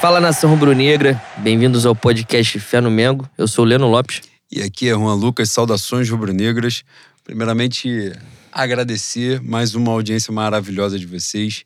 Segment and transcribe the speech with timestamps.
[0.00, 3.28] Fala nação rubro-negra, bem-vindos ao podcast Fé no Mengo.
[3.36, 4.20] Eu sou o Leno Lopes.
[4.48, 6.84] E aqui é Juan Lucas, saudações rubro-negras.
[7.24, 8.12] Primeiramente,
[8.52, 11.64] agradecer mais uma audiência maravilhosa de vocês.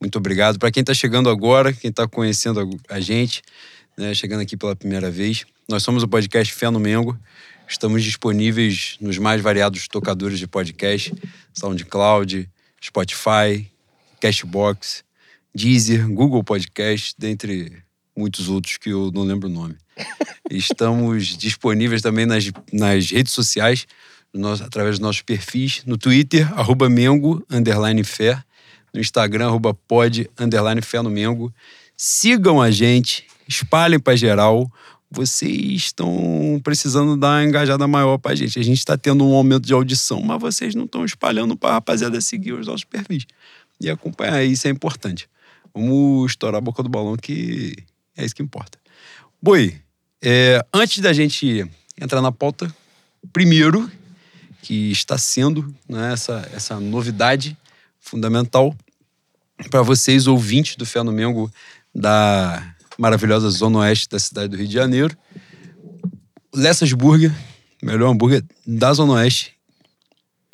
[0.00, 0.58] Muito obrigado.
[0.58, 3.42] Para quem está chegando agora, quem está conhecendo a gente,
[3.98, 7.18] né, chegando aqui pela primeira vez, nós somos o podcast Fé no Mengo.
[7.68, 11.14] Estamos disponíveis nos mais variados tocadores de podcast:
[11.52, 12.48] SoundCloud,
[12.82, 13.70] Spotify,
[14.22, 15.03] Cashbox,
[15.54, 17.82] Deezer, Google Podcast, dentre
[18.16, 19.76] muitos outros que eu não lembro o nome.
[20.50, 23.86] Estamos disponíveis também nas, nas redes sociais,
[24.32, 28.42] no, através dos nossos perfis, no Twitter, arroba Mengo, underline fé,
[28.92, 31.54] no Instagram, arroba pod, underline fé no Mengo.
[31.96, 34.70] Sigam a gente, espalhem para geral
[35.14, 38.58] vocês estão precisando dar uma engajada maior pra gente.
[38.58, 42.20] A gente está tendo um aumento de audição, mas vocês não estão espalhando pra rapaziada
[42.20, 43.24] seguir os nossos perfis.
[43.80, 45.28] E acompanhar isso é importante.
[45.74, 47.74] Vamos estourar a boca do balão, que
[48.16, 48.78] é isso que importa.
[49.42, 49.76] Boi,
[50.22, 51.68] é, antes da gente
[52.00, 52.72] entrar na pauta,
[53.32, 53.90] primeiro,
[54.62, 57.56] que está sendo né, essa, essa novidade
[57.98, 58.74] fundamental
[59.70, 61.52] para vocês, ouvintes do Fé no Mengo,
[61.94, 65.16] da maravilhosa zona oeste da cidade do Rio de Janeiro.
[66.54, 67.34] Lessas Burger,
[67.82, 69.52] melhor hambúrguer da zona oeste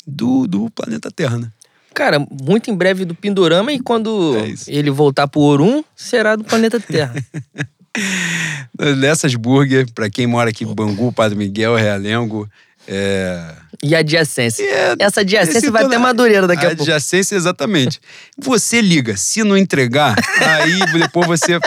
[0.05, 1.51] do, do planeta Terra, né?
[1.93, 6.43] Cara, muito em breve do Pindorama e quando É ele voltar pro Orum, será do
[6.43, 7.13] planeta Terra.
[8.79, 12.49] Lessas Burger, para quem mora aqui em Bangu, Padre Miguel, Realengo,
[12.87, 13.53] é...
[13.83, 14.63] e adjacência.
[14.63, 16.83] É, Essa adjacência vai toda- até Madureira daqui a, pouco.
[16.83, 17.99] Adjacência, exatamente.
[18.37, 21.59] Você liga, se não entregar, aí depois você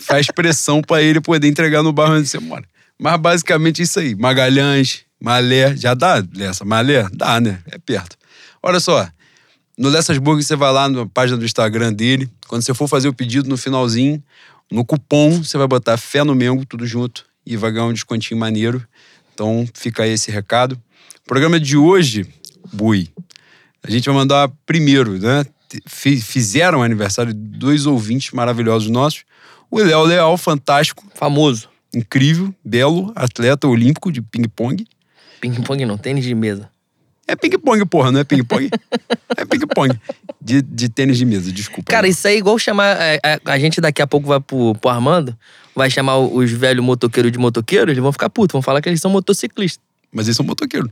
[0.00, 2.64] faz pressão para ele poder entregar no bairro onde você mora.
[2.98, 4.16] Mas basicamente isso aí.
[4.16, 6.64] Magalhães, Malé, já dá, Lessa?
[6.64, 7.06] Malé?
[7.12, 7.60] Dá, né?
[7.70, 8.16] É perto.
[8.60, 9.08] Olha só,
[9.78, 12.28] no Lessas Burger você vai lá na página do Instagram dele.
[12.48, 14.22] Quando você for fazer o pedido no finalzinho,
[14.70, 18.38] no cupom você vai botar Fé no Mengo, tudo junto, e vai ganhar um descontinho
[18.38, 18.84] maneiro.
[19.32, 20.72] Então fica aí esse recado.
[21.24, 22.26] O programa de hoje,
[22.72, 23.08] Bui,
[23.82, 25.44] a gente vai mandar primeiro, né?
[25.86, 29.24] Fi- Fizeram aniversário de dois ouvintes maravilhosos nossos.
[29.70, 31.68] O Léo Leal, fantástico, Famoso.
[31.94, 34.86] incrível, belo, atleta olímpico de ping-pong.
[35.40, 36.70] Ping-pong não, tênis de mesa.
[37.28, 38.70] É ping-pong, porra, não é ping-pong?
[39.36, 39.94] é ping-pong.
[40.40, 41.92] De, de tênis de mesa, desculpa.
[41.92, 42.96] Cara, isso aí é igual chamar.
[42.98, 45.36] é, é, A, gente daqui a pouco vai pro, pro Armando,
[45.76, 49.00] vai chamar os velhos motoqueiros de motoqueiro, eles vão ficar putos, vão falar que eles
[49.00, 49.84] são motociclistas.
[50.10, 50.90] Mas eles são motoqueiro.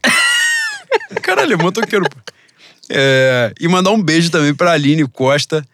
[1.23, 2.19] Caralho, é motoqueiro, pô.
[2.91, 5.67] É, e mandar um beijo também pra Aline Costa,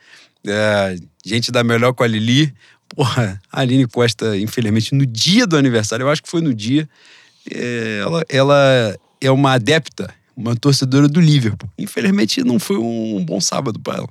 [0.46, 2.54] é, gente da Melhor com a Lili.
[2.88, 6.88] Porra, a Aline Costa, infelizmente, no dia do aniversário, eu acho que foi no dia,
[7.50, 11.68] é, ela, ela é uma adepta, uma torcedora do Liverpool.
[11.78, 14.08] Infelizmente, não foi um bom sábado pra ela.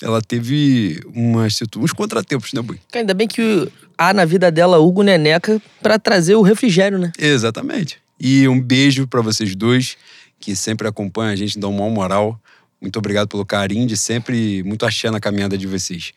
[0.00, 2.78] Ela teve umas, uns contratempos, né, Bui?
[2.94, 7.12] Ainda bem que há na vida dela Hugo Neneca pra trazer o refrigério, né?
[7.18, 7.98] Exatamente.
[8.20, 9.96] E um beijo pra vocês dois,
[10.38, 12.40] que sempre acompanham a gente, dão uma moral.
[12.80, 16.12] Muito obrigado pelo carinho de sempre, muito axé na caminhada de vocês.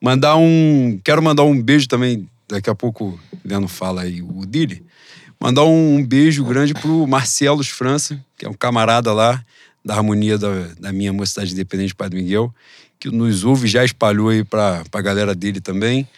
[0.00, 0.98] Mandar um.
[1.04, 4.82] Quero mandar um beijo também, daqui a pouco o Leno fala aí o dele.
[5.40, 9.44] Mandar um, um beijo grande pro Marcelos França, que é um camarada lá
[9.84, 12.52] da harmonia da, da minha mocidade independente Padre Miguel,
[12.98, 16.08] que nos ouve, já espalhou aí pra, pra galera dele também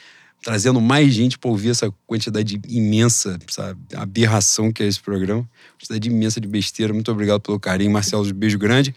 [0.43, 5.49] trazendo mais gente para ouvir essa quantidade imensa, essa aberração que é esse programa.
[5.79, 6.93] Quantidade imensa de besteira.
[6.93, 8.27] Muito obrigado pelo carinho, Marcelo.
[8.27, 8.95] Um beijo grande.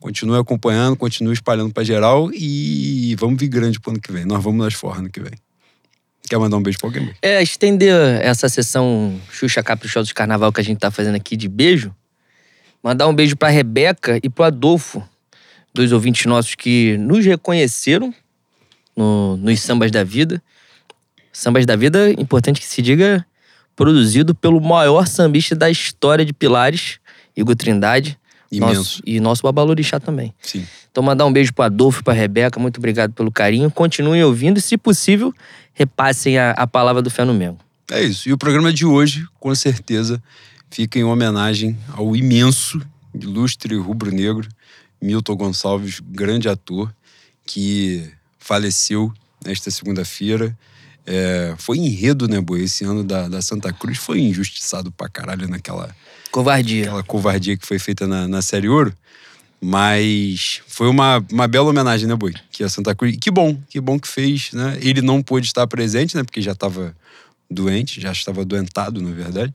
[0.00, 4.24] Continue acompanhando, continue espalhando para geral e vamos vir grande pro ano que vem.
[4.24, 5.32] Nós vamos nas forras ano que vem.
[6.28, 7.10] Quer mandar um beijo pra alguém?
[7.20, 7.92] É, estender
[8.22, 11.94] essa sessão Xuxa Caprichosa de Carnaval que a gente tá fazendo aqui de beijo.
[12.82, 15.02] Mandar um beijo pra Rebeca e pro Adolfo,
[15.74, 18.14] dois ouvintes nossos que nos reconheceram
[18.96, 20.42] no- nos Sambas da Vida.
[21.32, 23.24] Sambas da Vida, importante que se diga,
[23.74, 26.98] produzido pelo maior sambista da história de Pilares,
[27.36, 28.18] Igor Trindade.
[28.52, 28.74] Imenso.
[28.74, 30.34] Nosso- e nosso Babalorixá também.
[30.42, 30.66] Sim.
[30.90, 32.58] Então, mandar um beijo pro Adolfo e pra Rebeca.
[32.58, 33.70] Muito obrigado pelo carinho.
[33.70, 35.32] Continuem ouvindo e, se possível,
[35.80, 37.58] repassem a, a palavra do Fé no Mengo.
[37.90, 38.28] É isso.
[38.28, 40.22] E o programa de hoje, com certeza,
[40.70, 42.78] fica em homenagem ao imenso,
[43.14, 44.46] ilustre rubro-negro,
[45.00, 46.94] Milton Gonçalves, grande ator,
[47.46, 49.10] que faleceu
[49.42, 50.56] nesta segunda-feira.
[51.06, 52.64] É, foi enredo, né, Boi?
[52.64, 55.96] Esse ano da, da Santa Cruz foi injustiçado pra caralho naquela
[56.30, 56.84] Covardia.
[56.84, 58.94] aquela covardia que foi feita na, na Série Ouro.
[59.60, 62.32] Mas foi uma, uma bela homenagem, né, Boi?
[62.50, 63.16] Que a Santa Cruz.
[63.20, 64.78] Que bom, que bom que fez, né?
[64.80, 66.24] Ele não pôde estar presente, né?
[66.24, 66.96] Porque já estava
[67.50, 69.52] doente, já estava doentado, na verdade.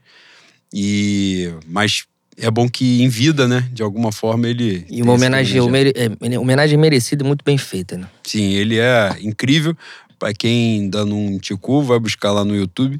[0.71, 1.51] E.
[1.67, 2.05] Mas
[2.37, 3.67] é bom que em vida, né?
[3.71, 4.85] De alguma forma ele.
[4.89, 8.07] E uma homenagem, é, homenagem merecida e muito bem feita, né?
[8.23, 9.75] Sim, ele é incrível.
[10.19, 12.99] Pra quem ainda não ticou, vai buscar lá no YouTube.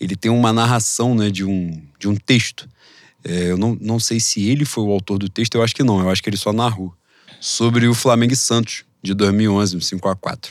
[0.00, 2.68] Ele tem uma narração né, de, um, de um texto.
[3.24, 5.82] É, eu não, não sei se ele foi o autor do texto, eu acho que
[5.82, 6.00] não.
[6.00, 6.94] Eu acho que ele só narrou.
[7.40, 10.48] Sobre o Flamengo e Santos, de 2011, no 5x4.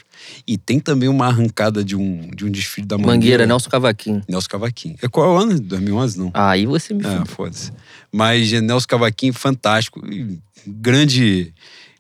[0.48, 3.16] E tem também uma arrancada de um, de um desfile da Mangueira.
[3.18, 4.22] Mangueira, Nelson Cavaquinho.
[4.28, 4.96] Nelson Cavaquinho.
[5.02, 5.60] É qual é o ano?
[5.60, 6.32] 2011, não?
[6.34, 7.26] Aí você me É, fudeu.
[7.26, 7.72] foda-se.
[8.12, 10.02] Mas é, Nelson Cavaquinho, fantástico.
[10.66, 11.54] Grande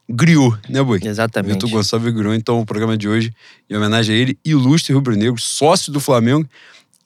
[0.09, 0.99] griot, né, Boi?
[1.03, 1.51] Exatamente.
[1.51, 2.35] Milton Gonçalves Griot.
[2.37, 3.33] Então, o programa de hoje,
[3.69, 6.47] em homenagem a ele, ilustre rubro-negro, sócio do Flamengo.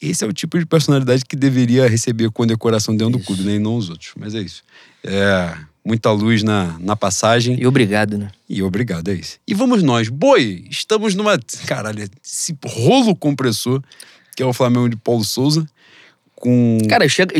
[0.01, 3.27] Esse é o tipo de personalidade que deveria receber condecoração dentro do Isso.
[3.27, 3.55] clube, né?
[3.55, 4.11] E não os outros.
[4.17, 4.63] Mas é isso.
[5.03, 5.53] É,
[5.83, 7.57] muita luz na, na passagem.
[7.59, 8.29] E obrigado, né?
[8.47, 9.37] E obrigado, é isso.
[9.45, 10.07] E vamos nós.
[10.07, 11.37] Boi, estamos numa.
[11.65, 13.81] Caralho, esse rolo compressor,
[14.35, 15.65] que é o Flamengo de Paulo Souza,
[16.35, 17.35] com Cara, chega,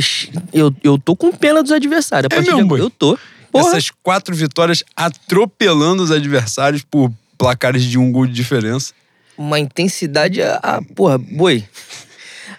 [0.52, 2.30] eu, eu tô com pena dos adversários.
[2.32, 2.82] A É de mesmo, boi?
[2.82, 3.18] Eu tô.
[3.52, 3.70] Porra.
[3.70, 8.94] essas quatro vitórias atropelando os adversários por placares de um gol de diferença.
[9.38, 10.42] Uma intensidade.
[10.42, 11.64] A, a- porra, boi.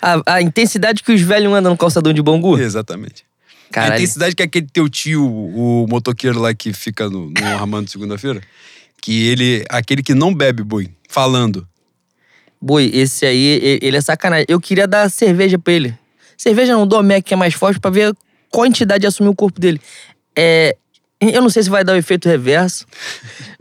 [0.00, 2.58] A, a intensidade que os velhos andam no calçadão de Bangu.
[2.58, 3.24] Exatamente.
[3.70, 3.94] A Caralho.
[3.94, 8.40] intensidade que aquele teu tio, o motoqueiro lá que fica no, no Armando segunda-feira,
[9.00, 11.66] que ele, aquele que não bebe, boi, falando.
[12.60, 14.46] Boi, esse aí, ele é sacanagem.
[14.48, 15.94] Eu queria dar cerveja pra ele.
[16.36, 18.14] Cerveja não, Domec, que é mais forte, pra ver
[18.50, 19.80] qual entidade assumir o corpo dele.
[20.36, 20.76] É.
[21.32, 22.86] Eu não sei se vai dar o efeito reverso.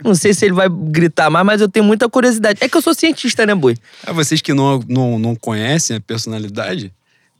[0.02, 2.58] Não sei se ele vai gritar mais, mas eu tenho muita curiosidade.
[2.62, 3.76] É que eu sou cientista, né, boi?
[4.06, 6.90] A vocês que não, não, não conhecem a personalidade,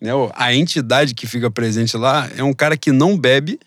[0.01, 3.59] né, a entidade que fica presente lá é um cara que não bebe,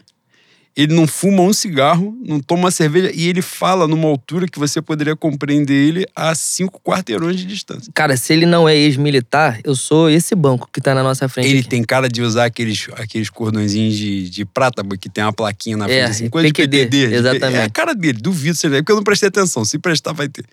[0.75, 4.81] ele não fuma um cigarro, não toma cerveja e ele fala numa altura que você
[4.81, 7.91] poderia compreender ele a cinco quarteirões de distância.
[7.93, 11.47] Cara, se ele não é ex-militar, eu sou esse banco que tá na nossa frente.
[11.49, 11.69] Ele aqui.
[11.69, 15.85] tem cara de usar aqueles, aqueles cordõezinhos de, de prata que tem uma plaquinha na
[15.85, 17.59] É, frente, assim, coisa de PQD, de- exatamente.
[17.59, 19.63] É a cara dele, duvido seja, porque eu não prestei atenção.
[19.63, 20.43] Se prestar, vai ter.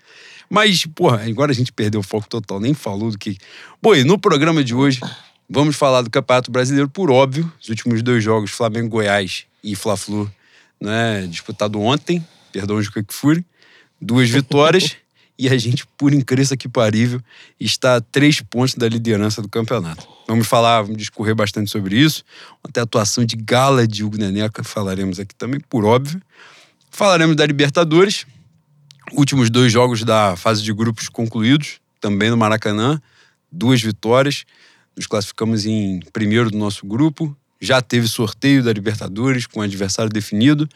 [0.49, 3.37] Mas, porra, agora a gente perdeu o foco total, nem falou do que.
[3.81, 4.99] Boi, no programa de hoje,
[5.51, 7.51] vamos falar do Campeonato Brasileiro, por óbvio.
[7.61, 10.31] Os últimos dois jogos, Flamengo-Goiás e Fla-Flu,
[10.79, 13.45] né, disputado ontem, perdão, o Juca Kfouri.
[13.99, 14.95] Duas vitórias.
[15.39, 17.19] E a gente, por incrível que parível,
[17.59, 20.07] está a três pontos da liderança do campeonato.
[20.27, 22.23] Vamos falar, vamos discorrer bastante sobre isso.
[22.63, 26.21] Até a atuação de gala de Hugo Neneca falaremos aqui também, por óbvio.
[26.91, 28.27] Falaremos da Libertadores.
[29.13, 33.01] Últimos dois jogos da fase de grupos concluídos, também no Maracanã.
[33.51, 34.45] Duas vitórias.
[34.95, 37.35] Nos classificamos em primeiro do nosso grupo.
[37.59, 40.67] Já teve sorteio da Libertadores com adversário definido.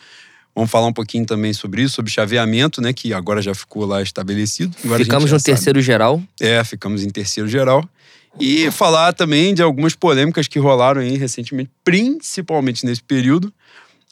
[0.55, 2.93] Vamos falar um pouquinho também sobre isso, sobre chaveamento, né?
[2.93, 4.75] Que agora já ficou lá estabelecido.
[4.85, 6.23] Agora Ficamos no terceiro geral.
[6.39, 7.87] É, ficamos em terceiro geral.
[8.39, 13.51] E falar também de algumas polêmicas que rolaram aí recentemente, principalmente nesse período.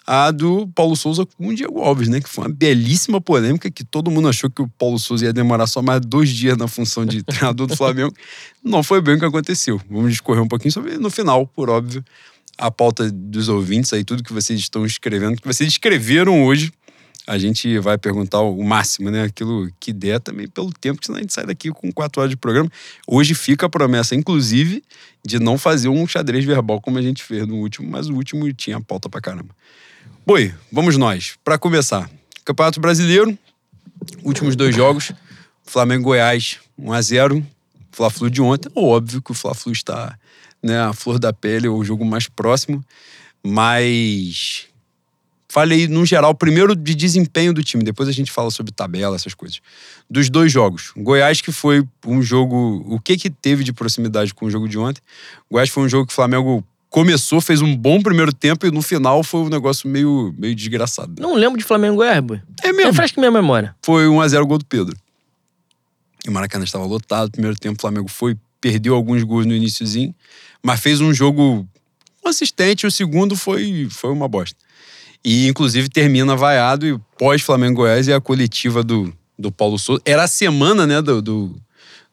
[0.05, 2.19] A do Paulo Souza com o Diego Alves, né?
[2.19, 5.65] Que foi uma belíssima polêmica que todo mundo achou que o Paulo Souza ia demorar
[5.67, 8.13] só mais dois dias na função de treinador do Flamengo.
[8.63, 9.79] Não foi bem o que aconteceu.
[9.89, 12.03] Vamos discorrer um pouquinho sobre no final, por óbvio,
[12.57, 16.71] a pauta dos ouvintes aí, tudo que vocês estão escrevendo, que vocês escreveram hoje.
[17.25, 19.23] A gente vai perguntar o máximo, né?
[19.23, 22.29] Aquilo que der também pelo tempo, que senão a gente sai daqui com quatro horas
[22.29, 22.69] de programa.
[23.07, 24.83] Hoje fica a promessa, inclusive,
[25.25, 28.51] de não fazer um xadrez verbal como a gente fez no último, mas o último
[28.51, 29.55] tinha pauta pra caramba.
[30.25, 31.35] Boi, vamos nós.
[31.43, 32.09] Pra começar,
[32.45, 33.37] Campeonato Brasileiro,
[34.23, 35.11] últimos dois jogos,
[35.65, 37.45] Flamengo-Goiás 1x0,
[37.91, 38.71] Fla-Flu de ontem.
[38.73, 40.17] Óbvio que o Fla-Flu está
[40.63, 42.81] né, a flor da pele, é o jogo mais próximo,
[43.45, 44.67] mas
[45.49, 49.33] falei no geral, primeiro de desempenho do time, depois a gente fala sobre tabela, essas
[49.33, 49.59] coisas.
[50.09, 50.93] Dos dois jogos.
[50.95, 54.77] Goiás que foi um jogo, o que que teve de proximidade com o jogo de
[54.77, 55.01] ontem?
[55.51, 58.83] Goiás foi um jogo que o Flamengo começou, fez um bom primeiro tempo e no
[58.83, 61.19] final foi um negócio meio, meio desgraçado.
[61.19, 62.39] Não lembro de Flamengo e Goiás, boi.
[62.61, 62.91] É mesmo.
[62.91, 63.75] Refresca minha memória.
[63.81, 64.95] Foi 1x0 gol do Pedro.
[66.23, 67.31] E o Maracanã estava lotado.
[67.31, 70.13] Primeiro tempo, o Flamengo foi, perdeu alguns gols no iníciozinho,
[70.61, 71.67] mas fez um jogo
[72.21, 72.85] consistente.
[72.85, 74.55] O segundo foi, foi uma bosta.
[75.25, 79.99] E, inclusive, termina vaiado e pós-Flamengo-Goiás é a coletiva do, do Paulo Souza.
[80.05, 81.55] Era a semana, né, do, do,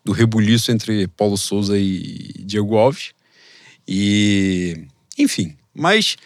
[0.02, 3.10] do rebuliço entre Paulo Souza e Diego Alves.
[3.92, 4.86] E,
[5.18, 6.16] enfim, mas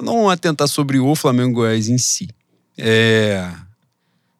[0.00, 2.28] não atentar sobre o Flamengo-Goiás em si.
[2.76, 3.48] É,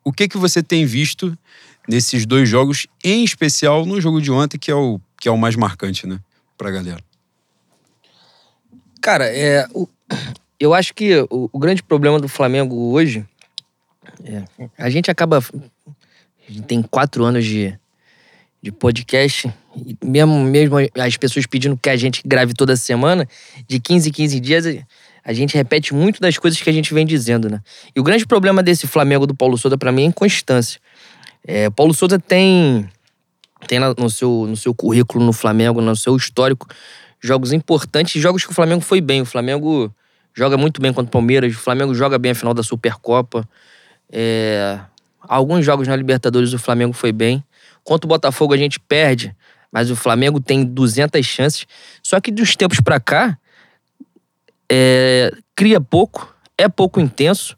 [0.02, 1.38] o que que você tem visto
[1.88, 5.38] nesses dois jogos, em especial no jogo de ontem, que é o, que é o
[5.38, 6.18] mais marcante, né,
[6.58, 7.00] pra galera?
[9.00, 9.88] Cara, é, o-
[10.58, 13.24] eu acho que o, o grande problema do Flamengo hoje
[14.24, 14.44] é,
[14.76, 15.38] a gente acaba.
[15.38, 17.78] A gente tem quatro anos de,
[18.62, 19.52] de podcast,
[20.04, 23.26] mesmo, mesmo as pessoas pedindo que a gente grave toda semana,
[23.66, 24.64] de 15 em 15 dias,
[25.24, 27.60] a gente repete muito das coisas que a gente vem dizendo, né?
[27.94, 30.80] E o grande problema desse Flamengo do Paulo Souza, pra mim, é a inconstância.
[31.44, 32.88] É, Paulo Souza tem,
[33.66, 36.68] tem no seu, no seu currículo no Flamengo, no seu histórico,
[37.20, 39.22] jogos importantes, jogos que o Flamengo foi bem.
[39.22, 39.92] O Flamengo
[40.32, 43.48] joga muito bem contra o Palmeiras, o Flamengo joga bem a final da Supercopa.
[44.10, 44.78] É...
[45.20, 47.42] Alguns jogos na Libertadores o Flamengo foi bem.
[47.84, 49.34] Contra o Botafogo a gente perde,
[49.70, 51.66] mas o Flamengo tem 200 chances.
[52.02, 53.38] Só que dos tempos para cá,
[54.70, 55.32] é...
[55.54, 57.56] cria pouco, é pouco intenso.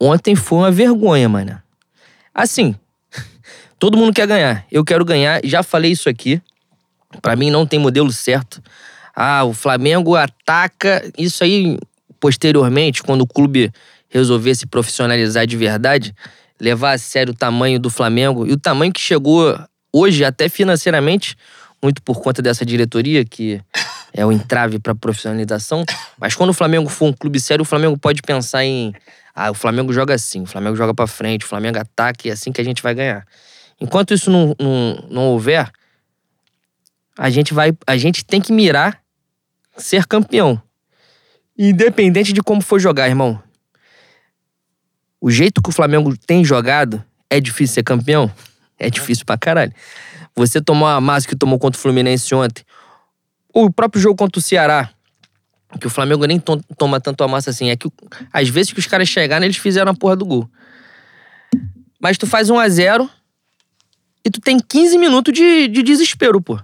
[0.00, 1.62] Ontem foi uma vergonha, mano.
[2.34, 2.74] Assim,
[3.78, 4.66] todo mundo quer ganhar.
[4.70, 6.40] Eu quero ganhar, já falei isso aqui.
[7.20, 8.62] Para mim não tem modelo certo.
[9.14, 11.02] Ah, o Flamengo ataca.
[11.18, 11.78] Isso aí,
[12.18, 13.70] posteriormente, quando o clube
[14.08, 16.14] resolver se profissionalizar de verdade,
[16.62, 19.58] levar a sério o tamanho do Flamengo e o tamanho que chegou
[19.92, 21.36] hoje, até financeiramente,
[21.82, 23.60] muito por conta dessa diretoria, que
[24.14, 25.84] é o entrave para profissionalização.
[26.16, 28.94] Mas quando o Flamengo for um clube sério, o Flamengo pode pensar em
[29.34, 32.34] ah, o Flamengo joga assim, o Flamengo joga para frente, o Flamengo ataca e é
[32.34, 33.26] assim que a gente vai ganhar.
[33.80, 35.68] Enquanto isso não, não, não houver,
[37.18, 39.02] a gente vai, a gente tem que mirar
[39.76, 40.62] ser campeão.
[41.58, 43.42] Independente de como for jogar, irmão.
[45.22, 48.28] O jeito que o Flamengo tem jogado é difícil ser campeão?
[48.76, 49.72] É difícil pra caralho.
[50.34, 52.64] Você tomar a massa que tomou contra o Fluminense ontem,
[53.54, 54.90] o próprio jogo contra o Ceará,
[55.78, 57.70] que o Flamengo nem to toma tanto a massa assim.
[57.70, 57.88] É que
[58.32, 60.50] às vezes que os caras chegaram, eles fizeram a porra do gol.
[62.00, 63.08] Mas tu faz 1 a 0
[64.24, 66.58] e tu tem 15 minutos de, de desespero, pô.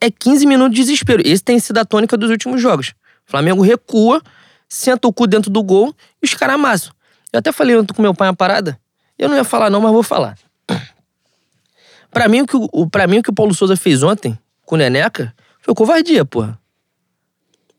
[0.00, 1.22] É 15 minutos de desespero.
[1.24, 2.94] Esse tem sido a tônica dos últimos jogos.
[3.28, 4.20] O Flamengo recua,
[4.68, 6.95] senta o cu dentro do gol e os caras amassam.
[7.36, 8.80] Eu até falei ontem com meu pai uma parada.
[9.18, 10.38] Eu não ia falar não, mas vou falar.
[12.10, 14.74] Pra mim, o que o, pra mim, o, que o Paulo Souza fez ontem com
[14.74, 16.58] o Neneca foi covardia, porra.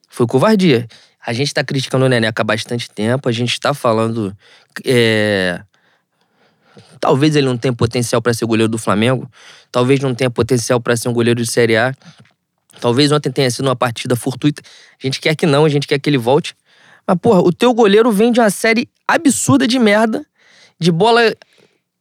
[0.07, 0.87] Foi covardia.
[1.25, 4.31] A gente tá criticando o Neneca há bastante tempo, a gente tá falando.
[4.85, 5.59] É...
[6.99, 9.27] Talvez ele não tenha potencial para ser goleiro do Flamengo,
[9.71, 11.95] talvez não tenha potencial para ser um goleiro de Série A.
[12.79, 14.61] Talvez ontem tenha sido uma partida fortuita.
[15.01, 16.55] A gente quer que não, a gente quer que ele volte.
[17.07, 20.25] Mas, porra, o teu goleiro vem de uma série absurda de merda,
[20.77, 21.33] de bola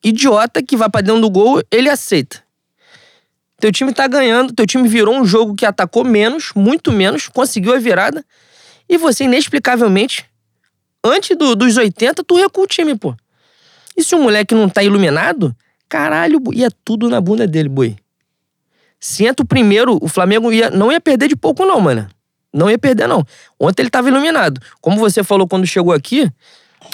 [0.03, 2.45] idiota que vai pra dentro do gol, ele aceita.
[3.59, 7.75] Teu time tá ganhando, teu time virou um jogo que atacou menos, muito menos, conseguiu
[7.75, 8.25] a virada.
[8.89, 10.27] E você, inexplicavelmente,
[11.03, 13.15] antes do, dos 80, tu recua o time, pô.
[13.97, 15.57] E se o moleque não tá iluminado,
[15.89, 17.97] caralho, ia tudo na bunda dele, boi.
[19.01, 22.09] Se entra o primeiro, o Flamengo ia, não ia perder de pouco, não, mano.
[22.57, 23.23] Não ia perder, não.
[23.61, 24.59] Ontem ele tava iluminado.
[24.81, 26.33] Como você falou quando chegou aqui,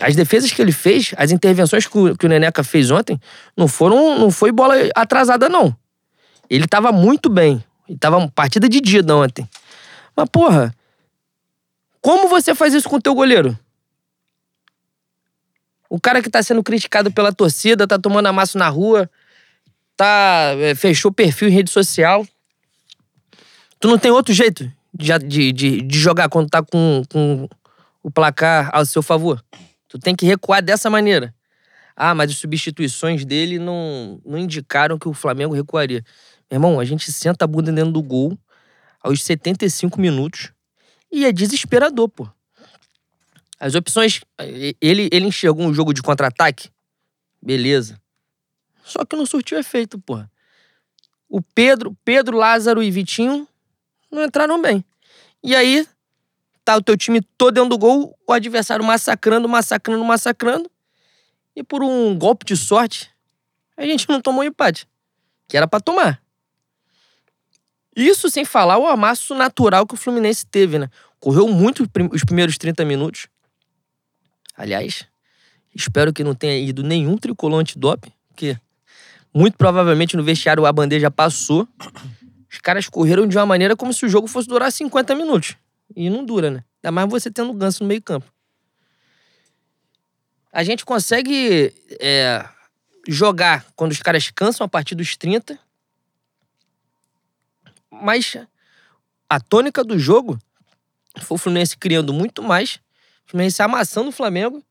[0.01, 3.17] as defesas que ele fez, as intervenções que o, que o Neneca fez ontem,
[3.57, 4.19] não foram.
[4.19, 5.75] não foi bola atrasada, não.
[6.51, 7.63] Ele tava muito bem.
[7.89, 9.49] Ele tava partida de dia ontem.
[10.17, 10.75] Mas, porra,
[12.01, 13.57] como você faz isso com o teu goleiro?
[15.89, 19.09] O cara que tá sendo criticado pela torcida, tá tomando amasso na rua,
[19.97, 20.55] tá.
[20.59, 22.27] É, fechou perfil em rede social.
[23.79, 27.49] Tu não tem outro jeito de, de, de, de jogar quando tá com, com
[28.03, 29.43] o placar ao seu favor.
[29.89, 31.35] Tu tem que recuar dessa maneira.
[31.97, 36.05] Ah, mas as substituições dele não, não indicaram que o Flamengo recuaria.
[36.51, 38.37] Meu irmão, a gente senta a bunda dentro do gol
[39.03, 40.53] aos 75 minutos
[41.11, 42.29] e é desesperador, pô.
[43.61, 44.21] As opções.
[44.81, 46.69] Ele, ele enxergou um jogo de contra-ataque?
[47.41, 48.01] Beleza.
[48.83, 50.25] Só que não surtiu efeito, pô.
[51.29, 53.47] O Pedro, Pedro, Lázaro e Vitinho
[54.13, 54.85] não entraram bem.
[55.43, 55.87] E aí,
[56.65, 60.71] tá o teu time todo dentro do gol, o adversário massacrando, massacrando, massacrando.
[61.57, 63.11] E por um golpe de sorte,
[63.77, 64.87] a gente não tomou empate.
[65.49, 66.23] Que era para tomar.
[67.95, 70.89] Isso sem falar o amasso natural que o Fluminense teve, né?
[71.21, 73.27] Correu muito os primeiros 30 minutos.
[74.57, 75.07] Aliás,
[75.75, 78.57] espero que não tenha ido nenhum tricolor antidoping, porque
[79.35, 81.69] muito provavelmente no vestiário a bandeja passou.
[82.53, 85.57] Os caras correram de uma maneira como se o jogo fosse durar 50 minutos.
[85.97, 86.65] E não dura, né?
[86.83, 88.31] Ainda mais você tendo ganso no meio campo.
[90.53, 92.47] A gente consegue é,
[93.09, 95.59] jogar quando os caras cansam a partir dos 30
[97.93, 98.37] mas
[99.29, 100.39] a tônica do jogo
[101.21, 102.81] foi o Fluminense criando muito mais,
[103.27, 104.65] o Fluminense amassando o Flamengo.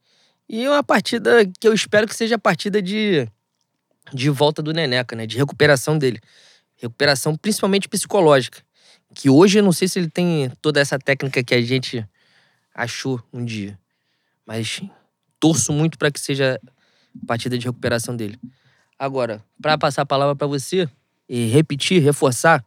[0.50, 3.25] E uma partida que eu espero que seja a partida de,
[4.11, 5.25] de volta do Neneca, né?
[5.25, 6.19] De recuperação dele.
[6.81, 8.63] Recuperação principalmente psicológica.
[9.13, 12.05] Que hoje eu não sei se ele tem toda essa técnica que a gente
[12.73, 13.77] achou um dia.
[14.45, 14.81] Mas
[15.39, 16.59] torço muito para que seja
[17.21, 18.39] a partida de recuperação dele.
[18.97, 20.89] Agora, para passar a palavra para você
[21.27, 22.63] e repetir, reforçar,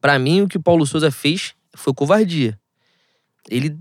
[0.00, 2.58] para mim, o que Paulo Souza fez foi covardia.
[3.48, 3.76] Ele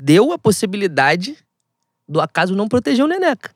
[0.00, 1.36] deu a possibilidade
[2.08, 3.54] do acaso não proteger o Neneca.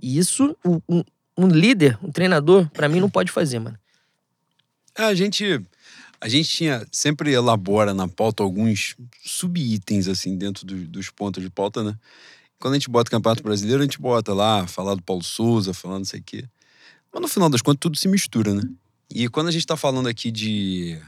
[0.00, 1.02] E isso, um,
[1.36, 3.78] um líder, um treinador, pra mim não pode fazer, mano.
[4.96, 5.60] É, a gente
[6.18, 11.50] a gente tinha sempre elabora na pauta alguns subitens assim dentro do, dos pontos de
[11.50, 11.94] pauta, né?
[12.58, 15.74] Quando a gente bota o Campeonato Brasileiro, a gente bota lá, falar do Paulo Souza,
[15.74, 16.44] falando não sei o quê.
[17.12, 18.62] Mas no final das contas, tudo se mistura, né?
[19.10, 20.98] E quando a gente tá falando aqui de,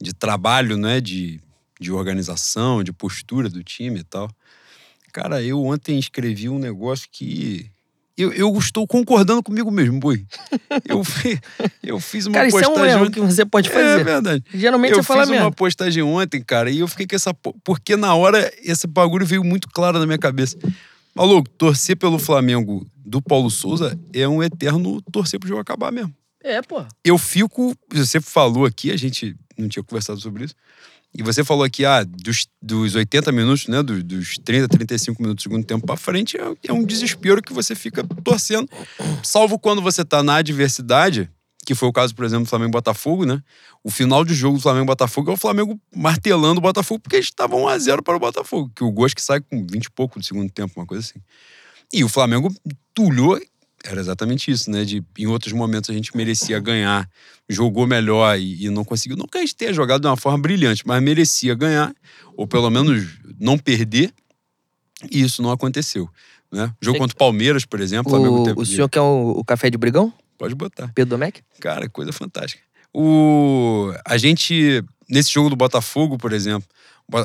[0.00, 1.00] de trabalho, né?
[1.00, 1.40] De,
[1.80, 4.30] de organização, de postura do time e tal.
[5.12, 7.68] Cara, eu ontem escrevi um negócio que
[8.20, 10.26] eu, eu estou concordando comigo mesmo, Boi.
[10.88, 11.02] Eu,
[11.82, 12.72] eu fiz uma cara, postagem.
[12.72, 14.00] Isso é um erro que você pode fazer.
[14.00, 14.44] É verdade.
[14.52, 15.44] Geralmente eu você fala fiz mesmo.
[15.44, 17.32] uma postagem ontem, cara, e eu fiquei com essa.
[17.64, 20.56] Porque na hora esse bagulho veio muito claro na minha cabeça.
[21.14, 26.14] Maluco, torcer pelo Flamengo do Paulo Souza é um eterno torcer pro jogo acabar mesmo.
[26.42, 26.84] É, pô.
[27.04, 27.74] Eu fico.
[27.92, 30.54] Você falou aqui, a gente não tinha conversado sobre isso.
[31.12, 33.82] E você falou aqui, ah, dos, dos 80 minutos, né?
[33.82, 37.52] Dos, dos 30, 35 minutos do segundo tempo pra frente, é, é um desespero que
[37.52, 38.68] você fica torcendo.
[39.22, 41.28] Salvo quando você tá na adversidade,
[41.66, 43.42] que foi o caso, por exemplo, do Flamengo Botafogo, né?
[43.82, 47.26] O final de jogo do Flamengo Botafogo é o Flamengo martelando o Botafogo, porque eles
[47.26, 48.70] estavam 1x0 para o Botafogo.
[48.74, 51.20] Que o Gosto que sai com 20 e pouco do segundo tempo, uma coisa assim.
[51.92, 52.54] E o Flamengo
[52.94, 53.40] tulhou
[53.84, 54.84] era exatamente isso, né?
[54.84, 57.08] De em outros momentos a gente merecia ganhar,
[57.48, 59.16] jogou melhor e, e, não conseguiu.
[59.16, 61.94] Não que a gente tenha jogado de uma forma brilhante, mas merecia ganhar,
[62.36, 63.06] ou pelo menos
[63.38, 64.12] não perder,
[65.10, 66.08] e isso não aconteceu.
[66.52, 66.72] Né?
[66.80, 68.12] Jogo contra o Palmeiras, por exemplo.
[68.12, 68.60] O, teve...
[68.60, 70.12] o senhor quer o, o, café de brigão?
[70.36, 70.90] Pode botar.
[70.94, 71.42] Pedro Domecq?
[71.60, 72.62] Cara, coisa fantástica.
[72.92, 76.68] O, a gente, nesse jogo do Botafogo, por exemplo,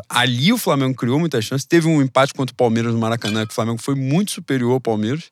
[0.07, 1.65] ali o Flamengo criou muitas chances.
[1.65, 4.81] Teve um empate contra o Palmeiras no Maracanã, que o Flamengo foi muito superior ao
[4.81, 5.31] Palmeiras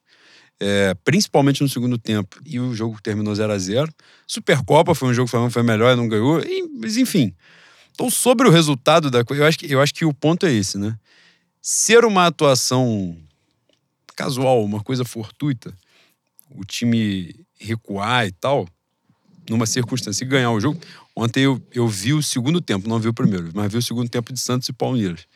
[0.60, 2.40] é, principalmente no segundo tempo.
[2.46, 3.94] E o jogo terminou 0 a 0
[4.28, 6.40] Supercopa foi um jogo que Flamengo foi melhor e não ganhou.
[6.42, 7.34] E, mas enfim.
[7.92, 10.52] Então, sobre o resultado da coisa, eu acho, que, eu acho que o ponto é
[10.52, 10.98] esse, né?
[11.62, 13.16] Ser uma atuação
[14.16, 15.74] casual, uma coisa fortuita,
[16.50, 18.68] o time recuar e tal,
[19.50, 20.80] numa circunstância e ganhar o jogo.
[21.16, 24.10] Ontem eu, eu vi o segundo tempo, não vi o primeiro, mas vi o segundo
[24.10, 25.28] tempo de Santos e Palmeiras.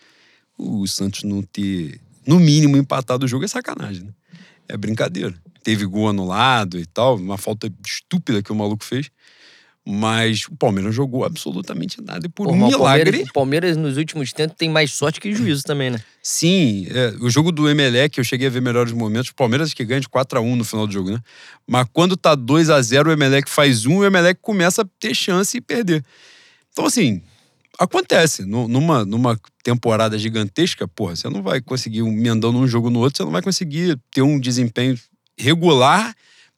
[0.57, 4.13] O Santos não ter, no mínimo, empatado o jogo é sacanagem, né?
[4.67, 5.33] É brincadeira.
[5.63, 9.09] Teve gol anulado e tal, uma falta estúpida que o maluco fez.
[9.89, 12.25] Mas o Palmeiras não jogou absolutamente nada.
[12.25, 12.75] E por Pô, um milagre.
[12.75, 16.01] O Palmeiras, o Palmeiras, nos últimos tempos, tem mais sorte que juízo também, né?
[16.21, 16.87] Sim.
[16.89, 19.29] É, o jogo do Emelec, eu cheguei a ver melhores momentos.
[19.29, 21.21] O Palmeiras que ganha de 4x1 no final do jogo, né?
[21.65, 25.15] Mas quando tá 2 a 0 o Emelec faz um, o Emelec começa a ter
[25.15, 26.03] chance e perder.
[26.73, 27.21] Então, assim,
[27.77, 28.43] acontece.
[28.45, 33.17] Numa, numa temporada gigantesca, porra, você não vai conseguir um mendão num jogo no outro,
[33.17, 34.99] você não vai conseguir ter um desempenho
[35.37, 36.15] regular,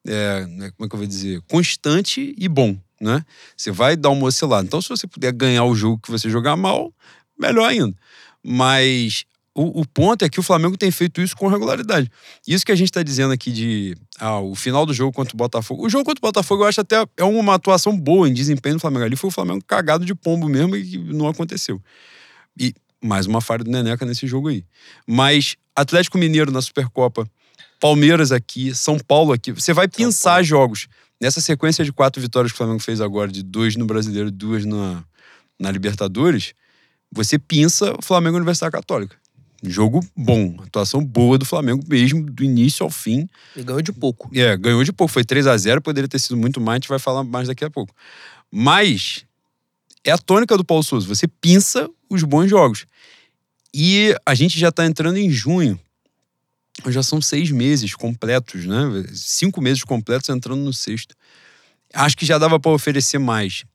[0.08, 3.24] é, né, como é que eu vou dizer, constante e bom, né?
[3.56, 4.66] Você vai dar uma oscilada.
[4.66, 6.94] Então, se você puder ganhar o jogo que você jogar mal,
[7.38, 7.96] melhor ainda.
[8.44, 9.26] Mas
[9.60, 12.10] o, o, ponto é que o Flamengo tem feito isso com regularidade.
[12.48, 15.38] Isso que a gente está dizendo aqui de ah, o final do jogo contra o
[15.38, 15.86] Botafogo.
[15.86, 18.80] O jogo contra o Botafogo eu acho até é uma atuação boa em desempenho do
[18.80, 19.04] Flamengo.
[19.04, 21.82] Ali foi o Flamengo cagado de pombo mesmo e não aconteceu.
[22.58, 24.64] E mais uma falha do Neneca nesse jogo aí.
[25.06, 27.30] Mas Atlético Mineiro na Supercopa,
[27.82, 29.52] Palmeiras aqui, São Paulo aqui.
[29.52, 30.88] Você vai pensar jogos.
[31.22, 34.32] Nessa sequência de quatro vitórias que o Flamengo fez agora, de duas no Brasileiro e
[34.32, 35.04] duas na,
[35.60, 36.54] na Libertadores,
[37.12, 39.19] você pinça o Flamengo Universidade Católica.
[39.64, 43.28] Jogo bom, atuação boa do Flamengo mesmo, do início ao fim.
[43.56, 44.30] E ganhou de pouco.
[44.34, 45.12] É, ganhou de pouco.
[45.12, 47.66] Foi 3 a 0 poderia ter sido muito mais, a gente vai falar mais daqui
[47.66, 47.94] a pouco.
[48.52, 49.26] Mas
[50.04, 51.08] é a tônica do Paulo Souza.
[51.08, 52.86] Você pinça os bons jogos.
[53.74, 55.80] E a gente já está entrando em junho.
[56.88, 59.06] Já são seis meses completos, né?
[59.14, 61.14] Cinco meses completos entrando no sexto.
[61.94, 63.66] Acho que já dava para oferecer mais.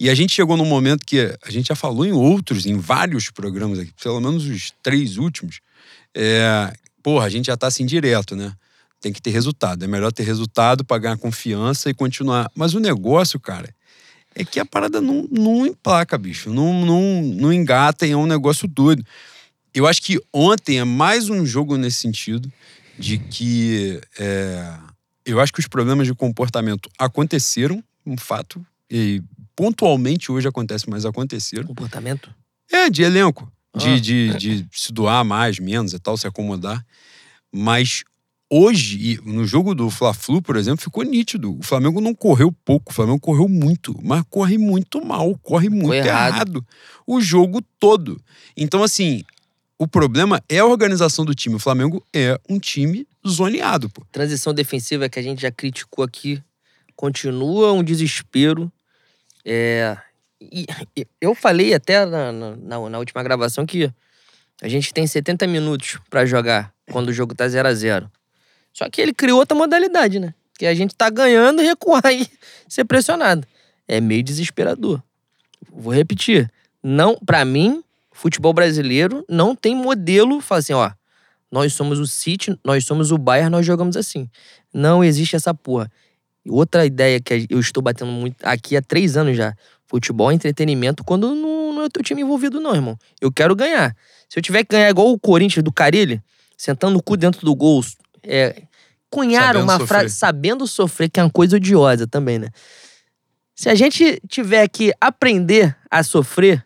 [0.00, 3.28] E a gente chegou num momento que a gente já falou em outros, em vários
[3.28, 5.60] programas aqui, pelo menos os três últimos.
[6.14, 8.54] É, porra, a gente já tá assim direto, né?
[8.98, 9.84] Tem que ter resultado.
[9.84, 12.50] É melhor ter resultado para ganhar confiança e continuar.
[12.54, 13.68] Mas o negócio, cara,
[14.34, 16.48] é que a parada não, não emplaca, bicho.
[16.48, 19.04] Não, não, não engata e é um negócio doido.
[19.74, 22.50] Eu acho que ontem é mais um jogo nesse sentido
[22.98, 24.72] de que é,
[25.26, 29.22] eu acho que os problemas de comportamento aconteceram, um fato, e
[29.54, 31.66] pontualmente hoje acontece, mas aconteceram.
[31.66, 32.32] Comportamento?
[32.70, 33.50] É, de elenco.
[33.76, 33.98] De, ah.
[33.98, 36.84] de, de se doar mais, menos e tal, se acomodar.
[37.52, 38.02] Mas
[38.50, 41.56] hoje, no jogo do Fla-Flu, por exemplo, ficou nítido.
[41.56, 45.94] O Flamengo não correu pouco, o Flamengo correu muito, mas corre muito mal, corre muito
[45.94, 46.34] errado.
[46.34, 46.66] errado.
[47.06, 48.20] O jogo todo.
[48.56, 49.24] Então, assim,
[49.78, 51.54] o problema é a organização do time.
[51.54, 54.04] O Flamengo é um time zoneado, pô.
[54.12, 56.42] Transição defensiva que a gente já criticou aqui.
[56.94, 58.70] Continua um desespero.
[59.44, 59.96] É,
[60.40, 60.66] e,
[61.20, 63.90] eu falei até na, na, na, última gravação que
[64.62, 68.10] a gente tem 70 minutos para jogar quando o jogo tá 0 a 0
[68.72, 70.34] Só que ele criou outra modalidade, né?
[70.58, 72.28] Que a gente tá ganhando e recuar e
[72.68, 73.46] ser pressionado.
[73.86, 75.02] É meio desesperador.
[75.70, 76.50] Vou repetir.
[76.82, 80.90] Não, para mim, futebol brasileiro não tem modelo, fala assim, ó,
[81.50, 84.30] nós somos o City, nós somos o Bayern, nós jogamos assim.
[84.72, 85.90] Não existe essa porra.
[86.48, 89.54] Outra ideia que eu estou batendo muito aqui há três anos já.
[89.86, 92.96] Futebol é entretenimento quando não, não é o teu time envolvido, não, irmão.
[93.20, 93.94] Eu quero ganhar.
[94.28, 96.22] Se eu tiver que ganhar igual o Corinthians do Carilli,
[96.56, 97.84] sentando o cu dentro do gol,
[98.22, 98.62] é,
[99.10, 102.48] cunharam uma frase sabendo sofrer, que é uma coisa odiosa também, né?
[103.54, 106.64] Se a gente tiver que aprender a sofrer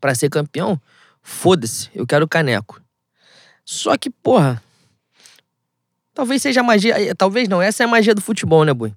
[0.00, 0.80] para ser campeão,
[1.20, 2.80] foda-se, eu quero caneco.
[3.64, 4.62] Só que, porra,
[6.14, 7.00] talvez seja a magia.
[7.00, 8.92] Eh, talvez não, essa é a magia do futebol, né, Boi?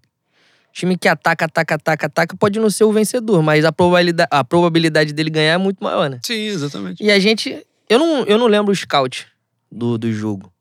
[0.73, 4.43] Time que ataca, ataca, ataca, ataca, pode não ser o vencedor, mas a probabilidade, a
[4.43, 6.19] probabilidade dele ganhar é muito maior, né?
[6.21, 7.01] Sim, exatamente.
[7.01, 7.65] E a gente.
[7.89, 9.28] Eu não, eu não lembro o scout
[9.71, 10.51] do, do jogo.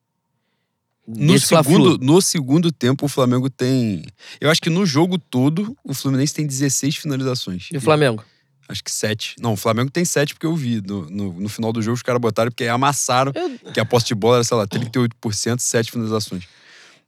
[1.06, 4.04] No segundo, no segundo tempo, o Flamengo tem.
[4.40, 7.68] Eu acho que no jogo todo, o Fluminense tem 16 finalizações.
[7.72, 8.24] E o Flamengo?
[8.68, 9.36] Acho que sete.
[9.40, 10.80] Não, o Flamengo tem sete porque eu vi.
[10.80, 13.32] No, no, no final do jogo os caras botaram porque amassaram.
[13.34, 13.72] Eu...
[13.72, 16.44] Que a posse de bola era, sei lá, 38%, sete finalizações.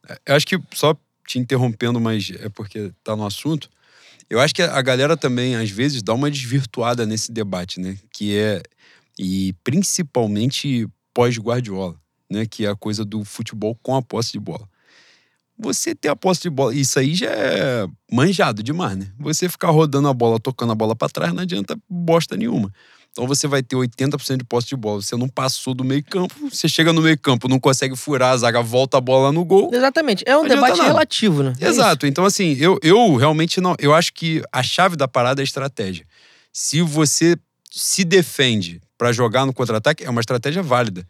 [0.09, 0.95] É, eu acho que, só
[1.27, 3.71] te interrompendo, mas é porque tá no assunto.
[4.29, 7.97] Eu acho que a galera também, às vezes, dá uma desvirtuada nesse debate, né?
[8.12, 8.62] Que é.
[9.19, 11.97] E principalmente pós-Guardiola,
[12.31, 12.45] né?
[12.45, 14.69] Que é a coisa do futebol com a posse de bola
[15.59, 19.09] você ter a posse de bola, isso aí já é manjado demais, né?
[19.19, 22.73] Você ficar rodando a bola, tocando a bola para trás, não adianta bosta nenhuma.
[23.16, 25.01] Então você vai ter 80% de posse de bola.
[25.01, 28.99] Você não passou do meio-campo, você chega no meio-campo, não consegue furar a zaga, volta
[28.99, 29.71] a bola no gol.
[29.73, 30.23] Exatamente.
[30.27, 30.90] É um debate nada.
[30.90, 31.55] relativo, né?
[31.59, 32.05] É Exato.
[32.05, 33.75] É então, assim, eu, eu realmente não.
[33.79, 36.07] Eu acho que a chave da parada é a estratégia.
[36.53, 37.38] Se você
[37.71, 41.07] se defende para jogar no contra-ataque, é uma estratégia válida.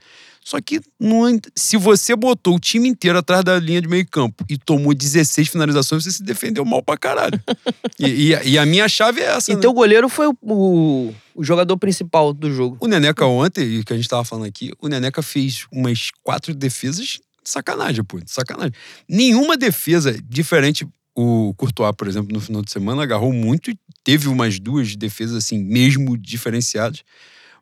[0.47, 4.45] Só que não, se você botou o time inteiro atrás da linha de meio campo
[4.49, 7.43] e tomou 16 finalizações, você se defendeu mal pra caralho.
[7.99, 9.51] e, e, e, a minha chave é essa.
[9.51, 9.61] E né?
[9.61, 12.77] teu goleiro foi o, o, o, jogador principal do jogo.
[12.81, 17.19] O Neneca ontem, que a gente tava falando aqui, o Neneca fez umas quatro defesas
[17.45, 18.21] sacanagem, pô.
[18.25, 18.73] Sacanagem.
[19.09, 20.87] Nenhuma defesa diferente.
[21.13, 25.37] O Courtois, por exemplo, no final de semana agarrou muito e teve umas duas defesas
[25.37, 27.03] assim, mesmo diferenciadas.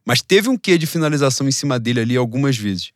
[0.05, 2.93] Mas teve um quê de finalização em cima dele ali algumas vezes.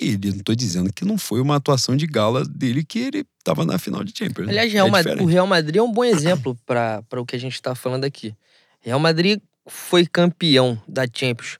[0.00, 3.26] E ele, não tô dizendo que não foi uma atuação de gala dele que ele
[3.38, 4.46] estava na final de Champions.
[4.46, 4.52] Né?
[4.52, 7.38] Aliás, Real é Madrid, o Real Madrid é um bom exemplo para o que a
[7.38, 8.34] gente está falando aqui.
[8.80, 11.58] Real Madrid foi campeão da Champions,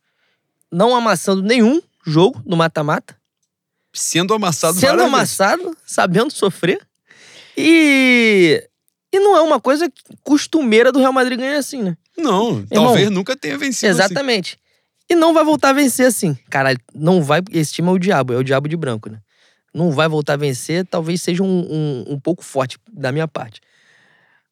[0.71, 3.17] não amassando nenhum jogo no mata-mata.
[3.93, 5.79] Sendo amassado Sendo amassado, vezes.
[5.85, 6.81] sabendo sofrer.
[7.57, 8.63] E
[9.13, 9.91] e não é uma coisa
[10.23, 11.97] costumeira do Real Madrid ganhar assim, né?
[12.17, 14.03] Não, Irmão, talvez nunca tenha vencido assim.
[14.03, 14.53] Exatamente.
[14.55, 14.68] Assim.
[15.11, 16.37] E não vai voltar a vencer assim.
[16.51, 17.41] Caralho, não vai.
[17.51, 19.21] Esse time é o diabo, é o diabo de branco, né?
[19.73, 23.61] Não vai voltar a vencer, talvez seja um, um, um pouco forte da minha parte.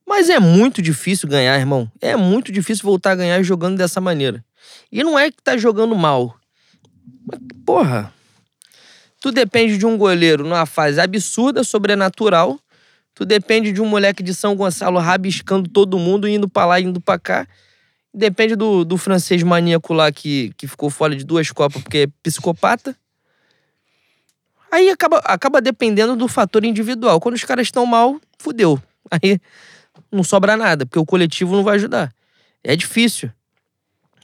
[0.07, 1.91] Mas é muito difícil ganhar, irmão.
[2.01, 4.45] É muito difícil voltar a ganhar jogando dessa maneira.
[4.91, 6.35] E não é que tá jogando mal.
[7.27, 8.13] Mas, porra.
[9.21, 12.61] Tu depende de um goleiro numa fase absurda, sobrenatural.
[13.15, 17.01] Tu depende de um moleque de São Gonçalo rabiscando todo mundo, indo pra lá, indo
[17.01, 17.49] pra cá.
[18.19, 22.07] Depende do, do francês maníaco lá que, que ficou fora de duas Copas porque é
[22.23, 22.97] psicopata.
[24.73, 27.21] Aí acaba, acaba dependendo do fator individual.
[27.21, 28.83] Quando os caras estão mal, fudeu.
[29.11, 29.39] Aí
[30.11, 32.11] não sobra nada, porque o coletivo não vai ajudar.
[32.65, 33.31] É difícil.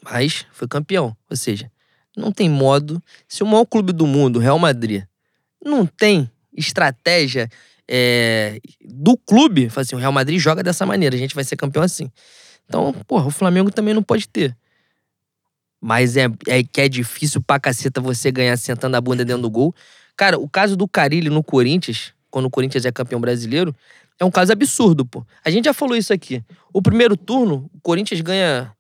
[0.03, 1.15] Mas foi campeão.
[1.29, 1.71] Ou seja,
[2.17, 2.99] não tem modo.
[3.29, 5.05] Se o maior clube do mundo, Real Madrid,
[5.63, 7.47] não tem estratégia
[7.87, 11.57] é, do clube, fala assim, o Real Madrid joga dessa maneira, a gente vai ser
[11.57, 12.11] campeão assim.
[12.67, 14.57] Então, porra, o Flamengo também não pode ter.
[15.81, 19.51] Mas é, é que é difícil pra caceta você ganhar sentando a bunda dentro do
[19.51, 19.75] gol.
[20.17, 23.75] Cara, o caso do Carilli no Corinthians, quando o Corinthians é campeão brasileiro,
[24.19, 25.27] é um caso absurdo, pô.
[25.45, 26.43] A gente já falou isso aqui.
[26.73, 28.73] O primeiro turno, o Corinthians ganha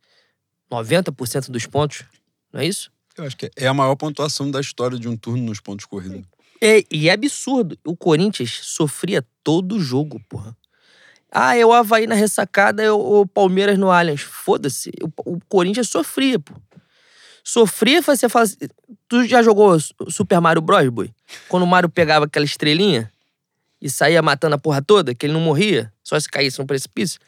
[0.70, 2.04] 90% dos pontos,
[2.52, 2.90] não é isso?
[3.16, 6.22] Eu acho que é a maior pontuação da história de um turno nos pontos corridos.
[6.60, 7.76] É, e é absurdo.
[7.84, 10.56] O Corinthians sofria todo jogo, porra.
[11.34, 14.20] Ah, é o Havaí na ressacada, é o Palmeiras no Allianz.
[14.20, 14.92] Foda-se.
[15.02, 16.52] O, o, Corinthians sofria, pô.
[17.42, 18.56] Sofria, você fala assim,
[19.08, 19.76] Tu já jogou
[20.08, 21.10] Super Mario Bros, boy?
[21.48, 23.10] Quando o Mario pegava aquela estrelinha
[23.80, 27.18] e saía matando a porra toda, que ele não morria, só se caísse no precipício.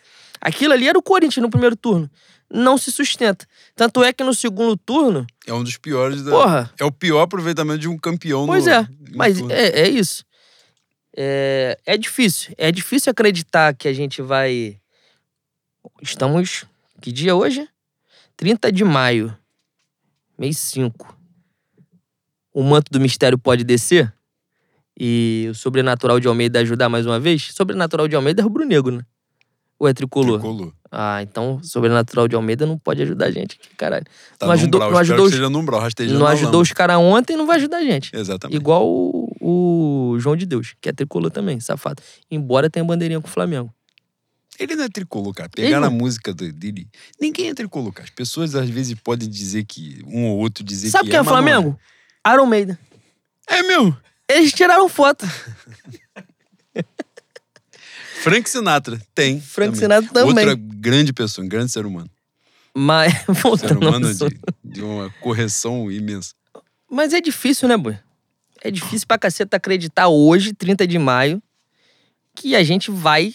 [0.40, 2.08] Aquilo ali era o Corinthians no primeiro turno.
[2.50, 3.46] Não se sustenta.
[3.74, 5.26] Tanto é que no segundo turno.
[5.46, 6.30] É um dos piores da.
[6.30, 6.70] Porra.
[6.78, 8.88] É o pior aproveitamento de um campeão Pois no, é.
[9.14, 10.24] Mas é, é isso.
[11.16, 12.54] É, é difícil.
[12.58, 14.78] É difícil acreditar que a gente vai.
[16.02, 16.64] Estamos.
[17.00, 17.68] Que dia hoje?
[18.36, 19.36] 30 de maio.
[20.38, 21.16] Mês 5.
[22.52, 24.12] O manto do mistério pode descer?
[24.98, 27.52] E o Sobrenatural de Almeida ajudar mais uma vez?
[27.52, 29.02] Sobrenatural de Almeida é rubro-negro, né?
[29.78, 30.38] Ou é tricolor?
[30.38, 30.72] Tricolor.
[30.90, 34.06] Ah, então Sobrenatural de Almeida não pode ajudar a gente aqui, caralho.
[34.38, 35.32] Tá Não ajudou- umbral, não ajudou os-
[36.12, 38.14] não ajudou os caras ontem, não vai ajudar a gente.
[38.14, 38.56] Exatamente.
[38.56, 42.02] Igual o, o João de Deus, que é tricolor também, safado.
[42.30, 43.72] Embora tenha bandeirinha com o Flamengo.
[44.58, 45.50] Ele não é tricolor, cara.
[45.50, 46.88] Pegar a não- música dele.
[47.20, 48.04] Ninguém é tricolor, cara.
[48.08, 50.00] As pessoas às vezes podem dizer que.
[50.06, 51.78] Um ou outro dizer Sabe que quem é mas não Flamengo?
[52.26, 52.78] Iron Maiden.
[53.48, 53.94] É mesmo.
[54.26, 55.26] Eles tiraram foto.
[58.22, 58.98] Frank Sinatra.
[59.14, 59.40] Tem.
[59.40, 60.28] Frank Sinatra também.
[60.48, 62.08] Outra grande pessoa, um grande ser humano.
[62.74, 66.32] Mas, Ser voltando ao humano de, de uma correção imensa.
[66.90, 67.98] Mas é difícil, né, boi?
[68.64, 71.42] É difícil pra caceta acreditar hoje, 30 de maio,
[72.34, 73.34] que a gente vai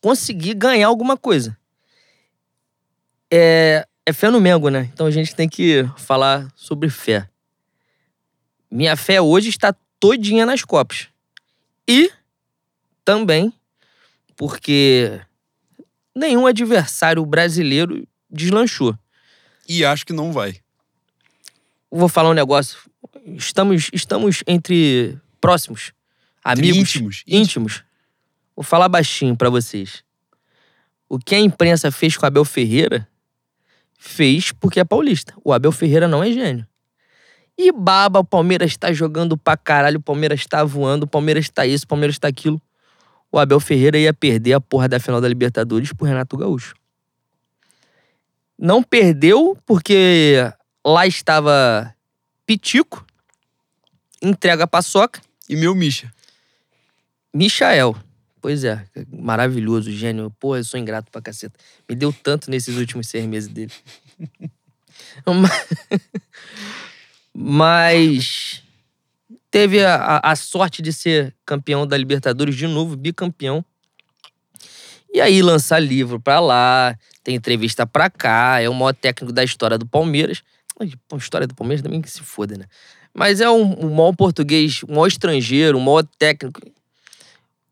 [0.00, 1.58] conseguir ganhar alguma coisa.
[3.28, 4.88] É, é fé no Mengo, né?
[4.94, 7.28] Então a gente tem que falar sobre fé.
[8.70, 11.08] Minha fé hoje está todinha nas Copas.
[11.88, 12.08] E
[13.04, 13.52] também
[14.36, 15.20] porque
[16.14, 18.96] nenhum adversário brasileiro deslanchou.
[19.68, 20.60] E acho que não vai.
[21.90, 22.78] vou falar um negócio.
[23.26, 25.92] Estamos, estamos entre próximos,
[26.44, 27.84] amigos, íntimos, íntimos.
[28.54, 30.04] Vou falar baixinho pra vocês.
[31.08, 33.08] O que a imprensa fez com o Abel Ferreira,
[33.98, 35.34] fez porque é paulista.
[35.44, 36.66] O Abel Ferreira não é gênio.
[37.58, 41.66] E baba, o Palmeiras tá jogando pra caralho, o Palmeiras tá voando, o Palmeiras tá
[41.66, 42.60] isso, o Palmeiras tá aquilo.
[43.32, 46.74] O Abel Ferreira ia perder a porra da final da Libertadores pro Renato Gaúcho.
[48.58, 50.36] Não perdeu porque
[50.84, 51.94] lá estava
[52.46, 53.05] Pitico,
[54.22, 56.12] entrega a paçoca, E meu Misha.
[57.34, 57.94] Michael.
[58.40, 60.30] Pois é, maravilhoso, gênio.
[60.38, 61.58] Porra, eu sou ingrato pra caceta.
[61.88, 63.72] Me deu tanto nesses últimos seis meses dele.
[65.26, 65.50] Ma-
[67.34, 68.62] Mas
[69.50, 73.64] teve a, a- sorte de ser campeão da Libertadores de novo, bicampeão.
[75.12, 79.42] E aí lançar livro pra lá, tem entrevista pra cá, é o maior técnico da
[79.42, 80.42] história do Palmeiras.
[81.08, 82.66] Pô, história do Palmeiras também que se foda, né?
[83.16, 86.60] Mas é um, o maior português, o maior estrangeiro, o maior técnico.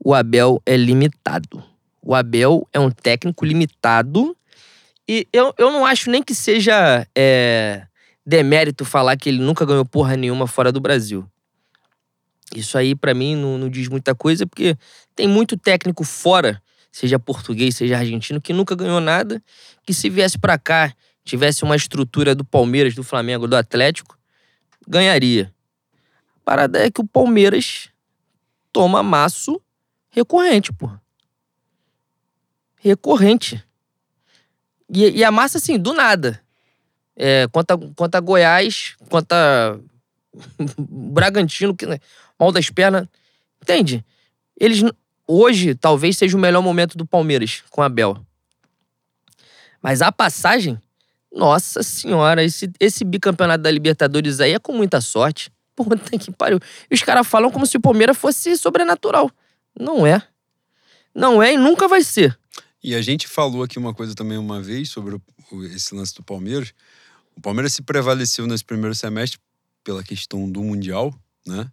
[0.03, 1.63] O Abel é limitado.
[2.01, 4.35] O Abel é um técnico limitado.
[5.07, 7.87] E eu, eu não acho nem que seja é,
[8.25, 11.29] demérito falar que ele nunca ganhou porra nenhuma fora do Brasil.
[12.57, 14.75] Isso aí, pra mim, não, não diz muita coisa, porque
[15.15, 19.43] tem muito técnico fora, seja português, seja argentino, que nunca ganhou nada,
[19.85, 24.17] que se viesse pra cá, tivesse uma estrutura do Palmeiras, do Flamengo, do Atlético,
[24.87, 25.53] ganharia.
[26.37, 27.89] A parada é que o Palmeiras
[28.73, 29.61] toma maço
[30.11, 31.03] recorrente, porra.
[32.77, 33.65] Recorrente.
[34.89, 36.41] E, e amassa assim, do nada.
[37.17, 39.81] É, contra, contra Goiás, contra
[40.79, 41.99] Bragantino, que né,
[42.39, 43.07] mal das pernas.
[43.63, 44.05] Entende?
[44.59, 44.83] Eles
[45.27, 48.25] hoje talvez seja o melhor momento do Palmeiras com a Abel.
[49.81, 50.81] Mas a passagem,
[51.35, 55.51] nossa senhora, esse, esse bicampeonato da Libertadores aí é com muita sorte.
[55.75, 56.61] Puta que pariu.
[56.91, 59.31] E os caras falam como se o Palmeiras fosse sobrenatural.
[59.79, 60.23] Não é.
[61.15, 62.39] Não é e nunca vai ser.
[62.83, 66.23] E a gente falou aqui uma coisa também uma vez sobre o- esse lance do
[66.23, 66.73] Palmeiras.
[67.37, 69.41] O Palmeiras se prevaleceu nesse primeiro semestre
[69.83, 71.13] pela questão do Mundial,
[71.47, 71.67] né?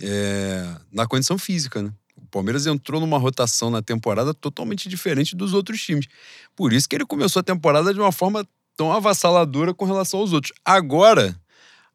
[0.00, 1.92] É, na condição física, né?
[2.16, 6.06] O Palmeiras entrou numa rotação na temporada totalmente diferente dos outros times.
[6.54, 10.32] Por isso que ele começou a temporada de uma forma tão avassaladora com relação aos
[10.32, 10.52] outros.
[10.64, 11.34] Agora,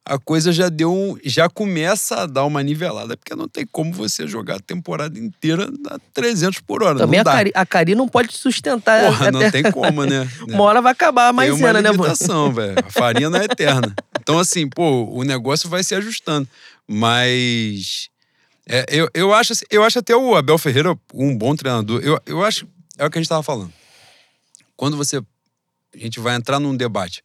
[0.03, 4.25] a coisa já deu já começa a dar uma nivelada, porque não tem como você
[4.25, 6.97] jogar a temporada inteira a 300 por hora.
[6.97, 7.35] Também não a.
[7.35, 9.05] Cari, a Cari não pode sustentar.
[9.05, 10.27] Porra, não até- tem como, né?
[10.49, 12.51] Uma hora vai acabar a maisena, né, mano?
[12.51, 12.75] velho.
[12.83, 13.93] A farinha não é eterna.
[14.19, 16.47] Então, assim, pô, o negócio vai se ajustando.
[16.87, 18.09] Mas.
[18.67, 22.01] é, eu, eu, acho, assim- eu acho até o Abel Ferreira um bom treinador.
[22.03, 22.67] Eu, eu acho.
[22.97, 23.71] É o que a gente tava falando.
[24.75, 25.21] Quando você.
[25.93, 27.23] A gente vai entrar num debate.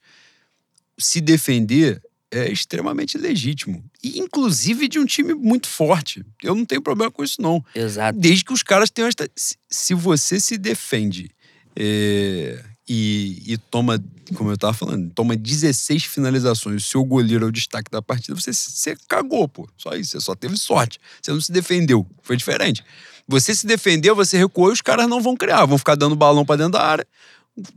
[0.98, 3.84] Se defender é extremamente legítimo.
[4.02, 6.24] E, inclusive, de um time muito forte.
[6.42, 7.64] Eu não tenho problema com isso, não.
[7.74, 8.18] Exato.
[8.18, 9.28] Desde que os caras tenham esta.
[9.70, 11.30] Se, você se defende
[11.74, 14.02] é, e, e toma,
[14.34, 18.38] como eu tava falando, toma 16 finalizações, o seu goleiro é o destaque da partida,
[18.38, 19.68] você, você cagou, pô.
[19.76, 20.98] Só isso, você só teve sorte.
[21.22, 22.06] Você não se defendeu.
[22.22, 22.84] Foi diferente.
[23.28, 26.44] Você se defendeu, você recuou e os caras não vão criar, vão ficar dando balão
[26.44, 27.06] pra dentro da área.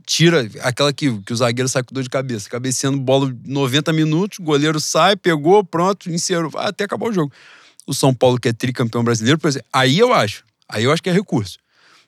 [0.04, 4.38] Tira aquela que, que o zagueiro sai com dor de cabeça, cabeceando bola 90 minutos,
[4.38, 7.32] o goleiro sai, pegou, pronto, inseriu, vai até acabar o jogo.
[7.86, 11.02] O São Paulo, que é tricampeão brasileiro, por exemplo, aí eu acho, aí eu acho
[11.02, 11.58] que é recurso.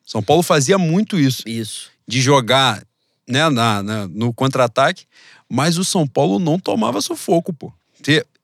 [0.05, 1.91] São Paulo fazia muito isso, Isso.
[2.07, 2.85] de jogar
[3.27, 5.05] né, na, na- no contra-ataque,
[5.49, 7.73] mas o São Paulo não tomava sufoco, pô.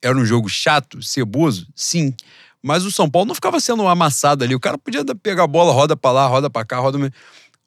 [0.00, 2.14] Era um jogo chato, ceboso, sim,
[2.62, 4.54] Mas o São Paulo não ficava sendo amassado ali.
[4.54, 6.98] O cara podia pegar a bola, roda pra lá, roda pra cá, roda.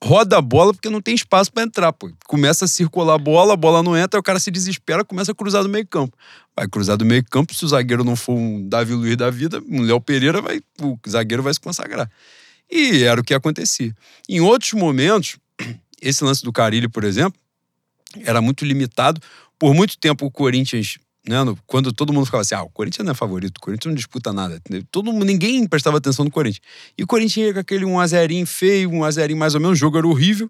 [0.04, 2.12] Roda a bola porque não tem espaço para entrar, pô.
[2.26, 5.36] Começa a circular a bola, a bola não entra, o cara se desespera, começa a
[5.36, 6.18] cruzar do meio campo.
[6.56, 9.62] Vai cruzar do meio campo, se o zagueiro não for um Davi Luiz da vida,
[9.70, 12.10] um Léo Pereira, vai, o zagueiro vai se consagrar.
[12.70, 13.96] E era o que acontecia.
[14.28, 15.38] Em outros momentos,
[16.02, 17.40] esse lance do Carilho, por exemplo,
[18.24, 19.22] era muito limitado.
[19.60, 23.12] Por muito tempo o Corinthians né, quando todo mundo ficava assim, ah, o Corinthians não
[23.12, 24.62] é favorito, o Corinthians não disputa nada.
[24.90, 26.64] Todo mundo, ninguém prestava atenção no Corinthians.
[26.98, 30.08] E o Corinthians ia com aquele 1x0 feio, 1x0 mais ou menos, o jogo era
[30.08, 30.50] horrível.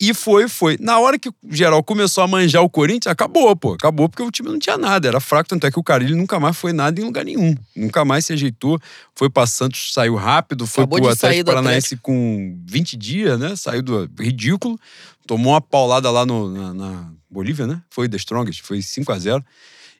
[0.00, 0.76] E foi, foi.
[0.80, 3.74] Na hora que o geral começou a manjar o Corinthians, acabou, pô.
[3.74, 6.40] Acabou porque o time não tinha nada, era fraco, tanto é que o Carilho nunca
[6.40, 7.54] mais foi nada em lugar nenhum.
[7.76, 8.80] Nunca mais se ajeitou.
[9.14, 13.54] Foi pra Santos, saiu rápido, foi Acabou pro Atlético do Paranaense com 20 dias, né?
[13.54, 14.78] Saiu do ridículo.
[15.26, 17.82] Tomou uma paulada lá no, na, na Bolívia, né?
[17.90, 19.44] Foi The Strongest, foi 5 a 0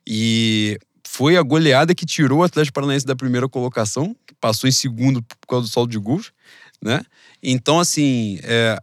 [0.07, 4.73] E foi a goleada que tirou o Atlético Paranaense da primeira colocação, que passou em
[4.73, 6.33] segundo por causa do saldo de gols,
[6.81, 7.03] né?
[7.42, 8.79] Então, assim, é,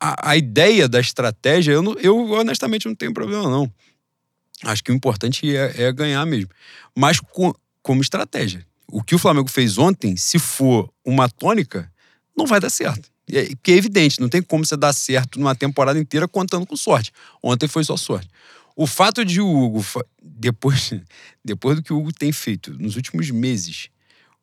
[0.00, 3.70] a, a, ideia da estratégia, eu, não, eu honestamente não tenho problema, não.
[4.64, 6.50] Acho que o importante é, é ganhar mesmo.
[6.96, 7.52] Mas com,
[7.82, 8.66] como estratégia.
[8.88, 11.90] O que o Flamengo fez ontem, se for uma tônica,
[12.36, 13.10] não vai dar certo.
[13.32, 16.76] É, porque é evidente, não tem como você dar certo numa temporada inteira contando com
[16.76, 17.12] sorte.
[17.42, 18.28] Ontem foi só sorte.
[18.76, 19.84] O fato de o Hugo,
[20.22, 20.92] depois,
[21.44, 23.88] depois do que o Hugo tem feito nos últimos meses,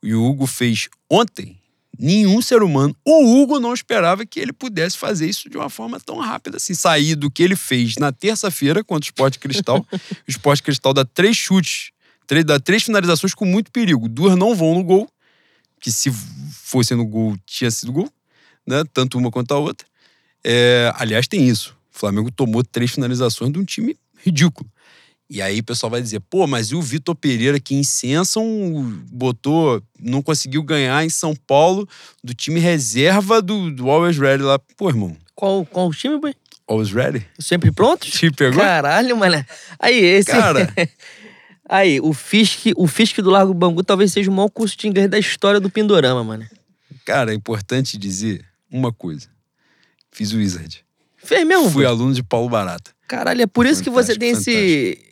[0.01, 1.59] e o Hugo fez ontem,
[1.99, 5.99] nenhum ser humano, o Hugo não esperava que ele pudesse fazer isso de uma forma
[5.99, 6.73] tão rápida assim.
[6.73, 9.85] Sair do que ele fez na terça-feira contra o Sport Cristal.
[10.27, 11.91] o Sport Cristal dá três chutes,
[12.25, 14.09] três, dá três finalizações com muito perigo.
[14.09, 15.07] Duas não vão no gol,
[15.79, 16.11] que se
[16.51, 18.11] fosse no gol, tinha sido gol
[18.71, 18.83] né?
[18.93, 19.85] Tanto uma quanto a outra.
[20.43, 21.75] É, aliás, tem isso.
[21.93, 24.69] O Flamengo tomou três finalizações de um time ridículo.
[25.29, 27.83] E aí o pessoal vai dizer, pô, mas e o Vitor Pereira que em
[29.09, 31.87] botou, não conseguiu ganhar em São Paulo
[32.21, 34.59] do time reserva do, do Always Ready lá.
[34.75, 35.15] Pô, irmão.
[35.33, 36.33] Qual, qual o time, boy?
[36.67, 37.25] Always Ready?
[37.39, 38.07] Sempre pronto?
[38.11, 38.61] Te pegou?
[38.61, 39.45] Caralho, mano.
[39.79, 40.29] Aí, esse.
[40.29, 40.69] Cara.
[41.69, 45.09] aí, o Fisk, o Fisk do Largo Bangu talvez seja o maior curso de inglês
[45.09, 46.45] da história do Pindorama, mano.
[47.05, 49.27] Cara, é importante dizer uma coisa.
[50.11, 50.83] Fiz o Wizard.
[51.17, 51.69] Fez mesmo?
[51.69, 52.91] Fui aluno de Paulo Barata.
[53.07, 54.57] Caralho, é por isso fantástico, que você tem fantástico.
[54.57, 55.11] esse.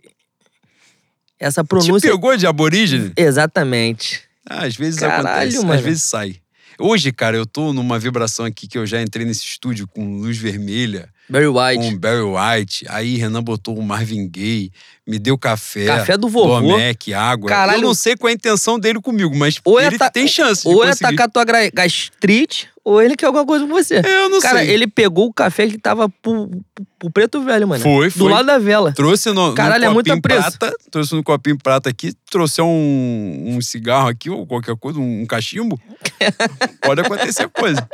[1.39, 2.10] Essa pronúncia.
[2.10, 3.13] Te pegou de aborígene?
[3.15, 4.22] Exatamente.
[4.50, 5.74] Ah, às vezes Caralho, acontece, mano.
[5.74, 6.41] às vezes sai.
[6.82, 10.38] Hoje, cara, eu tô numa vibração aqui que eu já entrei nesse estúdio com luz
[10.38, 11.10] vermelha.
[11.30, 11.78] Barry White.
[11.78, 12.86] Com Barry White.
[12.88, 14.72] Aí Renan botou o Marvin Gaye,
[15.06, 15.86] me deu café.
[15.86, 16.62] Café do vovô.
[16.62, 17.50] Domec, água.
[17.50, 17.80] Caralho.
[17.80, 20.65] Eu não sei qual é a intenção dele comigo, mas ou ele tá, tem chance
[20.65, 21.43] Ou é atacar tua
[21.74, 24.02] gastrite, ou ele quer alguma coisa com você.
[24.04, 24.72] Eu não Cara, sei.
[24.72, 26.50] ele pegou o café que tava pro,
[26.98, 27.84] pro, preto velho, mano.
[27.84, 28.32] Foi, Do foi.
[28.32, 28.92] lado da vela.
[28.94, 30.58] Trouxe no, Caralho, no é copinho pressa.
[30.58, 35.22] prata, trouxe no copinho prata aqui, trouxe um, um cigarro aqui ou qualquer coisa, um,
[35.22, 35.80] um cachimbo.
[36.82, 37.88] pode acontecer coisa.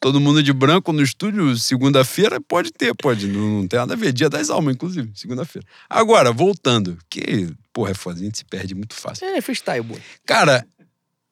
[0.00, 3.28] Todo mundo de branco no estúdio, segunda-feira, pode ter, pode.
[3.28, 4.12] Não, não tem nada a ver.
[4.12, 5.66] Dia das almas, inclusive, segunda-feira.
[5.88, 9.24] Agora, voltando, que, porra, é foda, a gente se perde muito fácil.
[9.28, 10.00] É, freestyle, boy.
[10.26, 10.66] Cara,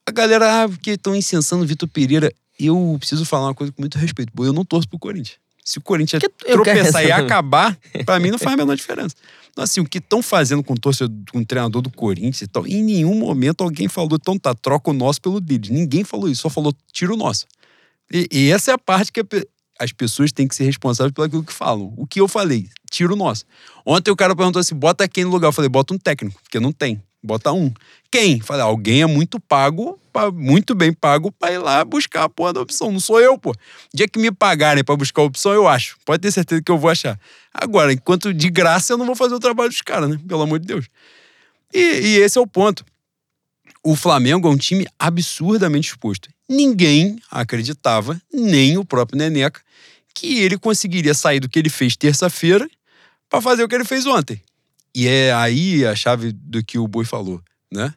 [0.06, 2.32] a galera, ah, porque estão incensando o Vitor Pereira.
[2.66, 4.32] Eu preciso falar uma coisa com muito respeito.
[4.44, 5.38] Eu não torço pro Corinthians.
[5.64, 6.22] Se o Corinthians
[6.64, 9.14] tropeçar e acabar, pra mim não faz a menor diferença.
[9.50, 12.46] Então, assim, o que estão fazendo com o torcedor, com o treinador do Corinthians e
[12.46, 15.70] tal, em nenhum momento alguém falou, então tá, troca o nosso pelo deles.
[15.70, 17.46] Ninguém falou isso, só falou, tira o nosso.
[18.12, 19.24] E, e essa é a parte que a
[19.78, 21.94] as pessoas têm que ser responsáveis pelo aquilo que falam.
[21.96, 23.46] O que eu falei, tira o nosso.
[23.84, 25.48] Ontem o cara perguntou assim, bota quem no lugar?
[25.48, 27.02] Eu falei, bota um técnico, porque não tem.
[27.22, 27.72] Bota um.
[28.10, 28.40] Quem?
[28.40, 29.99] Falei, alguém é muito pago, pa-
[30.32, 32.90] muito bem pago pra ir lá buscar a porra da opção.
[32.90, 33.54] Não sou eu, pô.
[33.92, 35.96] Dia que me pagarem pra buscar a opção, eu acho.
[36.04, 37.18] Pode ter certeza que eu vou achar.
[37.52, 40.18] Agora, enquanto de graça, eu não vou fazer o trabalho dos caras, né?
[40.26, 40.86] Pelo amor de Deus.
[41.72, 42.84] E, e esse é o ponto.
[43.82, 46.28] O Flamengo é um time absurdamente exposto.
[46.48, 49.60] Ninguém acreditava, nem o próprio Neneca,
[50.14, 52.68] que ele conseguiria sair do que ele fez terça-feira
[53.28, 54.42] pra fazer o que ele fez ontem.
[54.94, 57.40] E é aí a chave do que o Boi falou,
[57.72, 57.94] né?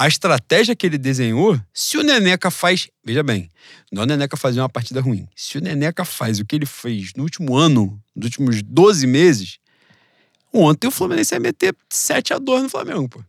[0.00, 2.88] A estratégia que ele desenhou, se o Neneca faz.
[3.04, 3.50] Veja bem,
[3.92, 5.28] não é o Neneca fazer uma partida ruim.
[5.36, 9.58] Se o Neneca faz o que ele fez no último ano, nos últimos 12 meses,
[10.50, 13.22] ontem o Fluminense ia meter 7 a 2 no Flamengo, pô.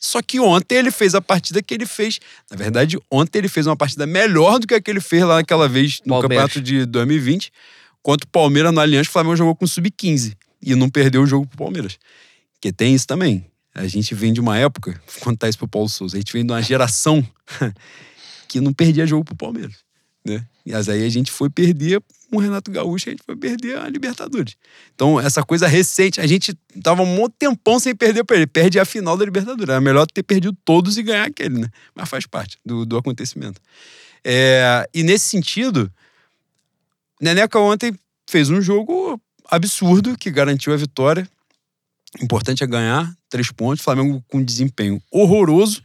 [0.00, 2.18] Só que ontem ele fez a partida que ele fez.
[2.50, 5.34] Na verdade, ontem ele fez uma partida melhor do que a que ele fez lá
[5.34, 6.22] naquela vez no Palmeiras.
[6.22, 7.52] campeonato de 2020.
[8.02, 11.46] Contra o Palmeiras no Allianz, o Flamengo jogou com sub-15 e não perdeu o jogo
[11.46, 11.98] pro Palmeiras.
[12.54, 13.44] Porque tem isso também.
[13.74, 16.52] A gente vem de uma época, contar isso pro Paulo Souza, a gente vem de
[16.52, 17.26] uma geração
[18.48, 19.78] que não perdia jogo pro Palmeiras.
[20.24, 20.46] né?
[20.64, 22.00] Mas aí a gente foi perder
[22.32, 24.56] o Renato Gaúcho, a gente foi perder a Libertadores.
[24.94, 28.46] Então, essa coisa recente, a gente tava um tempão sem perder para ele.
[28.46, 29.68] Perde a final da Libertadores.
[29.68, 31.68] Era melhor ter perdido todos e ganhar aquele, né?
[31.94, 33.60] Mas faz parte do, do acontecimento.
[34.24, 35.92] É, e nesse sentido,
[37.20, 37.92] Neneca ontem
[38.28, 39.20] fez um jogo
[39.50, 41.28] absurdo que garantiu a vitória.
[42.20, 43.82] Importante é ganhar três pontos.
[43.82, 45.82] Flamengo com desempenho horroroso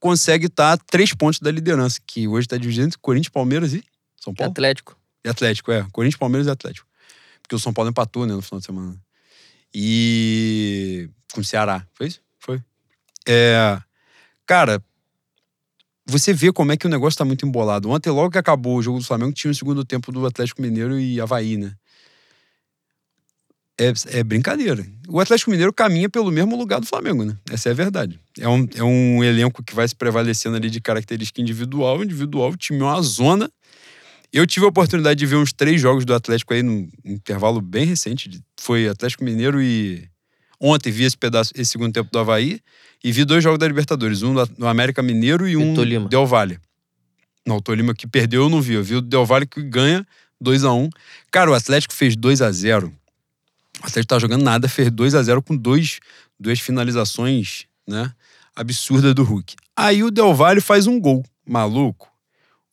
[0.00, 3.84] consegue estar tá três pontos da liderança, que hoje está dividido entre Corinthians, Palmeiras e
[4.18, 4.50] São Paulo.
[4.50, 4.96] Atlético.
[5.22, 5.86] E Atlético, é.
[5.92, 6.88] Corinthians, Palmeiras e Atlético.
[7.42, 8.96] Porque o São Paulo empatou, né, no final de semana.
[9.74, 11.10] E.
[11.34, 11.86] Com o Ceará.
[11.92, 12.22] Foi isso?
[12.38, 12.62] Foi.
[13.26, 13.78] É.
[14.46, 14.82] Cara,
[16.06, 17.90] você vê como é que o negócio tá muito embolado.
[17.90, 20.98] Ontem, logo que acabou o jogo do Flamengo, tinha o segundo tempo do Atlético Mineiro
[20.98, 21.74] e Havaí, né?
[23.78, 24.84] É, é, brincadeira.
[25.06, 27.36] O Atlético Mineiro caminha pelo mesmo lugar do Flamengo, né?
[27.48, 28.18] Essa é a verdade.
[28.36, 32.02] É um, é um elenco que vai se prevalecendo ali de característica individual.
[32.02, 33.48] Individual, o time é uma zona.
[34.32, 37.86] Eu tive a oportunidade de ver uns três jogos do Atlético aí num intervalo bem
[37.86, 38.42] recente.
[38.60, 40.08] Foi Atlético Mineiro e.
[40.60, 42.60] Ontem vi esse pedaço, esse segundo tempo do Havaí.
[43.02, 44.22] E vi dois jogos da Libertadores.
[44.22, 46.08] Um do América Mineiro e um Tolima.
[46.08, 46.58] Del Valle.
[47.46, 48.74] Não, o Tolima que perdeu eu não vi.
[48.74, 50.04] Eu vi o Del Valle que ganha
[50.40, 50.90] 2 a 1 um.
[51.30, 52.92] Cara, o Atlético fez 2 a 0
[53.82, 56.00] o Atlético tá jogando nada, fez 2 a 0 com dois,
[56.38, 58.12] duas finalizações, né?
[58.54, 59.54] Absurda do Hulk.
[59.76, 61.24] Aí o Del Valle faz um gol.
[61.46, 62.08] Maluco.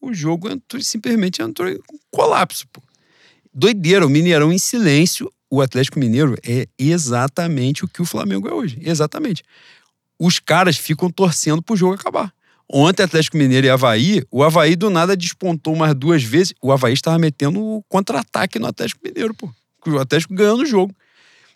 [0.01, 1.80] O jogo entrou, simplesmente entrou em
[2.12, 2.82] colapso, pô.
[3.53, 5.32] Doideira, o Mineirão em silêncio.
[5.49, 8.80] O Atlético Mineiro é exatamente o que o Flamengo é hoje.
[8.82, 9.43] Exatamente.
[10.20, 12.34] Os caras ficam torcendo pro jogo acabar.
[12.68, 16.53] Ontem, Atlético Mineiro e Havaí, o Havaí do nada despontou mais duas vezes.
[16.62, 19.53] O Havaí estava metendo contra-ataque no Atlético Mineiro, pô
[19.89, 20.93] o Atlético ganhando o jogo.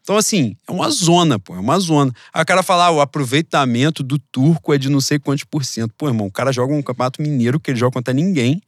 [0.01, 2.11] Então, assim, é uma zona, pô, é uma zona.
[2.33, 5.63] Aí o cara fala, ah, o aproveitamento do turco é de não sei quantos por
[5.63, 5.93] cento.
[5.95, 8.61] Pô, irmão, o cara joga um campeonato mineiro que ele joga contra ninguém,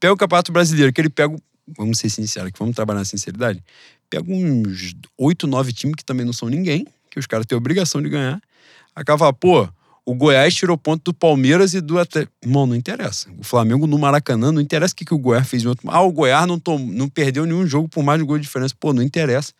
[0.00, 1.36] pega o campeonato brasileiro, que ele pega,
[1.76, 3.62] vamos ser sinceros aqui, vamos trabalhar na sinceridade,
[4.08, 8.00] pega uns oito, nove times que também não são ninguém, que os caras têm obrigação
[8.00, 8.40] de ganhar.
[8.94, 9.68] Acaba fala, pô,
[10.06, 12.32] o Goiás tirou ponto do Palmeiras e do Atlético.
[12.40, 13.28] Irmão, não interessa.
[13.36, 15.90] O Flamengo no Maracanã, não interessa o que, que o Goiás fez em outro.
[15.90, 16.78] Ah, o Goiás não, tom...
[16.78, 18.72] não perdeu nenhum jogo por mais de um gol de diferença.
[18.78, 19.52] Pô, não interessa.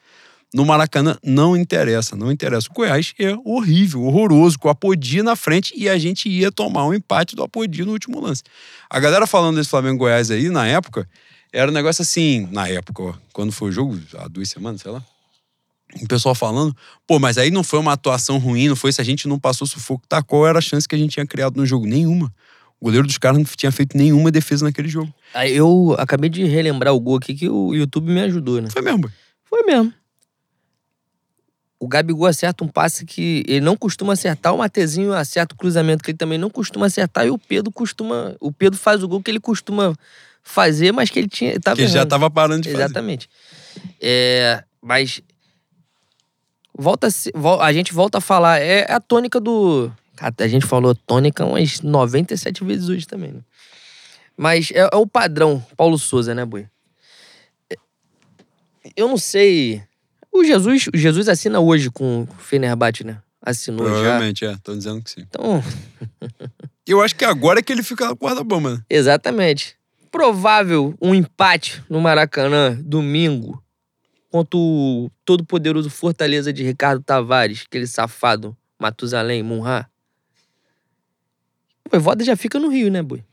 [0.55, 2.69] No Maracanã, não interessa, não interessa.
[2.71, 6.87] O Goiás é horrível, horroroso, com o Apodi na frente e a gente ia tomar
[6.87, 8.45] um empate do Apodi no último lance.
[8.89, 11.09] A galera falando desse Flamengo-Goiás aí, na época,
[11.53, 14.93] era um negócio assim, na época, ó, quando foi o jogo, há duas semanas, sei
[14.93, 15.03] lá
[16.03, 16.77] o pessoal falando,
[17.07, 19.67] pô, mas aí não foi uma atuação ruim, não foi se a gente não passou
[19.67, 20.23] sufoco, tá?
[20.23, 21.87] Qual era a chance que a gente tinha criado no jogo?
[21.87, 22.33] Nenhuma.
[22.81, 25.13] O goleiro dos caras não tinha feito nenhuma defesa naquele jogo.
[25.33, 28.69] Aí eu acabei de relembrar o gol aqui que o YouTube me ajudou, né?
[28.71, 29.11] Foi mesmo.
[29.45, 29.93] Foi mesmo.
[31.79, 36.03] O Gabigol acerta um passe que ele não costuma acertar, o Matezinho acerta o cruzamento
[36.03, 39.23] que ele também não costuma acertar e o Pedro costuma, o Pedro faz o gol
[39.23, 39.95] que ele costuma
[40.43, 43.29] fazer, mas que ele tinha, tava que ele já tava parando de Exatamente.
[43.29, 43.87] fazer.
[43.87, 43.99] Exatamente.
[44.01, 45.21] É, mas
[46.77, 47.09] volta
[47.61, 48.61] a, gente volta a falar.
[48.61, 49.91] É a tônica do.
[50.39, 53.41] A gente falou tônica umas 97 vezes hoje também, né?
[54.37, 56.67] Mas é, é o padrão Paulo Souza, né, Boi?
[57.71, 57.77] É,
[58.97, 59.83] eu não sei.
[60.33, 63.19] O Jesus, o Jesus assina hoje com o Fenerbahçe, né?
[63.41, 64.53] Assinou Provavelmente, já.
[64.53, 64.57] é.
[64.63, 65.23] Tô dizendo que sim.
[65.23, 65.63] Então.
[66.87, 68.83] eu acho que agora é que ele fica na corda bomba, né?
[68.91, 69.77] Exatamente.
[70.11, 73.63] Provável um empate no Maracanã domingo
[74.37, 79.89] contra o todo-poderoso Fortaleza de Ricardo Tavares, aquele safado Matusalém, Munha.
[81.87, 83.25] O Voivoda já fica no Rio, né, boi?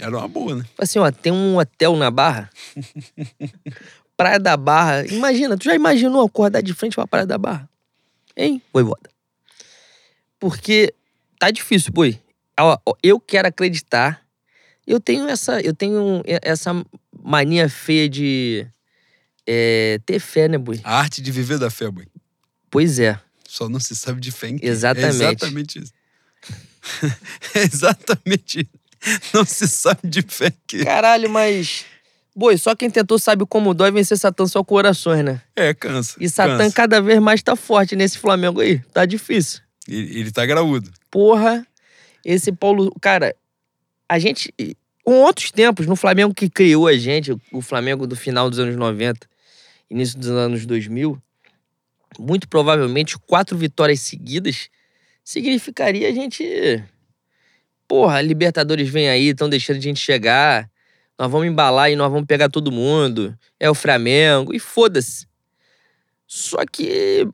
[0.00, 0.64] Era uma boa, né?
[0.78, 2.48] Assim, ó, tem um hotel na Barra.
[4.16, 5.04] Praia da Barra.
[5.06, 7.68] Imagina, tu já imaginou acordar de frente pra Praia da Barra?
[8.34, 9.10] Hein, Voivoda?
[10.40, 10.94] Porque
[11.38, 12.18] tá difícil, boi.
[13.02, 14.22] Eu quero acreditar.
[14.86, 16.72] Eu tenho essa, eu tenho essa
[17.22, 18.66] mania feia de
[19.50, 20.78] é ter fé, né, Bui?
[20.84, 22.06] A arte de viver da fé, Bui.
[22.70, 23.18] Pois é.
[23.48, 24.68] Só não se sabe de fé em quem.
[24.68, 25.06] Exatamente.
[25.06, 25.92] É exatamente isso.
[27.54, 29.22] é exatamente isso.
[29.32, 30.84] Não se sabe de fé em quem.
[30.84, 31.86] Caralho, mas...
[32.36, 35.40] Boi, só quem tentou sabe como dói vencer Satã só corações, né?
[35.56, 36.16] É, cansa.
[36.20, 36.74] E Satã cansa.
[36.74, 38.80] cada vez mais tá forte nesse Flamengo aí.
[38.92, 39.60] Tá difícil.
[39.88, 40.92] Ele, ele tá graúdo.
[41.10, 41.66] Porra,
[42.22, 42.94] esse Paulo...
[43.00, 43.34] Cara,
[44.06, 44.52] a gente...
[45.02, 48.76] Com outros tempos, no Flamengo que criou a gente, o Flamengo do final dos anos
[48.76, 49.26] 90,
[49.90, 51.20] início dos anos 2000,
[52.18, 54.68] muito provavelmente quatro vitórias seguidas
[55.28, 56.82] significaria a gente.
[57.86, 60.70] Porra, Libertadores vem aí, estão deixando a gente chegar.
[61.18, 63.36] Nós vamos embalar e nós vamos pegar todo mundo.
[63.60, 64.54] É o Flamengo.
[64.54, 65.26] E foda-se.
[66.26, 67.26] Só que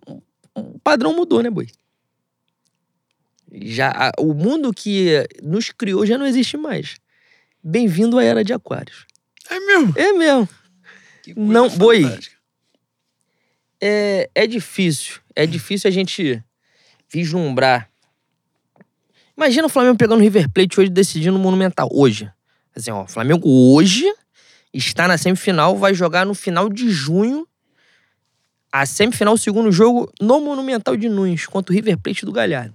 [0.54, 1.68] o padrão mudou, né, boi?
[3.52, 6.96] Já, o mundo que nos criou já não existe mais.
[7.62, 9.06] Bem-vindo à era de Aquários.
[9.48, 9.94] É mesmo?
[9.96, 10.48] É mesmo.
[11.22, 12.04] Que coisa Não, boi.
[13.86, 15.20] É, é difícil.
[15.36, 16.42] É difícil a gente
[17.12, 17.90] vislumbrar.
[19.36, 21.90] Imagina o Flamengo pegando o River Plate hoje decidindo no Monumental.
[21.92, 22.32] Hoje.
[22.74, 24.10] Assim, ó, o Flamengo hoje
[24.72, 27.46] está na semifinal, vai jogar no final de junho.
[28.72, 32.74] A semifinal, o segundo jogo no Monumental de Nunes, contra o River Plate do Galhardo.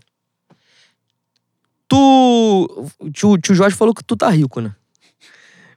[1.87, 2.87] Tu.
[2.99, 4.75] O tio, tio Jorge falou que tu tá rico, né?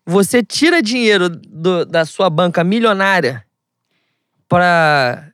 [0.04, 3.42] Você tira dinheiro do- da sua banca milionária
[4.52, 5.32] para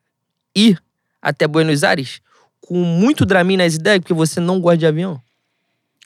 [0.55, 0.81] ir
[1.21, 2.21] até Buenos Aires
[2.61, 5.21] com muito Dramin nas ideias, porque você não gosta de avião?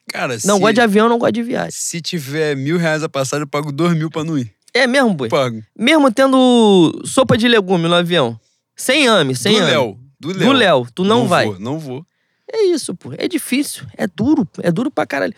[0.08, 1.72] Cara, Não se, gosta de avião, não gosta de viagem.
[1.72, 4.50] se tiver mil reais a passagem, eu pago dois mil pra não ir.
[4.72, 5.28] É mesmo, boi?
[5.28, 5.62] Pago.
[5.78, 8.40] Mesmo tendo sopa de legume no avião.
[8.74, 9.70] Sem ame, sem do ame.
[9.70, 10.00] Léo.
[10.18, 10.38] Do Léo.
[10.38, 11.44] Do Léo, tu não, vai.
[11.46, 12.06] Vou, não vou.
[12.50, 13.12] É isso, pô.
[13.18, 13.84] É difícil.
[13.94, 14.48] É duro.
[14.62, 15.34] É duro pra caralho.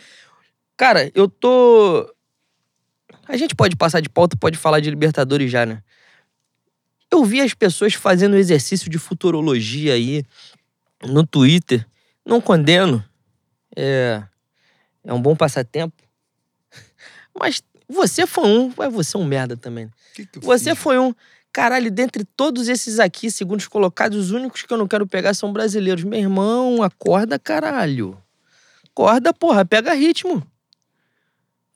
[0.76, 2.08] Cara, eu tô.
[3.26, 5.82] A gente pode passar de pauta, pode falar de Libertadores já, né?
[7.10, 10.24] Eu vi as pessoas fazendo exercício de futurologia aí
[11.04, 11.86] no Twitter.
[12.26, 13.04] Não condeno.
[13.76, 14.22] É.
[15.04, 16.02] É um bom passatempo.
[17.38, 18.70] Mas você foi um.
[18.70, 19.86] Vai você é um merda também.
[19.86, 19.90] né?
[20.14, 20.78] Que que Você fiz?
[20.82, 21.14] foi um.
[21.52, 25.34] Caralho, dentre todos esses aqui, segundo os colocados, os únicos que eu não quero pegar
[25.34, 26.02] são brasileiros.
[26.02, 28.20] Meu irmão, acorda, caralho.
[28.90, 30.44] Acorda, porra, pega ritmo.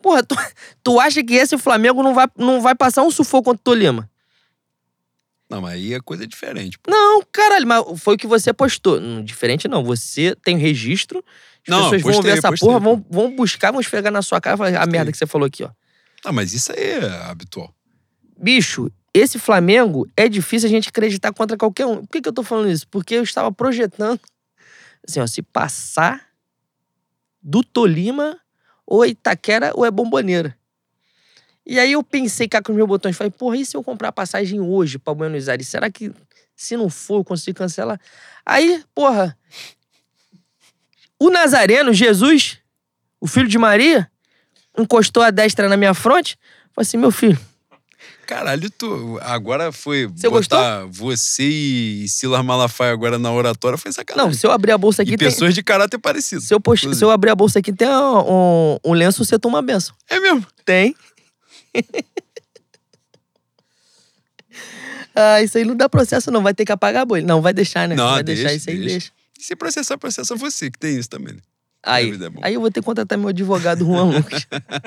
[0.03, 0.35] Porra, tu,
[0.83, 4.11] tu acha que esse Flamengo não vai, não vai passar um sufoco contra o Tolima?
[5.51, 6.79] Não, mas aí é coisa diferente.
[6.79, 6.91] pô.
[6.91, 9.01] Não, caralho, mas foi o que você postou.
[9.01, 11.25] Não, diferente não, você tem registro,
[11.67, 14.21] as Não, pessoas vão postei, ver essa postei, porra, vão, vão buscar, vão esfregar na
[14.23, 14.93] sua cara e falar, a Postei.
[14.93, 15.71] merda que você falou aqui, ó.
[16.25, 17.73] Ah, mas isso aí é habitual.
[18.37, 22.05] Bicho, esse Flamengo é difícil a gente acreditar contra qualquer um.
[22.05, 22.87] Por que, que eu tô falando isso?
[22.89, 24.21] Porque eu estava projetando,
[25.07, 26.27] assim, ó, se passar
[27.43, 28.39] do Tolima,
[28.87, 30.58] ou é Itaquera, ou é Bomboneira.
[31.71, 34.11] E aí eu pensei cá com os meus botões, falei, porra, e se eu comprar
[34.11, 35.69] passagem hoje pra Buenos Aires?
[35.69, 36.11] Será que,
[36.57, 38.01] se não for, eu consigo cancelar?
[38.47, 39.37] Aí, porra,
[41.21, 42.59] o Nazareno, Jesus,
[43.21, 44.11] o filho de Maria,
[44.79, 46.39] encostou a destra na minha fronte,
[46.73, 47.39] falei assim, meu filho,
[48.27, 49.19] Caralho, tu.
[49.23, 50.07] Agora foi.
[50.07, 54.35] Você botar você e Silas Malafaia agora na oratória foi Não, sacanagem.
[54.35, 56.43] se eu abrir a bolsa aqui, e tem, pessoas de caráter parecido.
[56.43, 58.19] se, eu post- se eu abrir a bolsa aqui, tem um,
[58.75, 59.95] um- um lenço, você toma uma benção.
[60.11, 60.47] É mesmo.
[60.63, 60.95] Tem.
[65.15, 66.43] ah, isso aí não dá processo, não.
[66.43, 67.27] Vai ter que apagar a bolha.
[67.27, 67.95] Não, vai deixar, né?
[67.95, 68.91] Não, vai deixar deixa, isso aí, deixa.
[68.91, 69.13] deixa.
[69.39, 71.35] E se processar, processa você, que tem isso também.
[71.35, 71.41] né?
[71.83, 74.47] Aí, é aí eu vou ter que contratar meu advogado Juan Lucas.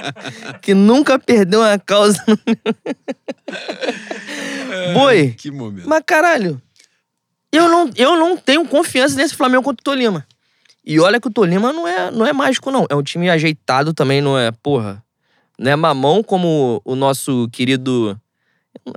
[0.61, 2.23] que nunca perdeu uma causa.
[4.93, 5.87] Boi, Que momento.
[5.87, 6.61] Mas caralho,
[7.51, 10.25] eu não, eu não tenho confiança nesse Flamengo contra o Tolima.
[10.85, 12.85] E olha que o Tolima não é, não é mágico, não.
[12.89, 15.03] É um time ajeitado também, não é, porra.
[15.61, 18.19] Não é mamão como o nosso querido.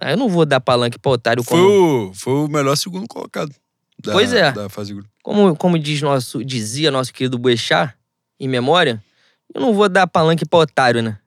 [0.01, 3.55] Eu não vou dar palanque pra otário Foi como, o, foi o melhor segundo colocado.
[4.03, 4.51] Da, Pois é.
[4.51, 5.11] Da fase grupo.
[5.23, 7.95] como, como diz nosso, dizia nosso querido Boechat,
[8.41, 9.05] em memória.
[9.55, 11.19] Eu não vou dar palanque pra otário, né?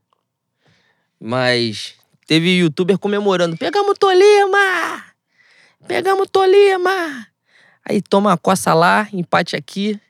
[1.22, 1.94] Mas
[2.26, 3.56] teve youtuber comemorando.
[3.56, 5.04] Pegamos o Tolima!
[5.88, 7.28] Pegamos o Tolima!
[7.88, 10.02] Aí toma uma coça lá, empate aqui.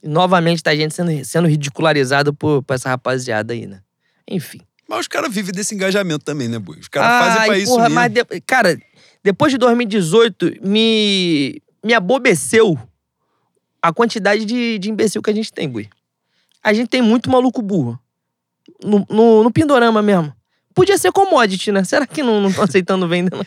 [0.00, 3.82] E novamente tá a gente sendo, sendo ridicularizado por, por essa rapaziada aí, né?
[4.28, 4.60] Enfim.
[4.88, 6.78] Mas os caras vivem desse engajamento também, né, Boi?
[6.78, 7.94] Os caras fazem pra isso porra, mesmo.
[7.94, 8.78] mas de- cara,
[9.22, 12.78] depois de 2018, me, me abobeceu
[13.80, 15.88] a quantidade de, de imbecil que a gente tem, Bui.
[16.62, 17.98] A gente tem muito maluco burro.
[18.84, 20.32] No, no, no Pindorama mesmo.
[20.74, 21.82] Podia ser commodity, né?
[21.84, 23.44] Será que não estão aceitando não?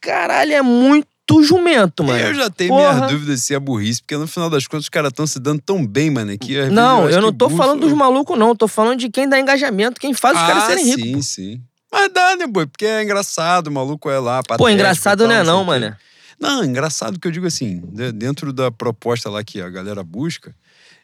[0.00, 1.08] Caralho, é muito
[1.42, 2.18] jumento, mano.
[2.18, 2.94] Eu já tenho Porra.
[2.94, 5.60] minhas dúvidas se é burrice, porque no final das contas os caras estão se dando
[5.60, 8.48] tão bem, mano, que Não, eu não tô burro falando dos malucos, não.
[8.48, 11.02] Eu tô falando de quem dá engajamento, quem faz os ah, caras serem ricos.
[11.02, 11.62] sim, sim.
[11.90, 12.66] Mas dá, né, boi?
[12.66, 15.96] Porque é engraçado, o maluco é lá, Pô, engraçado tal, não é não, mano.
[16.38, 20.54] Não, engraçado que eu digo assim, de- dentro da proposta lá que a galera busca,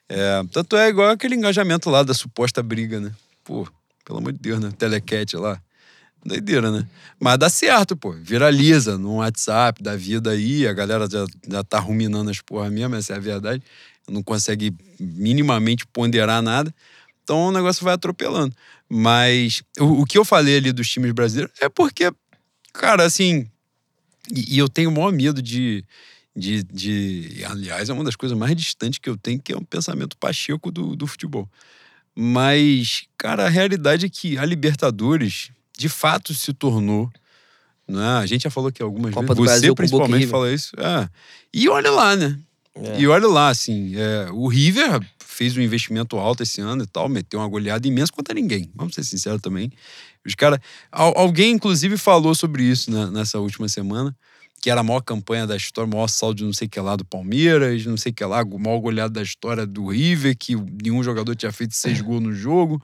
[0.09, 3.13] é, tanto é igual aquele engajamento lá da suposta briga, né?
[3.45, 3.67] Pô,
[4.05, 4.71] pelo amor de Deus, né?
[4.77, 5.61] Telecat lá.
[6.25, 6.87] Doideira, né?
[7.19, 8.13] Mas dá certo, pô.
[8.13, 12.95] Viraliza no WhatsApp da vida aí, a galera já, já tá ruminando as porra mesmo,
[12.95, 13.63] essa é a verdade.
[14.09, 16.75] Não consegue minimamente ponderar nada.
[17.23, 18.55] Então o negócio vai atropelando.
[18.89, 22.13] Mas o, o que eu falei ali dos times brasileiros é porque,
[22.73, 23.47] cara, assim.
[24.31, 25.85] E, e eu tenho o maior medo de,
[26.37, 27.45] de, de.
[27.47, 30.71] Aliás, é uma das coisas mais distantes que eu tenho, que é um pensamento pacheco
[30.71, 31.49] do, do futebol.
[32.15, 35.51] Mas, cara, a realidade é que a Libertadores,
[35.81, 37.11] de fato, se tornou.
[37.89, 38.07] Né?
[38.19, 39.45] A gente já falou aqui algumas Copa vezes.
[39.45, 40.73] Brasil Você, e principalmente, fala isso.
[40.79, 41.09] É.
[41.53, 42.39] E olha lá, né?
[42.75, 43.01] É.
[43.01, 47.09] E olha lá, assim, é, o River fez um investimento alto esse ano e tal,
[47.09, 48.71] meteu uma goleada imensa contra ninguém.
[48.75, 49.73] Vamos ser sinceros também.
[50.25, 50.61] Os caras.
[50.93, 54.15] Alguém, inclusive, falou sobre isso né, nessa última semana.
[54.61, 56.79] Que era a maior campanha da história, o maior saldo de não sei o que
[56.79, 60.55] lá do Palmeiras, não sei o que lá, maior goleada da história do River, que
[60.55, 62.03] nenhum jogador tinha feito seis é.
[62.03, 62.83] gols no jogo.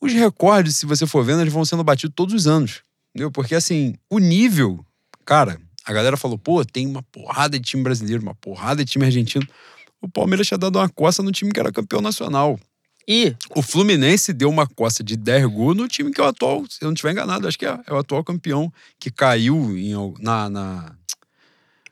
[0.00, 2.82] Os recordes, se você for vendo, eles vão sendo batidos todos os anos.
[3.10, 3.30] Entendeu?
[3.30, 4.84] Porque assim, o nível,
[5.24, 9.04] cara, a galera falou, pô, tem uma porrada de time brasileiro, uma porrada de time
[9.04, 9.46] argentino.
[10.00, 12.58] O Palmeiras tinha dado uma coça no time que era campeão nacional.
[13.06, 16.64] E o Fluminense deu uma coça de 10 gols no time que é o atual,
[16.68, 19.92] se eu não estiver enganado, acho que é, é, o atual campeão que caiu em,
[20.20, 20.94] na, na.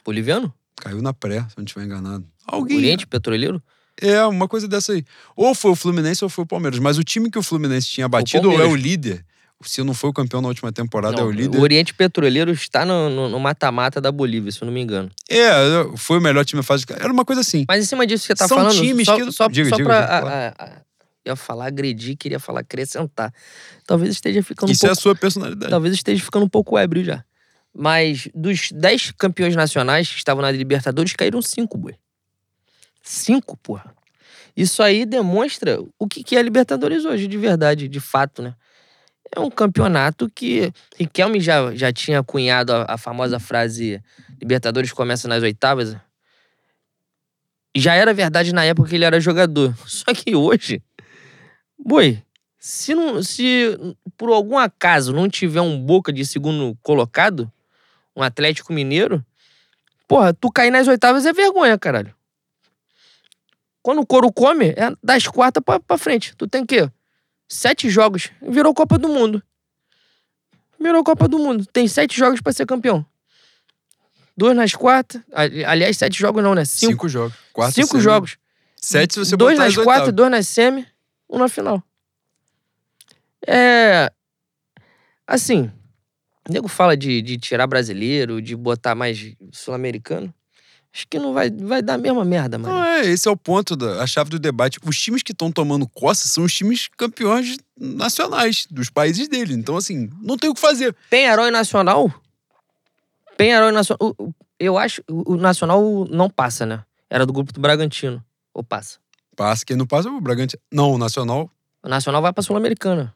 [0.05, 0.55] Boliviano?
[0.77, 2.25] Caiu na pré, se eu não estiver enganado.
[2.47, 2.77] Alguém.
[2.77, 3.61] Oriente Petroleiro?
[4.01, 5.05] É, uma coisa dessa aí.
[5.37, 6.79] Ou foi o Fluminense ou foi o Palmeiras.
[6.79, 9.25] Mas o time que o Fluminense tinha batido ou é o líder.
[9.65, 11.59] Se não foi o campeão na última temporada, não, é o líder.
[11.59, 15.11] O Oriente Petroleiro está no mata-mata da Bolívia, se eu não me engano.
[15.29, 15.51] É,
[15.97, 16.85] foi o melhor time da fase.
[16.97, 17.65] Era uma coisa assim.
[17.67, 18.77] Mas em cima disso que você tá São falando.
[18.77, 19.33] times só, que.
[19.33, 20.01] Só, diga, só diga, pra.
[20.01, 20.71] diga, a, a, a,
[21.27, 23.33] ia falar agredir, queria falar acrescentar.
[23.87, 25.71] Talvez esteja ficando Isso um pouco, é a sua personalidade.
[25.71, 27.25] Talvez esteja ficando um pouco ébrio já.
[27.75, 31.95] Mas dos 10 campeões nacionais que estavam na Libertadores, caíram 5, boi.
[33.09, 33.95] 5, porra.
[34.57, 38.55] Isso aí demonstra o que é a Libertadores hoje, de verdade, de fato, né?
[39.35, 44.03] É um campeonato que Riquelme já, já tinha cunhado a, a famosa frase
[44.41, 45.97] Libertadores começa nas oitavas.
[47.77, 49.75] Já era verdade na época que ele era jogador.
[49.87, 50.83] Só que hoje,
[51.79, 52.23] boi,
[52.59, 53.79] se, não, se
[54.17, 57.51] por algum acaso não tiver um Boca de segundo colocado,
[58.17, 59.25] um Atlético Mineiro,
[60.07, 62.18] porra, tu cair nas oitavas é vergonha, caralho.
[63.83, 66.35] Quando o couro come, é das quartas pra, pra frente.
[66.37, 66.91] Tu tem que
[67.49, 68.31] Sete jogos.
[68.43, 69.43] Virou Copa do Mundo.
[70.79, 71.65] Virou Copa do Mundo.
[71.65, 73.05] Tem sete jogos pra ser campeão.
[74.37, 75.23] Dois nas quartas.
[75.67, 76.65] Aliás, sete jogos não, né?
[76.67, 77.37] Cinco, Cinco jogos.
[77.53, 78.03] Quarta, Cinco semi.
[78.03, 78.37] jogos.
[78.77, 80.87] Sete se você Dois botar nas quartas, dois nas semi,
[81.29, 81.83] um na final.
[83.47, 84.13] É.
[85.27, 85.73] Assim.
[86.49, 90.33] O nego fala de, de tirar brasileiro, de botar mais sul-americano.
[90.95, 92.75] Acho que não vai, vai dar a mesma merda, mano.
[92.75, 94.79] Não, é, esse é o ponto, da, a chave do debate.
[94.85, 99.55] Os times que estão tomando coça são os times campeões nacionais dos países dele.
[99.55, 100.97] Então, assim, não tem o que fazer.
[101.11, 102.13] Penharol e Nacional?
[103.37, 104.17] Penharol e Nacional.
[104.59, 106.83] Eu acho o Nacional não passa, né?
[107.09, 108.25] Era do grupo do Bragantino.
[108.53, 108.99] Ou passa?
[109.37, 109.65] Passa.
[109.65, 110.61] Quem não passa é o Bragantino.
[110.73, 111.51] Não, o Nacional.
[111.83, 113.15] O Nacional vai pra Sul-Americana.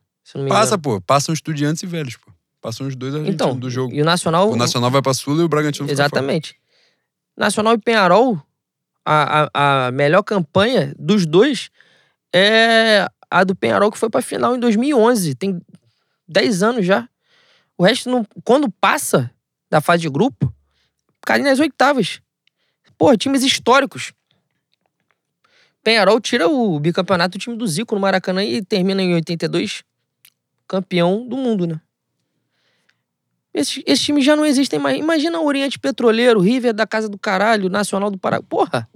[0.48, 1.00] Passa, pô.
[1.00, 2.30] Passam estudiantes e velhos, pô.
[2.60, 3.92] Passam os dois argentinos então, do jogo.
[3.92, 4.48] E o Nacional.
[4.50, 6.54] O Nacional vai pra Sul e o Bragantino Exatamente.
[7.36, 8.40] Nacional e Penharol,
[9.04, 11.70] a, a, a melhor campanha dos dois
[12.34, 15.34] é a do Penharol que foi pra final em 2011.
[15.34, 15.60] Tem
[16.28, 17.08] 10 anos já.
[17.76, 19.30] O resto, não, quando passa
[19.70, 20.54] da fase de grupo,
[21.22, 22.20] cai nas oitavas.
[22.98, 24.12] Porra, times históricos.
[25.82, 29.82] Penharol tira o bicampeonato do time do Zico no Maracanã e termina em 82
[30.68, 31.80] campeão do mundo, né?
[33.54, 34.98] Esses, esses times já não existem mais.
[34.98, 38.42] Imagina o Oriente Petroleiro, River da Casa do Caralho, Nacional do Pará.
[38.42, 38.88] Porra!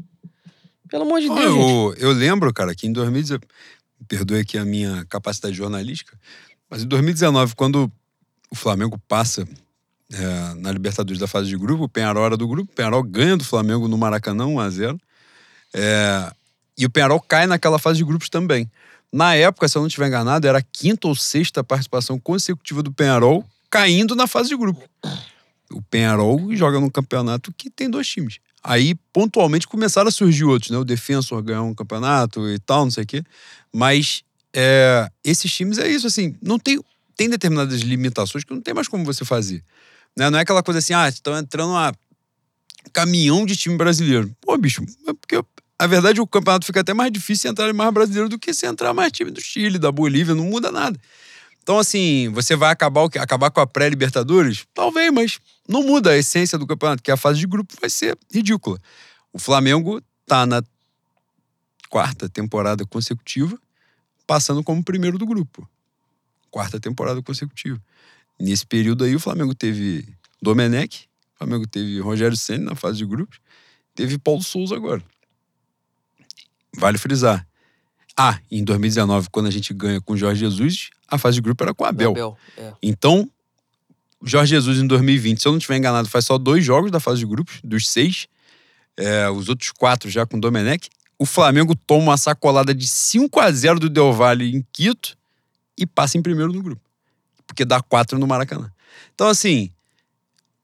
[0.88, 1.40] Pelo amor de Deus.
[1.40, 3.42] Eu, eu lembro, cara, que em 2019.
[4.08, 6.16] Perdoe aqui a minha capacidade jornalística,
[6.70, 7.90] mas em 2019, quando
[8.50, 9.48] o Flamengo passa
[10.12, 13.36] é, na Libertadores da fase de grupo, o Penharol era do grupo, o Penharol ganha
[13.36, 15.00] do Flamengo no Maracanã 1x0.
[15.74, 16.30] É,
[16.78, 18.70] e o Penharol cai naquela fase de grupos também.
[19.12, 22.92] Na época, se eu não estiver enganado, era a quinta ou sexta participação consecutiva do
[22.92, 24.82] Penharol caindo na fase de grupo.
[25.70, 28.38] O Penharol joga num campeonato que tem dois times.
[28.62, 30.78] Aí, pontualmente, começaram a surgir outros, né?
[30.78, 33.22] O Defensor ganhou um campeonato e tal, não sei o quê.
[33.72, 36.80] Mas é, esses times é isso, assim, não tem,
[37.16, 39.62] tem determinadas limitações que não tem mais como você fazer.
[40.16, 40.30] Né?
[40.30, 41.92] Não é aquela coisa assim, ah, estão entrando uma
[42.92, 44.34] caminhão de time brasileiro.
[44.40, 45.44] Pô, bicho, é porque
[45.78, 48.94] a verdade o campeonato fica até mais difícil entrar mais brasileiro do que se entrar
[48.94, 50.98] mais time do Chile, da Bolívia, não muda nada.
[51.66, 54.64] Então, assim, você vai acabar, o acabar com a pré-Libertadores?
[54.72, 58.16] Talvez, mas não muda a essência do campeonato, que a fase de grupo vai ser
[58.32, 58.78] ridícula.
[59.32, 60.62] O Flamengo tá na
[61.90, 63.58] quarta temporada consecutiva,
[64.28, 65.68] passando como primeiro do grupo.
[66.52, 67.82] Quarta temporada consecutiva.
[68.38, 70.06] Nesse período aí, o Flamengo teve
[70.40, 73.40] Domenech, o Flamengo teve Rogério Senna na fase de grupos,
[73.92, 75.02] teve Paulo Souza agora.
[76.76, 77.44] Vale frisar.
[78.16, 81.62] Ah, em 2019, quando a gente ganha com o Jorge Jesus, a fase de grupo
[81.62, 82.12] era com o Abel.
[82.12, 82.72] Abel é.
[82.82, 83.30] Então,
[84.22, 87.20] Jorge Jesus em 2020, se eu não estiver enganado, faz só dois jogos da fase
[87.20, 88.26] de grupos, dos seis.
[88.96, 90.88] É, os outros quatro já com o Domenech.
[91.18, 95.16] O Flamengo toma uma sacolada de 5 a 0 do Del Valle em Quito
[95.76, 96.82] e passa em primeiro no grupo.
[97.46, 98.70] Porque dá quatro no Maracanã.
[99.14, 99.70] Então, assim,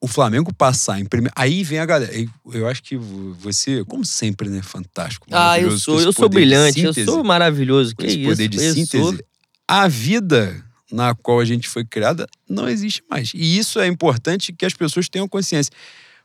[0.02, 1.32] o Flamengo passar em primeiro.
[1.36, 2.12] Aí vem a galera.
[2.52, 4.60] Eu acho que você, como sempre, né?
[4.60, 5.28] Fantástico.
[5.30, 7.94] Ah, eu sou, eu sou brilhante, eu sou maravilhoso.
[7.94, 8.28] Que esse isso?
[8.30, 9.24] poder de síntese.
[9.66, 13.30] A vida na qual a gente foi criada não existe mais.
[13.32, 15.72] E isso é importante que as pessoas tenham consciência.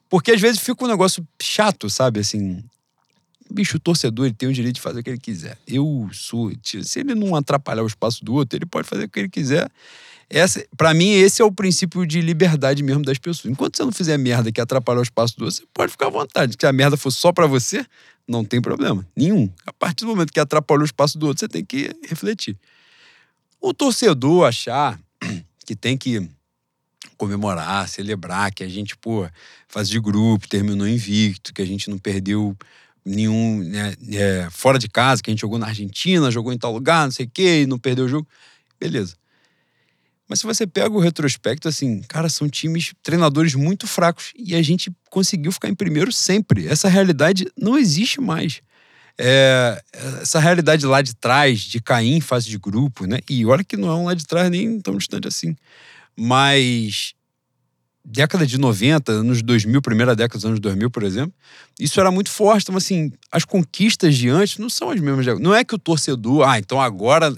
[0.10, 2.20] Porque às vezes fica um negócio chato, sabe?
[2.20, 2.64] Assim,
[3.52, 5.56] bicho, o torcedor ele tem o direito de fazer o que ele quiser.
[5.68, 6.52] Eu sou.
[6.64, 9.70] Se ele não atrapalhar o espaço do outro, ele pode fazer o que ele quiser.
[10.76, 13.52] Para mim, esse é o princípio de liberdade mesmo das pessoas.
[13.52, 16.10] Enquanto você não fizer merda que atrapalhar o espaço do outro, você pode ficar à
[16.10, 16.56] vontade.
[16.60, 17.86] Se a merda for só para você,
[18.28, 19.50] não tem problema nenhum.
[19.66, 22.58] A partir do momento que atrapalhou o espaço do outro, você tem que refletir.
[23.62, 25.00] O torcedor achar
[25.66, 26.30] que tem que
[27.18, 29.28] comemorar, celebrar, que a gente, pô,
[29.68, 32.56] faz de grupo, terminou invicto, que a gente não perdeu
[33.04, 36.74] nenhum né, é, fora de casa, que a gente jogou na Argentina, jogou em tal
[36.74, 38.28] lugar, não sei o quê, e não perdeu o jogo.
[38.80, 39.16] Beleza.
[40.28, 44.62] Mas se você pega o retrospecto, assim, cara, são times, treinadores muito fracos e a
[44.62, 46.68] gente conseguiu ficar em primeiro sempre.
[46.68, 48.62] Essa realidade não existe mais.
[49.18, 49.82] É,
[50.22, 53.20] essa realidade lá de trás, de cair em fase de grupo, né?
[53.30, 55.56] E olha que não é um lá de trás nem tão distante assim.
[56.16, 57.16] Mas
[58.08, 61.34] década de 90, anos 2000, primeira década dos anos 2000, por exemplo,
[61.80, 62.64] isso era muito forte.
[62.64, 65.26] Então, assim, as conquistas de antes não são as mesmas.
[65.40, 67.34] Não é que o torcedor, ah, então agora.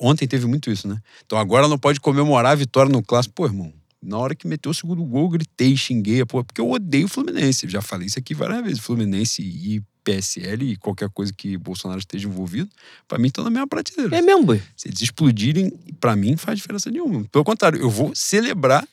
[0.00, 1.00] Ontem teve muito isso, né?
[1.24, 3.34] Então agora não pode comemorar a vitória no clássico.
[3.34, 3.72] Pô, irmão,
[4.02, 7.68] na hora que meteu o segundo gol, gritei, xinguei, pô, porque eu odeio o Fluminense.
[7.68, 8.78] Já falei isso aqui várias vezes.
[8.80, 12.70] Fluminense e PSL e qualquer coisa que Bolsonaro esteja envolvido,
[13.08, 14.16] para mim estão na mesma prateleira.
[14.16, 14.62] É mesmo, boy.
[14.76, 17.24] Se eles explodirem, para mim faz diferença nenhuma.
[17.32, 18.86] Pelo contrário, eu vou celebrar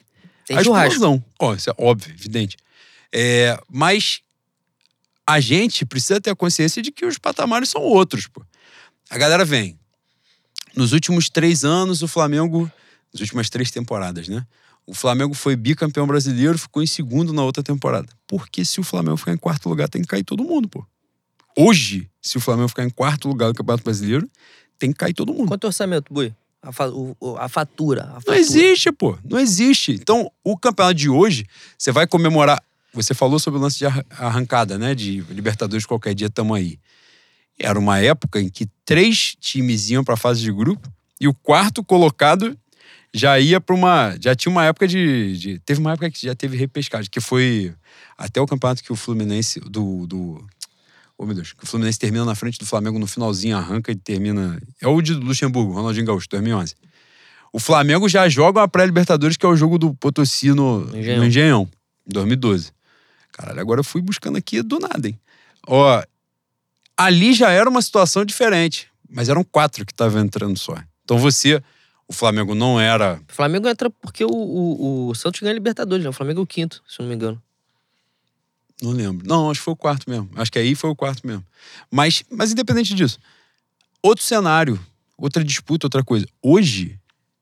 [0.47, 0.93] Tem a churrasco.
[0.93, 1.23] explosão.
[1.39, 2.57] Ó, isso é óbvio, evidente.
[3.11, 4.21] É, mas
[5.27, 8.43] a gente precisa ter a consciência de que os patamares são outros, pô.
[9.09, 9.77] A galera vem.
[10.75, 12.71] Nos últimos três anos, o Flamengo.
[13.13, 14.45] Nas últimas três temporadas, né?
[14.87, 18.07] O Flamengo foi bicampeão brasileiro, ficou em segundo na outra temporada.
[18.27, 20.83] Porque se o Flamengo ficar em quarto lugar, tem que cair todo mundo, pô.
[21.55, 24.27] Hoje, se o Flamengo ficar em quarto lugar do Campeonato Brasileiro,
[24.79, 25.47] tem que cair todo mundo.
[25.47, 26.33] Quanto é o orçamento, Bui?
[26.61, 26.89] A, fa-
[27.39, 28.03] a fatura.
[28.03, 28.39] A Não fatura.
[28.39, 29.17] existe, pô.
[29.23, 29.91] Não existe.
[29.91, 31.45] Então, o campeonato de hoje,
[31.77, 32.61] você vai comemorar.
[32.93, 34.95] Você falou sobre o lance de arran- arrancada, né?
[34.95, 36.79] De Libertadores qualquer dia tamo aí.
[37.59, 41.33] Era uma época em que três times iam para a fase de grupo e o
[41.33, 42.57] quarto colocado
[43.13, 44.15] já ia para uma.
[44.19, 47.73] Já tinha uma época de, de- Teve uma época que já teve repescagem, que foi
[48.17, 49.59] até o campeonato que o Fluminense.
[49.59, 50.07] Do.
[50.07, 50.43] do
[51.17, 51.53] oh, meu Deus.
[51.53, 54.59] Que o Fluminense termina na frente do Flamengo no finalzinho, arranca e termina.
[54.81, 56.75] É o de Luxemburgo, Ronaldinho Gaúcho, 2011.
[57.53, 61.19] O Flamengo já joga uma pré-Libertadores, que é o jogo do Potosí no Engenhão.
[61.19, 61.69] no Engenhão,
[62.07, 62.71] em 2012.
[63.31, 65.19] Caralho, agora eu fui buscando aqui do nada, hein?
[65.67, 66.01] Ó,
[66.97, 70.75] ali já era uma situação diferente, mas eram quatro que estavam entrando só.
[71.03, 71.61] Então você,
[72.07, 73.19] o Flamengo não era.
[73.29, 76.09] O Flamengo entra porque o, o, o Santos ganha Libertadores, né?
[76.09, 77.41] O Flamengo é o quinto, se não me engano.
[78.81, 79.27] Não lembro.
[79.27, 80.29] Não, acho que foi o quarto mesmo.
[80.35, 81.45] Acho que aí foi o quarto mesmo.
[81.89, 83.17] Mas, mas independente disso,
[84.01, 84.79] outro cenário,
[85.17, 86.27] outra disputa, outra coisa.
[86.41, 86.99] Hoje,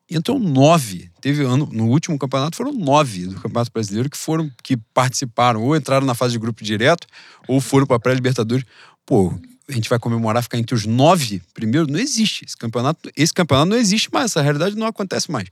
[0.10, 1.10] entram nove.
[1.20, 5.76] Teve ano, no último campeonato foram nove do Campeonato Brasileiro que foram, que participaram, ou
[5.76, 7.08] entraram na fase de grupo direto,
[7.48, 8.66] ou foram para pré-Libertadores.
[9.06, 9.34] Pô,
[9.68, 11.88] a gente vai comemorar ficar entre os nove primeiro?
[11.88, 12.46] Não existe.
[12.46, 15.48] Esse campeonato, esse campeonato não existe mais, essa realidade não acontece mais.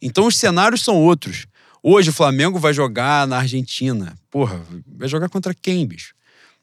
[0.00, 1.46] Então os cenários são outros.
[1.82, 4.16] Hoje o Flamengo vai jogar na Argentina.
[4.30, 6.14] Porra, vai jogar contra quem, bicho?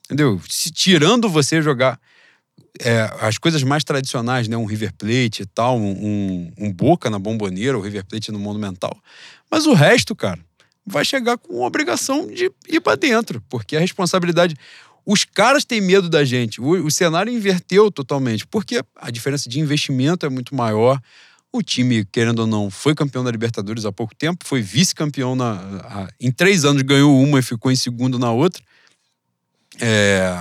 [0.05, 0.41] Entendeu?
[0.49, 1.99] Se tirando você jogar
[2.79, 4.57] é, as coisas mais tradicionais, né?
[4.57, 8.39] Um River Plate e tal, um, um, um Boca na Bomboneira, o River Plate no
[8.39, 8.97] Monumental.
[9.49, 10.39] Mas o resto, cara,
[10.85, 14.55] vai chegar com obrigação de ir para dentro, porque a responsabilidade.
[15.11, 16.61] Os caras têm medo da gente.
[16.61, 21.01] O, o cenário inverteu totalmente, porque a diferença de investimento é muito maior.
[21.51, 25.51] O time, querendo ou não, foi campeão da Libertadores há pouco tempo, foi vice-campeão na,
[25.83, 28.63] a- em três anos, ganhou uma e ficou em segundo na outra.
[29.81, 30.33] É,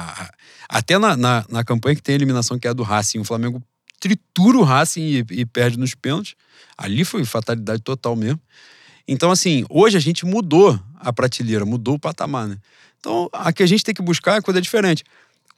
[0.69, 3.25] até na, na, na campanha que tem a eliminação, que é a do Racing, o
[3.25, 3.61] Flamengo
[3.99, 6.37] tritura o Racing e, e perde nos pênaltis.
[6.79, 8.41] Ali foi fatalidade total mesmo.
[9.09, 12.57] Então, assim, hoje a gente mudou a prateleira, mudou o patamar, né?
[13.01, 15.03] Então, a que a gente tem que buscar é coisa diferente.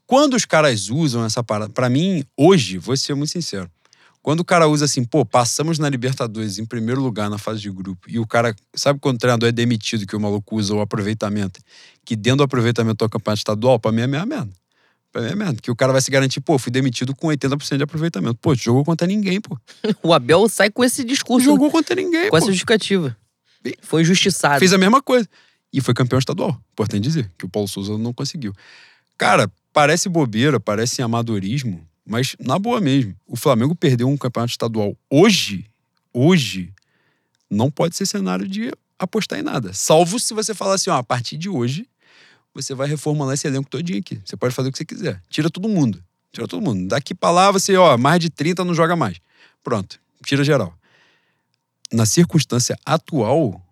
[0.07, 3.71] Quando os caras usam essa parada, pra mim, hoje, vou ser muito sincero,
[4.23, 7.71] quando o cara usa assim, pô, passamos na Libertadores em primeiro lugar na fase de
[7.71, 10.81] grupo, e o cara, sabe quando o treinador é demitido, que o maluco usa o
[10.81, 11.61] aproveitamento,
[12.05, 14.51] que dentro do aproveitamento do campeonato estadual, pra mim é meia merda.
[15.11, 15.61] Pra mim é merda.
[15.61, 18.37] Que o cara vai se garantir, pô, fui demitido com 80% de aproveitamento.
[18.37, 19.59] Pô, jogou contra ninguém, pô.
[20.03, 22.37] O Abel sai com esse discurso, Jogou contra ninguém, com pô.
[22.37, 23.15] essa justificativa.
[23.83, 24.59] Foi injustiçado.
[24.59, 25.29] Fez a mesma coisa.
[25.73, 26.61] E foi campeão estadual.
[26.73, 28.53] Importante dizer, que o Paulo Souza não conseguiu.
[29.17, 33.15] Cara, parece bobeira, parece amadorismo, mas na boa mesmo.
[33.27, 35.67] O Flamengo perdeu um campeonato estadual hoje,
[36.13, 36.73] hoje,
[37.49, 39.73] não pode ser cenário de apostar em nada.
[39.73, 41.89] Salvo se você falar assim, ó, a partir de hoje,
[42.55, 44.21] você vai reformular esse elenco todinho aqui.
[44.25, 45.21] Você pode fazer o que você quiser.
[45.29, 46.03] Tira todo mundo.
[46.33, 46.89] Tira todo mundo.
[46.89, 49.19] Daqui pra lá, você, ó, mais de 30 não joga mais.
[49.63, 50.01] Pronto.
[50.25, 50.75] Tira geral.
[51.93, 53.63] Na circunstância atual,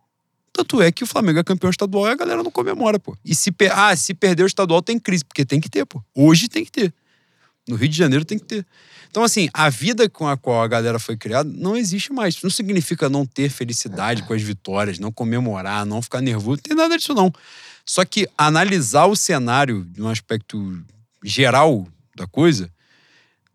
[0.53, 3.17] tanto é que o Flamengo é campeão estadual e a galera não comemora, pô.
[3.25, 3.73] E se, per...
[3.77, 6.03] ah, se perder o estadual tem crise, porque tem que ter, pô.
[6.15, 6.93] Hoje tem que ter.
[7.69, 8.67] No Rio de Janeiro tem que ter.
[9.11, 12.35] Então, assim, a vida com a qual a galera foi criada não existe mais.
[12.35, 16.59] Isso não significa não ter felicidade com as vitórias, não comemorar, não ficar nervoso.
[16.59, 17.33] Não tem nada disso, não.
[17.85, 20.81] Só que analisar o cenário de um aspecto
[21.25, 21.87] geral
[22.17, 22.71] da coisa,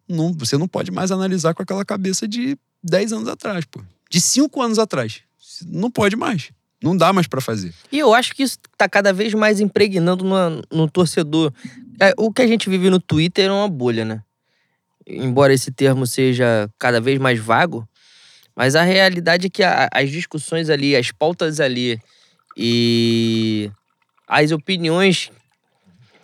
[0.08, 3.82] não, você não pode mais analisar com aquela cabeça de 10 anos atrás, pô.
[4.10, 5.22] De 5 anos atrás.
[5.66, 6.52] Não pode mais.
[6.86, 7.74] Não dá mais para fazer.
[7.92, 11.52] E eu acho que isso tá cada vez mais impregnando no, no torcedor.
[12.00, 14.22] É, o que a gente vive no Twitter é uma bolha, né?
[15.08, 17.90] Embora esse termo seja cada vez mais vago,
[18.56, 22.00] mas a realidade é que a, as discussões ali, as pautas ali
[22.56, 23.72] e
[24.28, 25.32] as opiniões,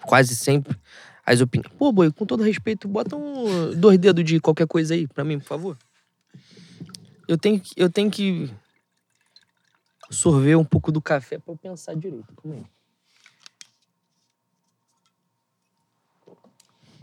[0.03, 0.77] quase sempre,
[1.25, 1.73] as opiniões.
[1.75, 5.39] Pô, boi, com todo respeito, bota um dois dedos de qualquer coisa aí pra mim,
[5.39, 5.77] por favor.
[7.27, 8.51] Eu tenho, eu tenho que
[10.11, 12.33] sorver um pouco do café pra eu pensar direito.
[12.35, 12.65] Calma aí.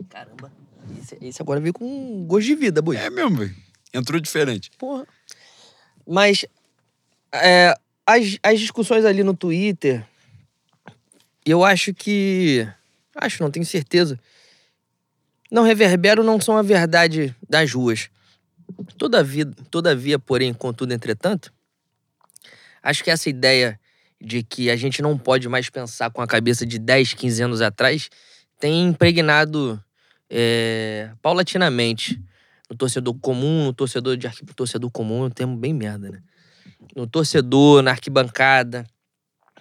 [0.07, 0.51] Caramba,
[0.97, 2.95] esse, esse agora veio com gosto de vida, boi.
[2.95, 3.55] É mesmo, velho.
[3.93, 4.71] Entrou diferente.
[4.77, 5.05] Porra.
[6.07, 6.45] Mas
[7.31, 10.05] é, as, as discussões ali no Twitter,
[11.45, 12.67] eu acho que.
[13.15, 14.19] Acho, não tenho certeza.
[15.51, 18.09] Não reverberam, não são a verdade das ruas.
[18.97, 21.51] Todavia, todavia, porém, contudo, entretanto,
[22.81, 23.79] acho que essa ideia
[24.21, 27.61] de que a gente não pode mais pensar com a cabeça de 10, 15 anos
[27.61, 28.09] atrás
[28.59, 29.81] tem impregnado
[30.29, 32.21] é, paulatinamente
[32.69, 34.45] no torcedor comum, no torcedor de arqui...
[34.53, 36.21] torcedor comum é um termo bem merda, né?
[36.95, 38.85] No torcedor, na arquibancada.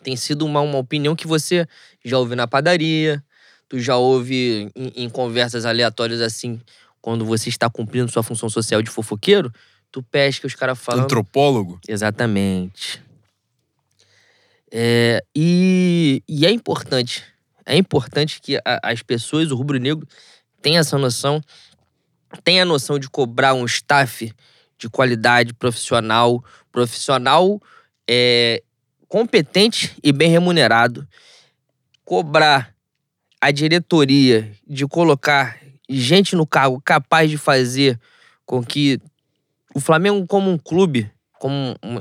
[0.03, 1.67] Tem sido uma, uma opinião que você
[2.05, 3.23] já ouve na padaria,
[3.69, 6.61] tu já ouve em, em conversas aleatórias assim,
[7.01, 9.53] quando você está cumprindo sua função social de fofoqueiro,
[9.91, 11.05] tu pesca os caras falando.
[11.05, 11.81] Antropólogo?
[11.89, 13.03] Exatamente.
[14.71, 17.25] É, e, e é importante.
[17.65, 20.07] É importante que a, as pessoas, o rubro-negro,
[20.61, 21.41] tenham essa noção,
[22.45, 24.33] tenha a noção de cobrar um staff
[24.79, 27.61] de qualidade profissional, profissional
[28.09, 28.63] é,
[29.09, 31.07] competente e bem remunerado.
[32.05, 32.75] Cobrar
[33.41, 35.59] a diretoria de colocar
[35.89, 37.99] gente no cargo capaz de fazer
[38.45, 39.01] com que
[39.75, 42.01] o Flamengo, como um clube, como um,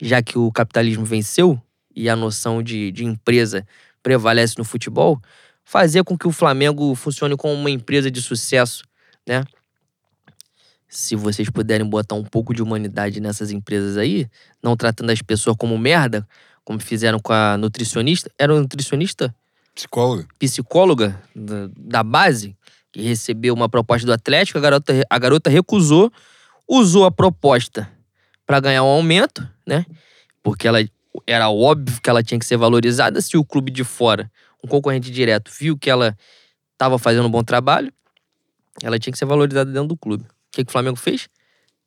[0.00, 1.60] já que o capitalismo venceu
[1.94, 3.66] e a noção de, de empresa
[4.02, 5.20] prevalece no futebol,
[5.64, 8.84] fazer com que o Flamengo funcione como uma empresa de sucesso,
[9.26, 9.42] né?
[10.88, 14.28] Se vocês puderem botar um pouco de humanidade nessas empresas aí,
[14.62, 16.26] não tratando as pessoas como merda,
[16.64, 18.30] como fizeram com a nutricionista.
[18.38, 19.34] Era um nutricionista?
[19.74, 20.26] Psicóloga.
[20.38, 22.56] Psicóloga da, da base,
[22.92, 26.12] que recebeu uma proposta do Atlético, a garota, a garota recusou,
[26.68, 27.90] usou a proposta
[28.46, 29.84] para ganhar um aumento, né?
[30.42, 30.78] Porque ela
[31.26, 34.30] era óbvio que ela tinha que ser valorizada se o clube de fora,
[34.62, 36.16] um concorrente direto, viu que ela
[36.72, 37.92] estava fazendo um bom trabalho,
[38.82, 40.24] ela tinha que ser valorizada dentro do clube.
[40.24, 41.28] O que, que o Flamengo fez?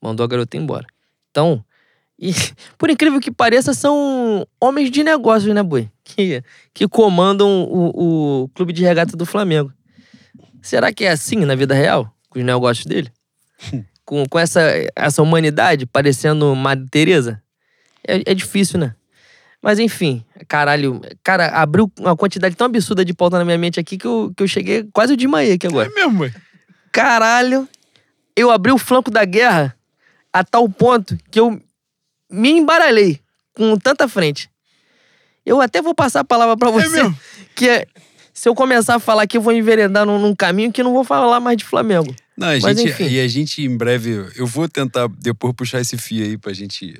[0.02, 0.86] Mandou a garota embora.
[1.30, 1.64] Então,
[2.20, 2.34] e,
[2.78, 5.90] por incrível que pareça, são homens de negócios, né, Boi?
[6.04, 6.44] Que,
[6.74, 9.72] que comandam o, o clube de regata do Flamengo.
[10.62, 12.14] Será que é assim na vida real?
[12.30, 13.12] Com os negócios dele?
[14.10, 14.60] com, com essa,
[14.96, 17.40] essa humanidade parecendo Madre Teresa?
[18.08, 18.96] É, é difícil, né?
[19.62, 24.00] Mas enfim, caralho, cara, abriu uma quantidade tão absurda de pauta na minha mente aqui
[24.00, 25.88] que eu, que eu cheguei quase de manhã aqui agora.
[25.88, 26.34] É mesmo, mãe.
[26.92, 27.70] Caralho,
[28.36, 29.76] eu abri o flanco da guerra
[30.34, 31.62] a tal ponto que eu
[32.32, 33.20] me embaralhei
[33.54, 34.50] com tanta frente.
[35.46, 37.02] Eu até vou passar a palavra para você.
[37.02, 37.14] É?
[37.54, 37.88] Que é,
[38.34, 41.04] se eu começar a falar aqui, eu vou enveredar num, num caminho que não vou
[41.04, 42.16] falar mais de Flamengo.
[42.40, 43.10] Não, a Mas, gente, enfim.
[43.10, 46.98] e a gente em breve, eu vou tentar depois puxar esse fio aí pra gente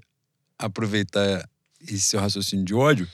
[0.58, 1.48] aproveitar
[1.82, 3.08] esse seu raciocínio de ódio,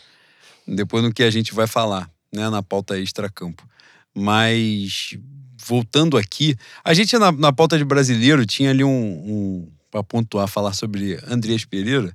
[0.68, 3.64] depois no que a gente vai falar, né, na pauta extra-campo.
[4.12, 5.16] Mas,
[5.64, 10.48] voltando aqui, a gente na, na pauta de brasileiro tinha ali um, um para pontuar,
[10.48, 12.12] falar sobre Andreas Pereira,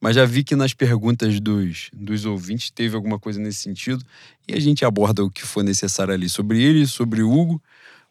[0.00, 4.02] mas já vi que nas perguntas dos, dos ouvintes teve alguma coisa nesse sentido,
[4.48, 7.62] e a gente aborda o que for necessário ali sobre ele, sobre o Hugo.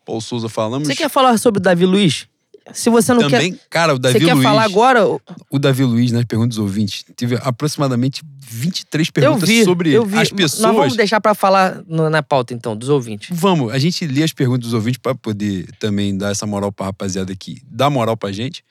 [0.05, 0.87] Paulo Souza falamos.
[0.87, 2.27] Você quer falar sobre o Davi Luiz?
[2.73, 3.59] Se você não Também, quer.
[3.69, 4.43] cara, o Davi Você quer Luiz.
[4.43, 5.03] falar agora?
[5.49, 9.63] O Davi Luiz, nas perguntas dos ouvintes, teve aproximadamente 23 Eu perguntas vi.
[9.63, 10.17] sobre eu vi.
[10.19, 10.61] As pessoas.
[10.61, 13.29] Nós vamos deixar pra falar na pauta, então, dos ouvintes.
[13.31, 16.87] Vamos, a gente lê as perguntas dos ouvintes para poder também dar essa moral pra
[16.87, 18.63] rapaziada aqui, dar moral pra gente.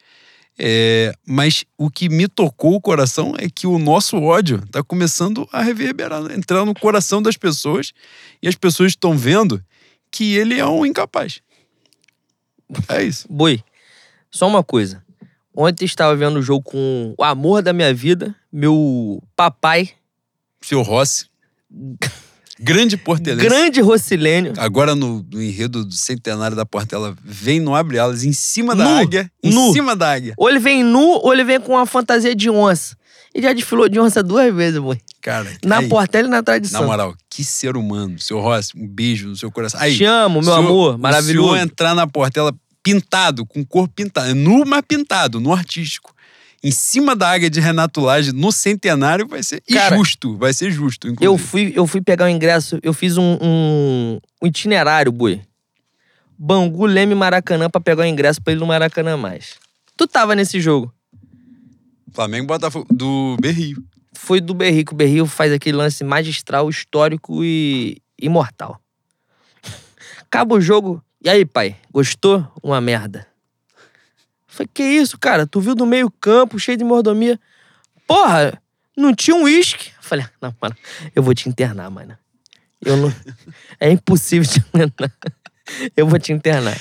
[0.61, 5.49] É, mas o que me tocou o coração é que o nosso ódio está começando
[5.53, 7.93] a reverberar, entrar no coração das pessoas
[8.43, 9.63] e as pessoas estão vendo
[10.11, 11.41] que ele é um incapaz.
[12.89, 13.27] É isso.
[13.31, 13.63] Boi,
[14.31, 15.05] só uma coisa.
[15.55, 19.91] Ontem estava vendo o jogo com o amor da minha vida, meu papai.
[20.61, 21.29] Seu Rossi.
[22.61, 23.49] Grande portelense.
[23.49, 24.53] Grande Rocilênio.
[24.57, 28.85] Agora no, no, enredo do centenário da Portela, vem no abre alas em cima da
[28.85, 29.31] nu, águia.
[29.43, 29.73] Em nu.
[29.73, 30.35] cima da águia.
[30.37, 32.97] Ou ele vem nu, ou ele vem com uma fantasia de onça.
[33.35, 34.99] Ele já desfilou de onça duas vezes, boi.
[35.21, 36.81] Cara, na aí, Portela e na tradição.
[36.81, 38.19] Na moral, que ser humano.
[38.19, 39.81] Seu Rossi, um beijo no seu coração.
[39.81, 40.99] Aí, Te amo, meu senhor, amor.
[40.99, 41.55] Maravilhoso.
[41.55, 42.53] Se eu entrar na Portela
[42.83, 46.13] pintado, com corpo pintado, nu, mas pintado, no artístico
[46.63, 50.71] em cima da águia de Renato Lage no centenário vai ser Cara, justo, vai ser
[50.71, 51.07] justo.
[51.07, 51.25] Inclusive.
[51.25, 55.41] Eu fui, eu fui pegar o ingresso, eu fiz um, um, um itinerário, boi.
[56.37, 59.55] Bangu, Leme, Maracanã pra pegar o ingresso pra ir no Maracanã mais.
[59.97, 60.93] Tu tava nesse jogo?
[62.13, 63.83] Flamengo Botafogo do Berrio.
[64.13, 64.95] Foi do Berrico.
[64.95, 68.81] O Berrio faz aquele lance magistral, histórico e imortal.
[70.21, 71.03] Acaba o jogo.
[71.25, 71.77] E aí, pai?
[71.93, 72.47] Gostou?
[72.61, 73.28] Uma merda.
[74.59, 75.47] Falei, que isso, cara?
[75.47, 77.39] Tu viu do meio campo, cheio de mordomia.
[78.09, 78.61] Porra,
[78.97, 79.93] não tinha um uísque?
[80.01, 80.77] Falei, não, mano,
[81.15, 82.19] eu vou te internar, mano.
[82.85, 83.15] Eu não...
[83.79, 85.13] É impossível te internar.
[85.97, 86.77] Eu vou te internar.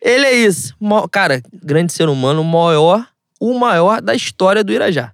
[0.00, 0.74] Ele é isso.
[1.10, 3.06] Cara, grande ser humano, o maior,
[3.38, 5.12] o maior da história do Irajá.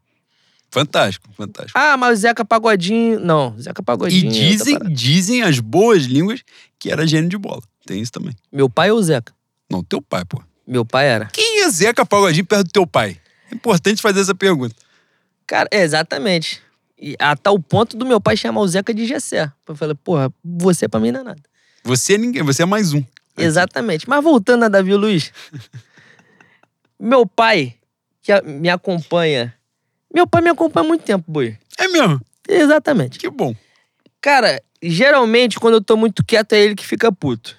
[0.71, 1.77] Fantástico, fantástico.
[1.77, 3.19] Ah, mas o Zeca Pagodinho.
[3.19, 4.27] Não, Zeca Pagodinho.
[4.27, 6.45] E dizem, dizem as boas línguas
[6.79, 7.63] que era gênio de bola.
[7.85, 8.37] Tem isso também.
[8.53, 9.33] Meu pai ou o Zeca?
[9.71, 10.41] Não, teu pai, pô.
[10.67, 11.27] Meu pai era.
[11.27, 13.21] Quem é Zeca Pagodinho perto do teu pai?
[13.51, 14.75] É importante fazer essa pergunta.
[15.47, 16.63] Cara, é, exatamente.
[16.99, 19.51] E a tal ponto do meu pai chamar o Zeca de Gessé.
[19.67, 21.43] Eu falei, porra, você pra mim não é nada.
[21.83, 23.05] Você é ninguém, você é mais um.
[23.37, 24.09] Exatamente.
[24.09, 25.33] Mas voltando a Davi Luiz.
[26.99, 27.75] meu pai,
[28.23, 29.55] que me acompanha.
[30.13, 31.59] Meu pai me acompanha há muito tempo, boi.
[31.79, 32.21] É mesmo?
[32.49, 33.19] Exatamente.
[33.19, 33.55] Que bom.
[34.21, 37.57] Cara, geralmente quando eu tô muito quieto é ele que fica puto.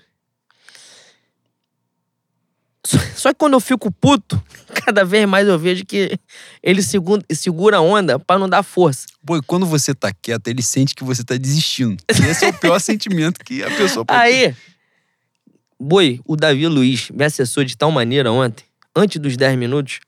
[3.16, 4.42] Só que quando eu fico puto,
[4.86, 6.20] cada vez mais eu vejo que
[6.62, 9.08] ele segura a onda para não dar força.
[9.26, 12.04] Pô, e quando você tá quieto, ele sente que você tá desistindo.
[12.10, 14.58] E esse é o pior sentimento que a pessoa pode Aí, ter.
[15.80, 18.66] boi, o Davi Luiz me acessou de tal maneira ontem,
[18.96, 20.00] antes dos 10 minutos,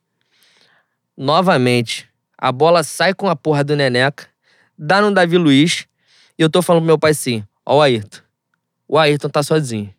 [1.17, 2.07] novamente,
[2.37, 4.27] a bola sai com a porra do Neneca,
[4.77, 5.87] dá no Davi Luiz,
[6.37, 8.19] e eu tô falando pro meu pai assim, ó o Ayrton,
[8.87, 9.96] o Ayrton tá sozinho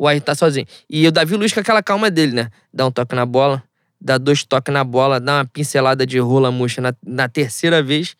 [0.00, 0.66] o Ayrton tá sozinho.
[0.88, 2.50] E o Davi Luiz com aquela calma dele, né?
[2.72, 3.62] Dá um toque na bola,
[4.00, 8.16] dá dois toques na bola, dá uma pincelada de rola murcha na, na terceira vez.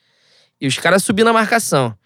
[0.60, 1.96] E os caras subindo a marcação.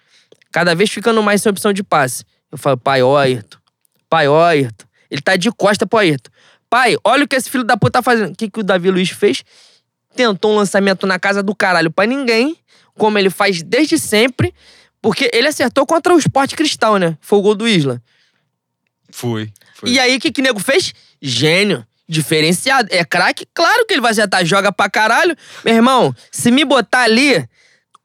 [0.53, 2.25] Cada vez ficando mais sem opção de passe.
[2.53, 3.59] Eu falo, pai, ó, Ayrton.
[4.09, 4.87] Pai, ó, Ayrton.
[5.11, 6.31] Ele tá de costa pro Ayrton.
[6.71, 8.31] Pai, olha o que esse filho da puta tá fazendo.
[8.31, 9.43] O que, que o Davi Luiz fez?
[10.15, 12.57] Tentou um lançamento na casa do caralho pra ninguém,
[12.97, 14.55] como ele faz desde sempre,
[15.03, 17.19] porque ele acertou contra o Sport Cristal, né?
[17.21, 18.01] Foi o gol do Isla.
[19.11, 19.53] Foi.
[19.75, 19.91] Foi.
[19.91, 20.95] E aí, o que, que nego fez?
[21.21, 21.87] Gênio.
[22.09, 22.89] Diferenciado.
[22.91, 23.47] É craque?
[23.55, 24.45] Claro que ele vai acertar.
[24.45, 25.37] Joga pra caralho.
[25.65, 27.47] Meu irmão, se me botar ali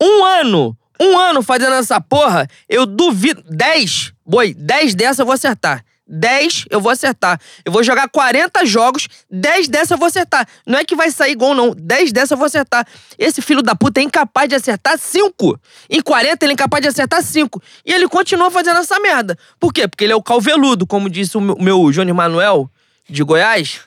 [0.01, 3.43] um ano, um ano fazendo essa porra, eu duvido.
[3.49, 5.83] Dez, boi, dez dessa eu vou acertar.
[6.09, 7.39] 10 eu vou acertar.
[7.63, 10.47] Eu vou jogar 40 jogos, 10 dessa eu vou acertar.
[10.65, 11.73] Não é que vai sair gol, não.
[11.75, 12.85] 10 dessa eu vou acertar.
[13.17, 15.59] Esse filho da puta é incapaz de acertar 5.
[15.89, 17.61] Em 40 ele é incapaz de acertar 5.
[17.85, 19.37] E ele continua fazendo essa merda.
[19.59, 19.87] Por quê?
[19.87, 22.69] Porque ele é o calveludo, como disse o meu, Johnny Manuel
[23.07, 23.81] de Goiás,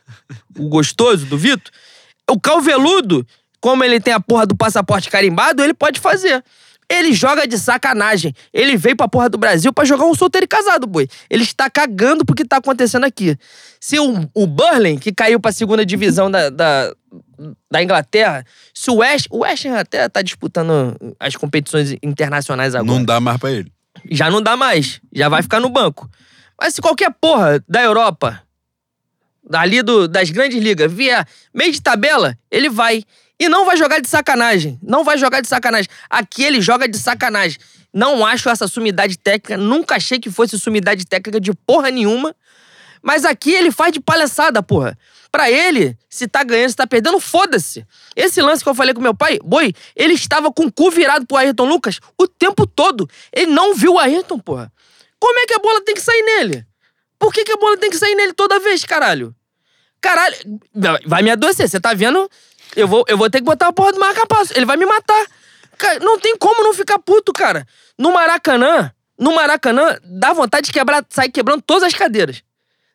[0.57, 1.73] o gostoso do Vitor.
[2.31, 3.27] O calveludo,
[3.61, 6.43] como ele tem a porra do passaporte carimbado, ele pode fazer.
[6.93, 8.35] Ele joga de sacanagem.
[8.53, 11.09] Ele veio pra porra do Brasil para jogar um solteiro e casado, boi.
[11.31, 13.35] Ele está cagando pro que tá acontecendo aqui.
[13.81, 16.95] Se o, o Burling, que caiu pra segunda divisão da, da,
[17.71, 19.27] da Inglaterra, se o West...
[19.31, 22.99] O West até tá disputando as competições internacionais agora.
[22.99, 23.73] Não dá mais pra ele.
[24.11, 25.01] Já não dá mais.
[25.15, 26.11] Já vai ficar no banco.
[26.61, 28.43] Mas se qualquer porra da Europa,
[29.49, 33.03] dali do, das grandes ligas, vier meio de tabela, ele vai.
[33.43, 34.79] E não vai jogar de sacanagem.
[34.81, 35.91] Não vai jogar de sacanagem.
[36.09, 37.59] Aqui ele joga de sacanagem.
[37.93, 39.57] Não acho essa sumidade técnica.
[39.57, 42.37] Nunca achei que fosse sumidade técnica de porra nenhuma.
[43.03, 44.97] Mas aqui ele faz de palhaçada, porra.
[45.33, 47.85] Pra ele, se tá ganhando, se tá perdendo, foda-se.
[48.15, 51.27] Esse lance que eu falei com meu pai, boi, ele estava com o cu virado
[51.27, 53.11] pro Ayrton Lucas o tempo todo.
[53.33, 54.73] Ele não viu o Ayrton, porra.
[55.19, 56.65] Como é que a bola tem que sair nele?
[57.19, 59.35] Por que, que a bola tem que sair nele toda vez, caralho?
[60.01, 60.37] Caralho,
[61.07, 61.69] vai me adoecer.
[61.69, 62.29] Você tá vendo
[62.77, 64.53] eu vou, eu vou ter que botar a porra do marca-passo.
[64.57, 65.27] Ele vai me matar.
[65.79, 67.67] Cara, não tem como não ficar puto, cara.
[67.99, 72.43] No Maracanã, no Maracanã, dá vontade de quebrar, sair quebrando todas as cadeiras.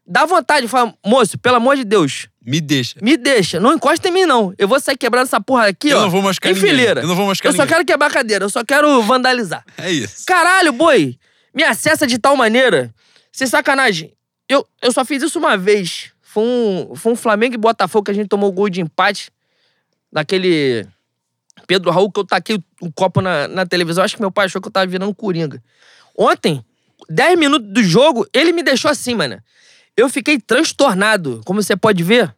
[0.09, 2.95] Dá vontade, fala, moço, pelo amor de Deus, Me deixa.
[3.01, 3.59] me deixa.
[3.59, 4.53] Não encosta em mim, não.
[4.57, 6.01] Eu vou sair quebrando essa porra aqui, eu ó.
[6.03, 6.69] não vou machucar em ninguém.
[6.69, 7.01] fileira.
[7.01, 7.75] Eu não vou machucar Eu só ninguém.
[7.75, 9.65] quero quebrar a cadeira, eu só quero vandalizar.
[9.77, 10.23] É isso.
[10.25, 11.17] Caralho, boi!
[11.53, 12.93] Me acessa de tal maneira.
[13.33, 14.13] Sem sacanagem.
[14.47, 16.11] Eu, eu só fiz isso uma vez.
[16.21, 19.29] Foi um, foi um Flamengo e Botafogo que a gente tomou o gol de empate.
[20.11, 20.87] Daquele
[21.65, 24.03] Pedro Raul que eu taquei o, copo na, na televisão.
[24.03, 25.61] Acho que meu pai achou que eu tava virando coringa.
[26.17, 26.63] Ontem,
[27.09, 29.41] 10 minutos do jogo, ele me deixou assim, mano.
[29.95, 32.33] Eu fiquei transtornado, como você pode ver.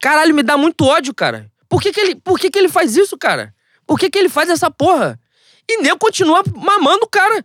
[0.00, 1.50] Caralho, me dá muito ódio, cara.
[1.68, 3.54] Por que, que, ele, por que, que ele faz isso, cara?
[3.86, 5.18] Por que, que ele faz essa porra?
[5.68, 7.44] E nem continua mamando o cara.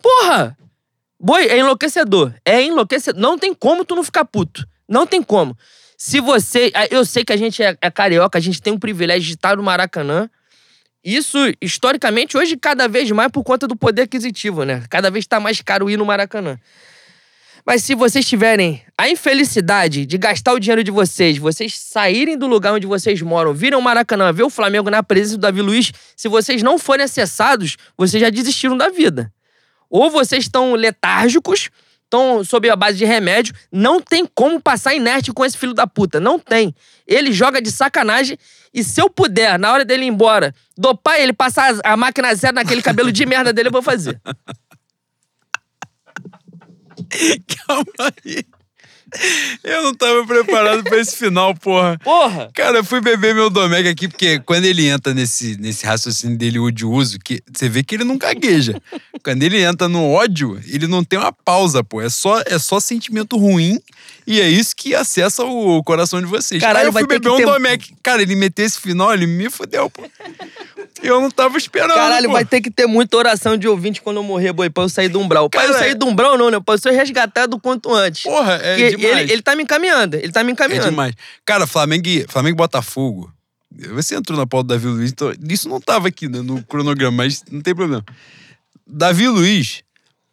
[0.00, 0.56] Porra!
[1.20, 2.32] Boi, é enlouquecedor.
[2.44, 3.20] É enlouquecedor.
[3.20, 4.66] Não tem como tu não ficar puto.
[4.88, 5.56] Não tem como.
[6.00, 6.70] Se você.
[6.92, 9.56] Eu sei que a gente é, é carioca, a gente tem um privilégio de estar
[9.56, 10.30] no Maracanã.
[11.04, 14.84] Isso, historicamente, hoje, cada vez mais por conta do poder aquisitivo, né?
[14.88, 16.56] Cada vez tá mais caro ir no Maracanã.
[17.66, 22.46] Mas se vocês tiverem a infelicidade de gastar o dinheiro de vocês, vocês saírem do
[22.46, 25.92] lugar onde vocês moram, virem o Maracanã, ver o Flamengo na presença do Davi Luiz,
[26.16, 29.32] se vocês não forem acessados, vocês já desistiram da vida.
[29.90, 31.70] Ou vocês estão letárgicos,
[32.08, 35.86] estão sob a base de remédio, não tem como passar inerte com esse filho da
[35.86, 36.18] puta.
[36.18, 36.74] Não tem.
[37.06, 38.38] Ele joga de sacanagem
[38.72, 42.54] e se eu puder, na hora dele ir embora, dopar ele, passar a máquina zero
[42.54, 44.20] naquele cabelo de merda dele, eu vou fazer.
[47.66, 48.44] Calma aí.
[49.64, 51.98] Eu não tava preparado pra esse final, porra.
[51.98, 52.50] Porra!
[52.54, 56.58] Cara, eu fui beber meu Domec aqui, porque quando ele entra nesse, nesse raciocínio dele
[56.58, 58.80] odioso, que você vê que ele não gagueja.
[59.22, 62.00] quando ele entra no ódio, ele não tem uma pausa, pô.
[62.00, 63.80] É só, é só sentimento ruim
[64.30, 66.60] e é isso que acessa o coração de vocês.
[66.60, 67.94] Caralho, Aí eu fui beber um ter- Domec.
[68.02, 70.02] Cara, ele meteu esse final, ele me fudeu, pô.
[71.02, 72.32] Eu não tava esperando, Caralho, pô.
[72.34, 75.08] vai ter que ter muita oração de ouvinte quando eu morrer, boi, pra eu sair
[75.08, 75.48] do umbral.
[75.48, 76.60] Pra eu Cara, sair do umbral, não, né?
[76.60, 78.22] Pra eu ser resgatado o quanto antes.
[78.24, 79.18] Porra, é Porque demais.
[79.22, 80.90] ele, ele tá me encaminhando, ele tá me É encaminhando.
[80.90, 81.14] demais.
[81.46, 83.32] Cara, Flamengo, e- Flamengo e Botafogo.
[83.92, 87.18] Você entrou na pauta do Davi Luiz, então isso não tava aqui né, no cronograma,
[87.18, 88.04] mas não tem problema.
[88.86, 89.82] Davi Luiz,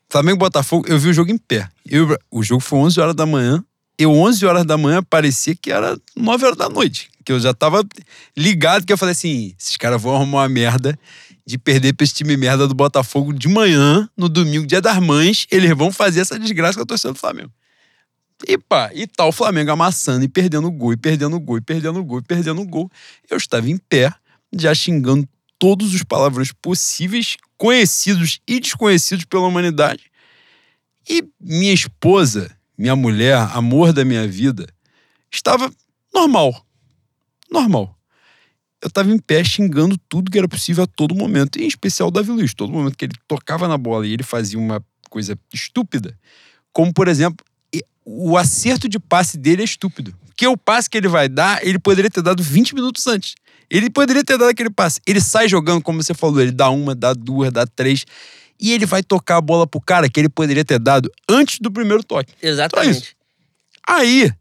[0.09, 1.67] Flamengo e Botafogo, eu vi o jogo em pé.
[1.87, 3.63] Eu- o jogo foi 11 horas da manhã.
[3.97, 7.09] Eu, 11 horas da manhã, parecia que era 9 horas da noite.
[7.23, 7.83] Que eu já tava
[8.37, 10.97] ligado, que eu falei assim: esses caras vão arrumar uma merda
[11.45, 15.45] de perder pra esse time merda do Botafogo de manhã, no domingo, dia das mães.
[15.51, 17.51] Eles vão fazer essa desgraça com a torcida do Flamengo.
[18.47, 22.03] E pá, e tá o Flamengo amassando e perdendo gol, e perdendo gol, e perdendo
[22.03, 22.91] gol, e perdendo gol.
[23.29, 24.13] Eu estava em pé,
[24.53, 25.27] já xingando
[25.57, 30.03] todos os palavrões possíveis, conhecidos e desconhecidos pela humanidade.
[31.07, 34.67] E minha esposa, minha mulher, amor da minha vida,
[35.31, 35.71] estava
[36.13, 36.65] normal.
[37.51, 37.95] Normal.
[38.81, 42.11] Eu estava em pé xingando tudo que era possível a todo momento, em especial o
[42.11, 42.53] Davi Luiz.
[42.53, 46.17] Todo momento que ele tocava na bola e ele fazia uma coisa estúpida,
[46.73, 47.43] como por exemplo,
[48.05, 50.15] o acerto de passe dele é estúpido.
[50.27, 53.35] Porque o passe que ele vai dar, ele poderia ter dado 20 minutos antes.
[53.69, 55.01] Ele poderia ter dado aquele passe.
[55.07, 58.05] Ele sai jogando, como você falou, ele dá uma, dá duas, dá três.
[58.59, 61.71] E ele vai tocar a bola pro cara que ele poderia ter dado antes do
[61.71, 62.33] primeiro toque.
[62.41, 63.15] Exatamente.
[63.87, 64.31] Aí,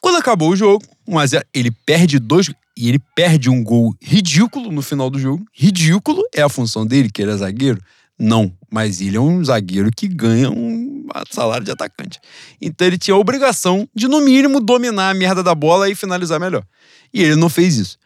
[0.00, 2.50] quando acabou o jogo, 1x0, ele perde dois.
[2.76, 5.46] E ele perde um gol ridículo no final do jogo.
[5.52, 7.80] Ridículo é a função dele, que ele é zagueiro?
[8.18, 12.20] Não, mas ele é um zagueiro que ganha um salário de atacante.
[12.60, 16.40] Então ele tinha a obrigação de, no mínimo, dominar a merda da bola e finalizar
[16.40, 16.64] melhor.
[17.12, 17.98] E ele não fez isso.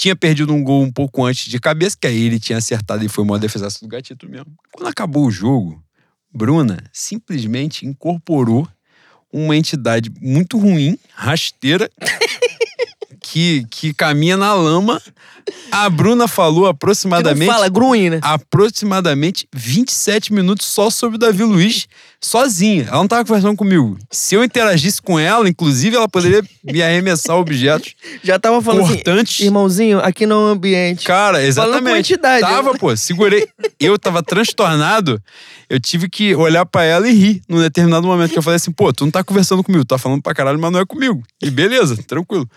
[0.00, 3.08] Tinha perdido um gol um pouco antes de cabeça, que aí ele tinha acertado e
[3.08, 4.50] foi uma defesaça do gatito mesmo.
[4.72, 5.84] Quando acabou o jogo,
[6.32, 8.66] Bruna simplesmente incorporou
[9.30, 11.90] uma entidade muito ruim, rasteira,
[13.30, 15.00] que, que caminha na lama.
[15.70, 18.18] A Bruna falou Que não aproximadamente fala grunhe, né?
[18.22, 21.86] aproximadamente 27 minutos só sobre o Davi Luiz,
[22.20, 22.84] sozinha.
[22.88, 23.96] Ela não tava conversando comigo.
[24.10, 29.34] Se eu interagisse com ela, inclusive, ela poderia me arremessar objetos Já tava falando importantes.
[29.36, 31.04] assim, irmãozinho, aqui não é um ambiente.
[31.04, 32.12] Cara, Falando com exatamente.
[32.12, 32.40] entidade.
[32.42, 33.48] Tava, pô, segurei.
[33.78, 35.20] Eu tava transtornado.
[35.68, 38.32] Eu tive que olhar pra ela e rir num determinado momento.
[38.32, 40.72] Que eu falei assim, pô, tu não tá conversando comigo, tá falando pra caralho, mas
[40.72, 41.22] não é comigo.
[41.42, 42.48] E beleza, tranquilo.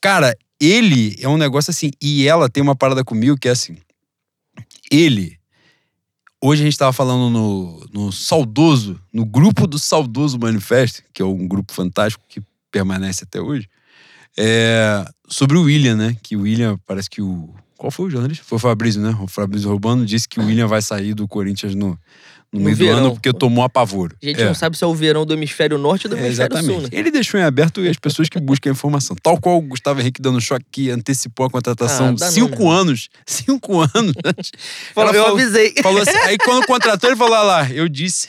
[0.00, 1.90] Cara, ele é um negócio assim.
[2.00, 3.76] E ela tem uma parada comigo que é assim.
[4.90, 5.38] Ele.
[6.40, 11.24] Hoje a gente tava falando no, no Saudoso, no grupo do Saudoso Manifesto, que é
[11.24, 13.68] um grupo fantástico que permanece até hoje,
[14.38, 16.16] é, sobre o William, né?
[16.22, 17.52] Que o William, parece que o.
[17.76, 18.44] Qual foi o jornalista?
[18.44, 19.16] Foi o Fabrício, né?
[19.20, 21.98] O Fabrício Urbano disse que o William vai sair do Corinthians no,
[22.52, 22.98] no No meio do verão.
[22.98, 24.16] ano porque tomou apavoro.
[24.22, 24.44] A gente É.
[24.46, 26.72] não sabe se é o verão do hemisfério norte ou do É, hemisfério exatamente.
[26.80, 26.88] sul, né?
[26.92, 29.14] Ele deixou em aberto as pessoas que buscam a informação.
[29.22, 33.08] Tal qual o Gustavo Henrique dando choque que antecipou a contratação Ah, não, cinco anos.
[33.26, 34.50] Cinco anos antes.
[34.54, 35.74] Eu falou- avisei.
[35.82, 38.28] Falou assim, aí quando contratou, ele falou: ah lá, eu disse.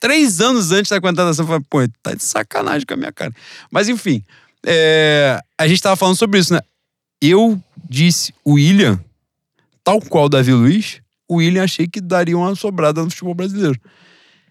[0.00, 3.32] Três anos antes da contratação, eu falei, pô, tá de sacanagem com a minha cara.
[3.70, 4.22] Mas enfim,
[4.64, 6.60] é, a gente tava falando sobre isso, né?
[7.20, 8.98] Eu disse, o William,
[9.82, 13.78] tal qual o Davi Luiz, o William achei que daria uma sobrada no futebol brasileiro.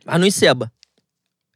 [0.05, 0.71] Mas não enceba.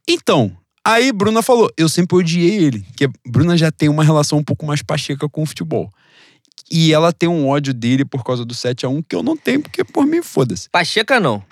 [0.08, 4.44] Então, aí Bruna falou, eu sempre odiei ele, que Bruna já tem uma relação um
[4.44, 5.90] pouco mais pacheca com o futebol.
[6.70, 9.36] E ela tem um ódio dele por causa do 7 a 1 que eu não
[9.36, 10.68] tenho, porque por mim, foda-se.
[10.70, 11.42] Pacheca não.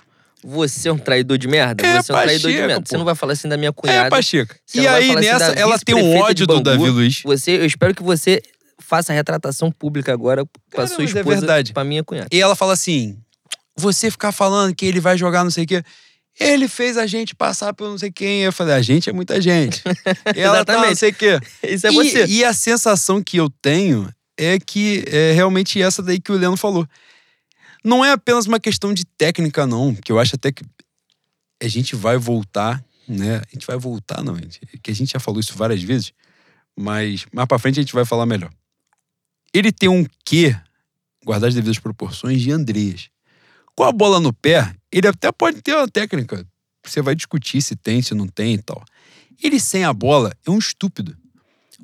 [0.43, 1.85] Você é um traidor de merda?
[1.85, 2.81] É, você é um traidor de Pacheca, merda.
[2.81, 2.89] pô.
[2.89, 4.07] Você não vai falar assim da minha cunhada.
[4.07, 4.55] É, Pacheca.
[4.65, 6.89] Você E aí, assim nessa, da ela tem um ódio do Davi.
[6.89, 7.21] Luiz.
[7.23, 8.41] Você, eu espero que você
[8.79, 11.71] faça a retratação pública agora pra Cara, sua é esposa, verdade.
[11.73, 12.27] pra minha cunhada.
[12.31, 13.15] E ela fala assim:
[13.77, 15.83] você ficar falando que ele vai jogar não sei o quê.
[16.39, 18.41] Ele fez a gente passar por não sei quem.
[18.41, 19.83] Eu falei, a gente é muita gente.
[20.35, 21.39] E ela tá não sei o quê.
[21.63, 22.25] Isso é e, você.
[22.25, 26.57] e a sensação que eu tenho é que é realmente essa daí que o Leandro
[26.57, 26.87] falou.
[27.83, 29.93] Não é apenas uma questão de técnica, não.
[29.93, 30.63] Que eu acho até que
[31.61, 33.37] a gente vai voltar, né?
[33.37, 34.59] A gente vai voltar, não, gente.
[34.81, 36.13] Que a gente já falou isso várias vezes,
[36.77, 38.51] mas mais pra frente a gente vai falar melhor.
[39.53, 40.55] Ele tem um quê,
[41.23, 43.09] guardar as devidas proporções, de Andreas.
[43.75, 46.45] Com a bola no pé, ele até pode ter uma técnica.
[46.85, 48.83] Você vai discutir se tem, se não tem e tal.
[49.41, 51.15] Ele sem a bola é um estúpido.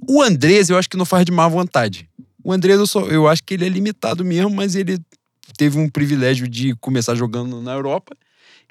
[0.08, 2.10] O Andrés, eu acho que não faz de má vontade.
[2.44, 5.00] O Andrés, eu, só, eu acho que ele é limitado mesmo, mas ele
[5.58, 8.16] teve um privilégio de começar jogando na Europa.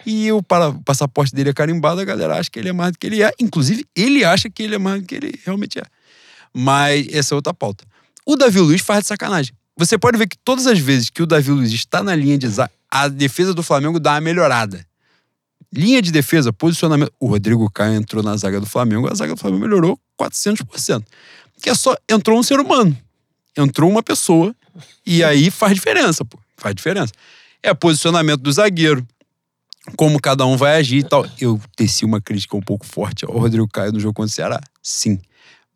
[0.05, 2.93] E o, para- o passaporte dele é carimbado, a galera acha que ele é mais
[2.93, 3.33] do que ele é.
[3.41, 5.83] Inclusive, ele acha que ele é mais do que ele realmente é.
[6.55, 7.85] Mas essa é outra pauta.
[8.25, 9.55] O Davi Luiz faz de sacanagem.
[9.77, 12.47] Você pode ver que todas as vezes que o Davi Luiz está na linha de
[13.03, 14.87] a defesa do Flamengo dá uma melhorada.
[15.73, 17.13] Linha de defesa, posicionamento.
[17.21, 21.05] O Rodrigo Caio entrou na zaga do Flamengo, a zaga do Flamengo melhorou 400%.
[21.61, 21.97] Que é só.
[22.09, 22.97] Entrou um ser humano.
[23.57, 24.55] Entrou uma pessoa.
[25.05, 26.39] E aí faz diferença, pô.
[26.57, 27.13] Faz diferença.
[27.63, 29.07] É posicionamento do zagueiro.
[29.97, 31.27] Como cada um vai agir e tal.
[31.39, 34.61] Eu teci uma crítica um pouco forte ao Rodrigo Caio no jogo contra o Ceará.
[34.83, 35.21] Sim.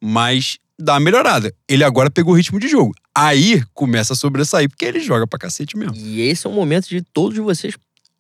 [0.00, 1.54] Mas dá uma melhorada.
[1.68, 2.92] Ele agora pegou o ritmo de jogo.
[3.14, 5.96] Aí começa a sobressair, porque ele joga pra cacete mesmo.
[5.96, 7.74] E esse é o momento de todos vocês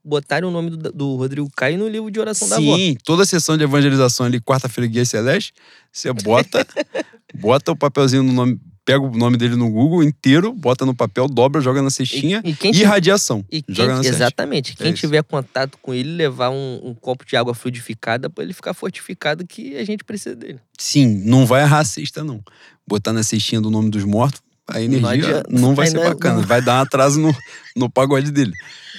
[0.04, 2.76] botarem o nome do, do Rodrigo Caio no livro de oração da avó.
[2.76, 5.52] Sim, toda a sessão de evangelização ali, quarta-feira, Guia Celeste,
[5.92, 6.66] você bota,
[7.34, 8.60] bota o papelzinho no nome,
[8.92, 12.50] pega o nome dele no Google inteiro, bota no papel, dobra, joga na cestinha E,
[12.50, 13.44] e quem e, radiação.
[13.50, 14.16] e quem- joga na cesta.
[14.16, 14.76] exatamente.
[14.76, 15.00] Quem É isso.
[15.00, 19.46] tiver contato com ele, levar um, um copo de água fluidificada pra ele ficar fortificado,
[19.46, 20.58] que a gente precisa dele.
[20.78, 22.42] Sim, não vai errar a cesta, não.
[22.86, 25.48] Botar na cestinha do nome dos mortos, a energia adianta.
[25.50, 26.34] não, vai ser não é- bacana.
[26.40, 27.34] não- Vai dar um atraso no,
[27.76, 28.52] no pagode dele.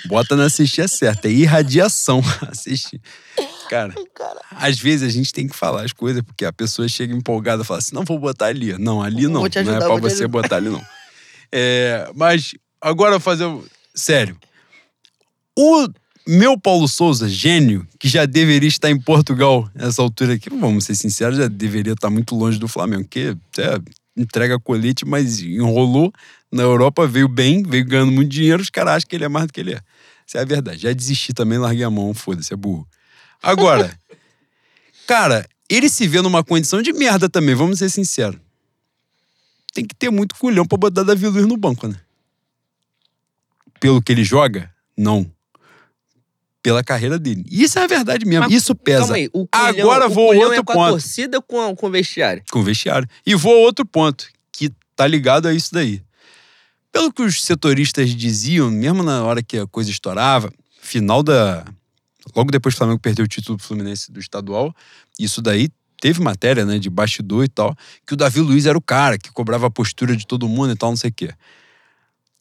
[0.07, 1.27] Bota na cestinha certa.
[1.27, 3.01] É irradiação a cestinha.
[3.69, 3.93] Cara,
[4.51, 7.65] às vezes a gente tem que falar as coisas, porque a pessoa chega empolgada e
[7.65, 8.77] fala assim: não, vou botar ali.
[8.77, 9.47] Não, ali não.
[9.47, 10.27] Te não é ajudar, pra você ajudar.
[10.27, 10.81] botar ali, não.
[11.51, 13.45] É, mas agora fazer.
[13.45, 14.37] o- Sério.
[15.57, 15.87] O
[16.27, 20.95] meu Paulo Souza, gênio, que já deveria estar em Portugal nessa altura aqui, vamos ser
[20.95, 23.79] sinceros, já deveria estar muito longe do Flamengo, porque é,
[24.21, 26.11] entrega colete, mas enrolou
[26.51, 29.47] na Europa, veio bem, veio ganhando muito dinheiro, os caras acham que ele é mais
[29.47, 29.81] do que ele é.
[30.25, 30.81] Isso é a verdade.
[30.81, 32.87] Já desisti também, larguei a mão, foda-se, é burro.
[33.41, 33.97] Agora,
[35.07, 38.39] cara, ele se vê numa condição de merda também, vamos ser sinceros.
[39.73, 41.95] Tem que ter muito culhão pra botar Davi Luiz no banco, né?
[43.79, 44.69] Pelo que ele joga?
[44.97, 45.31] Não.
[46.63, 47.43] Pela carreira dele.
[47.49, 48.45] Isso é a verdade mesmo.
[48.45, 48.99] Mas, Isso pesa.
[48.99, 49.29] Calma aí.
[49.33, 50.85] O Agora o vou culhão outro é com ponto.
[50.85, 52.43] a torcida com, com o vestiário?
[52.51, 53.07] com o vestiário.
[53.25, 56.01] E vou a outro ponto, que tá ligado a isso daí.
[56.91, 61.65] Pelo que os setoristas diziam, mesmo na hora que a coisa estourava, final da.
[62.35, 64.75] Logo depois que o Flamengo perdeu o título do Fluminense do estadual,
[65.17, 65.69] isso daí
[65.99, 67.75] teve matéria, né, de bastidor e tal,
[68.05, 70.75] que o Davi Luiz era o cara que cobrava a postura de todo mundo e
[70.75, 71.31] tal, não sei o quê.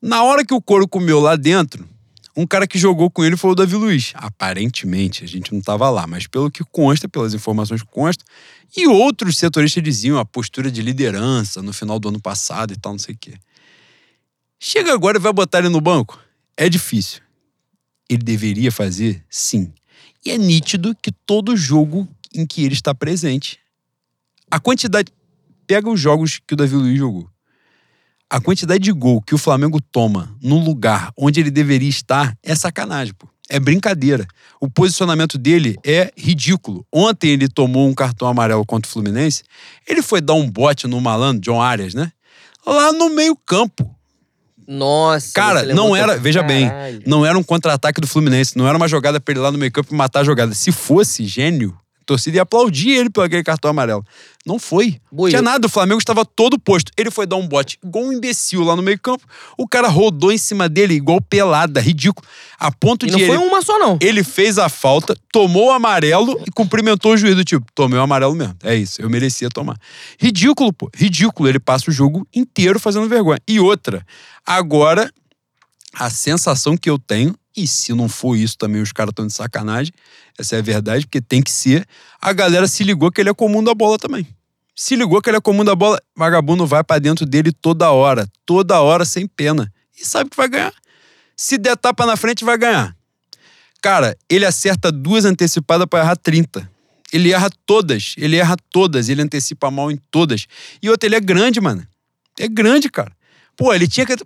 [0.03, 1.87] Na hora que o couro comeu lá dentro,
[2.36, 4.12] um cara que jogou com ele foi o Davi Luiz.
[4.15, 8.24] Aparentemente, a gente não tava lá, mas pelo que consta, pelas informações que constam,
[8.77, 12.93] e outros setoristas diziam a postura de liderança no final do ano passado e tal,
[12.93, 13.35] não sei o quê.
[14.59, 16.20] Chega agora e vai botar ele no banco?
[16.57, 17.20] É difícil.
[18.09, 19.24] Ele deveria fazer?
[19.28, 19.73] Sim.
[20.24, 23.59] E é nítido que todo jogo em que ele está presente,
[24.51, 25.12] a quantidade.
[25.66, 27.31] Pega os jogos que o Davi Luiz jogou.
[28.31, 32.55] A quantidade de gol que o Flamengo toma no lugar onde ele deveria estar é
[32.55, 33.28] sacanagem, pô.
[33.48, 34.24] É brincadeira.
[34.61, 36.86] O posicionamento dele é ridículo.
[36.93, 39.43] Ontem ele tomou um cartão amarelo contra o Fluminense.
[39.89, 42.12] Ele foi dar um bote no malandro, John Arias, né?
[42.65, 43.93] Lá no meio-campo.
[44.69, 45.32] Nossa.
[45.35, 47.02] Cara, não era, veja bem, Caralho.
[47.05, 49.73] não era um contra-ataque do Fluminense, não era uma jogada pra ele lá no meio
[49.73, 50.55] campo e matar a jogada.
[50.55, 51.77] Se fosse gênio,
[52.11, 54.05] torcida ia aplaudir ele pelo aquele cartão amarelo.
[54.45, 55.01] Não foi.
[55.28, 55.66] Tinha nada.
[55.66, 56.91] O Flamengo estava todo posto.
[56.97, 59.24] Ele foi dar um bote igual um imbecil lá no meio-campo.
[59.57, 62.27] O cara rodou em cima dele igual pelada, ridículo.
[62.59, 63.12] A ponto E de.
[63.12, 63.97] não foi ele, uma só, não.
[64.01, 68.03] ele fez a falta, tomou o amarelo e cumprimentou o juiz do tipo, tomei o
[68.03, 68.57] amarelo mesmo.
[68.65, 69.77] É isso, eu merecia tomar.
[70.19, 70.91] Ridículo, pô.
[70.95, 71.49] Ridículo.
[71.49, 73.39] Ele passa o jogo inteiro fazendo vergonha.
[73.47, 74.05] E outra,
[74.45, 75.12] agora,
[75.95, 79.32] a sensação que eu tenho, e se não for isso também os caras estão de
[79.32, 79.93] sacanagem,
[80.41, 81.87] essa é a verdade, porque tem que ser,
[82.21, 84.27] a galera se ligou que ele é comum da bola também.
[84.75, 88.27] Se ligou que ele é comum da bola, vagabundo vai pra dentro dele toda hora,
[88.47, 89.71] toda hora sem pena.
[90.01, 90.73] E sabe que vai ganhar.
[91.37, 92.97] Se der tapa na frente, vai ganhar.
[93.83, 96.71] Cara, ele acerta duas antecipadas pra errar 30.
[97.12, 100.47] Ele erra todas, ele erra todas, ele antecipa mal em todas.
[100.83, 101.87] E outra, ele é grande, mano.
[102.39, 103.12] É grande, cara.
[103.57, 104.17] Pô, ele tinha que.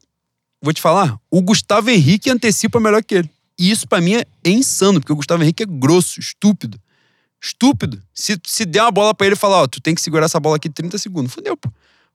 [0.61, 3.31] Vou te falar, o Gustavo Henrique antecipa melhor que ele.
[3.59, 6.81] E isso pra mim é insano, porque o Gustavo Henrique é grosso, estúpido.
[7.41, 8.03] Estúpido.
[8.13, 10.41] Se, se der uma bola pra ele e falar, ó, tu tem que segurar essa
[10.41, 11.33] bola aqui 30 segundos.
[11.33, 11.71] Fudeu, pô.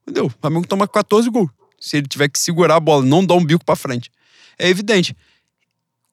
[0.06, 0.26] Fudeu.
[0.26, 1.50] O Flamengo toma 14 gols.
[1.80, 4.12] Se ele tiver que segurar a bola, não dar um bico pra frente.
[4.58, 5.16] É evidente.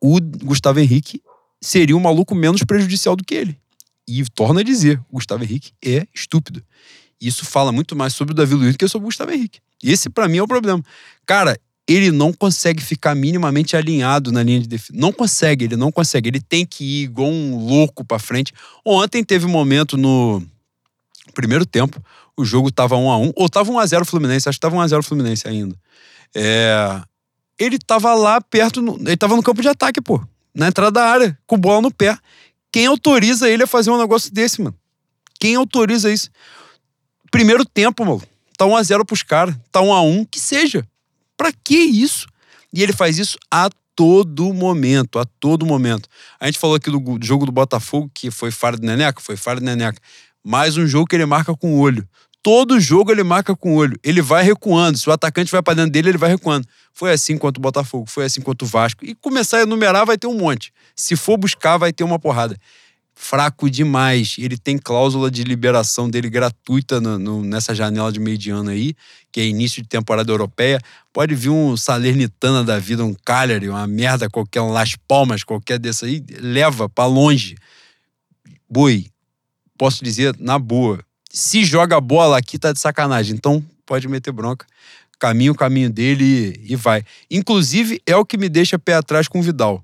[0.00, 1.22] O Gustavo Henrique
[1.60, 3.58] seria um maluco menos prejudicial do que ele.
[4.06, 6.62] E torna a dizer, o Gustavo Henrique é estúpido.
[7.20, 9.58] Isso fala muito mais sobre o Davi Luiz do que sobre o Gustavo Henrique.
[9.82, 10.82] Esse, pra mim, é o problema.
[11.24, 11.58] Cara,
[11.88, 14.92] ele não consegue ficar minimamente alinhado na linha de defesa.
[14.98, 16.28] Não consegue, ele não consegue.
[16.28, 18.52] Ele tem que ir igual um louco pra frente.
[18.84, 20.42] Ontem teve um momento no
[21.32, 22.02] primeiro tempo,
[22.36, 24.76] o jogo tava 1 a 1 ou tava 1 a 0 Fluminense, acho que tava
[24.76, 25.76] 1 a 0 Fluminense ainda.
[26.34, 27.00] É,
[27.58, 30.20] ele tava lá perto, no- ele tava no campo de ataque, pô,
[30.54, 32.18] na entrada da área, com bola no pé.
[32.72, 34.74] Quem autoriza ele a fazer um negócio desse, mano?
[35.38, 36.30] Quem autoriza isso?
[37.30, 38.22] Primeiro tempo, mano.
[38.58, 40.86] Tá 1 a 0 pros caras, tá 1 a 1, que seja.
[41.36, 42.26] Pra que isso?
[42.72, 46.08] E ele faz isso a todo momento, a todo momento.
[46.38, 49.58] A gente falou aqui do, jogo do Botafogo, que foi falha do Neneca, foi falha
[49.58, 49.98] do Neneca.
[50.44, 52.06] Mais um jogo que ele marca com o olho.
[52.42, 53.98] Todo jogo ele marca com o olho.
[54.04, 54.96] Ele vai recuando.
[54.96, 56.64] Se o atacante vai pra dentro dele, ele vai recuando.
[56.92, 59.04] Foi assim contra o Botafogo, foi assim contra o Vasco.
[59.04, 60.72] E começar a enumerar, vai ter um monte.
[60.94, 62.56] Se for buscar, vai ter uma porrada.
[63.18, 64.36] Fraco demais.
[64.38, 68.68] Ele tem cláusula de liberação dele gratuita no- no- nessa janela de meio de ano
[68.68, 68.94] aí,
[69.32, 70.78] que é início de temporada europeia.
[71.14, 75.78] Pode vir um Salernitana da vida, um Cagliari, uma merda qualquer, um Las Palmas qualquer
[75.78, 77.56] desse aí, leva pra longe.
[78.68, 79.06] Boi,
[79.78, 81.00] posso dizer na boa.
[81.30, 83.34] Se joga bola aqui, tá de sacanagem.
[83.34, 84.66] Então, pode meter bronca.
[85.18, 87.02] Caminho o caminho dele e, e vai.
[87.30, 89.82] Inclusive, é o que me deixa pé atrás com o Vidal.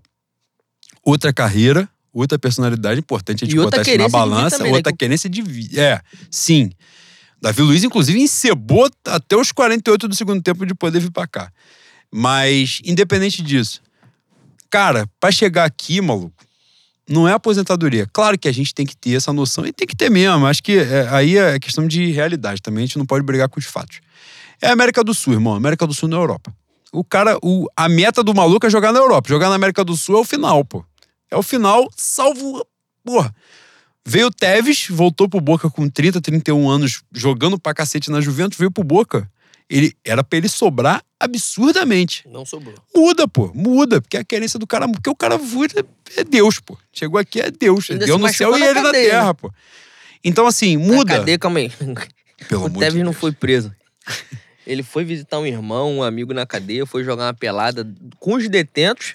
[1.02, 4.78] Outra carreira, outra personalidade importante a gente E botar isso na balança, também, né?
[4.78, 5.80] outra querência de vida.
[5.80, 6.70] É, sim.
[7.40, 11.50] Davi Luiz, inclusive, encebou até os 48 do segundo tempo de poder vir pra cá.
[12.10, 13.80] Mas, independente disso,
[14.70, 16.44] cara, pra chegar aqui, maluco,
[17.08, 18.06] não é aposentadoria.
[18.12, 20.46] Claro que a gente tem que ter essa noção e tem que ter mesmo.
[20.46, 22.84] Acho que é, aí é questão de realidade também.
[22.84, 24.00] A gente não pode brigar com os fatos.
[24.60, 25.54] É a América do Sul, irmão.
[25.54, 26.54] América do Sul na Europa.
[26.92, 29.28] O cara, o, a meta do maluco é jogar na Europa.
[29.28, 30.84] Jogar na América do Sul é o final, pô.
[31.32, 32.62] É o final, salvo.
[33.02, 33.34] Porra.
[34.04, 38.58] Veio o Tevez, voltou pro Boca com 30, 31 anos, jogando pra cacete na Juventus,
[38.58, 39.30] veio pro Boca.
[39.70, 42.28] Ele, era pra ele sobrar absurdamente.
[42.28, 42.74] Não sobrou.
[42.94, 45.86] Muda, pô, muda, porque a querência do cara, porque o cara vira,
[46.16, 46.76] é Deus, pô.
[46.92, 49.32] Chegou aqui é Deus, é Deus no céu e ele na cadeia, terra, né?
[49.32, 49.50] pô.
[50.22, 51.16] Então assim, Na muda.
[51.16, 51.72] cadeia, calma aí.
[52.46, 53.72] Pelo o de Tevez não foi preso.
[54.66, 57.88] Ele foi visitar um irmão, um amigo na cadeia, foi jogar uma pelada
[58.18, 59.14] com os detentos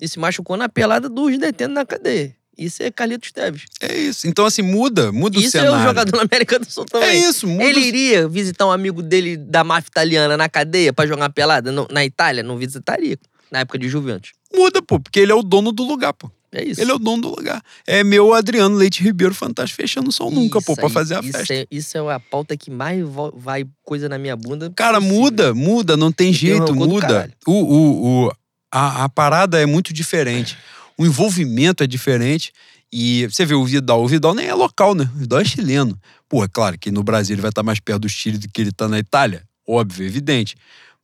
[0.00, 2.34] e se machucou na pelada dos detentos na cadeia.
[2.58, 3.64] Isso é Carlitos Teves.
[3.82, 4.26] É isso.
[4.26, 5.78] Então assim, muda, muda o Isso é cenário.
[5.78, 7.08] o jogador na América do Sul também.
[7.10, 7.62] É isso, muda.
[7.64, 11.30] Ele o- iria visitar um amigo dele da máfia italiana na cadeia pra jogar uma
[11.30, 12.42] pelada no- na Itália?
[12.42, 13.18] Não visitaria.
[13.50, 14.32] Na época de Juventus.
[14.54, 16.30] Muda, pô, porque ele é o dono do lugar, pô.
[16.50, 16.80] É isso.
[16.80, 17.62] Ele é o dono do lugar.
[17.86, 21.32] É meu Adriano Leite Ribeiro fantástico fechando som nunca, pô, Isso pra fazer a isso
[21.32, 21.52] festa.
[21.54, 23.04] É, isso é a pauta que mais
[23.34, 24.72] vai coisa na minha bunda.
[24.74, 25.20] Cara, possível.
[25.20, 27.30] muda, muda, não tem jeito, muda.
[27.46, 28.32] O, o, o,
[28.70, 30.56] a, a parada é muito diferente.
[30.98, 32.52] O envolvimento é diferente.
[32.92, 35.10] E você vê o Vidal, o Vidal nem é local, né?
[35.14, 35.98] O Vidal é chileno.
[36.28, 38.60] Pô, é claro que no Brasil ele vai estar mais perto do Chile do que
[38.60, 39.42] ele tá na Itália.
[39.66, 40.56] Óbvio, evidente.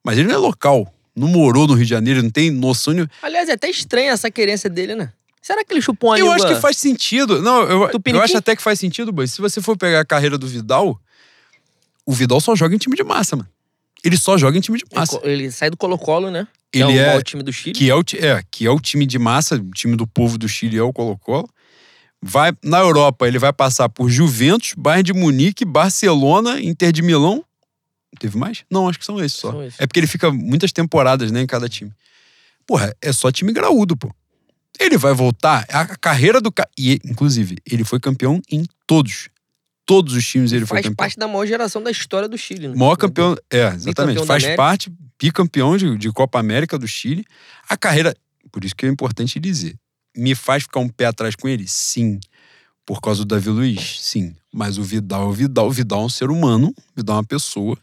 [0.04, 0.92] Mas ele não é local.
[1.14, 3.10] Não morou no Rio de Janeiro, ele não tem noção nenhuma.
[3.20, 5.12] Aliás, é até estranha essa querência dele, né?
[5.42, 6.36] Será que ele chupou uma Eu língua?
[6.46, 7.42] acho que faz sentido.
[7.42, 9.26] Não, eu, eu acho até que faz sentido, boy.
[9.26, 10.98] Se você for pegar a carreira do Vidal,
[12.06, 13.48] o Vidal só joga em time de massa, mano.
[14.04, 15.18] Ele só joga em time de Ele massa.
[15.18, 16.46] co- Ele sai do Colo-Colo, né?
[16.72, 17.74] Ele é o é- time do Chile.
[17.74, 20.48] que é o, é, que é o time de massa, o time do povo do
[20.48, 21.48] Chile é o Colo-Colo.
[22.20, 27.44] Vai na Europa, ele vai passar por Juventus, Bayern de Munique, Barcelona, Inter de Milão.
[28.18, 28.64] Teve mais?
[28.70, 29.50] Não, acho que são esses só.
[29.50, 29.80] São esses.
[29.80, 31.92] É porque ele fica muitas temporadas, né, em cada time.
[32.66, 34.14] Porra, é só time graúdo, pô.
[34.78, 35.66] Ele vai voltar.
[35.68, 36.68] A carreira do cara.
[36.78, 39.28] E, inclusive, ele foi campeão em todos.
[39.84, 40.96] Todos os times ele foi Faz campeão.
[40.96, 42.68] parte da maior geração da história do Chile.
[42.68, 42.74] Né?
[42.76, 43.36] Maior campeão.
[43.50, 44.24] É, exatamente.
[44.24, 47.24] Faz parte, bicampeão de, de Copa América do Chile.
[47.68, 48.14] A carreira.
[48.50, 49.76] Por isso que é importante dizer.
[50.16, 51.66] Me faz ficar um pé atrás com ele?
[51.66, 52.20] Sim.
[52.84, 54.00] Por causa do Davi Luiz?
[54.00, 54.34] Sim.
[54.52, 55.66] Mas o Vidal é o Vidal.
[55.68, 56.68] O Vidal é um ser humano.
[56.68, 57.76] O Vidal é uma pessoa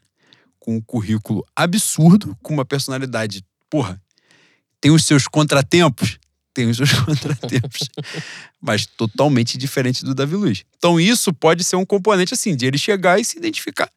[0.60, 3.44] com um currículo absurdo, com uma personalidade.
[3.70, 4.02] Porra,
[4.80, 6.20] tem os seus contratempos?
[6.54, 7.90] Tem os seus contratempos.
[8.62, 10.64] mas totalmente diferente do Davi Luiz.
[10.78, 13.90] Então isso pode ser um componente assim, de ele chegar e se identificar.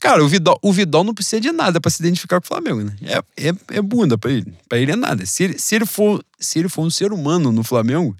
[0.00, 2.82] Cara, o Vidal, o Vidal não precisa de nada pra se identificar com o Flamengo,
[2.84, 2.96] né?
[3.02, 4.54] É, é, é bunda pra ele.
[4.68, 5.26] Pra ele é nada.
[5.26, 8.16] Se ele, se, ele for, se ele for um ser humano no Flamengo,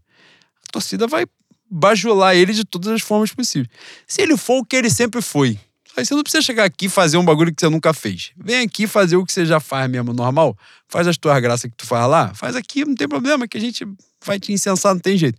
[0.67, 1.25] a torcida vai
[1.71, 3.69] bajular ele de todas as formas possíveis.
[4.07, 5.59] Se ele for o que ele sempre foi,
[5.99, 8.31] aí você não precisa chegar aqui e fazer um bagulho que você nunca fez.
[8.37, 10.57] Vem aqui fazer o que você já faz mesmo, normal.
[10.89, 13.61] Faz as tuas graças que tu faz lá, faz aqui, não tem problema, que a
[13.61, 13.87] gente
[14.25, 15.39] vai te incensar, não tem jeito.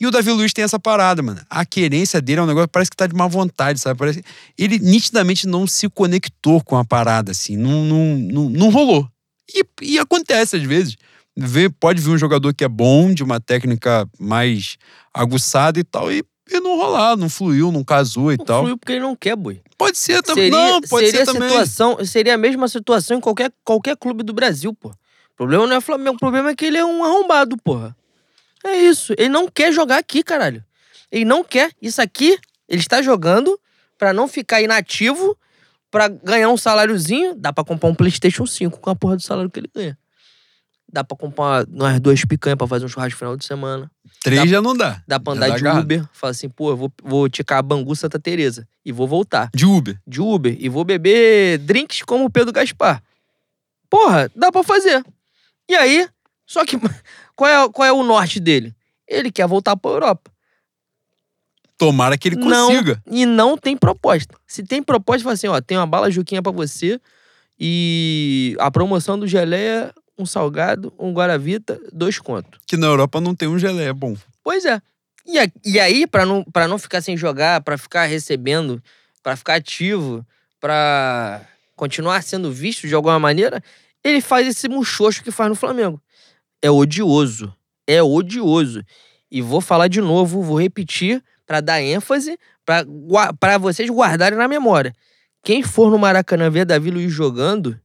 [0.00, 1.40] E o Davi Luiz tem essa parada, mano.
[1.48, 3.96] A querência dele é um negócio que parece que tá de má vontade, sabe?
[3.96, 4.22] Parece...
[4.58, 7.56] Ele nitidamente não se conectou com a parada, assim.
[7.56, 9.08] Não, não, não, não rolou.
[9.54, 10.96] E, e acontece às vezes.
[11.36, 14.76] Vê, pode vir um jogador que é bom, de uma técnica mais
[15.14, 16.22] aguçada e tal, e,
[16.56, 18.60] e não rolar, não fluiu, não casou e Não tal.
[18.62, 19.60] fluiu porque ele não quer, boi.
[19.76, 20.50] Pode ser também.
[20.50, 21.48] Não, pode seria ser também.
[21.48, 24.88] situação, seria a mesma situação em qualquer, qualquer clube do Brasil, pô.
[24.88, 27.96] O problema não é Flamengo, o problema é que ele é um arrombado, porra.
[28.64, 29.12] É isso.
[29.18, 30.64] Ele não quer jogar aqui, caralho.
[31.10, 31.72] Ele não quer.
[31.80, 32.38] Isso aqui,
[32.68, 33.58] ele está jogando
[33.98, 35.36] pra não ficar inativo,
[35.90, 37.34] pra ganhar um saláriozinho.
[37.34, 39.98] Dá pra comprar um PlayStation 5 com a porra do salário que ele ganha.
[40.92, 43.90] Dá pra comprar umas duas picanhas pra fazer um churrasco no final de semana.
[44.20, 45.02] Três já não dá.
[45.08, 45.84] Dá pra andar dá de agarrado.
[45.84, 46.04] Uber.
[46.12, 49.64] Fala assim, pô, eu vou, vou ticar a Bangu Santa Teresa e vou voltar De
[49.64, 49.98] Uber.
[50.06, 53.02] de Uber e vou beber drinks como o Pedro Gaspar.
[53.88, 55.02] Porra, dá pra fazer.
[55.68, 56.06] E aí,
[56.46, 56.76] só que
[57.34, 58.74] qual é, qual é o norte dele?
[59.08, 60.30] Ele quer voltar pra Europa.
[61.78, 63.02] Tomara que ele Não, consiga.
[63.10, 64.36] e não tem proposta.
[64.46, 67.00] Se tem proposta, fala assim, ó, tem uma bala juquinha pra você
[67.58, 72.60] e a promoção do geleia, um salgado, um guaravita, dois contos.
[72.66, 74.16] Que na Europa não tem um gelé bom.
[74.42, 74.80] Pois é.
[75.26, 78.82] E, a- e aí, pra não, pra não ficar sem jogar, pra ficar recebendo,
[79.22, 80.24] pra ficar ativo,
[80.60, 81.42] pra
[81.76, 83.62] continuar sendo visto de alguma maneira,
[84.02, 86.00] ele faz esse muxoxo que faz no Flamengo.
[86.60, 87.52] É odioso.
[87.86, 88.84] É odioso.
[89.30, 92.38] E vou falar de novo, vou repetir pra dar ênfase,
[93.40, 94.92] pra vocês guardarem na memória.
[95.44, 97.78] Quem for no Maracanã ver Davi Luiz jogando,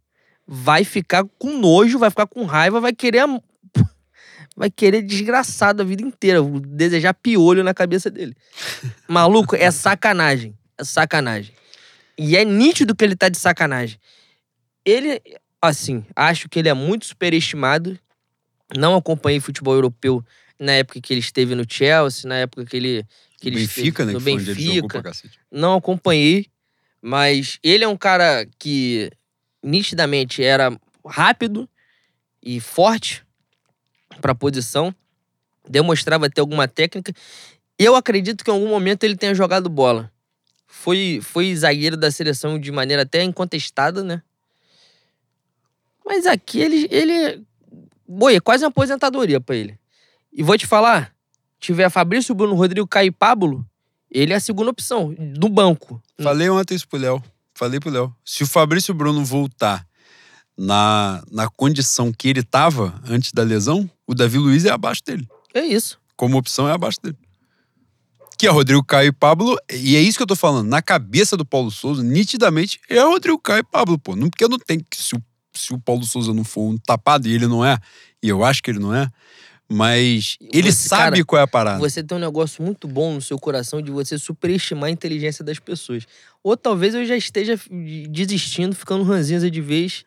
[0.48, 3.42] vai ficar com nojo, vai ficar com raiva, vai querer a-
[4.56, 8.36] vai querer desgraçado a vida inteira, desejar piolho na cabeça dele.
[9.08, 10.58] Maluco, é sacanagem.
[10.78, 11.54] É sacanagem.
[12.18, 14.00] E é nítido que ele tá de sacanagem.
[14.86, 15.22] Ele,
[15.62, 18.00] assim, acho que ele é muito superestimado.
[18.76, 20.24] Não acompanhei futebol europeu
[20.60, 23.06] na época que ele esteve no Chelsea, na época que ele.
[23.40, 24.14] Que ele Benfica, né?
[24.14, 25.12] no Que Benfica
[25.52, 26.48] não acompanhei,
[27.00, 29.12] mas ele é um cara que
[29.64, 30.76] nitidamente era
[31.06, 31.70] rápido
[32.42, 33.26] e forte
[34.22, 34.94] para a posição,
[35.68, 37.14] demonstrava ter alguma técnica.
[37.78, 40.12] Eu acredito que em algum momento ele tenha jogado bola.
[40.66, 44.22] Foi, foi zagueiro da seleção de maneira até incontestada, né?
[46.06, 46.88] Mas aqui ele.
[46.90, 47.44] ele
[48.08, 49.78] Boi, é quase uma aposentadoria pra ele.
[50.32, 51.14] E vou te falar:
[51.60, 53.66] tiver Fabrício, Bruno Rodrigo, Caio e Pablo,
[54.10, 56.02] ele é a segunda opção, do banco.
[56.22, 57.22] Falei ontem isso pro Léo.
[57.58, 58.16] Falei pro Léo.
[58.24, 59.84] Se o Fabrício Bruno voltar
[60.56, 65.28] na, na condição que ele tava antes da lesão, o Davi Luiz é abaixo dele.
[65.56, 66.00] É isso.
[66.16, 67.18] Como opção é abaixo dele.
[68.38, 69.58] Que é Rodrigo Caio e Pablo.
[69.74, 70.68] E é isso que eu tô falando.
[70.68, 74.16] Na cabeça do Paulo Souza, nitidamente, é Rodrigo Caio e Pablo, pô.
[74.16, 74.86] Não, porque não tem.
[74.94, 77.80] Se o, se o Paulo Souza não for um tapado, e ele não é,
[78.22, 79.10] e eu acho que ele não é,
[79.70, 81.80] mas ele Você, sabe cara, qual é a parada.
[81.80, 85.60] Você tem um negócio muito bom no seu coração de você superestimar a inteligência das
[85.60, 86.06] pessoas.
[86.44, 87.60] Ou talvez eu já esteja
[88.10, 90.06] desistindo, ficando ranzinza de vez,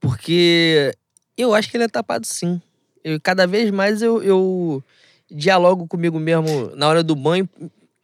[0.00, 0.94] porque
[1.36, 2.60] eu acho que ele é tapado sim.
[3.02, 4.82] Eu, cada vez mais eu, eu
[5.30, 7.48] dialogo comigo mesmo na hora do banho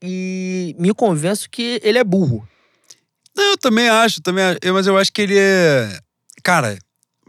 [0.02, 2.46] e me convenço que ele é burro.
[3.36, 4.58] Não, eu também acho, também acho.
[4.72, 5.98] Mas eu acho que ele é.
[6.42, 6.76] Cara,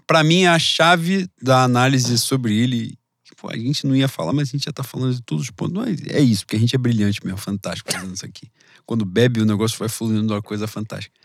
[0.08, 2.98] pra mim a chave da análise sobre ele.
[3.42, 5.50] Pô, a gente não ia falar, mas a gente já tá falando de todos os
[5.50, 5.74] pontos.
[5.74, 8.48] Não, é, é isso, porque a gente é brilhante mesmo, fantástico fazendo isso aqui.
[8.86, 11.16] Quando bebe, o negócio vai fluindo uma coisa fantástica.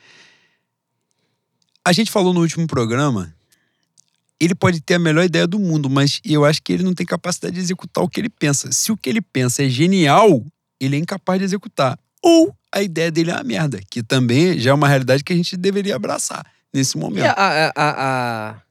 [1.85, 3.35] A gente falou no último programa.
[4.41, 7.05] Ele pode ter a melhor ideia do mundo, mas eu acho que ele não tem
[7.05, 8.73] capacidade de executar o que ele pensa.
[8.73, 10.43] Se o que ele pensa é genial,
[10.81, 11.99] ele é incapaz de executar.
[12.23, 15.37] Ou a ideia dele é uma merda, que também já é uma realidade que a
[15.37, 17.27] gente deveria abraçar nesse E momento.
[17.27, 18.63] a, a, a,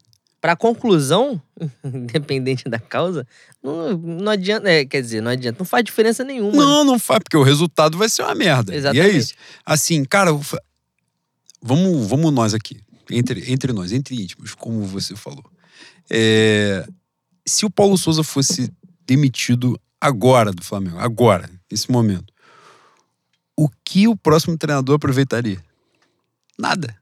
[0.54, 1.42] a- pra conclusão,
[1.84, 3.26] independente da causa,
[3.64, 4.70] não, não adianta.
[4.70, 5.58] é, quer dizer, não adianta.
[5.60, 6.56] Não faz diferença nenhuma.
[6.56, 8.72] Não, não faz, porque o resultado vai ser uma merda.
[8.72, 9.18] E é Exatamente.
[9.18, 9.34] isso.
[9.66, 10.32] Assim, cara,
[11.62, 15.44] vamos, vamos nós aqui, entre, entre nós, entre íntimos, como você falou.
[16.10, 16.88] É,
[17.48, 18.72] se o Paulo Souza fosse
[19.06, 22.32] demitido agora do Flamengo, agora, nesse momento,
[23.58, 25.64] o que o próximo treinador aproveitaria?
[26.58, 26.96] Nada.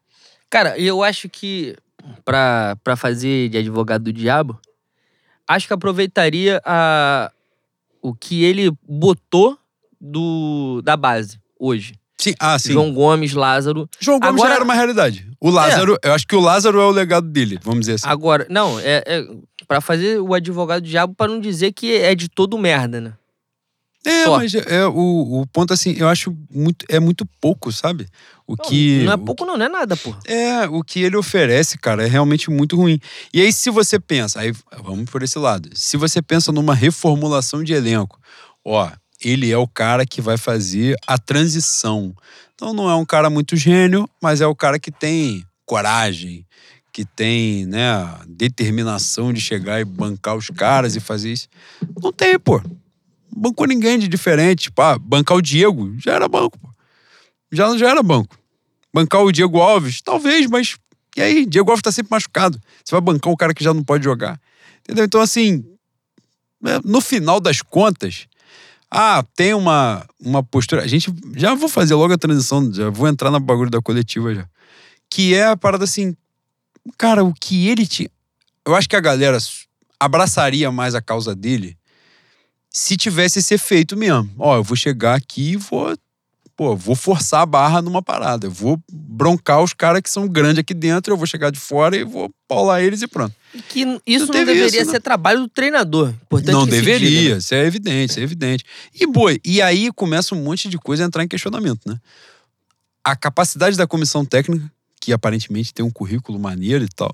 [0.49, 1.75] Cara, eu acho que
[2.23, 4.59] pra, pra fazer de advogado do diabo,
[5.47, 7.31] acho que aproveitaria a,
[8.01, 9.57] o que ele botou
[9.99, 11.95] do, da base hoje.
[12.17, 12.71] Sim, ah, sim.
[12.71, 13.89] João Gomes, Lázaro.
[13.99, 15.27] João Gomes Agora- já era uma realidade.
[15.41, 18.07] O Lázaro, eu acho que o Lázaro é o legado dele, vamos dizer assim.
[18.07, 19.27] Agora, não, é, é
[19.67, 23.13] para fazer o advogado do diabo pra não dizer que é de todo merda, né?
[24.05, 24.37] É, Só.
[24.37, 28.07] mas é, o, o ponto assim, eu acho muito, é muito pouco, sabe?
[28.45, 30.13] O Não, que não é pouco, não, não é nada, pô.
[30.25, 32.99] É, o que ele oferece, cara, é realmente muito ruim.
[33.33, 34.51] E aí, se você pensa, aí
[34.83, 35.69] vamos por esse lado.
[35.73, 38.19] Se você pensa numa reformulação de elenco,
[38.65, 38.91] ó,
[39.23, 42.13] ele é o cara que vai fazer a transição.
[42.55, 46.45] Então não é um cara muito gênio, mas é o cara que tem coragem,
[46.91, 51.47] que tem, né, determinação de chegar e bancar os caras e fazer isso.
[52.01, 52.61] Não tem, pô.
[53.35, 54.71] Bancou ninguém de diferente.
[54.71, 56.59] Pá, bancar o Diego já era banco.
[57.51, 58.37] Já, já era banco.
[58.93, 60.77] Bancar o Diego Alves, talvez, mas
[61.15, 61.45] e aí?
[61.45, 62.59] Diego Alves tá sempre machucado.
[62.83, 64.39] Você vai bancar um cara que já não pode jogar.
[64.81, 65.05] Entendeu?
[65.05, 65.63] Então, assim,
[66.65, 68.27] é, no final das contas,
[68.89, 70.83] ah, tem uma, uma postura.
[70.83, 74.33] A gente já vou fazer logo a transição, já vou entrar na bagulho da coletiva
[74.33, 74.47] já.
[75.09, 76.15] Que é a parada assim,
[76.97, 78.09] cara, o que ele tinha.
[78.65, 79.37] Eu acho que a galera
[79.99, 81.77] abraçaria mais a causa dele
[82.73, 84.31] se tivesse esse efeito mesmo.
[84.39, 85.95] Ó, eu vou chegar aqui e vou
[86.55, 88.47] pô, vou forçar a barra numa parada.
[88.47, 91.95] Eu vou broncar os caras que são grandes aqui dentro, eu vou chegar de fora
[91.95, 93.35] e vou paular eles e pronto.
[93.53, 96.09] E que isso não deveria isso, ser trabalho do treinador.
[96.09, 97.37] Importante não deveria, diga, né?
[97.37, 98.65] isso é evidente, isso é evidente.
[98.93, 101.99] E, boi, e aí começa um monte de coisa a entrar em questionamento, né?
[103.03, 107.13] A capacidade da comissão técnica, que aparentemente tem um currículo maneiro e tal.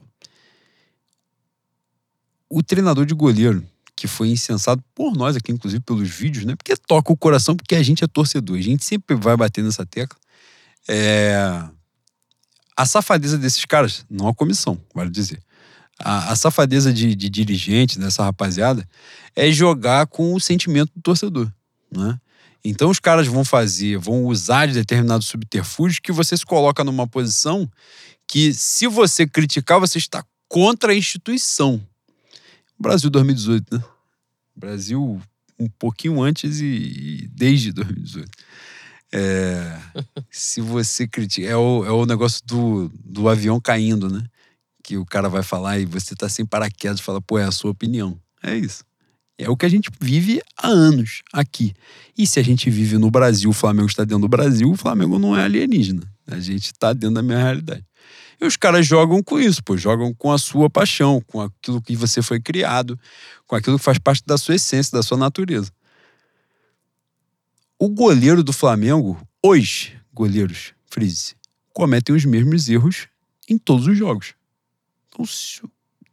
[2.49, 3.65] O treinador de goleiro,
[3.99, 6.55] que foi incensado por nós aqui, inclusive pelos vídeos, né?
[6.55, 8.57] Porque toca o coração, porque a gente é torcedor.
[8.57, 10.17] A gente sempre vai bater nessa tecla.
[10.87, 11.61] É...
[12.77, 15.43] A safadeza desses caras, não a comissão, vale dizer.
[15.99, 18.87] A, a safadeza de, de dirigente dessa rapaziada
[19.35, 21.51] é jogar com o sentimento do torcedor,
[21.93, 22.17] né?
[22.63, 27.05] Então os caras vão fazer, vão usar de determinados subterfúgios que você se coloca numa
[27.05, 27.69] posição
[28.25, 31.85] que, se você criticar, você está contra a instituição.
[32.79, 33.83] Brasil 2018, né?
[34.55, 35.21] Brasil
[35.59, 38.29] um pouquinho antes e, e desde 2018.
[39.11, 39.77] É,
[40.31, 41.47] se você critica.
[41.47, 44.23] É o, é o negócio do, do avião caindo, né?
[44.83, 47.51] Que o cara vai falar e você tá sem paraquedas e fala, pô, é a
[47.51, 48.19] sua opinião.
[48.41, 48.83] É isso.
[49.37, 51.73] É o que a gente vive há anos aqui.
[52.17, 55.17] E se a gente vive no Brasil, o Flamengo está dentro do Brasil, o Flamengo
[55.17, 56.01] não é alienígena.
[56.27, 57.85] A gente está dentro da minha realidade.
[58.41, 61.95] E os caras jogam com isso, pô, jogam com a sua paixão, com aquilo que
[61.95, 62.97] você foi criado,
[63.45, 65.71] com aquilo que faz parte da sua essência, da sua natureza.
[67.77, 71.35] O goleiro do Flamengo, os goleiros, frise,
[71.73, 73.07] cometem os mesmos erros
[73.47, 74.33] em todos os jogos.
[75.09, 75.25] Então,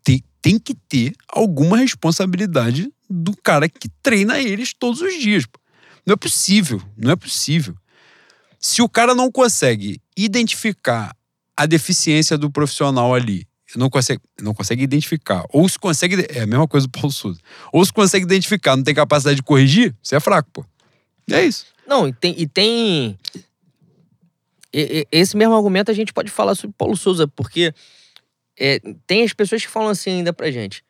[0.02, 5.46] tem, tem que ter alguma responsabilidade do cara que treina eles todos os dias.
[5.46, 5.60] pô.
[6.04, 7.76] Não é possível, não é possível.
[8.58, 11.15] Se o cara não consegue identificar
[11.56, 13.46] a deficiência do profissional ali,
[13.76, 17.40] não consegue, não consegue identificar, ou se consegue, é a mesma coisa do Paulo Souza,
[17.72, 20.64] ou se consegue identificar, não tem capacidade de corrigir, você é fraco, pô.
[21.30, 21.66] É isso.
[21.86, 22.34] Não, e tem.
[22.38, 23.18] E tem...
[24.72, 27.72] e- e- esse mesmo argumento a gente pode falar sobre Paulo Souza, porque
[28.58, 30.84] é, tem as pessoas que falam assim ainda pra gente.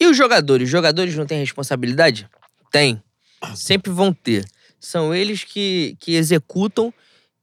[0.00, 0.66] E os jogadores?
[0.66, 2.28] Os jogadores não têm responsabilidade?
[2.70, 3.02] Tem.
[3.54, 4.44] Sempre vão ter.
[4.80, 6.92] São eles que, que executam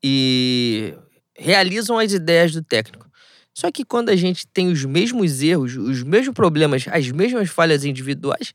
[0.04, 0.94] e
[1.40, 3.08] realizam as ideias do técnico.
[3.54, 7.84] Só que quando a gente tem os mesmos erros, os mesmos problemas, as mesmas falhas
[7.84, 8.54] individuais,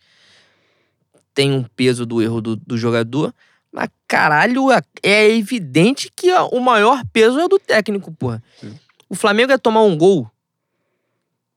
[1.34, 3.34] tem um peso do erro do, do jogador,
[3.72, 4.68] mas caralho,
[5.02, 8.42] é evidente que o maior peso é o do técnico, porra.
[8.60, 8.78] Sim.
[9.08, 10.30] O Flamengo ia tomar um gol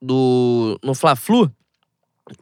[0.01, 1.51] do, no Fla-Flu,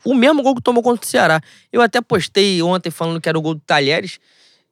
[0.04, 1.42] o mesmo gol que tomou contra o Ceará.
[1.72, 4.20] Eu até postei ontem falando que era o gol do Talheres.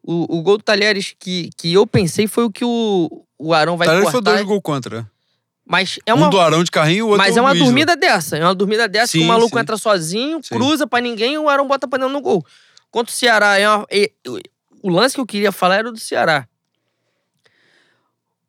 [0.02, 3.78] O, o gol do Talheres que, que eu pensei foi o que o, o Arão
[3.78, 4.32] vai Tarek foi cortar.
[4.34, 5.10] dois gols contra.
[5.66, 7.64] Mas é uma, Um do Arão de carrinho e o outro mas é uma Luiz,
[7.64, 8.38] dormida dessa.
[8.38, 9.62] É uma dormida dessa que Sim, o maluco sim.
[9.62, 10.56] entra sozinho, Sim.
[10.56, 12.46] cruza pra ninguém e o Arão bota pra dentro no gol.
[12.92, 13.88] Contra o Ceará, é uma-
[14.82, 16.48] o lance que eu queria falar era o do Ceará.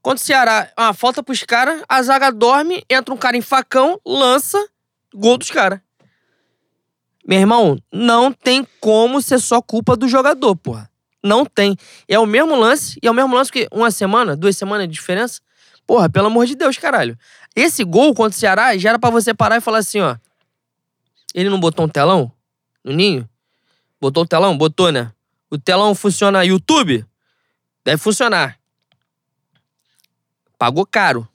[0.03, 3.41] Contra o Ceará, é uma falta pros caras, a zaga dorme, entra um cara em
[3.41, 4.63] facão, lança
[5.15, 5.81] gol dos caras.
[7.27, 10.91] Meu irmão, não tem como ser só culpa do jogador, porra.
[11.25, 11.75] Não tem.
[12.07, 14.93] É o mesmo lance, e é o mesmo lance que uma semana, duas semanas de
[14.93, 15.41] diferença.
[15.87, 17.19] Porra, pelo amor de Deus, caralho.
[17.57, 20.17] Esse gol contra o Ceará já era pra você parar e falar assim, ó.
[21.35, 22.31] Ele não botou um telão
[22.85, 23.27] no ninho?
[23.99, 24.57] Botou o telão?
[24.57, 25.11] Botou, né?
[25.51, 27.07] O telão funciona YouTube?
[27.83, 28.59] Deve funcionar.
[30.59, 31.27] Pagou caro.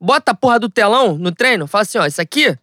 [0.00, 2.58] Bota a porra do telão no treino, fala assim, ó, isso aqui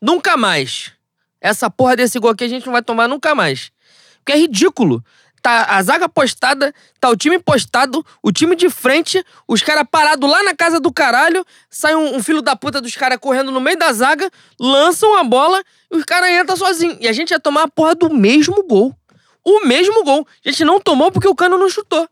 [0.00, 0.92] nunca mais.
[1.40, 3.70] Essa porra desse gol aqui a gente não vai tomar nunca mais.
[4.18, 5.04] Porque é ridículo.
[5.44, 10.30] Tá a zaga postada, tá o time postado, o time de frente, os caras parados
[10.30, 13.60] lá na casa do caralho, sai um, um filho da puta dos caras correndo no
[13.60, 15.62] meio da zaga, lançam a bola
[15.92, 16.96] e os caras entram sozinhos.
[16.98, 18.96] E a gente ia tomar a porra do mesmo gol.
[19.44, 20.26] O mesmo gol.
[20.42, 22.08] A gente não tomou porque o cano não chutou.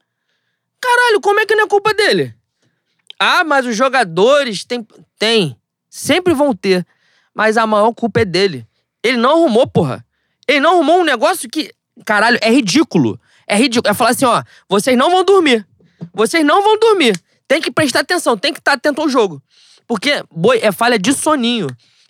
[0.78, 2.34] Caralho, como é que não é culpa dele?
[3.18, 4.86] Ah, mas os jogadores têm.
[5.18, 5.56] Tem.
[5.88, 6.86] Sempre vão ter.
[7.34, 8.66] Mas a maior culpa é dele.
[9.02, 10.04] Ele não arrumou, porra.
[10.46, 11.72] Ele não arrumou um negócio que.
[12.04, 13.18] Caralho, é ridículo.
[13.46, 13.90] É ridículo.
[13.90, 15.66] É falar assim, ó, vocês não vão dormir.
[16.12, 17.18] Vocês não vão dormir.
[17.46, 19.42] Tem que prestar atenção, tem que estar atento ao jogo.
[19.86, 21.66] Porque, boi, é falha de soninho.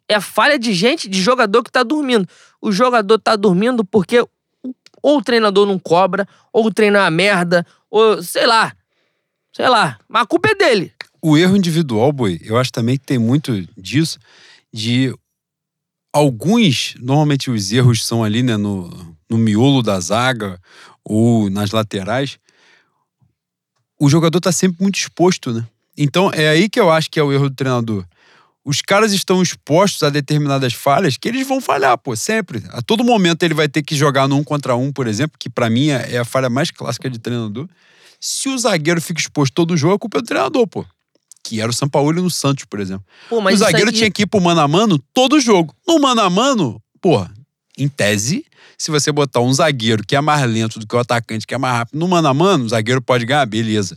[0.09, 2.29] É falha de gente, de jogador que tá dormindo.
[2.61, 4.25] O jogador tá dormindo porque
[5.03, 8.73] ou o treinador não cobra, ou o treino é uma merda, ou sei lá.
[9.53, 9.99] Sei lá.
[10.09, 10.93] Mas a culpa é dele.
[11.21, 14.19] O erro individual, boi, eu acho também que tem muito disso,
[14.73, 15.15] de
[16.13, 20.61] alguns, normalmente os erros são ali, né, no, no miolo da zaga
[21.05, 22.39] ou nas laterais.
[23.99, 25.67] O jogador tá sempre muito exposto, né?
[25.97, 28.05] Então é aí que eu acho que é o erro do treinador.
[28.65, 32.63] Os caras estão expostos a determinadas falhas que eles vão falhar, pô, sempre.
[32.71, 35.51] A todo momento ele vai ter que jogar no um contra um, por exemplo, que
[35.51, 37.69] para mim é a falha mais clássica de treinador.
[38.21, 40.87] Se o zagueiro fica exposto todo o jogo, a culpa é do treinador, pô
[41.43, 43.05] que era o São Paulo no Santos, por exemplo.
[43.29, 43.97] Pô, o zagueiro aí...
[43.97, 45.75] tinha que ir pro mano a mano todo jogo.
[45.87, 47.33] No mano a mano, porra,
[47.83, 48.45] em tese,
[48.79, 51.59] se você botar um zagueiro que é mais lento do que o atacante, que é
[51.59, 53.97] mais rápido, no mano a mano, o zagueiro pode ganhar, beleza.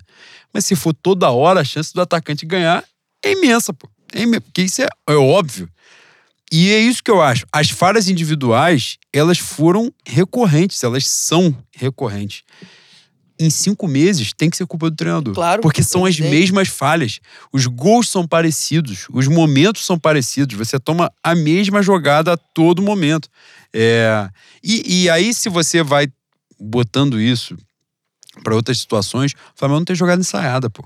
[0.54, 2.84] Mas se for toda hora, a chance do atacante ganhar
[3.24, 3.90] é imensa, pô.
[4.14, 5.70] É imensa, porque isso é, é óbvio.
[6.52, 7.46] E é isso que eu acho.
[7.52, 12.44] As falhas individuais, elas foram recorrentes, elas são recorrentes
[13.40, 15.34] em cinco meses tem que ser culpa do treinador.
[15.34, 15.62] Claro.
[15.62, 17.20] Porque são as mesmas falhas.
[17.52, 20.58] Os gols são parecidos, os momentos são parecidos.
[20.58, 23.30] Você toma a mesma jogada a todo momento.
[23.78, 24.30] É...
[24.64, 26.08] E, e aí, se você vai
[26.58, 27.58] botando isso
[28.42, 30.82] para outras situações, o Flamengo não tem jogada ensaiada, pô.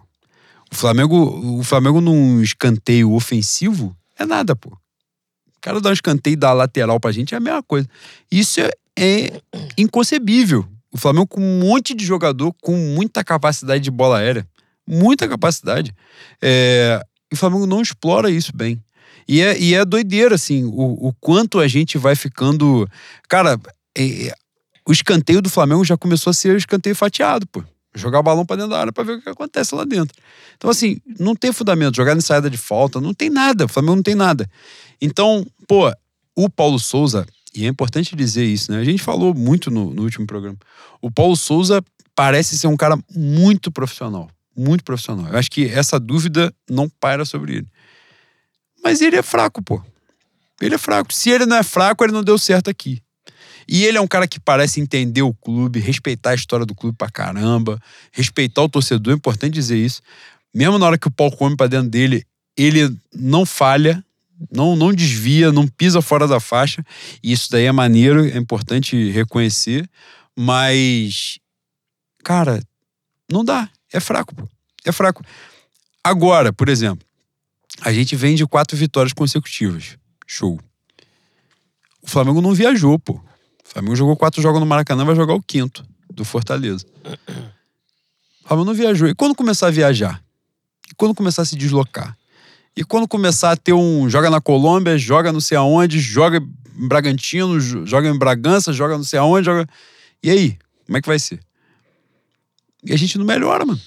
[0.72, 4.70] O Flamengo, o Flamengo num escanteio ofensivo é nada, pô.
[4.70, 7.88] O cara dá um escanteio da lateral pra gente é a mesma coisa.
[8.32, 9.42] Isso é, é
[9.78, 14.48] inconcebível o Flamengo com um monte de jogador com muita capacidade de bola aérea.
[14.88, 15.94] Muita capacidade.
[16.42, 17.00] É,
[17.32, 18.84] e o Flamengo não explora isso bem.
[19.30, 22.90] E é, e é doideira, assim, o, o quanto a gente vai ficando.
[23.30, 23.60] Cara,
[23.96, 24.34] é,
[24.88, 27.64] o escanteio do Flamengo já começou a ser escanteio fatiado, pô.
[27.94, 30.18] Jogar balão pra dentro da área pra ver o que acontece lá dentro.
[30.58, 31.96] Então, assim, não tem fundamento.
[31.96, 33.66] Jogar em saída de falta, não tem nada.
[33.66, 34.50] O Flamengo não tem nada.
[35.00, 35.94] Então, pô,
[36.36, 37.24] o Paulo Souza
[37.54, 38.80] e é importante dizer isso, né?
[38.80, 40.58] A gente falou muito no, no último programa.
[41.00, 41.84] O Paulo Souza
[42.16, 44.28] parece ser um cara muito profissional.
[44.58, 45.28] Muito profissional.
[45.32, 47.68] Eu acho que essa dúvida não paira sobre ele.
[48.84, 49.82] Mas ele é fraco, pô.
[50.62, 51.14] Ele é fraco.
[51.14, 53.02] Se ele não é fraco, ele não deu certo aqui.
[53.68, 56.98] E ele é um cara que parece entender o clube, respeitar a história do clube
[56.98, 57.80] pra caramba,
[58.12, 60.02] respeitar o torcedor, é importante dizer isso.
[60.54, 62.26] Mesmo na hora que o pau come pra dentro dele,
[62.58, 64.04] ele não falha,
[64.52, 66.84] não, não desvia, não pisa fora da faixa.
[67.22, 69.88] E isso daí é maneiro, é importante reconhecer.
[70.36, 71.40] Mas,
[72.24, 72.64] cara,
[73.32, 73.70] não dá.
[73.94, 74.48] É fraco, pô.
[74.84, 75.24] É fraco.
[76.04, 77.06] Agora, por exemplo,
[77.82, 79.98] a gente vem de quatro vitórias consecutivas.
[80.26, 80.60] Show.
[82.02, 83.14] O Flamengo não viajou, pô.
[83.14, 83.24] O
[83.64, 86.86] Flamengo jogou quatro jogos no Maracanã, vai jogar o quinto do Fortaleza.
[88.44, 89.08] O Flamengo não viajou.
[89.08, 90.24] E quando começar a viajar?
[90.90, 92.18] E quando começar a se deslocar?
[92.76, 96.88] E quando começar a ter um joga na Colômbia, joga não sei aonde, joga em
[96.88, 99.68] Bragantino, joga em Bragança, joga não sei aonde, joga.
[100.24, 100.58] E aí?
[100.86, 101.40] Como é que vai ser?
[102.84, 103.80] E a gente não melhora, mano.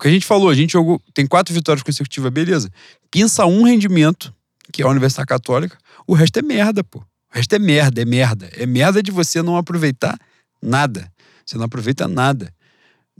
[0.00, 2.70] Que a gente falou, a gente jogou, tem quatro vitórias consecutivas, beleza.
[3.10, 4.34] Pinça um rendimento,
[4.72, 6.98] que é a Universidade Católica, o resto é merda, pô.
[7.00, 8.50] O resto é merda, é merda.
[8.54, 10.18] É merda de você não aproveitar
[10.60, 11.10] nada.
[11.44, 12.52] Você não aproveita nada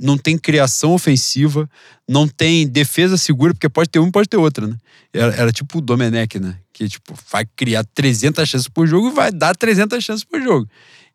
[0.01, 1.69] não tem criação ofensiva,
[2.09, 4.77] não tem defesa segura, porque pode ter uma pode ter outra, né?
[5.13, 6.57] Era, era, tipo o Domenech, né?
[6.73, 10.69] Que tipo, vai criar 300 chances por jogo e vai dar 300 chances por jogo.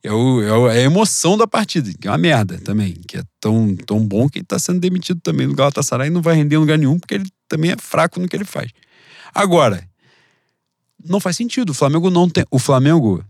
[0.06, 3.76] É, o, é, a emoção da partida, que é uma merda também, que é tão,
[3.76, 6.60] tão bom que ele tá sendo demitido também no Galatasaray e não vai render em
[6.60, 8.70] lugar nenhum, porque ele também é fraco no que ele faz.
[9.34, 9.84] Agora,
[11.04, 11.72] não faz sentido.
[11.72, 12.46] O Flamengo não tem.
[12.52, 13.26] O Flamengo,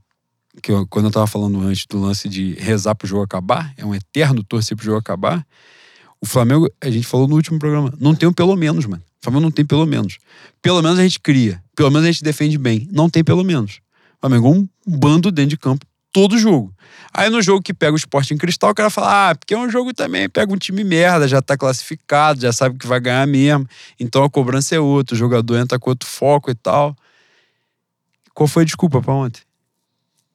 [0.62, 3.86] que eu, quando eu tava falando antes do lance de rezar pro jogo acabar, é
[3.86, 5.48] um eterno torcer pro jogo acabar.
[6.20, 9.02] O Flamengo, a gente falou no último programa, não tem um pelo menos, mano.
[9.22, 10.18] O Flamengo não tem pelo menos.
[10.62, 11.64] Pelo menos a gente cria.
[11.74, 12.86] Pelo menos a gente defende bem.
[12.92, 13.80] Não tem pelo menos.
[14.18, 15.86] O Flamengo é um bando dentro de campo
[16.16, 16.74] todo jogo.
[17.14, 19.58] Aí no jogo que pega o esporte em cristal, o cara fala: ah, porque é
[19.58, 23.28] um jogo também, pega um time merda, já tá classificado, já sabe que vai ganhar
[23.28, 23.68] mesmo.
[24.00, 26.96] Então a cobrança é outra, o jogador entra com outro foco e tal.
[28.34, 29.42] Qual foi a desculpa para ontem?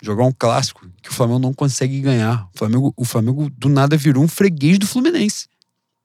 [0.02, 2.47] Jogar um clássico que o Flamengo não consegue ganhar.
[2.55, 5.48] O Flamengo, o Flamengo do nada virou um freguês do Fluminense.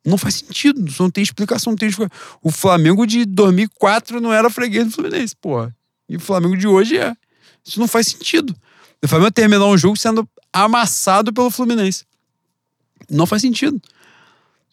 [0.06, 1.72] Não faz sentido, não tem explicação.
[1.72, 2.40] Não tem explicação.
[2.42, 5.76] O Flamengo de 2004 não era freguês do Fluminense, porra.
[6.08, 7.14] E o Flamengo de hoje é.
[7.66, 8.56] Isso não faz sentido.
[9.06, 12.06] O Flamengo terminar um jogo sendo amassado pelo Fluminense.
[13.10, 13.80] Não faz sentido.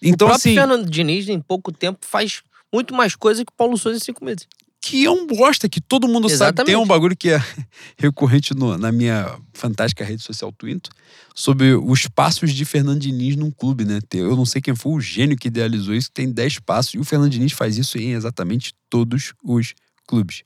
[0.00, 0.54] Então, o próprio assim.
[0.54, 2.42] Fernando Diniz, em pouco tempo, faz
[2.72, 4.46] muito mais coisa que o Paulo Souza em cinco meses.
[4.84, 6.34] Que é um bosta, que todo mundo sabe.
[6.34, 6.66] Exatamente.
[6.66, 7.38] Tem um bagulho que é
[7.96, 10.90] recorrente no- na minha fantástica rede social Twinto
[11.34, 14.00] sobre os passos de Fernando Diniz num clube, né?
[14.12, 16.94] Eu não sei quem foi o gênio que idealizou isso, tem 10 passos.
[16.94, 19.72] E o Fernando Diniz faz isso em exatamente todos os
[20.04, 20.42] clubes.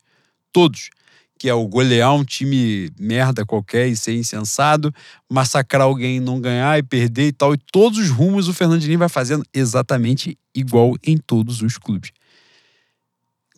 [0.52, 0.90] Todos.
[1.38, 4.94] Que é o golear um time merda qualquer e ser insensado,
[5.30, 7.54] massacrar alguém e não ganhar e perder e tal.
[7.54, 12.10] E todos os rumos o Fernando Diniz vai fazendo exatamente igual em todos os clubes.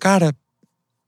[0.01, 0.35] Cara,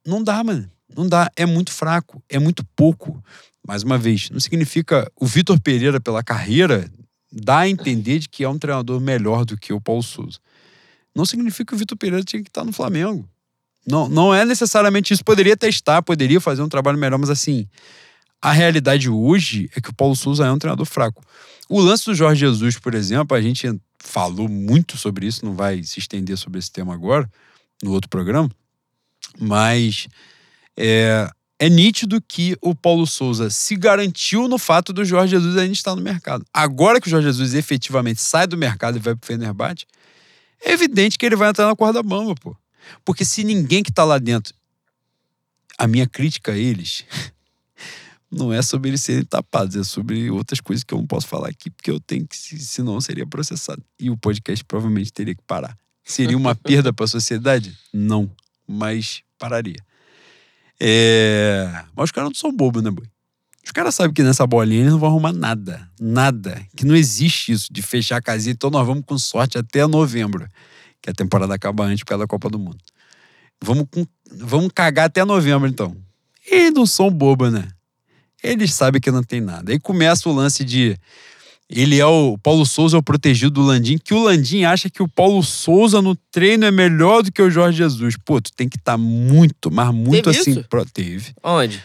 [0.07, 0.71] não dá, mano.
[0.97, 1.31] Não dá.
[1.37, 2.23] É muito fraco.
[2.29, 3.23] É muito pouco.
[3.67, 5.11] Mais uma vez, não significa.
[5.17, 6.91] O Vitor Pereira, pela carreira,
[7.31, 10.39] dá a entender de que é um treinador melhor do que o Paulo Souza.
[11.15, 13.29] Não significa que o Vitor Pereira tinha que estar no Flamengo.
[13.87, 15.25] Não, não é necessariamente isso.
[15.25, 17.67] Poderia testar, poderia fazer um trabalho melhor, mas assim,
[18.41, 21.23] a realidade hoje é que o Paulo Souza é um treinador fraco.
[21.69, 25.83] O lance do Jorge Jesus, por exemplo, a gente falou muito sobre isso, não vai
[25.83, 27.31] se estender sobre esse tema agora,
[27.83, 28.51] no outro programa,
[29.39, 30.09] mas
[30.77, 35.73] é, é nítido que o Paulo Souza se garantiu no fato do Jorge Jesus ainda
[35.73, 36.45] estar no mercado.
[36.53, 39.87] Agora que o Jorge Jesus efetivamente sai do mercado e vai pro Fenerbahçe,
[40.65, 42.57] é evidente que ele vai entrar na corda bamba, pô.
[43.05, 44.55] Porque se ninguém que tá lá dentro.
[45.79, 47.07] A minha crítica a eles
[48.31, 51.49] não é sobre eles serem tapados, é sobre outras coisas que eu não posso falar
[51.49, 53.83] aqui, porque eu tenho que, se- senão seria processado.
[53.99, 55.75] E o podcast provavelmente teria que parar.
[56.05, 57.75] Seria uma perda para a sociedade?
[57.95, 58.31] Não,
[58.69, 59.83] mas pararia.
[60.79, 61.85] É...
[61.95, 63.07] Mas os caras não são bobos, né, boi?
[63.65, 65.89] Os caras sabem que nessa bolinha eles não vão arrumar nada.
[66.01, 66.67] Nada.
[66.77, 68.53] Que não existe isso de fechar a casinha.
[68.53, 70.49] Então nós vamos com sorte até novembro.
[71.03, 72.79] Que a temporada acaba antes por causa da Copa do Mundo.
[73.63, 74.07] Vamos, com...
[74.33, 75.97] vamos cagar até novembro, então.
[76.47, 77.69] Eles não são bobos, né?
[78.43, 79.71] Eles sabem que não tem nada.
[79.73, 80.97] Aí começa o lance de.
[81.69, 82.37] Ele é o.
[82.39, 86.01] Paulo Souza é o protegido do Landim, que o Landim acha que o Paulo Souza
[86.03, 88.17] no treino é melhor do que o Jorge Jesus.
[88.25, 90.51] Pô, tu tem que estar muito, mas muito Teve assim.
[90.53, 90.65] isso?
[90.69, 91.33] pro- Teve.
[91.45, 91.83] Onde?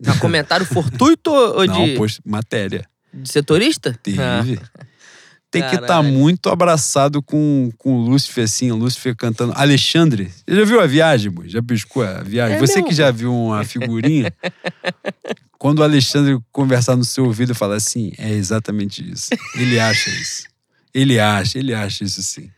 [0.00, 2.20] Na comentário fortuito ou Não, de, post...
[2.24, 2.86] matéria.
[3.12, 3.98] de setorista?
[4.02, 4.20] Teve.
[4.20, 4.44] Ah,
[5.50, 6.12] Tem que estar Caralho.
[6.12, 9.52] muito abraçado com, com o Lúcifer, assim, o Lúcifer cantando.
[9.56, 11.48] Alexandre, você já viu a viagem, boy?
[11.48, 12.56] Já piscou a viagem?
[12.56, 14.32] É você mesmo, que já viu uma figurinha,
[15.58, 19.30] quando o Alexandre conversar no seu ouvido e falar assim, é exatamente isso.
[19.54, 20.44] Ele acha isso.
[20.92, 22.50] Ele acha, ele acha isso sim.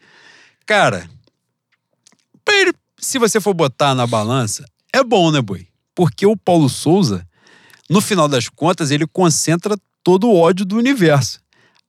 [0.64, 1.08] Cara,
[2.98, 5.66] se você for botar na balança, é bom, né, boi?
[5.94, 7.26] Porque o Paulo Souza,
[7.88, 11.40] no final das contas, ele concentra todo o ódio do universo.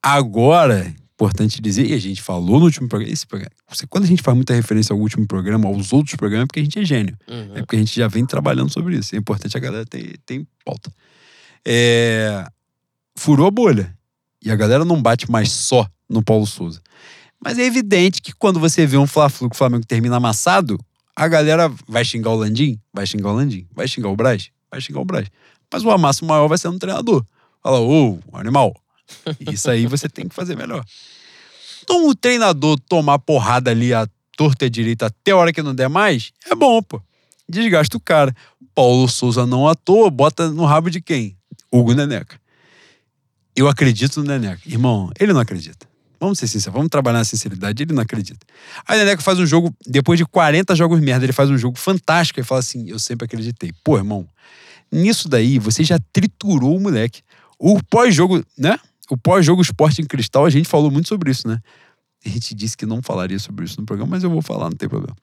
[0.02, 3.52] Agora, importante dizer, e a gente falou no último programa, esse programa
[3.90, 6.64] quando a gente faz muita referência ao último programa, aos outros programas, é porque a
[6.64, 7.18] gente é gênio.
[7.28, 7.52] uhum.
[7.56, 9.16] É porque a gente já vem trabalhando sobre isso.
[9.16, 10.92] É importante a galera ter, ter pauta.
[11.66, 12.46] É,
[13.18, 13.94] Furou a bolha.
[14.42, 16.82] E a galera não bate mais só no Paulo Souza.
[17.44, 20.80] Mas é evidente que quando você vê um Fla-Flu que o Flamengo termina amassado,
[21.14, 24.80] a galera vai xingar o Landim, vai xingar o Landim, vai xingar o Braz, vai
[24.80, 25.28] xingar o Braz.
[25.72, 27.26] Mas o amasso maior vai ser no treinador.
[27.62, 28.74] Fala, ô, animal,
[29.52, 30.84] isso aí você tem que fazer melhor.
[31.84, 34.08] Então o treinador tomar porrada ali a
[34.38, 37.02] torta e a direita até a hora que não der mais, é bom, pô.
[37.48, 38.34] Desgasta o cara.
[38.76, 41.36] Paulo Souza não à toa, bota no rabo de quem?
[41.72, 42.40] Hugo Neneca.
[43.56, 44.62] Eu acredito no Neneca.
[44.66, 45.88] Irmão, ele não acredita.
[46.20, 48.46] Vamos ser sinceros, vamos trabalhar na sinceridade, ele não acredita.
[48.88, 51.78] Aí o Neneca faz um jogo, depois de 40 jogos merda, ele faz um jogo
[51.78, 53.72] fantástico e fala assim: eu sempre acreditei.
[53.84, 54.28] Pô, irmão,
[54.92, 57.22] nisso daí você já triturou o moleque.
[57.58, 58.78] O pós-jogo, né?
[59.10, 61.60] O pós-jogo esporte em cristal, a gente falou muito sobre isso, né?
[62.26, 64.78] A gente disse que não falaria sobre isso no programa, mas eu vou falar, não
[64.78, 65.16] tem problema.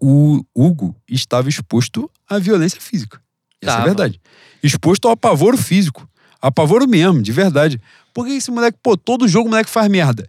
[0.00, 3.20] O Hugo estava exposto à violência física.
[3.62, 3.86] Essa é a Tava.
[3.86, 4.20] verdade.
[4.62, 6.08] Exposto ao apavoro físico.
[6.40, 7.80] Apavoro mesmo, de verdade.
[8.12, 10.28] Porque esse moleque, pô, todo jogo o moleque faz merda.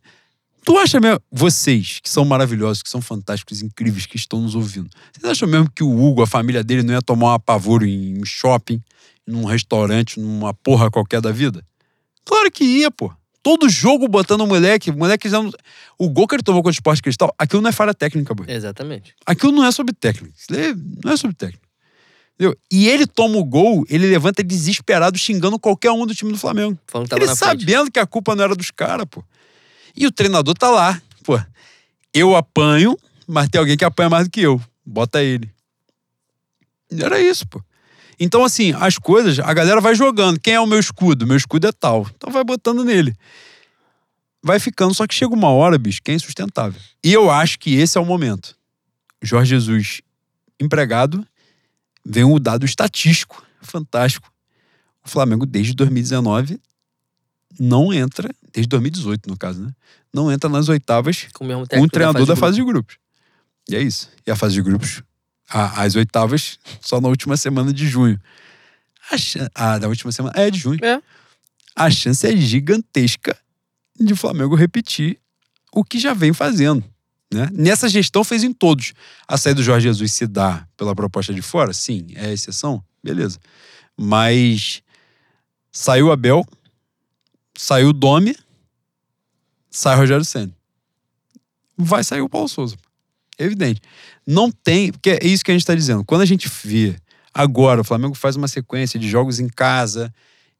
[0.64, 4.90] Tu acha mesmo, vocês, que são maravilhosos, que são fantásticos, incríveis, que estão nos ouvindo,
[5.14, 8.20] vocês acham mesmo que o Hugo, a família dele, não ia tomar um apavoro em
[8.20, 8.82] um shopping,
[9.26, 11.64] num restaurante, numa porra qualquer da vida?
[12.28, 13.12] Claro que ia, pô.
[13.42, 15.40] Todo jogo botando o moleque, o moleque já.
[15.98, 18.46] O gol que ele tomou contra o esporte cristal, aquilo não é falha técnica, boy.
[18.50, 19.16] Exatamente.
[19.26, 20.34] Aquilo não é sobre técnica.
[20.52, 20.76] É-
[21.06, 21.66] não é sobre técnica.
[22.36, 22.58] Entendeu?
[22.70, 26.78] E ele toma o gol, ele levanta desesperado, xingando qualquer um do time do Flamengo.
[26.86, 27.62] Falando que tava Ele na frente.
[27.62, 29.24] sabendo que a culpa não era dos caras, pô.
[29.96, 31.40] E o treinador tá lá, pô.
[32.14, 34.62] Eu apanho, mas tem alguém que apanha mais do que eu.
[34.86, 35.50] Bota ele.
[36.92, 37.62] E Era isso, pô.
[38.20, 40.40] Então, assim, as coisas, a galera vai jogando.
[40.40, 41.28] Quem é o meu escudo?
[41.28, 42.08] Meu escudo é tal.
[42.16, 43.16] Então vai botando nele.
[44.42, 46.80] Vai ficando, só que chega uma hora, bicho, que é insustentável.
[47.04, 48.56] E eu acho que esse é o momento.
[49.22, 50.02] Jorge Jesus,
[50.60, 51.26] empregado,
[52.06, 54.32] vem um dado estatístico fantástico.
[55.04, 56.60] O Flamengo, desde 2019,
[57.60, 59.72] não entra, desde 2018, no caso, né?
[60.14, 62.98] Não entra nas oitavas Com o mesmo com técnico treinador da de fase de grupos.
[63.70, 64.10] E é isso.
[64.26, 65.04] E a fase de grupos,
[65.50, 68.20] a- as oitavas, só na última semana de junho.
[69.12, 70.34] A chan- ah, da última semana.
[70.38, 70.84] É, de junho.
[70.84, 71.02] É.
[71.76, 73.38] A chance é gigantesca
[74.00, 75.20] de o Flamengo repetir
[75.72, 76.84] o que já vem fazendo.
[77.34, 77.50] Né?
[77.52, 78.94] Nessa gestão fez em todos.
[79.28, 81.74] A saída do Jorge Jesus se dá pela proposta de fora?
[81.74, 82.84] Sim, é exceção?
[83.04, 83.40] Beleza.
[83.98, 84.82] Mas
[85.72, 86.46] saiu Abel,
[87.56, 88.36] saiu Domi,
[89.70, 90.56] sai Rogério Senna.
[91.78, 92.76] Vai sair o Paulo Souza.
[93.38, 93.82] Evidente.
[94.28, 96.04] Não tem, porque é isso que a gente está dizendo.
[96.04, 96.98] Quando a gente vê
[97.34, 100.14] agora o Flamengo faz uma sequência de jogos em casa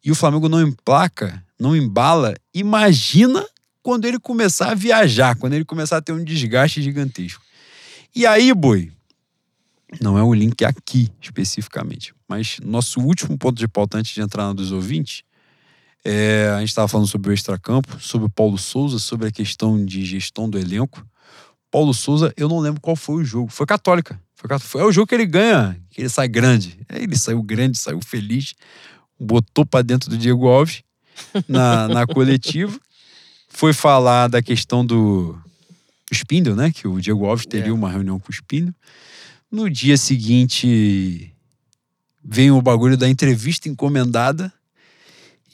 [0.04, 3.46] e o Flamengo não emplaca, não embala, imagina
[3.82, 7.44] quando ele começar a viajar, quando ele começar a ter um desgaste gigantesco.
[8.16, 8.92] E aí, boi,
[10.00, 14.48] não é o link aqui especificamente, mas nosso último ponto de pauta antes de entrar
[14.48, 15.24] na dos ouvintes,
[16.06, 19.84] é, a gente estava falando sobre o extracampo, sobre o Paulo Souza, sobre a questão
[19.84, 21.06] de gestão do elenco.
[21.72, 23.52] Paulo Souza, eu não lembro qual foi o jogo.
[23.52, 24.20] Foi Católica.
[24.36, 26.80] Foi, Cató- foi é o jogo que ele ganha, que ele sai grande.
[26.90, 28.54] Aí Ele saiu grande, saiu feliz,
[29.20, 30.84] botou pra dentro do Diego Alves
[31.48, 32.80] na, na coletiva.
[33.50, 35.36] Foi falar da questão do
[36.12, 36.72] Spindle, né?
[36.72, 37.74] Que o Diego Alves teria É.
[37.74, 38.74] uma reunião com o Spindle.
[39.52, 41.34] No dia seguinte,
[42.24, 44.54] vem o bagulho da entrevista encomendada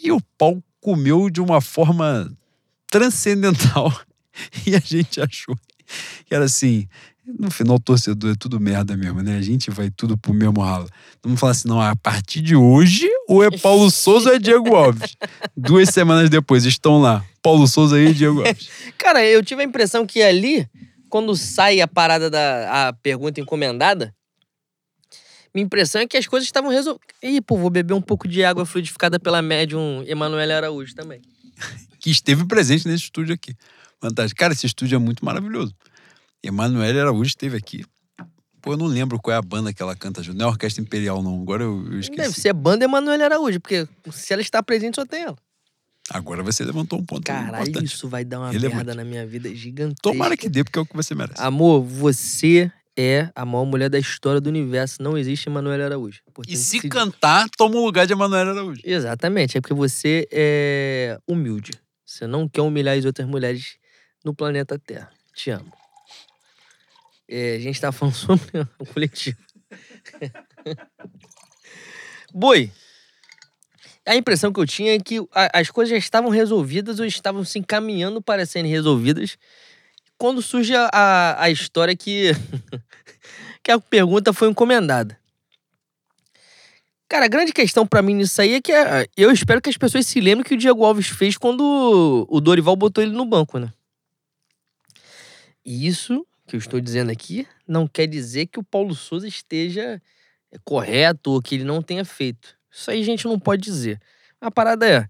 [0.04, 2.32] e o pau comeu de uma forma
[2.92, 3.92] transcendental.
[4.66, 5.56] E a gente achou
[6.26, 6.88] que era assim.
[7.26, 9.38] No final, torcedor é tudo merda mesmo, né?
[9.38, 10.90] A gente vai tudo pro mesmo ralo.
[11.24, 14.76] Vamos falar assim, não, a partir de hoje, ou é Paulo Souza ou é Diego
[14.76, 15.16] Alves.
[15.56, 17.24] Duas semanas depois, estão lá.
[17.42, 18.70] Paulo Souza e Diego Alves.
[18.98, 20.68] Cara, eu tive a impressão que ali,
[21.10, 24.14] quando sai a parada da a pergunta encomendada,
[25.54, 27.08] minha impressão é que as coisas estavam resolvidas.
[27.22, 31.22] Ih, pô, vou beber um pouco de água fluidificada pela médium Emanuele Araújo também.
[32.00, 33.56] que esteve presente nesse estúdio aqui.
[34.08, 34.38] Fantástico.
[34.40, 35.74] Cara, esse estúdio é muito maravilhoso.
[36.44, 37.86] Emanuele Araújo esteve aqui.
[38.62, 40.38] Pô, eu não lembro qual é a banda que ela canta junto.
[40.38, 41.42] Não é Orquestra Imperial, não.
[41.42, 42.22] Agora eu, eu esqueci.
[42.22, 45.38] Deve ser banda Emanuele Araújo, porque se ela está presente, só tem ela.
[46.10, 47.86] Agora você levantou um ponto Caralho, importante.
[47.86, 48.76] isso vai dar uma Relevante.
[48.76, 50.02] merda na minha vida gigantesca.
[50.02, 51.42] Tomara que dê, porque é o que você merece.
[51.42, 55.02] Amor, você é a maior mulher da história do universo.
[55.02, 56.20] Não existe Emanuele Araújo.
[56.26, 58.82] E Importante se se- cantar, toma o lugar de Emanuele Araújo.
[58.84, 61.72] Exatamente, é porque você é humilde.
[62.06, 63.78] Você não quer humilhar as outras mulheres
[64.24, 65.12] no planeta Terra.
[65.34, 65.72] Te amo.
[67.28, 69.38] É, a gente tá falando sobre o coletivo.
[72.34, 72.72] Boi,
[74.06, 75.18] a impressão que eu tinha é que
[75.54, 79.38] as coisas já estavam resolvidas ou estavam se encaminhando para serem resolvidas
[80.18, 82.32] quando surge a, a, história que,
[83.64, 85.18] que a pergunta foi encomendada.
[87.08, 89.78] Cara, a grande questão pra mim nisso aí é que é, eu espero que as
[89.78, 93.60] pessoas se lembrem que o Diego Alves fez quando o Dorival botou ele no banco,
[93.60, 93.72] né?
[95.66, 100.02] E isso que eu estou dizendo aqui não quer dizer que o Paulo Souza esteja
[100.52, 102.58] é, correto ou que ele não tenha feito.
[102.70, 104.02] Isso aí a gente não pode dizer.
[104.42, 105.08] A parada é.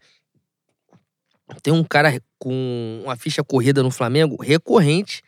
[1.62, 5.22] Tem um cara com uma ficha corrida no Flamengo recorrente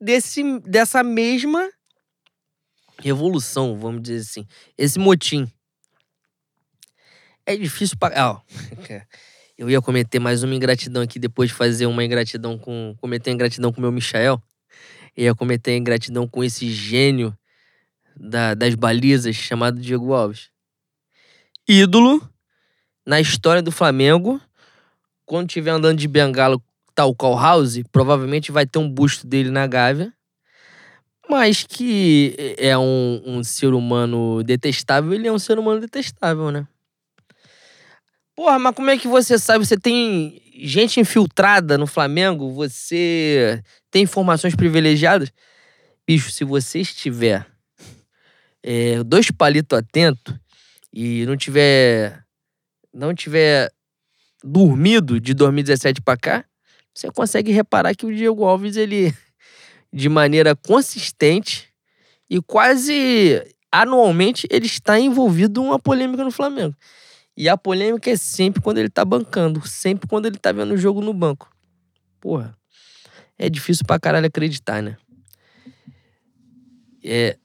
[0.00, 1.68] desse, dessa mesma
[2.98, 4.46] revolução, vamos dizer assim.
[4.76, 5.50] Esse motim.
[7.44, 8.30] É difícil pagar.
[8.30, 8.40] Ó,
[9.58, 12.94] eu ia cometer mais uma ingratidão aqui depois de fazer uma ingratidão com.
[13.00, 14.40] Cometer ingratidão com o meu Michael.
[15.16, 17.36] Ia cometer ingratidão com esse gênio
[18.16, 20.50] da- das balizas chamado Diego Alves.
[21.68, 22.22] Ídolo
[23.06, 24.40] na história do Flamengo.
[25.26, 26.58] Quando estiver andando de bengala
[26.94, 30.12] tal qual House, provavelmente vai ter um busto dele na Gávea.
[31.28, 36.66] Mas que é um, um ser humano detestável, ele é um ser humano detestável, né?
[38.40, 39.66] Porra, mas como é que você sabe?
[39.66, 42.50] Você tem gente infiltrada no Flamengo?
[42.54, 45.30] Você tem informações privilegiadas?
[46.06, 47.46] Bicho, se você estiver
[48.62, 50.40] é, dois palitos atento
[50.90, 52.24] e não tiver
[52.94, 53.70] não tiver
[54.42, 56.44] dormido de 2017 para cá,
[56.94, 59.14] você consegue reparar que o Diego Alves ele
[59.92, 61.68] de maneira consistente
[62.30, 66.74] e quase anualmente ele está envolvido em uma polêmica no Flamengo.
[67.40, 70.76] E a polêmica é sempre quando ele tá bancando, sempre quando ele tá vendo o
[70.76, 71.50] jogo no banco.
[72.20, 72.54] Porra,
[73.38, 74.98] é difícil pra caralho acreditar, né?
[77.02, 77.38] É,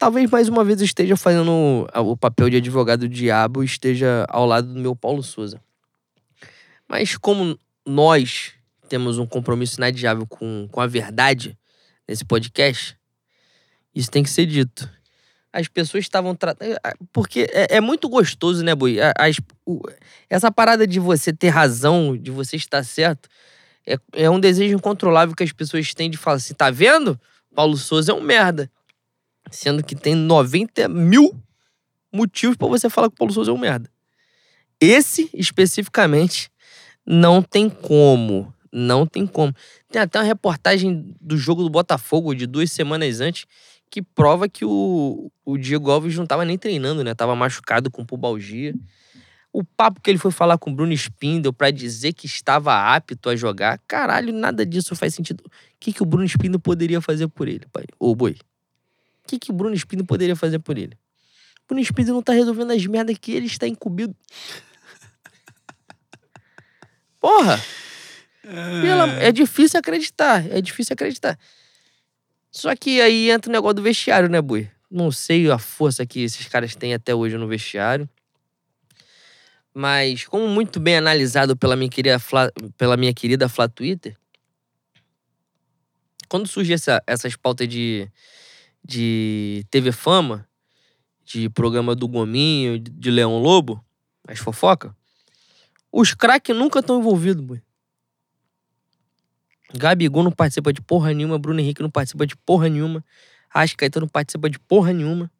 [0.00, 4.44] talvez mais uma vez esteja fazendo o papel de advogado do diabo e esteja ao
[4.44, 5.62] lado do meu Paulo Souza.
[6.88, 7.56] Mas como
[7.86, 8.52] nós
[8.88, 11.56] temos um compromisso inadiável com, com a verdade
[12.08, 12.98] nesse podcast,
[13.94, 14.90] isso tem que ser dito.
[15.56, 16.72] As pessoas estavam tratando.
[16.72, 18.98] Eh, porque é, é, muito gostoso, né, Boi?
[19.18, 19.80] As, o,
[20.28, 23.26] essa parada de você ter razão, de você estar certo,
[23.86, 27.18] é, é um desejo incontrolável que as pessoas têm de falar assim: tá vendo?
[27.54, 28.70] Paulo Souza é um merda.
[29.50, 31.34] Sendo que tem 90 mil
[32.12, 33.90] motivos para você falar que o Paulo Souza é um merda.
[34.78, 36.50] Esse, especificamente,
[37.06, 38.52] não tem como.
[38.70, 39.54] Não tem como.
[39.90, 43.46] Tem até uma reportagem do jogo do Botafogo de duas semanas antes
[43.90, 47.14] que prova que o, o Diego Alves não estava nem treinando, né?
[47.14, 48.74] Tava machucado com pubalgia.
[49.52, 53.30] O papo que ele foi falar com o Bruno Spindel para dizer que estava apto
[53.30, 55.42] a jogar, caralho, nada disso faz sentido.
[55.46, 55.50] O
[55.80, 57.84] que, que o Bruno Spindel poderia fazer por ele, pai?
[57.98, 58.32] Ô, boi.
[58.32, 60.92] O que, que o Bruno Spindel poderia fazer por ele?
[61.64, 64.14] O Bruno Spindel não tá resolvendo as merdas que ele está incumbido.
[67.18, 67.58] Porra!
[68.42, 69.10] Pela...
[69.20, 71.38] É difícil acreditar, é difícil acreditar.
[72.56, 74.66] Só que aí entra o negócio do vestiário, né, Bui?
[74.90, 78.08] Não sei a força que esses caras têm até hoje no vestiário.
[79.74, 84.16] Mas, como muito bem analisado pela minha querida Fla, pela minha querida Flá Twitter,
[86.30, 88.10] quando surge essa, essas pautas de,
[88.82, 90.48] de TV Fama,
[91.26, 93.84] de programa do Gominho, de Leão Lobo,
[94.26, 94.96] as fofoca,
[95.92, 97.65] os craques nunca estão envolvidos, boy.
[99.74, 103.04] Gabigol não participa de porra nenhuma, Bruno Henrique não participa de porra nenhuma,
[103.52, 105.30] Ascaeta não participa de porra nenhuma.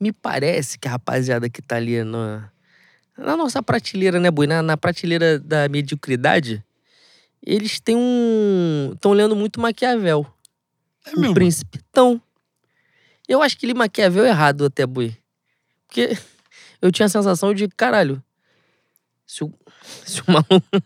[0.00, 2.50] Me parece que a rapaziada que tá ali na,
[3.16, 4.46] na nossa prateleira, né, Boi?
[4.46, 6.64] Na, na prateleira da mediocridade,
[7.42, 8.90] eles têm um.
[8.94, 10.26] estão lendo muito Maquiavel.
[11.06, 11.34] É o mesmo?
[11.34, 11.78] príncipe.
[11.90, 12.20] Então,
[13.28, 15.16] eu acho que ele Maquiavel errado até, Boi.
[15.86, 16.18] Porque
[16.82, 18.22] eu tinha a sensação de, caralho,
[19.26, 19.52] se o,
[20.04, 20.82] se o maluco.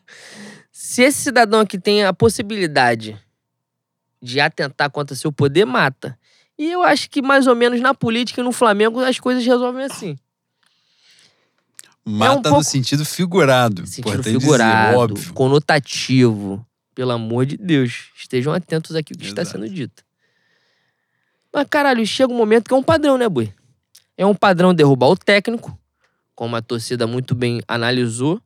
[0.89, 3.21] Se esse cidadão aqui tem a possibilidade
[4.23, 6.19] de atentar contra seu poder, mata.
[6.59, 9.85] E eu acho que mais ou menos na política e no Flamengo as coisas resolvem
[9.85, 10.19] assim.
[12.03, 13.87] Mata um pouco- no sentido figurado.
[13.87, 15.35] Sentido figurado, dizer, óbvio.
[15.35, 16.67] conotativo.
[16.95, 19.59] Pelo amor de Deus, estejam atentos aqui ao que está Exato.
[19.59, 20.03] sendo dito.
[21.53, 23.53] Mas, caralho, chega um momento que é um padrão, né, Bui?
[24.17, 25.79] É um padrão derrubar o técnico,
[26.35, 28.41] como a torcida muito bem analisou.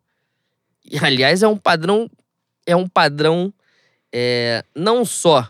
[0.84, 2.10] E, aliás, é um padrão.
[2.66, 3.52] É um padrão
[4.12, 5.48] é, não só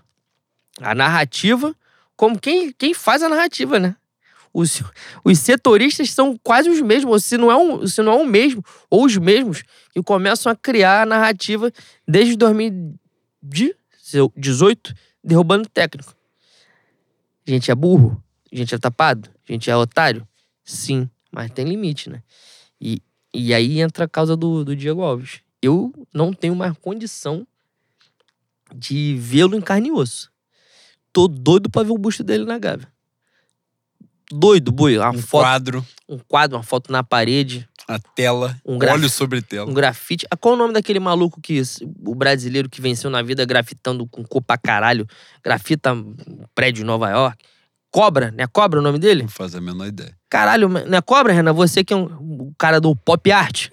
[0.80, 1.74] a narrativa,
[2.16, 3.94] como quem, quem faz a narrativa, né?
[4.54, 4.82] Os,
[5.24, 8.62] os setoristas são quase os mesmos, se não, é um, se não é o mesmo,
[8.90, 9.62] ou os mesmos,
[9.92, 11.72] que começam a criar a narrativa
[12.06, 14.94] desde 2018,
[15.24, 16.14] derrubando o técnico.
[17.46, 18.22] A gente é burro?
[18.52, 19.30] A gente é tapado?
[19.48, 20.28] A gente é otário?
[20.62, 22.22] Sim, mas tem limite, né?
[22.80, 23.00] E,
[23.32, 25.40] e aí entra a causa do, do Diego Alves.
[25.62, 27.46] Eu não tenho mais condição
[28.74, 30.30] de vê-lo em carne e osso.
[31.12, 32.88] Tô doido pra ver o busto dele na Gávea.
[34.30, 34.96] Doido, boi.
[34.98, 39.10] Uma Um foto, quadro, um quadro, uma foto na parede, a tela, Um graf- óleo
[39.10, 39.70] sobre tela.
[39.70, 40.26] um grafite.
[40.30, 41.60] Ah, Qual o nome daquele maluco que
[42.06, 45.06] o brasileiro que venceu na vida grafitando com cor pra caralho?
[45.44, 46.14] Grafita um
[46.54, 47.44] prédio em Nova York.
[47.90, 48.46] Cobra, né?
[48.46, 49.22] Cobra o nome dele?
[49.22, 50.16] Não faz a menor ideia.
[50.30, 51.52] Caralho, não é Cobra, Renan?
[51.52, 52.04] Você que é um,
[52.48, 53.68] o cara do pop art.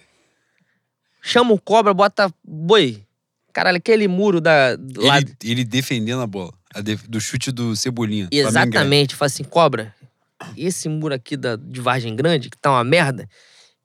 [1.21, 2.33] Chama o Cobra, bota.
[2.43, 3.03] Boi.
[3.53, 4.75] Caralho, aquele muro da.
[4.75, 5.31] do lado.
[5.43, 6.53] Ele, ele defendendo a bola.
[6.73, 8.27] a def- do chute do Cebolinha.
[8.31, 9.15] Exatamente.
[9.15, 9.93] Fala assim, Cobra,
[10.55, 13.27] esse muro aqui da, de Vargem Grande, que tá uma merda,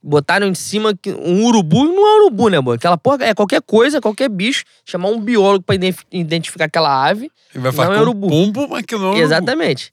[0.02, 0.94] botaram em cima
[1.24, 2.72] um urubu, não é urubu, né, mano?
[2.74, 7.30] Aquela porra é qualquer coisa, qualquer bicho, chamar um biólogo pra ident- identificar aquela ave.
[7.54, 8.28] Ele vai Não falar é com urubu.
[8.28, 9.22] pombo, mas que não é urubu.
[9.22, 9.92] Exatamente.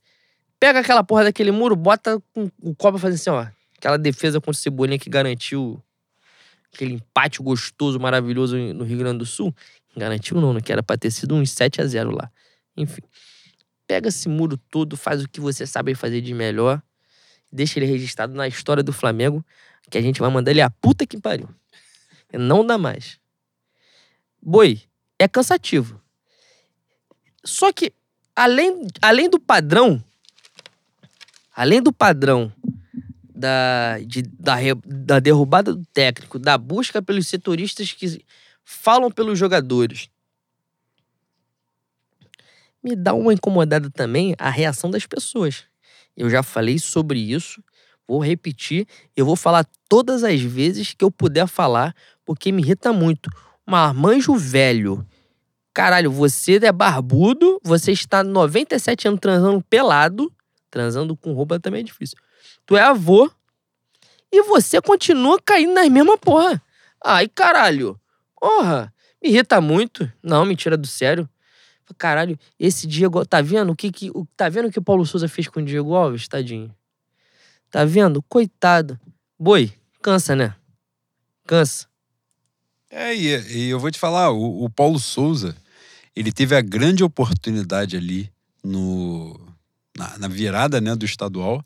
[0.59, 3.47] Pega aquela porra daquele muro, bota com o Cobra fazer assim, ó.
[3.77, 5.81] Aquela defesa contra o Cebolinha que garantiu
[6.73, 9.53] aquele empate gostoso, maravilhoso no Rio Grande do Sul.
[9.95, 10.61] Garantiu não, né?
[10.61, 12.31] Que era pra ter sido uns 7 a 0 lá.
[12.77, 13.01] Enfim.
[13.87, 16.81] Pega esse muro todo, faz o que você sabe fazer de melhor
[17.51, 19.45] Deixa ele registrado na história do Flamengo,
[19.89, 21.49] que a gente vai mandar ele a puta que pariu.
[22.31, 23.19] Não dá mais.
[24.41, 24.81] Boi,
[25.19, 26.01] é cansativo.
[27.43, 27.91] Só que,
[28.33, 30.01] além, além do padrão,
[31.53, 32.53] além do padrão
[33.41, 34.55] da, de, da,
[34.85, 38.23] da derrubada do técnico, da busca pelos setoristas que
[38.63, 40.09] falam pelos jogadores,
[42.83, 45.63] me dá uma incomodada também a reação das pessoas.
[46.15, 47.63] Eu já falei sobre isso,
[48.07, 51.95] vou repetir, eu vou falar todas as vezes que eu puder falar,
[52.25, 53.29] porque me irrita muito.
[53.65, 55.05] Marmanjo velho.
[55.73, 60.31] Caralho, você é barbudo, você está 97 anos transando pelado.
[60.69, 62.17] Transando com roupa também é difícil.
[62.71, 63.29] Tu é avô
[64.31, 66.63] e você continua caindo nas mesmas porra.
[67.03, 67.99] Ai, caralho.
[68.39, 70.09] Porra, me irrita muito.
[70.23, 71.29] Não, mentira do sério.
[71.97, 73.25] Caralho, esse Diego.
[73.25, 75.65] Tá vendo o que, que, tá vendo o que o Paulo Souza fez com o
[75.65, 76.73] Diego Alves, tadinho?
[77.69, 78.21] Tá vendo?
[78.21, 78.97] Coitado.
[79.37, 80.55] Boi, cansa, né?
[81.45, 81.87] Cansa.
[82.89, 85.57] É, e, e eu vou te falar, o, o, Paulo Souza,
[86.15, 88.31] ele teve a grande oportunidade ali
[88.63, 89.37] no,
[89.97, 91.61] na, na virada né, do estadual.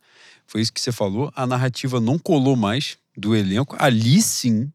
[0.47, 1.31] Foi isso que você falou.
[1.35, 3.76] A narrativa não colou mais do elenco.
[3.80, 4.72] Ali sim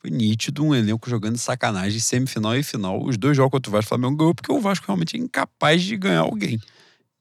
[0.00, 3.04] foi nítido um elenco jogando sacanagem, semifinal e final.
[3.04, 5.82] Os dois jogos contra o Vasco, o Flamengo ganhou porque o Vasco realmente é incapaz
[5.82, 6.60] de ganhar alguém.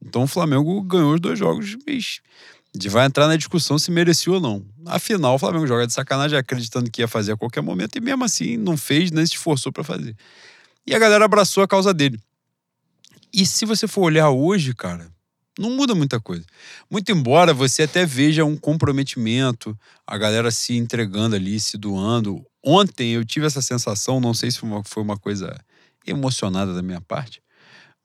[0.03, 2.21] Então o Flamengo ganhou os dois jogos, mas
[2.75, 4.63] de vai entrar na discussão se merecia ou não.
[4.85, 8.23] Afinal, o Flamengo joga de sacanagem acreditando que ia fazer a qualquer momento e mesmo
[8.23, 10.15] assim não fez, nem se esforçou para fazer.
[10.85, 12.19] E a galera abraçou a causa dele.
[13.33, 15.11] E se você for olhar hoje, cara,
[15.57, 16.45] não muda muita coisa.
[16.89, 22.45] Muito embora você até veja um comprometimento, a galera se entregando ali, se doando.
[22.63, 25.57] Ontem eu tive essa sensação, não sei se foi uma, foi uma coisa
[26.05, 27.41] emocionada da minha parte,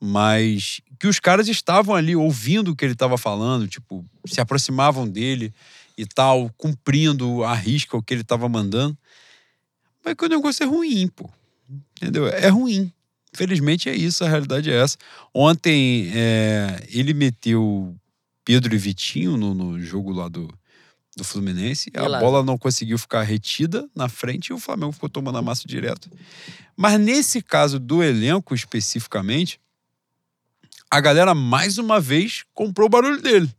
[0.00, 5.08] mas que os caras estavam ali ouvindo o que ele estava falando, tipo, se aproximavam
[5.08, 5.52] dele
[5.96, 8.96] e tal, cumprindo a risca o que ele estava mandando.
[10.04, 11.30] Mas que o negócio é ruim, pô.
[11.96, 12.26] Entendeu?
[12.26, 12.92] É ruim.
[13.34, 14.96] Felizmente é isso, a realidade é essa.
[15.32, 17.96] Ontem é, ele meteu
[18.44, 20.52] Pedro e Vitinho no, no jogo lá do,
[21.16, 21.90] do Fluminense.
[21.94, 25.66] A bola não conseguiu ficar retida na frente e o Flamengo ficou tomando a massa
[25.66, 26.10] direto.
[26.76, 29.58] Mas nesse caso do elenco especificamente,
[30.90, 33.50] a galera mais uma vez comprou o barulho dele.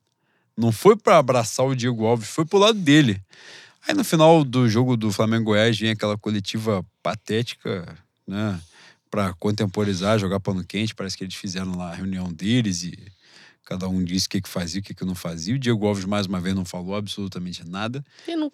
[0.55, 3.19] Não foi para abraçar o Diego Alves, foi pro lado dele.
[3.87, 7.97] Aí no final do jogo do Flamengo Goiás vem aquela coletiva patética,
[8.27, 8.59] né?
[9.13, 10.95] Para contemporizar, jogar pano quente.
[10.95, 12.97] Parece que eles fizeram lá a reunião deles e
[13.63, 15.53] cada um disse o que, que fazia, o que, que não fazia.
[15.53, 18.03] O Diego Alves, mais uma vez, não falou absolutamente nada.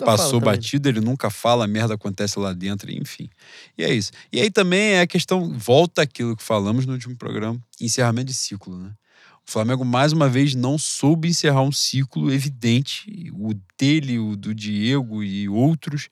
[0.05, 3.29] Passou batido, ele nunca fala, a merda acontece lá dentro, enfim.
[3.77, 4.11] E é isso.
[4.33, 8.33] E aí também é a questão, volta aquilo que falamos no último programa, encerramento de
[8.33, 8.91] ciclo, né?
[9.47, 14.53] O Flamengo, mais uma vez, não soube encerrar um ciclo evidente, o dele, o do
[14.53, 16.09] Diego e outros,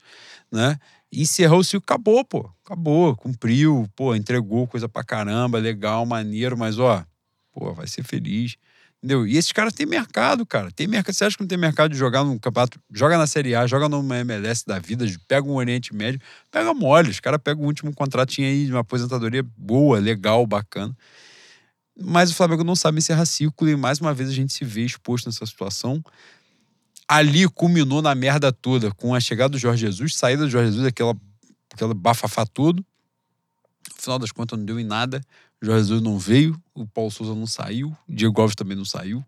[0.50, 0.80] né?
[1.12, 2.50] Encerrou o acabou, pô.
[2.66, 7.06] Acabou, cumpriu, pô, entregou coisa pra caramba, legal, maneiro, mas ó,
[7.54, 8.58] pô, vai ser feliz.
[8.98, 9.28] Entendeu?
[9.28, 10.72] E esses caras têm mercado, cara.
[10.72, 11.14] Tem mercado.
[11.14, 12.80] Você acha que não tem mercado de jogar no campeonato?
[12.92, 16.20] Joga na Série A, joga numa MLS da vida, pega um Oriente Médio,
[16.52, 17.12] pega mole.
[17.12, 20.96] Os caras pegam o último contratinho aí de uma aposentadoria boa, legal, bacana.
[22.00, 24.84] Mas o Flamengo não sabe encerrar ciclo e mais uma vez a gente se vê
[24.84, 26.04] exposto nessa situação
[27.08, 30.88] ali culminou na merda toda, com a chegada do Jorge Jesus, saída do Jorge Jesus,
[30.88, 31.16] aquela,
[31.74, 32.86] aquela bafafá todo.
[33.96, 35.22] No final das contas, não deu em nada.
[35.62, 38.86] O Jorge Jesus não veio, o Paulo Souza não saiu, o Diego Alves também não
[38.86, 39.24] saiu.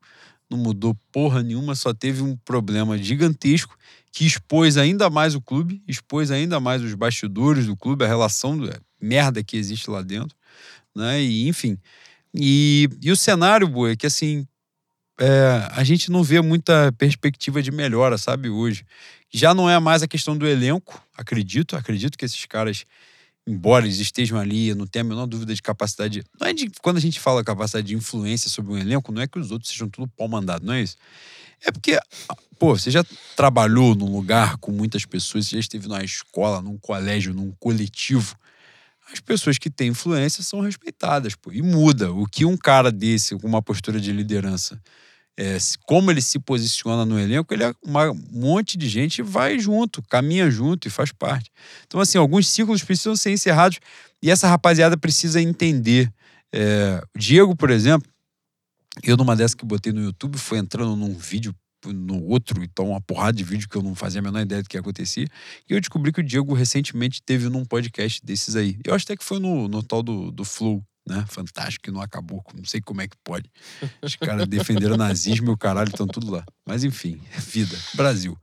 [0.49, 3.77] Não mudou porra nenhuma, só teve um problema gigantesco
[4.11, 8.59] que expôs ainda mais o clube, expôs ainda mais os bastidores do clube, a relação
[8.63, 10.35] a merda que existe lá dentro,
[10.95, 11.21] né?
[11.21, 11.77] E enfim.
[12.33, 14.47] E, e o cenário, boa, é que assim,
[15.19, 18.85] é, a gente não vê muita perspectiva de melhora, sabe, hoje.
[19.31, 22.85] Já não é mais a questão do elenco, acredito, acredito que esses caras,
[23.45, 26.23] embora eles estejam ali, eu não tenho a menor dúvida de capacidade.
[26.39, 29.27] Não é de, quando a gente fala capacidade de influência sobre um elenco, não é
[29.27, 30.95] que os outros sejam tudo pau mandado, não é isso?
[31.65, 31.99] É porque,
[32.57, 33.03] pô, você já
[33.35, 38.35] trabalhou num lugar com muitas pessoas, você já esteve numa escola, num colégio, num coletivo.
[39.11, 41.51] As pessoas que têm influência são respeitadas, pô.
[41.51, 42.11] E muda.
[42.11, 44.79] O que um cara desse, com uma postura de liderança,
[45.39, 50.03] é, como ele se posiciona no elenco, ele é um monte de gente vai junto,
[50.03, 51.49] caminha junto e faz parte.
[51.87, 53.79] Então, assim, alguns ciclos precisam ser encerrados
[54.21, 56.11] e essa rapaziada precisa entender.
[56.53, 58.05] É, o Diego, por exemplo,
[59.01, 61.55] eu numa dessa que botei no YouTube, foi entrando num vídeo
[61.85, 64.67] no outro, então uma porrada de vídeo que eu não fazia a menor ideia do
[64.67, 65.25] que acontecia.
[65.69, 68.77] E eu descobri que o Diego recentemente teve num podcast desses aí.
[68.83, 71.25] Eu acho até que foi no, no tal do, do Flow, né?
[71.27, 73.49] Fantástico não acabou, não sei como é que pode.
[74.01, 76.43] Os caras defenderam o nazismo e o caralho estão tudo lá.
[76.65, 78.37] Mas enfim, vida, Brasil.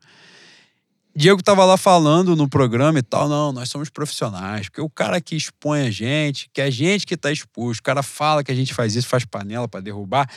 [1.15, 5.19] Diego tava lá falando no programa e tal, não, nós somos profissionais, porque o cara
[5.19, 8.53] que expõe a gente, que é a gente que tá exposto, o cara fala que
[8.53, 10.29] a gente faz isso, faz panela para derrubar.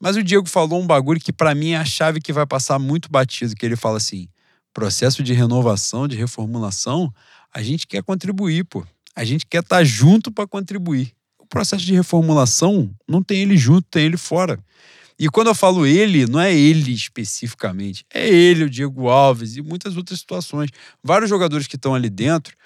[0.00, 2.78] Mas o Diego falou um bagulho que para mim é a chave que vai passar
[2.78, 4.28] muito batido, que ele fala assim:
[4.72, 7.12] processo de renovação, de reformulação,
[7.52, 8.86] a gente quer contribuir, pô.
[9.14, 11.12] A gente quer estar tá junto para contribuir.
[11.52, 14.58] Processo de reformulação não tem ele junto, tem ele fora.
[15.18, 19.60] E quando eu falo ele, não é ele especificamente, é ele, o Diego Alves e
[19.60, 20.70] muitas outras situações.
[21.04, 22.56] Vários jogadores que estão ali dentro,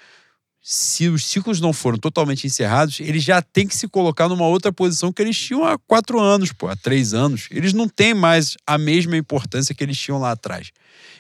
[0.63, 4.73] se os ciclos não foram totalmente encerrados, eles já têm que se colocar numa outra
[4.73, 7.49] posição que eles tinham há quatro anos, pô, há três anos.
[7.51, 10.71] Eles não têm mais a mesma importância que eles tinham lá atrás.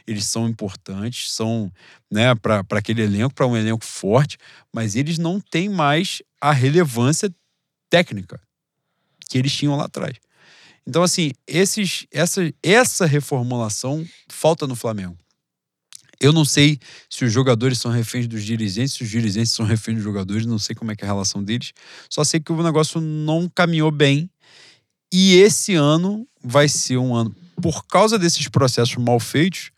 [0.06, 1.68] Eles são importantes, são
[2.08, 4.38] né, para aquele elenco, para um elenco forte,
[4.72, 7.28] mas eles não têm mais a relevância
[7.90, 8.40] técnica
[9.28, 10.16] que eles tinham lá atrás.
[10.86, 15.16] Então, assim, esses, essa, essa reformulação falta no Flamengo.
[16.18, 16.78] Eu não sei
[17.10, 20.58] se os jogadores são reféns dos dirigentes, se os dirigentes são reféns dos jogadores, não
[20.58, 21.72] sei como é que é a relação deles.
[22.08, 24.30] Só sei que o negócio não caminhou bem.
[25.12, 29.70] E esse ano vai ser um ano, por causa desses processos mal feitos,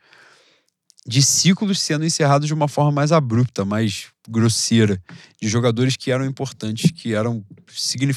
[1.09, 5.02] de ciclos sendo encerrados de uma forma mais abrupta, mais grosseira,
[5.40, 7.43] de jogadores que eram importantes, que eram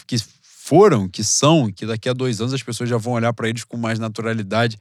[0.05, 3.47] que foram, que são, que daqui a dois anos as pessoas já vão olhar para
[3.47, 4.77] eles com mais naturalidade,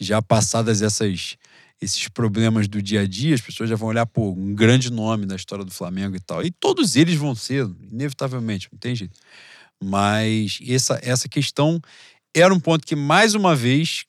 [0.00, 1.36] já passadas essas,
[1.82, 5.26] esses problemas do dia a dia, as pessoas já vão olhar, por um grande nome
[5.26, 6.42] da história do Flamengo e tal.
[6.42, 9.20] E todos eles vão ser, inevitavelmente, não tem jeito.
[9.82, 11.78] Mas essa, essa questão
[12.34, 14.06] era um ponto que, mais uma vez,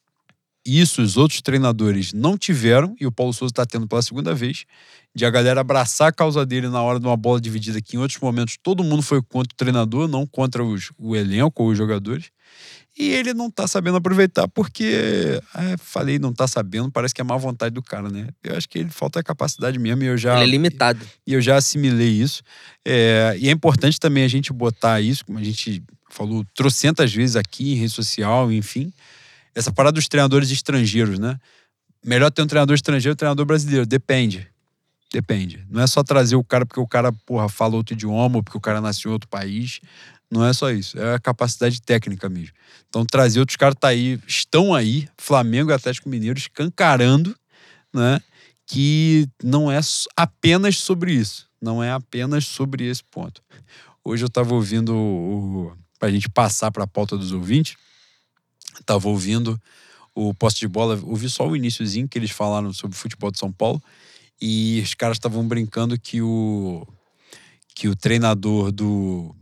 [0.65, 4.65] isso os outros treinadores não tiveram, e o Paulo Souza está tendo pela segunda vez,
[5.13, 7.99] de a galera abraçar a causa dele na hora de uma bola dividida, que em
[7.99, 11.77] outros momentos todo mundo foi contra o treinador, não contra os, o elenco ou os
[11.77, 12.31] jogadores.
[12.97, 17.23] E ele não tá sabendo aproveitar porque, é, falei, não tá sabendo, parece que é
[17.23, 18.27] má vontade do cara, né?
[18.43, 20.35] Eu acho que ele falta capacidade mesmo e eu já.
[20.35, 21.05] Ele é limitado.
[21.25, 22.43] E eu já assimilei isso.
[22.85, 27.37] É, e é importante também a gente botar isso, como a gente falou trocentas vezes
[27.37, 28.91] aqui em rede social, enfim.
[29.53, 31.37] Essa parada dos treinadores estrangeiros, né?
[32.03, 33.85] Melhor ter um treinador estrangeiro ou um treinador brasileiro.
[33.85, 34.47] Depende.
[35.13, 35.65] Depende.
[35.69, 38.57] Não é só trazer o cara porque o cara, porra, fala outro idioma ou porque
[38.57, 39.81] o cara nasceu em outro país.
[40.31, 40.97] Não é só isso.
[40.97, 42.55] É a capacidade técnica mesmo.
[42.87, 47.35] Então, trazer outros caras tá aí, estão aí, Flamengo e Atlético Mineiro, escancarando,
[47.93, 48.21] né?
[48.65, 49.81] Que não é
[50.15, 51.47] apenas sobre isso.
[51.61, 53.41] Não é apenas sobre esse ponto.
[54.03, 57.75] Hoje eu estava ouvindo, o, para a gente passar para a pauta dos ouvintes,
[58.79, 59.59] estava ouvindo
[60.13, 63.39] o poste de bola, ouvi só o iníciozinho que eles falaram sobre o futebol de
[63.39, 63.81] São Paulo.
[64.41, 66.85] E os caras estavam brincando que o
[67.75, 69.35] que o treinador do,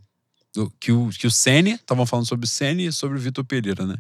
[0.54, 3.44] do que o que o Sene, estavam falando sobre o Sene e sobre o Vitor
[3.44, 3.98] Pereira, né?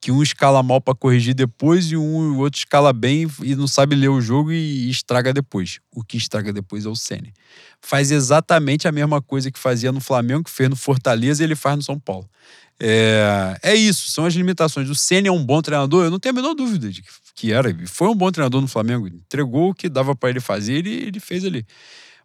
[0.00, 3.66] Que um escala mal para corrigir depois e um o outro escala bem e não
[3.66, 5.80] sabe ler o jogo e, e estraga depois.
[5.90, 7.32] O que estraga depois é o Sene.
[7.80, 11.56] Faz exatamente a mesma coisa que fazia no Flamengo, que fez no Fortaleza e ele
[11.56, 12.28] faz no São Paulo.
[12.80, 14.88] É, é isso, são as limitações.
[14.90, 17.02] O Ceni é um bom treinador, eu não tenho a menor dúvida de
[17.34, 17.74] que era.
[17.86, 21.20] Foi um bom treinador no Flamengo, entregou o que dava para ele fazer, ele, ele
[21.20, 21.66] fez ali.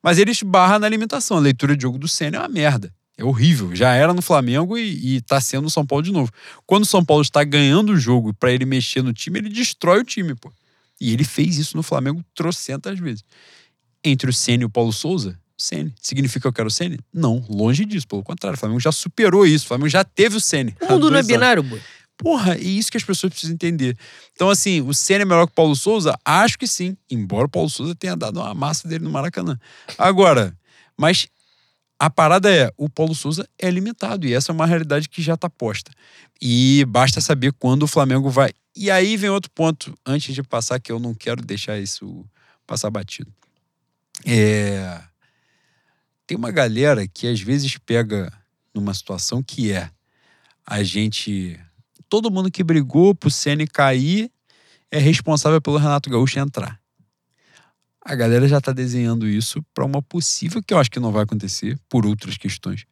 [0.01, 1.37] Mas ele esbarra na limitação.
[1.37, 2.93] A leitura de jogo do Ceni é uma merda.
[3.17, 3.75] É horrível.
[3.75, 6.31] Já era no Flamengo e, está sendo no São Paulo de novo.
[6.65, 9.99] Quando o São Paulo está ganhando o jogo para ele mexer no time, ele destrói
[9.99, 10.51] o time, pô.
[11.01, 13.23] E ele fez isso no Flamengo trocentas vezes.
[14.03, 15.93] Entre o Ceni e o Paulo Souza, Sene.
[16.01, 16.97] Significa que eu quero o Sene?
[17.13, 18.07] Não, longe disso.
[18.07, 19.65] Pelo contrário, o Flamengo já superou isso.
[19.65, 20.75] O Flamengo já teve o Sene.
[20.81, 21.81] O mundo não é binário, boy.
[22.19, 23.97] Porra, é isso que as pessoas precisam entender.
[24.33, 26.19] Então, assim, o Senna é melhor que o Paulo Souza?
[26.25, 26.97] Acho que sim.
[27.09, 29.57] Embora o Paulo Souza tenha dado uma massa dele no Maracanã.
[29.97, 30.53] Agora,
[30.97, 31.27] mas
[31.97, 34.27] a parada é, o Paulo Souza é limitado.
[34.27, 35.91] E essa é uma realidade que já está posta.
[36.41, 38.51] E basta saber quando o Flamengo vai.
[38.75, 42.25] E aí vem outro ponto, antes de passar, que eu não quero deixar isso
[42.67, 43.31] passar batido.
[44.25, 45.01] É
[46.29, 48.31] tem uma galera que às vezes pega
[48.71, 49.89] numa situação que é
[50.63, 51.59] a gente.
[52.07, 54.31] Todo mundo que brigou pro Ceni cair
[54.91, 56.79] é responsável pelo Renato Gaúcho entrar.
[58.05, 61.23] A galera já está desenhando isso para uma possível, que eu acho que não vai
[61.23, 62.85] acontecer, por outras questões,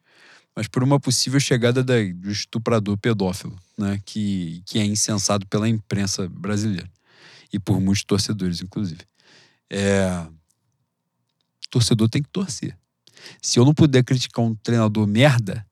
[0.54, 4.00] mas por uma possível chegada da, do estuprador pedófilo, né?
[4.04, 6.90] que, que é incensado pela imprensa brasileira
[7.52, 9.02] e por muitos torcedores, inclusive.
[9.70, 10.26] É...
[11.70, 12.76] torcedor tem que torcer.
[13.40, 15.66] Se eu não puder criticar um treinador merda,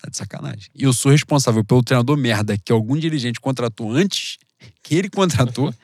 [0.00, 0.70] tá de sacanagem.
[0.74, 4.38] E eu sou responsável pelo treinador merda que algum dirigente contratou antes,
[4.82, 5.74] que ele contratou,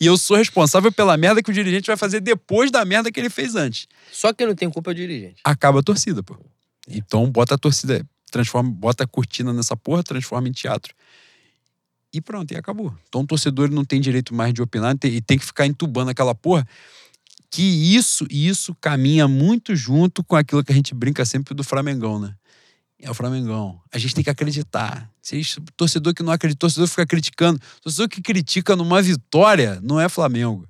[0.00, 3.18] e eu sou responsável pela merda que o dirigente vai fazer depois da merda que
[3.18, 3.86] ele fez antes.
[4.12, 5.40] Só que não tem culpa é o dirigente.
[5.44, 6.36] Acaba a torcida, pô.
[6.88, 10.94] Então bota a torcida, transforma, bota a cortina nessa porra, transforma em teatro.
[12.12, 12.92] E pronto, e acabou.
[13.08, 16.34] Então o torcedor não tem direito mais de opinar e tem que ficar entubando aquela
[16.34, 16.66] porra.
[17.50, 22.20] Que isso, isso caminha muito junto com aquilo que a gente brinca sempre do Flamengão,
[22.20, 22.34] né?
[23.02, 23.80] É o Flamengão.
[23.92, 25.10] A gente tem que acreditar.
[25.20, 25.40] Se
[25.76, 27.60] torcedor que não acredita, torcedor fica criticando.
[27.82, 30.68] Torcedor que critica numa vitória não é Flamengo.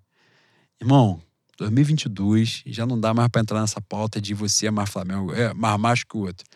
[0.81, 1.21] Irmão,
[1.59, 5.53] 2022 já não dá mais para entrar nessa pauta de você é mais Flamengo, é
[5.53, 6.47] mais macho que o outro.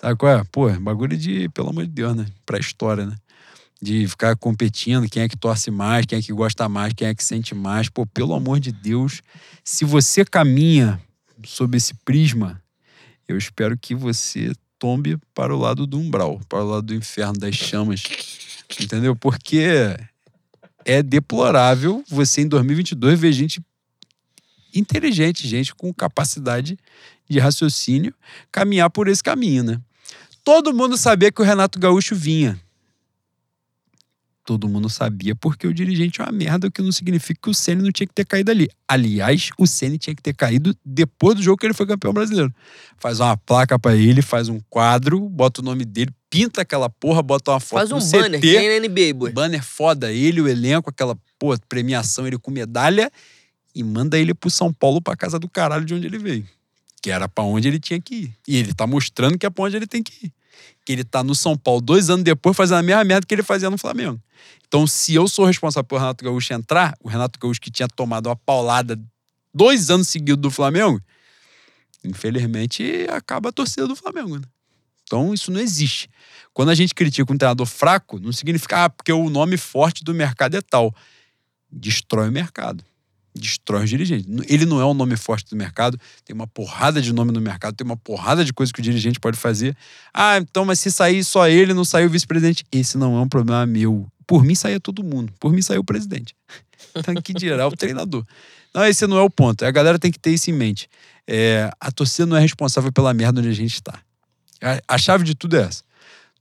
[0.00, 0.44] Sabe qual é?
[0.44, 2.26] Pô, bagulho de, pelo amor de Deus, né?
[2.44, 3.16] Pra história, né?
[3.80, 7.14] De ficar competindo, quem é que torce mais, quem é que gosta mais, quem é
[7.14, 7.88] que sente mais.
[7.88, 9.20] Pô, pelo amor de Deus,
[9.62, 11.00] se você caminha
[11.44, 12.62] sob esse prisma,
[13.28, 17.38] eu espero que você tombe para o lado do umbral, para o lado do inferno,
[17.38, 18.02] das chamas.
[18.80, 19.14] Entendeu?
[19.14, 19.96] Porque
[20.84, 23.60] é deplorável você em 2022 ver gente
[24.74, 26.78] inteligente, gente com capacidade
[27.28, 28.14] de raciocínio,
[28.52, 29.80] caminhar por esse caminho, né?
[30.44, 32.60] Todo mundo sabia que o Renato Gaúcho vinha.
[34.46, 37.54] Todo mundo sabia porque o dirigente é uma merda, o que não significa que o
[37.54, 38.68] Ceni não tinha que ter caído ali.
[38.86, 42.54] Aliás, o Ceni tinha que ter caído depois do jogo que ele foi campeão brasileiro.
[42.96, 47.22] Faz uma placa para ele, faz um quadro, bota o nome dele, pinta aquela porra,
[47.22, 49.32] bota uma foto Faz um banner, CT, na NBA, boy.
[49.32, 53.10] Banner foda, ele, o elenco, aquela porra, premiação, ele com medalha
[53.74, 56.46] e manda ele pro São Paulo, pra casa do caralho de onde ele veio.
[57.02, 58.36] Que era para onde ele tinha que ir.
[58.46, 60.32] E ele tá mostrando que é pra onde ele tem que ir.
[60.84, 63.42] Que ele tá no São Paulo dois anos depois fazendo a mesma merda que ele
[63.42, 64.20] fazia no Flamengo.
[64.66, 68.28] Então, se eu sou responsável por Renato Gaúcho entrar, o Renato Gaúcho que tinha tomado
[68.28, 69.00] uma paulada
[69.54, 71.00] dois anos seguidos do Flamengo,
[72.04, 74.38] infelizmente acaba a torcida do Flamengo.
[74.38, 74.44] Né?
[75.04, 76.08] Então, isso não existe.
[76.52, 80.12] Quando a gente critica um treinador fraco, não significa ah, porque o nome forte do
[80.12, 80.94] mercado é tal.
[81.70, 82.84] Destrói o mercado
[83.38, 84.26] destrói os dirigentes.
[84.48, 87.74] Ele não é um nome forte do mercado, tem uma porrada de nome no mercado,
[87.74, 89.76] tem uma porrada de coisa que o dirigente pode fazer.
[90.12, 92.64] Ah, então, mas se sair só ele, não saiu o vice-presidente.
[92.72, 94.06] Esse não é um problema meu.
[94.26, 96.34] Por mim saía todo mundo, por mim saiu o presidente.
[96.98, 98.24] Então, que dirá o treinador.
[98.74, 99.66] Não, esse não é o ponto.
[99.66, 100.88] A galera tem que ter isso em mente.
[101.26, 104.00] É, a torcida não é responsável pela merda onde a gente está.
[104.62, 105.85] A, a chave de tudo é essa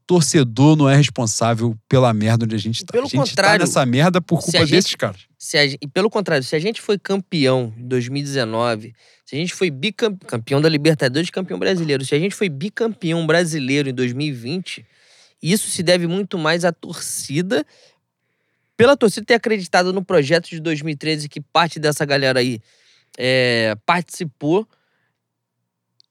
[0.08, 2.92] torcedor não é responsável pela merda onde a gente tá.
[2.92, 5.22] Pelo a gente tá contrário, tá nessa merda por culpa gente, desses caras.
[5.54, 8.94] A, e pelo contrário, se a gente foi campeão em 2019,
[9.26, 13.90] se a gente foi bicampeão da Libertadores, campeão brasileiro, se a gente foi bicampeão brasileiro
[13.90, 14.86] em 2020,
[15.42, 17.66] isso se deve muito mais à torcida,
[18.78, 22.60] pela torcida ter acreditado no projeto de 2013 que parte dessa galera aí
[23.18, 24.68] é, participou.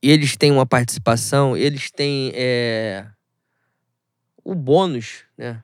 [0.02, 3.06] E eles têm uma participação, eles têm é,
[4.44, 5.62] o bônus, né?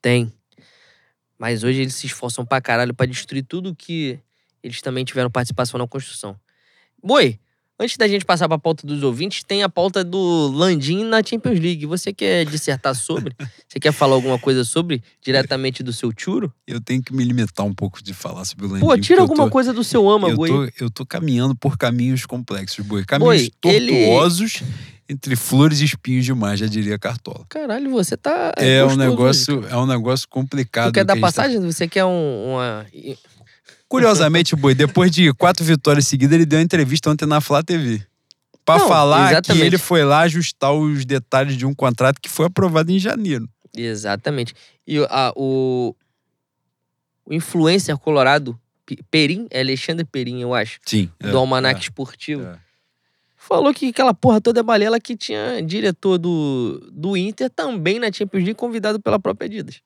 [0.00, 0.32] Tem.
[1.38, 4.18] Mas hoje eles se esforçam pra caralho pra destruir tudo que
[4.62, 6.38] eles também tiveram participação na construção.
[7.02, 7.38] Boi,
[7.82, 11.58] antes da gente passar pra pauta dos ouvintes, tem a pauta do Landim na Champions
[11.58, 11.84] League.
[11.86, 13.34] Você quer dissertar sobre?
[13.68, 16.52] Você quer falar alguma coisa sobre, diretamente do seu churo?
[16.66, 18.86] Eu tenho que me limitar um pouco de falar sobre o Landim.
[18.86, 20.48] Pô, tira alguma tô, coisa do seu eu Boi.
[20.48, 23.04] Tô, eu tô caminhando por caminhos complexos, Boi.
[23.04, 24.62] Caminhos Boi, tortuosos.
[24.62, 27.44] Ele entre flores e espinhos demais, já diria Cartola.
[27.48, 28.52] Caralho, você tá.
[28.56, 30.86] É, um negócio, é um negócio complicado.
[30.86, 31.60] Você quer dar tá passagem?
[31.60, 31.66] Tá...
[31.66, 32.86] Você quer um, uma.
[33.92, 38.02] Curiosamente, Boi, depois de quatro vitórias seguidas, ele deu uma entrevista ontem na Flá TV.
[38.64, 39.60] Pra Não, falar exatamente.
[39.60, 43.46] que ele foi lá ajustar os detalhes de um contrato que foi aprovado em janeiro.
[43.76, 44.54] Exatamente.
[44.86, 45.94] E a, o,
[47.26, 48.58] o influencer colorado,
[49.10, 50.80] Perim, é Alexandre Perim, eu acho.
[50.86, 51.10] Sim.
[51.20, 52.44] Do é, Almanac é, Esportivo.
[52.44, 52.58] É
[53.42, 58.10] falou que aquela porra toda é balela que tinha diretor do, do Inter também na
[58.10, 59.80] Champions League convidado pela própria Adidas.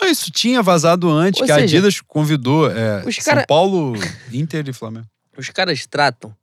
[0.00, 3.46] Ah, isso tinha vazado antes, Ou que seja, a Adidas convidou é, São cara...
[3.46, 3.94] Paulo,
[4.32, 5.06] Inter e Flamengo.
[5.36, 6.34] Os caras tratam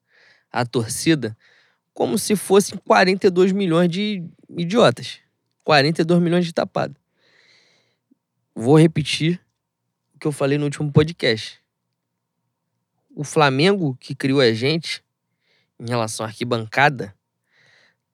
[0.51, 1.37] a torcida
[1.93, 4.23] como se fossem 42 milhões de
[4.57, 5.19] idiotas.
[5.63, 6.95] 42 milhões de tapados.
[8.55, 9.41] Vou repetir
[10.15, 11.59] o que eu falei no último podcast.
[13.15, 15.03] O Flamengo que criou a gente
[15.79, 17.13] em relação à arquibancada,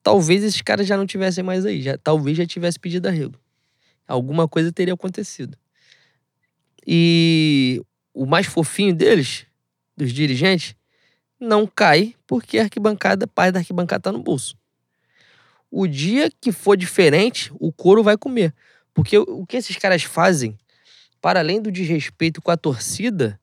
[0.02, 1.80] talvez esses caras já não tivessem mais aí.
[1.80, 3.38] Já, talvez já tivesse pedido arrego.
[4.06, 5.56] Alguma coisa teria acontecido.
[6.86, 7.80] E
[8.12, 9.46] o mais fofinho deles,
[9.96, 10.74] dos dirigentes,
[11.40, 14.56] não cai porque a arquibancada, parte da arquibancada tá no bolso.
[15.70, 18.54] O dia que for diferente, o couro vai comer.
[18.92, 20.56] Porque o que esses caras fazem,
[21.20, 23.40] para além do desrespeito com a torcida,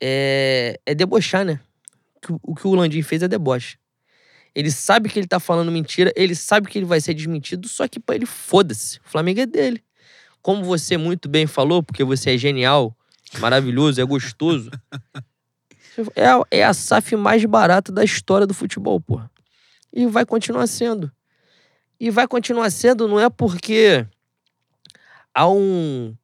[0.00, 1.60] é, é debochar, né?
[2.42, 3.78] o que o Landim fez é deboche.
[4.54, 7.86] Ele sabe que ele tá falando mentira, ele sabe que ele vai ser desmentido, só
[7.86, 8.98] que pra ele foda-se.
[8.98, 9.82] O Flamengo é dele.
[10.42, 12.96] Como você muito bem falou, porque você é genial,
[13.38, 14.70] maravilhoso, é gostoso.
[16.14, 19.28] É a, é a SAF mais barata da história do futebol, porra.
[19.92, 21.10] E vai continuar sendo.
[21.98, 24.06] E vai continuar sendo, não é porque
[25.34, 26.14] há um,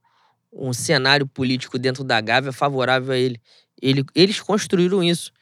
[0.53, 3.41] um cenário político dentro da Gávea favorável a ele.
[3.83, 4.05] ele.
[4.15, 5.33] Eles construíram isso.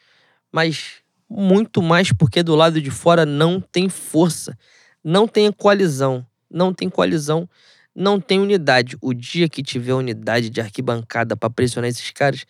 [0.51, 4.57] Mas muito mais porque do lado de fora não tem força,
[5.03, 7.49] não tem coalizão, não tem coalizão,
[7.95, 8.97] não tem unidade.
[9.01, 12.45] O dia que tiver unidade de arquibancada para pressionar esses caras,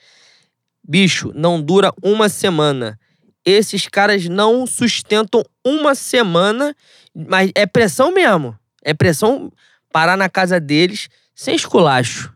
[0.86, 2.98] bicho, não dura uma semana.
[3.44, 6.74] Esses caras não sustentam uma semana,
[7.14, 8.56] mas é pressão mesmo.
[8.84, 9.52] É pressão
[9.92, 12.32] parar na casa deles sem esculacho.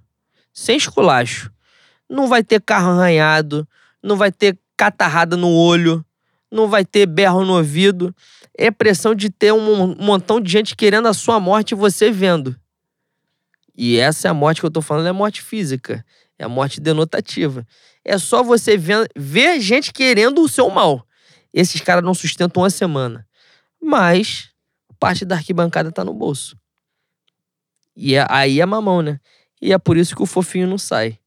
[0.53, 1.51] Sem esculacho.
[2.09, 3.67] Não vai ter carro arranhado,
[4.03, 6.05] não vai ter catarrada no olho,
[6.51, 8.15] não vai ter berro no ouvido.
[8.57, 12.57] É pressão de ter um montão de gente querendo a sua morte e você vendo.
[13.77, 16.05] E essa é a morte que eu tô falando, é a morte física.
[16.39, 17.67] É a morte denotativa.
[18.05, 21.07] É só você ver, ver gente querendo o seu mal.
[21.53, 23.27] Esses caras não sustentam uma semana.
[23.81, 24.51] Mas
[24.99, 26.57] parte da arquibancada tá no bolso.
[27.95, 29.19] E é, aí é mamão, né?
[29.61, 31.19] E é por isso que o fofinho não sai.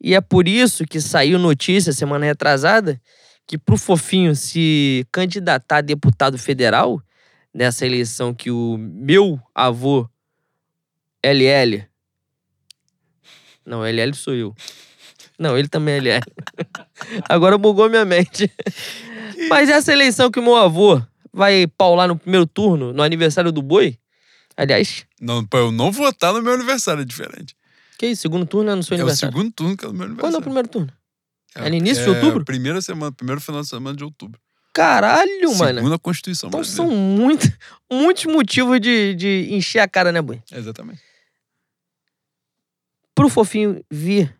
[0.00, 3.00] E é por isso que saiu notícia semana retrasada
[3.46, 7.02] que pro fofinho se candidatar a deputado federal
[7.52, 10.08] nessa eleição que o meu avô
[11.22, 11.90] LL
[13.70, 14.54] não, LL sou eu.
[15.38, 16.24] Não, ele também é LL.
[17.28, 18.50] Agora bugou minha mente.
[19.48, 21.00] Mas essa eleição que o meu avô
[21.32, 23.96] vai paular no primeiro turno, no aniversário do boi,
[24.56, 25.06] aliás.
[25.20, 27.54] Não, pra eu não votar no meu aniversário, é diferente.
[27.96, 28.22] Que isso?
[28.22, 29.32] Segundo turno é no seu é aniversário?
[29.32, 30.32] É o segundo turno que é no meu aniversário.
[30.32, 30.92] Quando é o primeiro turno?
[31.54, 32.44] É, é no início é de outubro?
[32.44, 34.40] Primeira semana, primeiro final de semana de outubro.
[34.72, 35.78] Caralho, mano.
[35.78, 36.92] Segunda Constituição Então brasileira.
[36.92, 37.52] são muito,
[37.90, 40.42] muitos motivos de, de encher a cara, né, boi?
[40.52, 41.09] Exatamente.
[43.14, 44.36] Pro Fofinho vir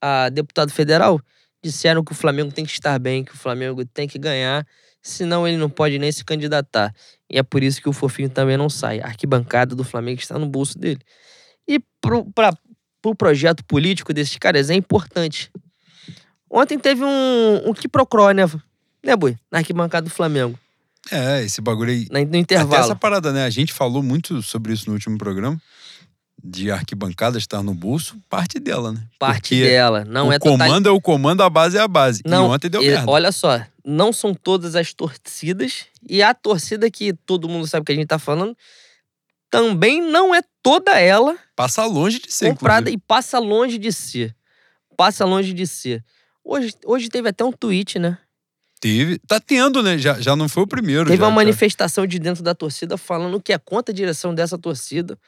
[0.00, 1.20] a deputado federal,
[1.62, 4.66] disseram que o Flamengo tem que estar bem, que o Flamengo tem que ganhar,
[5.02, 6.94] senão ele não pode nem se candidatar.
[7.30, 9.00] E é por isso que o Fofinho também não sai.
[9.00, 11.00] A arquibancada do Flamengo está no bolso dele.
[11.66, 12.56] E pro, pra,
[13.02, 15.50] pro projeto político desses caras é importante.
[16.50, 18.44] Ontem teve um, um que procró, né?
[19.02, 19.36] Né, Boi?
[19.50, 20.58] Na arquibancada do Flamengo.
[21.10, 22.08] É, esse bagulho aí.
[22.10, 22.74] No intervalo.
[22.74, 23.44] Até essa parada, né?
[23.44, 25.60] A gente falou muito sobre isso no último programa.
[26.48, 29.02] De arquibancada estar no bolso, parte dela, né?
[29.18, 30.04] Parte Porque dela.
[30.04, 30.52] Não o é total...
[30.58, 32.22] comando é o comando, a base é a base.
[32.24, 33.10] Não, e ontem deu e- merda.
[33.10, 35.86] Olha só, não são todas as torcidas.
[36.08, 38.56] E a torcida que todo mundo sabe que a gente tá falando,
[39.50, 43.02] também não é toda ela Passa longe de ser, comprada inclusive.
[43.02, 44.34] e passa longe de ser.
[44.96, 46.04] Passa longe de ser.
[46.44, 48.18] Hoje, hoje teve até um tweet, né?
[48.80, 49.18] Teve.
[49.26, 49.98] Tá tendo, né?
[49.98, 51.06] Já, já não foi o primeiro.
[51.06, 51.34] Teve já, uma já.
[51.34, 55.18] manifestação de dentro da torcida falando que é contra a direção dessa torcida,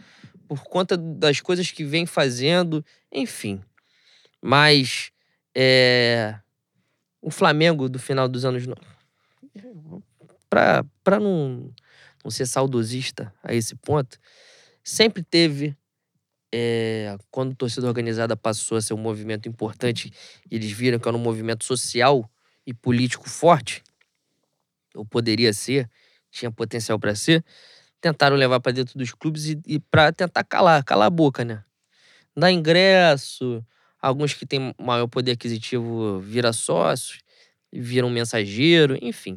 [0.49, 3.63] por conta das coisas que vem fazendo, enfim.
[4.41, 5.13] Mas
[5.55, 6.39] é,
[7.21, 8.65] o Flamengo do final dos anos.
[10.49, 11.71] pra não,
[12.25, 14.19] não ser saudosista a esse ponto,
[14.83, 15.77] sempre teve.
[16.53, 20.13] é, quando a torcida organizada passou a ser um movimento importante,
[20.51, 22.31] eles viram que era um movimento social
[22.67, 23.83] e político forte,
[24.95, 25.91] ou poderia ser,
[26.31, 27.45] tinha potencial para ser,
[28.01, 31.63] tentaram levar para dentro dos clubes e, e para tentar calar, calar a boca, né?
[32.37, 33.65] Dar ingresso,
[34.01, 37.21] alguns que têm maior poder aquisitivo vira sócios,
[37.73, 39.35] viram mensageiro, enfim.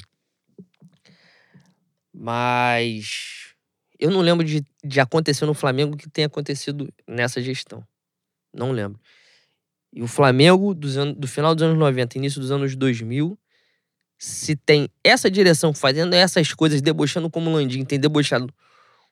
[2.13, 3.53] Mas
[3.99, 7.85] eu não lembro de, de acontecer no Flamengo que tenha acontecido nessa gestão.
[8.53, 8.99] Não lembro.
[9.93, 13.37] E o Flamengo, anos- do final dos anos 90, início dos anos 2000,
[14.23, 18.53] se tem essa direção fazendo essas coisas, debochando como o Landim tem debochado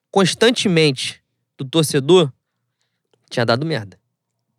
[0.08, 1.20] constantemente
[1.58, 2.32] do torcedor,
[3.28, 3.98] tinha dado merda.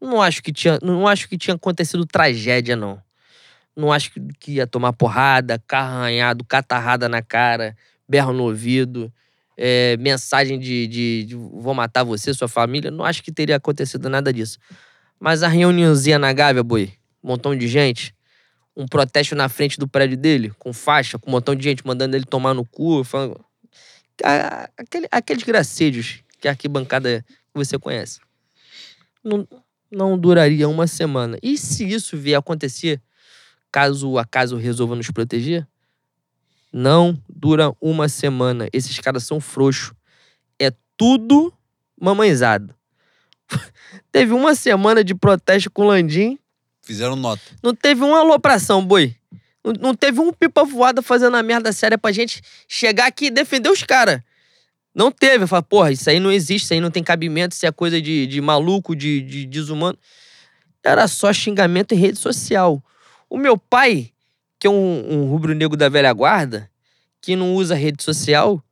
[0.01, 3.01] Não acho que tinha, não acho que tinha acontecido tragédia, não.
[3.73, 7.73] Não acho que, que ia tomar porrada, carro arranhado, catarrada na cara,
[8.05, 9.09] berro no ouvido,
[9.55, 12.91] é, mensagem de, de- de vou matar você, sua família.
[12.91, 14.59] Não acho que teria acontecido nada disso.
[15.17, 16.91] Mas a reuniãozinha na Gávea, boi,
[17.23, 18.13] um montão de gente,
[18.75, 22.15] um protesto na frente do prédio dele, com faixa, com um montão de gente mandando
[22.15, 23.43] ele tomar no cu, falando.
[24.23, 28.19] A- Aquele, aqueles gracejos que a arquibancada você conhece.
[29.23, 29.47] Não,
[29.91, 31.37] não duraria uma semana.
[31.43, 33.01] E se isso vier a acontecer,
[33.71, 35.67] caso o acaso resolva nos proteger,
[36.73, 38.67] não dura uma semana.
[38.71, 39.93] Esses caras são frouxos.
[40.59, 41.53] É tudo
[41.99, 42.73] mamãezado.
[44.11, 46.39] Teve uma semana de protesto com o Landim,
[46.81, 47.41] Fizeram nota.
[47.61, 49.15] não teve uma alopração, boi.
[49.79, 53.69] Não, teve um pipa voada fazendo a merda séria pra gente chegar aqui e defender
[53.69, 54.19] os caras.
[54.93, 55.45] Não teve.
[55.45, 58.25] Fala, porra, isso aí não existe, isso aí não tem cabimento, isso é coisa de,
[58.25, 59.97] de maluco, de, de desumano.
[60.83, 62.83] Era só xingamento em rede social.
[63.29, 64.11] O meu pai,
[64.59, 66.69] que é um, um rubro-negro da velha guarda,
[67.21, 68.63] que não usa rede social,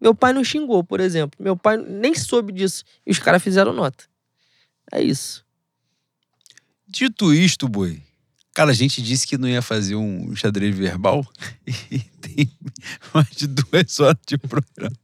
[0.00, 1.38] meu pai não xingou, por exemplo.
[1.38, 2.84] Meu pai nem soube disso.
[3.06, 4.04] E os caras fizeram nota.
[4.90, 5.44] É isso.
[6.90, 8.00] Dito isto, boi,
[8.54, 11.24] cara, a gente disse que não ia fazer um xadrez verbal
[11.90, 12.50] e tem
[13.12, 14.96] mais de duas horas de programa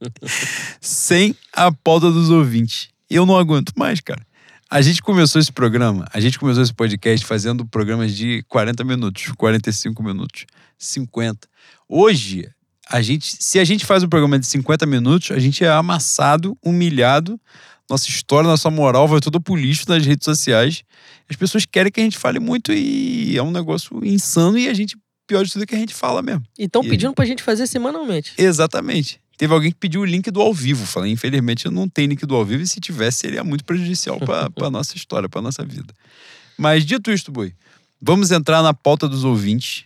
[0.81, 2.89] sem a pauta dos ouvintes.
[3.09, 4.25] Eu não aguento mais, cara.
[4.69, 9.31] A gente começou esse programa, a gente começou esse podcast fazendo programas de 40 minutos,
[9.37, 10.45] 45 minutos,
[10.77, 11.47] 50.
[11.87, 12.49] Hoje,
[12.89, 16.57] a gente, se a gente faz um programa de 50 minutos, a gente é amassado,
[16.63, 17.39] humilhado,
[17.89, 20.83] nossa história, nossa moral vai tudo pro lixo nas redes sociais.
[21.29, 24.73] As pessoas querem que a gente fale muito e é um negócio insano e a
[24.73, 24.97] gente,
[25.27, 26.43] pior de tudo, é que a gente fala mesmo.
[26.57, 28.33] E estão pedindo pra gente fazer semanalmente.
[28.37, 29.19] Exatamente.
[29.37, 30.85] Teve alguém que pediu o link do ao vivo.
[30.85, 34.17] Falei, infelizmente eu não tenho link do ao vivo e se tivesse seria muito prejudicial
[34.19, 35.93] pra, pra nossa história, pra nossa vida.
[36.57, 37.53] Mas dito isto, Boi,
[38.01, 39.83] vamos entrar na pauta dos ouvintes.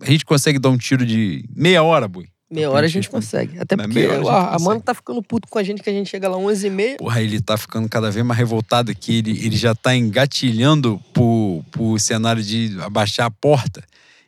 [0.00, 2.28] A gente consegue dar um tiro de meia hora, Boi?
[2.50, 3.58] Meia hora a gente consegue.
[3.58, 5.90] Até porque meia hora a ó, a mano tá ficando puto com a gente que
[5.90, 6.98] a gente chega lá 11h30.
[6.98, 9.18] Porra, ele tá ficando cada vez mais revoltado aqui.
[9.18, 13.82] Ele, ele já tá engatilhando pro, pro cenário de abaixar a porta.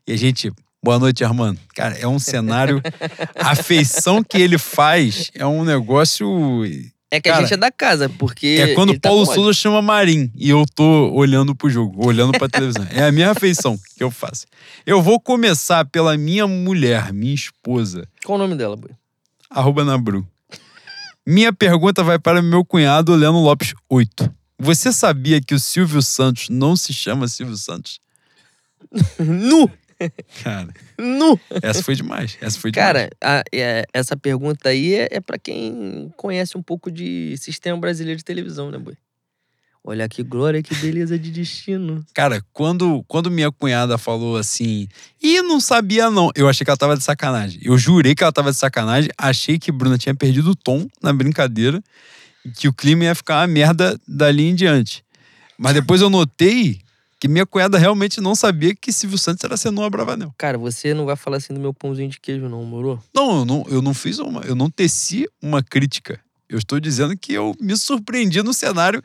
[0.07, 0.53] E a gente.
[0.83, 1.59] Boa noite, Armando.
[1.75, 2.81] Cara, é um cenário.
[3.35, 6.65] A feição que ele faz é um negócio.
[7.11, 8.59] É que a Cara, gente é da casa, porque.
[8.61, 9.35] É quando o tá Paulo ódio.
[9.35, 12.87] Souza chama Marim e eu tô olhando pro jogo, olhando pra televisão.
[12.91, 14.47] É a minha afeição que eu faço.
[14.85, 18.91] Eu vou começar pela minha mulher, minha esposa, Qual o nome dela, boi?
[19.51, 20.27] arroba Nabru.
[21.27, 24.31] Minha pergunta vai para meu cunhado, Leandro Lopes 8.
[24.59, 28.01] Você sabia que o Silvio Santos não se chama Silvio Santos?
[29.19, 29.71] Nu!
[30.43, 30.69] Cara,
[30.99, 31.39] Nu!
[31.63, 32.37] essa foi demais.
[32.41, 32.93] Essa foi demais.
[32.93, 37.79] Cara, a- é, essa pergunta aí é, é para quem conhece um pouco de sistema
[37.79, 38.95] brasileiro de televisão, né, boi?
[39.85, 42.05] Olha que glória, que beleza de destino.
[42.13, 44.87] Cara, quando, quando minha cunhada falou assim,
[45.23, 47.59] e não sabia não, eu achei que ela tava de sacanagem.
[47.63, 51.13] Eu jurei que ela tava de sacanagem, achei que Bruna tinha perdido o tom na
[51.13, 51.83] brincadeira,
[52.57, 55.03] que o clima ia ficar uma merda dali em diante.
[55.57, 56.81] Mas depois eu notei
[57.21, 60.33] que minha cunhada realmente não sabia que Silvio Santos era Senua Bravanel.
[60.39, 63.03] Cara, você não vai falar assim do meu pãozinho de queijo, não, moro?
[63.15, 66.21] Não, eu não, eu não fiz uma, eu não teci uma crítica.
[66.49, 69.03] Eu estou dizendo que eu me surpreendi no cenário.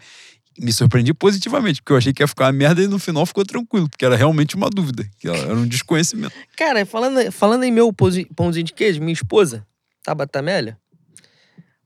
[0.60, 3.44] Me surpreendi positivamente, porque eu achei que ia ficar uma merda e no final ficou
[3.44, 6.36] tranquilo, porque era realmente uma dúvida, que era um desconhecimento.
[6.56, 9.66] Cara, falando, falando em meu pãozinho pãozinho de queijo, minha esposa,
[10.04, 10.78] Tabata Amélia,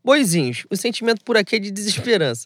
[0.04, 2.46] boizinhos, o sentimento por aqui é de desesperança.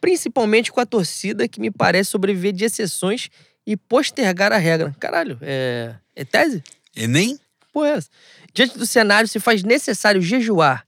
[0.00, 3.28] Principalmente com a torcida que me parece sobreviver de exceções
[3.66, 4.94] e postergar a regra.
[4.98, 6.62] Caralho, é, é tese?
[6.96, 7.38] Enem?
[7.72, 8.08] Porra, é essa?
[8.54, 10.86] Diante do cenário, se faz necessário jejuar.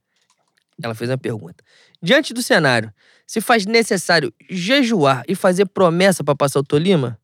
[0.82, 1.62] Ela fez uma pergunta.
[2.02, 2.92] Diante do cenário,
[3.26, 7.18] se faz necessário jejuar e fazer promessa pra passar o Tolima?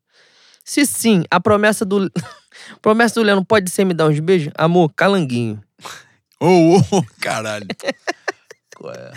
[0.63, 2.11] Se sim, a promessa do.
[2.81, 4.53] promessa do Leandro pode ser me dar uns beijos?
[4.55, 5.61] Amor, calanguinho.
[6.39, 7.65] Ô, ô, caralho.
[8.75, 9.11] Qual é?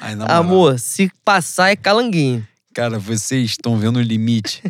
[0.00, 2.46] Ai, Amor, se passar é calanguinho.
[2.74, 4.62] Cara, vocês estão vendo o limite.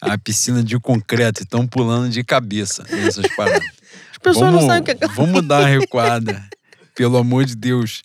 [0.00, 3.66] A piscina de concreto e estão pulando de cabeça nessas paradas.
[4.12, 5.26] As pessoas vamos, não sabem o que é calanguinho.
[5.26, 6.48] Vamos dar uma recuada.
[6.94, 8.02] Pelo amor de Deus.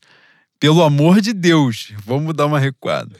[0.60, 1.93] Pelo amor de Deus.
[2.06, 3.15] Vamos dar uma recuada.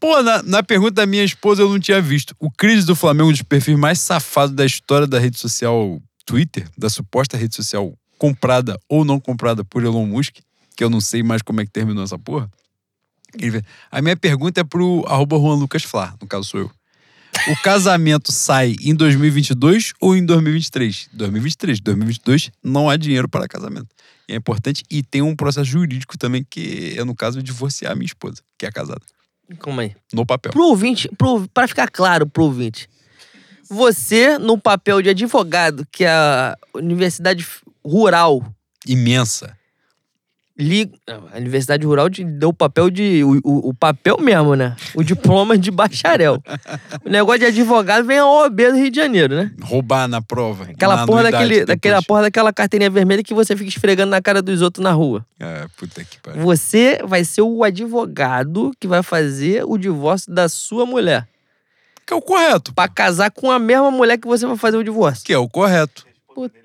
[0.00, 2.34] Pô, na, na pergunta da minha esposa eu não tinha visto.
[2.40, 6.66] O Cris do Flamengo, um dos perfis mais safados da história da rede social Twitter,
[6.76, 10.38] da suposta rede social comprada ou não comprada por Elon Musk,
[10.76, 12.50] que eu não sei mais como é que terminou essa porra.
[13.38, 16.70] Ele A minha pergunta é pro arroba Juan Lucas Flá, no caso sou eu.
[17.48, 21.08] O casamento sai em 2022 ou em 2023?
[21.12, 21.80] 2023.
[21.80, 23.88] 2022 não há dinheiro para casamento.
[24.28, 24.84] E é importante.
[24.90, 28.66] E tem um processo jurídico também, que é, no caso, divorciar a minha esposa, que
[28.66, 29.00] é casada.
[29.58, 29.96] Calma aí.
[30.12, 30.52] No papel.
[30.52, 32.88] Pro ouvinte, pro, pra ficar claro pro ouvinte,
[33.68, 37.46] você, no papel de advogado, que a Universidade
[37.84, 38.42] Rural
[38.86, 39.56] Imensa.
[40.58, 40.90] Li,
[41.32, 43.24] a Universidade Rural te deu o papel de.
[43.24, 44.76] O, o, o papel mesmo, né?
[44.94, 46.42] O diploma de bacharel.
[47.04, 49.52] O negócio de advogado vem a OAB do Rio de Janeiro, né?
[49.62, 50.64] Roubar na prova.
[50.64, 54.62] Aquela porra daquele, daquela porra daquela carteirinha vermelha que você fica esfregando na cara dos
[54.62, 55.24] outros na rua.
[55.40, 56.42] É, puta que pariu.
[56.42, 61.26] Você vai ser o advogado que vai fazer o divórcio da sua mulher.
[62.06, 62.74] Que é o correto.
[62.74, 65.24] Pra casar com a mesma mulher que você vai fazer o divórcio.
[65.24, 66.04] Que é o correto.
[66.34, 66.62] Puta.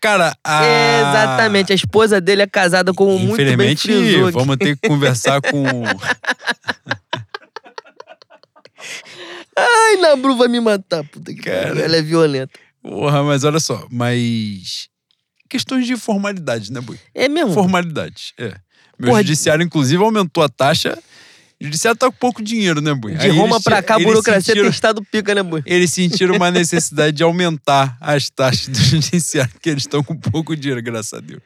[0.00, 0.64] Cara, a...
[0.64, 1.72] Exatamente.
[1.72, 5.40] A esposa dele é casada com um muito bem Infelizmente, frisou vamos ter que conversar
[5.40, 5.64] com.
[9.56, 11.02] Ai, Nabru vai me matar.
[11.04, 11.68] Puta que Cara.
[11.68, 11.84] pariu.
[11.84, 12.58] Ela é violenta.
[12.82, 14.88] Porra, mas olha só, mas.
[15.48, 16.98] Questões de formalidade, né, Bui?
[17.14, 17.54] É mesmo?
[17.54, 18.54] Formalidades, é.
[18.98, 20.98] Meu Porra, judiciário, inclusive, aumentou a taxa
[21.60, 23.14] judiciário tá com pouco dinheiro, né, Bui?
[23.14, 25.62] De Aí Roma eles pra cá, a burocracia sentiram- tem estado pica, né, Bui?
[25.66, 30.54] Eles sentiram uma necessidade de aumentar as taxas do judiciário, porque eles estão com pouco
[30.56, 31.40] dinheiro, graças a Deus.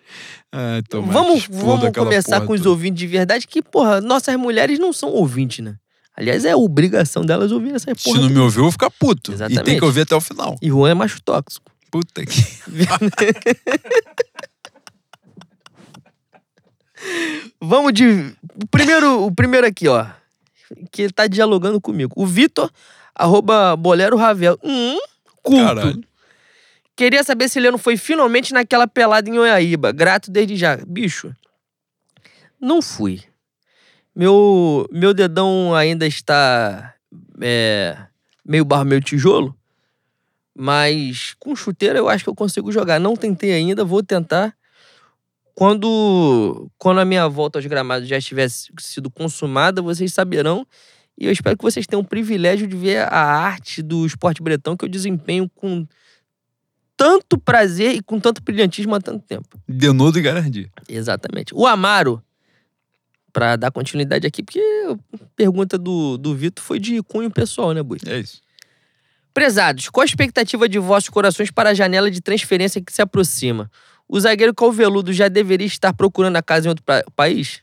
[0.91, 2.71] Que Vamos, vamos começar com os toda.
[2.71, 5.77] ouvintes de verdade, que, porra, nossas mulheres não são ouvintes, né?
[6.15, 8.21] Aliás, é obrigação delas ouvir essa Se porra.
[8.21, 9.31] não me ouvir, eu vou ficar puto.
[9.31, 9.65] E Exatamente.
[9.65, 10.57] tem que ouvir até o final.
[10.61, 11.73] E Juan é macho tóxico.
[11.91, 12.33] Puta que.
[17.61, 18.35] Vamos de.
[18.63, 20.07] O primeiro, o primeiro aqui, ó.
[20.91, 22.13] Que tá dialogando comigo.
[22.17, 22.71] O Vitor,
[23.15, 24.59] arroba Bolero Ravel.
[24.63, 24.99] Hum,
[25.43, 25.65] culto.
[25.65, 26.05] Caralho.
[26.95, 29.93] Queria saber se Leno foi finalmente naquela pelada em Oiaíba.
[29.93, 30.77] Grato desde já.
[30.87, 31.35] Bicho,
[32.61, 33.23] não fui.
[34.15, 36.95] Meu, meu dedão ainda está
[37.41, 37.97] é,
[38.45, 39.57] meio barro, meio tijolo.
[40.55, 43.01] Mas com chuteira eu acho que eu consigo jogar.
[43.01, 44.55] Não tentei ainda, vou tentar.
[45.55, 50.67] Quando, quando a minha volta aos gramados já estiver sido consumada, vocês saberão.
[51.19, 54.77] E eu espero que vocês tenham o privilégio de ver a arte do esporte bretão
[54.77, 55.87] que eu desempenho com
[56.97, 59.61] tanto prazer e com tanto brilhantismo há tanto tempo.
[59.69, 60.71] Denodo e garantia.
[60.89, 61.55] Exatamente.
[61.55, 62.23] O Amaro,
[63.33, 64.61] pra dar continuidade aqui, porque
[65.15, 67.99] a pergunta do, do Vitor foi de cunho pessoal, né, Bui?
[68.07, 68.41] É isso.
[69.35, 73.71] Prezados, qual a expectativa de vossos corações para a janela de transferência que se aproxima?
[74.13, 77.63] O zagueiro Calveludo já deveria estar procurando a casa em outro pa- país?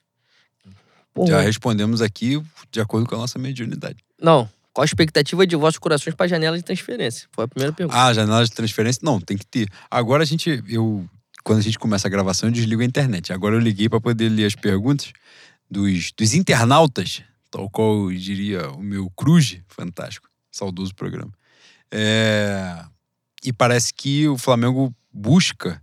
[1.14, 1.28] Porra.
[1.30, 4.04] Já respondemos aqui de acordo com a nossa mediunidade.
[4.20, 4.50] Não.
[4.74, 7.28] Qual a expectativa de vossos corações para a janela de transferência?
[7.32, 7.96] Foi a primeira pergunta.
[8.02, 9.00] Ah, janela de transferência?
[9.04, 9.70] Não, tem que ter.
[9.92, 11.08] Agora a gente, eu,
[11.44, 13.32] quando a gente começa a gravação, eu desligo a internet.
[13.32, 15.14] Agora eu liguei para poder ler as perguntas
[15.70, 17.22] dos, dos internautas,
[17.52, 21.32] tal qual diria o meu Cruz, fantástico, saudoso programa.
[21.92, 22.84] É,
[23.44, 25.80] e parece que o Flamengo busca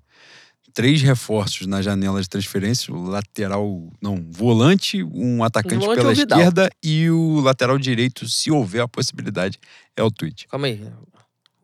[0.77, 6.71] três reforços na janela de transferência: o lateral, não, volante, um atacante volante pela esquerda
[6.83, 9.59] e o lateral direito, se houver a possibilidade,
[9.97, 10.47] é o tweet.
[10.49, 10.87] Calma aí.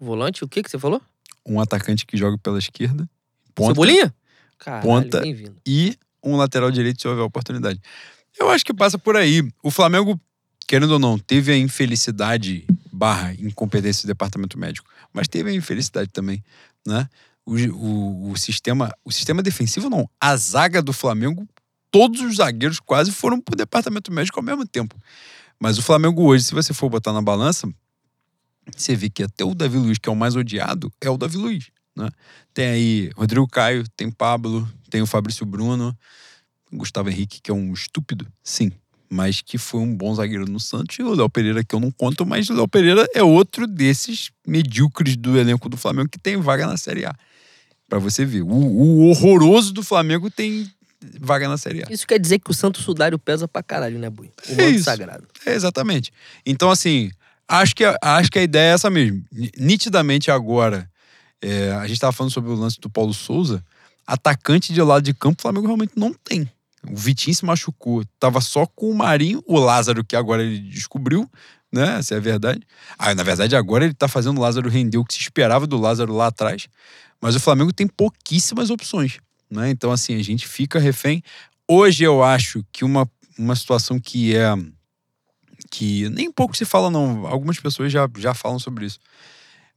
[0.00, 1.00] Volante, o que que você falou?
[1.44, 3.08] um atacante que joga pela esquerda,
[3.54, 4.14] ponta, Cebolinha?
[4.58, 5.20] Caralho, Ponta.
[5.20, 5.56] bem-vindo.
[5.66, 7.80] e um lateral direito se houver oportunidade.
[8.38, 9.42] Eu acho que passa por aí.
[9.60, 10.18] O Flamengo,
[10.68, 16.10] querendo ou não, teve a infelicidade barra incompetência do departamento médico, mas teve a infelicidade
[16.10, 16.42] também,
[16.86, 17.08] né?
[17.44, 21.46] O, o, o sistema, o sistema defensivo não, a zaga do Flamengo,
[21.90, 24.96] todos os zagueiros quase foram pro departamento médico ao mesmo tempo.
[25.58, 27.68] Mas o Flamengo hoje, se você for botar na balança,
[28.76, 31.36] você vê que até o Davi Luiz, que é o mais odiado, é o Davi
[31.36, 31.70] Luiz.
[31.96, 32.08] Né?
[32.54, 35.96] Tem aí Rodrigo Caio, tem Pablo, tem o Fabrício Bruno,
[36.72, 38.72] Gustavo Henrique, que é um estúpido, sim,
[39.10, 41.90] mas que foi um bom zagueiro no Santos, e o Léo Pereira, que eu não
[41.90, 46.36] conto, mas o Léo Pereira é outro desses medíocres do elenco do Flamengo que tem
[46.38, 47.14] vaga na Série A.
[47.92, 48.40] Pra você ver.
[48.40, 50.66] O, o horroroso do Flamengo tem
[51.20, 51.86] vaga na Série A.
[51.90, 54.30] Isso quer dizer que o Santo Sudário pesa pra caralho, né, Bui?
[54.48, 54.84] O É isso.
[54.84, 55.28] sagrado.
[55.44, 56.10] É, exatamente.
[56.46, 57.10] Então, assim,
[57.46, 59.22] acho que, a- acho que a ideia é essa mesmo.
[59.30, 60.88] Ni- Nitidamente agora,
[61.42, 63.62] é, a gente estava falando sobre o lance do Paulo Souza,
[64.06, 66.50] atacante de lado de campo, o Flamengo realmente não tem.
[66.90, 71.30] O Vitinho se machucou, tava só com o Marinho, o Lázaro, que agora ele descobriu,
[71.72, 71.98] né?
[71.98, 72.60] Essa é verdade.
[72.98, 75.78] Ah, na verdade, agora ele tá fazendo o Lázaro render o que se esperava do
[75.78, 76.68] Lázaro lá atrás.
[77.20, 79.18] Mas o Flamengo tem pouquíssimas opções,
[79.50, 79.70] né?
[79.70, 81.22] Então, assim, a gente fica refém.
[81.66, 84.54] Hoje eu acho que uma, uma situação que é
[85.70, 87.26] que nem pouco se fala, não.
[87.26, 88.98] Algumas pessoas já, já falam sobre isso.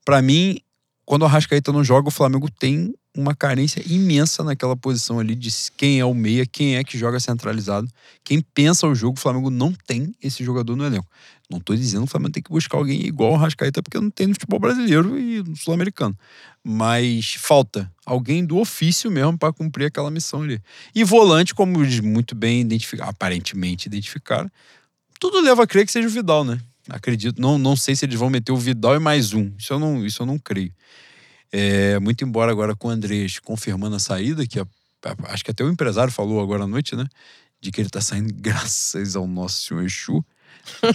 [0.03, 0.59] Pra mim,
[1.05, 5.49] quando o Arrascaeta não joga, o Flamengo tem uma carência imensa naquela posição ali de
[5.77, 7.87] quem é o meia, quem é que joga centralizado,
[8.23, 9.17] quem pensa o jogo.
[9.17, 11.07] O Flamengo não tem esse jogador no elenco.
[11.49, 14.09] Não tô dizendo que o Flamengo tem que buscar alguém igual o Arrascaeta, porque não
[14.09, 16.17] tem no futebol brasileiro e no sul-americano.
[16.63, 20.59] Mas falta alguém do ofício mesmo para cumprir aquela missão ali.
[20.93, 24.49] E volante, como muito bem identificaram, aparentemente identificaram,
[25.19, 26.59] tudo leva a crer que seja o Vidal, né?
[26.89, 27.39] Acredito.
[27.41, 29.51] Não, não sei se eles vão meter o Vidal e mais um.
[29.57, 30.71] Isso eu não, isso eu não creio.
[31.51, 34.67] É, muito embora agora com o Andrés confirmando a saída, que a-
[35.05, 37.05] a- acho que até o empresário falou agora à noite, né?
[37.61, 40.23] De que ele tá saindo graças ao nosso senhor Exu,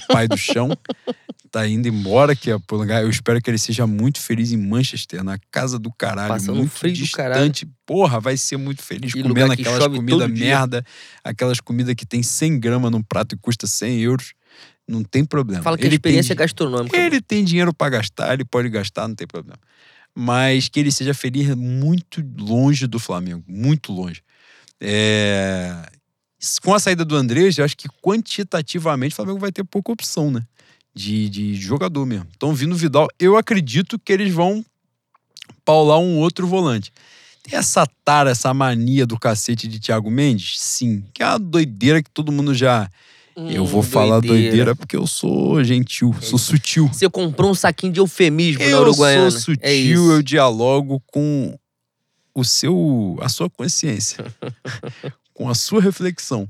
[0.09, 0.71] pai do chão.
[1.51, 3.03] Tá indo embora, que é pro lugar.
[3.03, 6.29] Eu espero que ele seja muito feliz em Manchester, na casa do caralho.
[6.29, 7.69] Passando muito frio do distante.
[7.85, 10.85] Porra, vai ser muito feliz E comendo aquelas comidas merda,
[11.25, 14.33] aquelas comidas que tem 100 gramas num prato e custa 100 euros.
[14.87, 15.63] Não tem problema.
[15.63, 16.97] Fala que a Ele experiência é tem, gastronômica.
[16.97, 19.59] Ele tem dinheiro pra gastar, ele pode gastar, não tem problema.
[20.15, 24.23] Mas que ele seja feliz muito longe do Flamengo, muito longe.
[24.81, 25.75] É,
[26.63, 30.31] Com a saída do Andrés, eu acho que quantitativamente o Flamengo vai ter pouca opção,
[30.31, 30.43] né?
[30.95, 32.27] De, de jogador mesmo.
[32.33, 33.09] Estão vindo o Vidal.
[33.19, 34.65] Eu acredito que eles vão
[35.65, 36.93] paular um outro volante.
[37.43, 40.61] Tem essa tara, essa mania do cacete de Thiago Mendes?
[40.61, 41.05] Sim.
[41.15, 42.89] Que é uma doideira que todo mundo já
[43.37, 46.89] eu vou Hum, falar doideira porque eu sou gentil, sou sutil.
[46.89, 49.31] Você comprou um saquinho de eufemismo na Eu Uruguaiana.
[49.31, 51.57] sou sutil, é eu dialogo com
[52.35, 54.25] o seu, a sua consciência,
[55.41, 56.47] com a sua reflexão.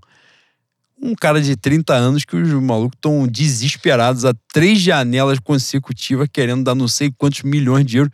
[1.00, 6.64] Um cara de 30 anos que os malucos estão desesperados a três janelas consecutivas querendo
[6.64, 8.12] dar não sei quantos milhões de euros.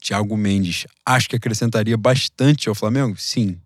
[0.00, 3.16] Thiago Mendes, acho que acrescentaria bastante ao Flamengo?
[3.18, 3.58] Sim.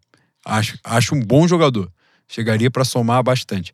[0.45, 1.89] Acho, acho um bom jogador.
[2.27, 3.71] Chegaria para somar bastante.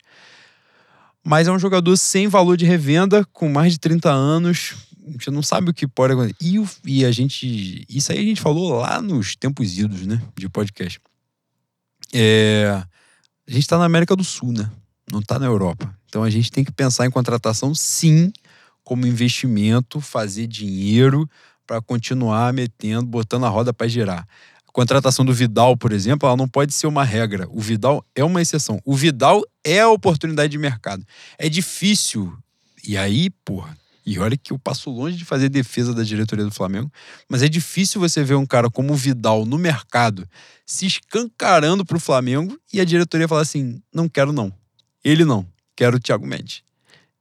[1.24, 4.74] Mas é um jogador sem valor de revenda, com mais de 30 anos.
[5.06, 6.36] A gente não sabe o que pode acontecer.
[6.38, 7.86] E, e a gente.
[7.88, 10.20] Isso aí a gente falou lá nos tempos idos, né?
[10.36, 11.00] De podcast.
[12.12, 12.82] É,
[13.46, 14.70] a gente tá na América do Sul, né?
[15.10, 15.94] Não tá na Europa.
[16.08, 18.32] Então a gente tem que pensar em contratação, sim,
[18.82, 21.28] como investimento, fazer dinheiro
[21.66, 24.26] para continuar metendo, botando a roda para girar.
[24.66, 27.46] A contratação do Vidal, por exemplo, ela não pode ser uma regra.
[27.50, 28.80] O Vidal é uma exceção.
[28.84, 31.04] O Vidal é a oportunidade de mercado.
[31.36, 32.32] É difícil.
[32.86, 33.76] E aí, porra.
[34.08, 36.90] E olha que eu passo longe de fazer defesa da diretoria do Flamengo,
[37.28, 40.26] mas é difícil você ver um cara como o Vidal no mercado
[40.64, 44.50] se escancarando pro Flamengo e a diretoria falar assim: não quero não.
[45.04, 45.46] Ele não,
[45.76, 46.62] quero o Thiago Mendes.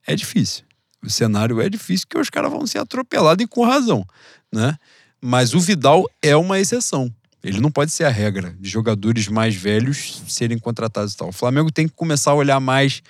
[0.07, 0.63] É difícil.
[1.03, 4.07] O cenário é difícil porque os caras vão ser atropelados e com razão,
[4.49, 4.77] né?
[5.19, 7.13] Mas o Vidal é uma exceção.
[7.43, 11.27] Ele não pode ser a regra de jogadores mais velhos serem contratados e tal.
[11.27, 13.03] O Flamengo tem que começar a olhar mais.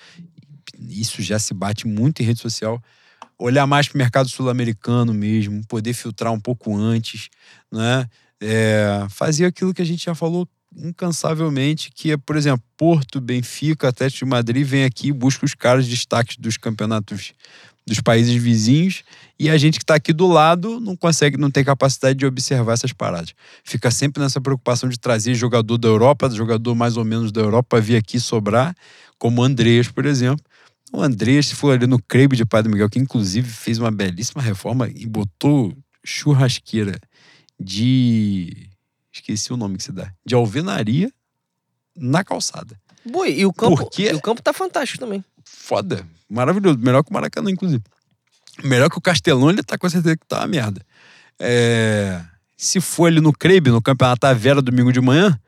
[0.80, 2.82] Isso já se bate muito em rede social.
[3.40, 7.30] Olhar mais para o mercado sul-americano mesmo, poder filtrar um pouco antes,
[7.72, 8.08] né?
[8.40, 13.88] É, fazer aquilo que a gente já falou incansavelmente, que é, por exemplo, Porto, Benfica,
[13.88, 17.34] Atlético de Madrid vem aqui e busca os caras de destaques dos campeonatos
[17.88, 19.02] dos países vizinhos
[19.40, 22.74] e a gente que está aqui do lado não consegue, não tem capacidade de observar
[22.74, 23.34] essas paradas.
[23.64, 27.80] Fica sempre nessa preocupação de trazer jogador da Europa, jogador mais ou menos da Europa,
[27.80, 28.76] vir aqui sobrar,
[29.18, 30.44] como Andreas, por exemplo.
[30.94, 34.42] O Andreas, se for ali no Crebe de Padre Miguel, que inclusive fez uma belíssima
[34.42, 37.00] reforma e botou churrasqueira
[37.60, 38.70] de.
[39.12, 40.12] Esqueci o nome que se dá.
[40.26, 41.12] De alvenaria
[41.96, 42.80] na calçada.
[43.04, 44.10] Boi, e o campo, Por quê?
[44.12, 45.24] e o campo tá fantástico também.
[45.44, 46.06] Foda.
[46.30, 46.78] Maravilhoso.
[46.80, 47.84] Melhor que o Maracanã, inclusive.
[48.64, 50.82] Melhor que o Castelão, ele tá com certeza que tá uma merda.
[51.40, 52.22] É,
[52.58, 55.40] Se for ali no Crebe, no Campeonato Vera, domingo de manhã,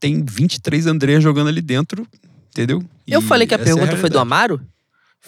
[0.00, 2.06] tem 23 Andrés jogando ali dentro,
[2.50, 2.82] entendeu?
[3.06, 4.18] Eu E falei que a essa é pergunta foi do.
[4.18, 4.60] Amaro?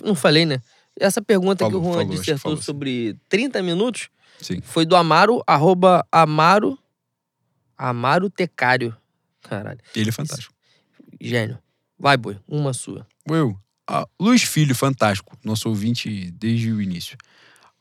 [0.04, 0.60] Não falei, né?
[0.98, 4.08] Essa pergunta Falou, que o Juan falou, dissertou falou, sobre 30 minutos
[4.40, 4.60] Sim.
[4.62, 6.78] foi do Amaro, arroba Amaro,
[7.76, 8.96] Amaro Tecário.
[9.42, 10.54] Caralho, Ele é fantástico.
[11.20, 11.58] gênio.
[11.98, 13.06] Vai, boi, uma sua.
[13.28, 13.58] Eu.
[13.88, 15.36] Ah, Luiz Filho, fantástico.
[15.44, 17.16] Nosso ouvinte desde o início.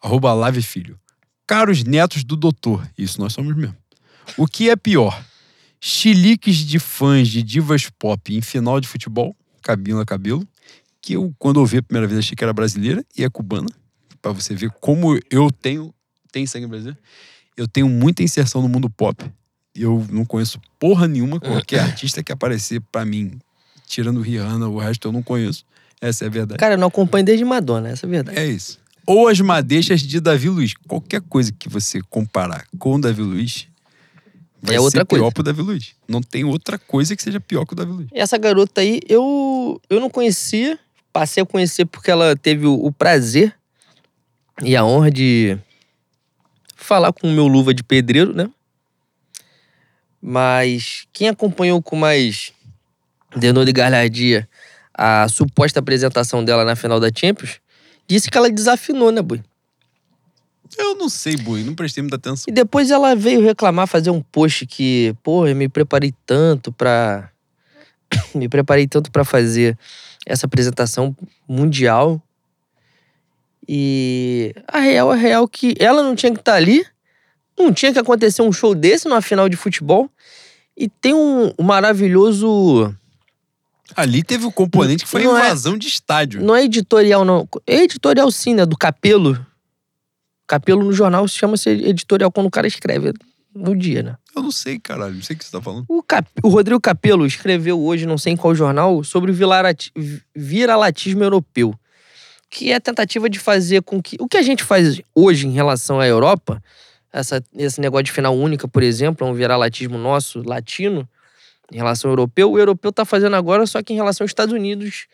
[0.02, 1.00] Arroba Lave Filho.
[1.48, 2.88] Caros netos do doutor.
[2.98, 3.76] Isso nós somos mesmo.
[4.38, 5.24] O que é pior?
[5.80, 10.48] Chiliques de fãs de divas pop em final de futebol, cabelo a cabelo,
[11.06, 13.68] que eu, quando ouvi a primeira vez, achei que era brasileira e é cubana.
[14.24, 15.94] Pra você ver como eu tenho.
[16.32, 16.98] Tem sangue brasileiro?
[17.56, 19.24] Eu tenho muita inserção no mundo pop.
[19.76, 21.40] Eu não conheço porra nenhuma.
[21.40, 23.40] Qualquer artista que aparecer pra mim,
[23.86, 25.64] tirando Rihanna, o resto eu não conheço.
[26.02, 26.58] Essa é a verdade.
[26.60, 28.40] Cara, eu não acompanho desde Madonna, essa é a verdade.
[28.40, 28.80] É isso.
[29.06, 30.74] Ou as madeixas de Davi Luiz.
[30.88, 33.68] Qualquer coisa que você comparar com o Davi Luiz,
[34.60, 35.32] vai É outra ser pior coisa.
[35.36, 35.92] pro Davi Luiz.
[36.08, 38.08] Não tem outra coisa que seja pior que o Davi Luiz.
[38.12, 40.80] Essa garota aí, eu, eu não conhecia,
[41.16, 43.56] passei a conhecer porque ela teve o, o prazer
[44.62, 45.58] e a honra de
[46.76, 48.50] falar com o meu luva de pedreiro, né?
[50.22, 52.52] Mas quem acompanhou com mais
[53.34, 54.46] denor de galhardia
[54.94, 57.62] a suposta apresentação dela na final da Champions,
[58.06, 59.42] disse que ela desafinou, né, Bui?
[60.78, 62.44] Eu não sei, Bui, não prestei muita atenção.
[62.46, 67.30] E depois ela veio reclamar, fazer um post que, pô, eu me preparei tanto pra.
[68.36, 69.78] me preparei tanto pra fazer
[70.26, 71.16] essa apresentação
[71.48, 72.22] mundial.
[73.68, 76.86] E a real é real que ela não tinha que estar ali,
[77.58, 80.10] não tinha que acontecer um show desse numa final de futebol.
[80.78, 82.94] E tem um, um maravilhoso.
[83.96, 86.44] Ali teve o componente que foi a é- invasão de estádio.
[86.44, 87.48] Não é editorial, não.
[87.66, 88.66] É editorial sim, né?
[88.66, 89.46] Do Capelo.
[90.48, 93.14] Capelo no jornal se chama editorial quando o cara escreve
[93.56, 94.18] no dia, né?
[94.36, 95.16] Eu não sei, caralho.
[95.16, 95.86] Não sei o que você tá falando.
[95.88, 99.92] O, Cap- o Rodrigo Capello escreveu hoje, não sei em qual jornal, sobre o vilarati-
[100.36, 101.74] viralatismo europeu.
[102.50, 104.18] Que é a tentativa de fazer com que.
[104.20, 106.62] O que a gente faz hoje em relação à Europa,
[107.12, 111.08] essa, esse negócio de final única, por exemplo, é um viralatismo nosso, latino,
[111.72, 112.52] em relação ao europeu.
[112.52, 115.08] O europeu tá fazendo agora, só que em relação aos Estados Unidos,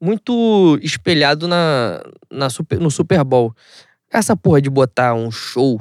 [0.00, 3.54] muito espelhado na, na super- no Super Bowl.
[4.10, 5.80] Essa porra de botar um show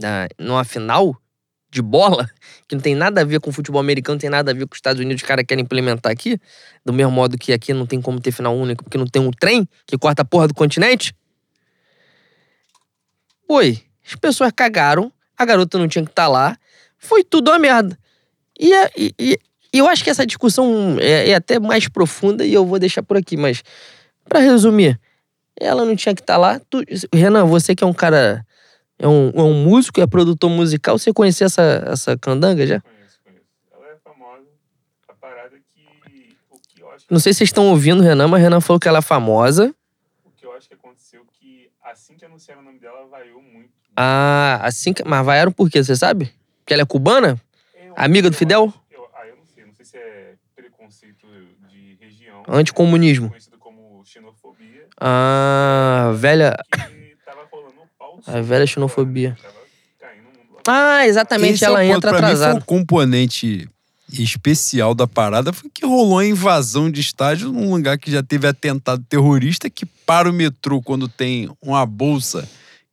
[0.00, 1.16] na, numa final
[1.70, 2.28] de bola,
[2.68, 4.72] que não tem nada a ver com futebol americano, não tem nada a ver com
[4.74, 6.38] os Estados Unidos, os caras querem implementar aqui,
[6.84, 9.30] do mesmo modo que aqui não tem como ter final único, porque não tem um
[9.30, 11.14] trem que corta a porra do continente.
[13.48, 16.56] Oi, as pessoas cagaram, a garota não tinha que estar lá,
[16.98, 17.98] foi tudo uma merda.
[18.58, 19.38] E, é- e- e-
[19.74, 23.02] e eu acho que essa discussão é, é até mais profunda e eu vou deixar
[23.02, 23.62] por aqui, mas
[24.28, 24.98] pra resumir,
[25.60, 26.60] ela não tinha que estar lá.
[26.70, 28.44] Tu- Renan, você que é um cara,
[29.02, 32.80] é um, é um músico, é produtor musical, você conhecia essa, essa candanga já?
[32.80, 33.44] Conheço, conheço.
[33.72, 34.46] Ela é famosa.
[35.08, 35.86] A parada que.
[36.50, 38.60] O que eu acho que, Não sei se vocês estão ouvindo o Renan, mas Renan
[38.60, 39.74] falou que ela é famosa.
[40.24, 43.70] o que eu acho que aconteceu que assim que anunciaram o nome dela, vaiou muito.
[43.96, 45.02] Ah, assim que.
[45.04, 46.32] Mas vaiaram por quê, você sabe?
[46.60, 47.38] Porque ela é cubana?
[47.74, 48.72] Eu- Amiga do Fidel?
[48.90, 49.64] eu- ah, eu não sei.
[49.66, 51.26] Não sei se é preconceito
[51.70, 52.42] de região.
[52.48, 53.28] Anticomunismo.
[53.28, 54.86] Conhecido como xenofobia.
[54.98, 56.56] Ah, velha.
[56.72, 56.80] Que
[58.26, 59.36] A velha xenofobia.
[60.66, 61.96] Ah, exatamente, Esse é o ela ponto.
[61.96, 62.52] entra Pra mim, atrasada.
[62.52, 63.68] foi o componente
[64.12, 68.46] especial da parada foi que rolou a invasão de estádio num lugar que já teve
[68.46, 72.46] atentado terrorista que para o metrô quando tem uma bolsa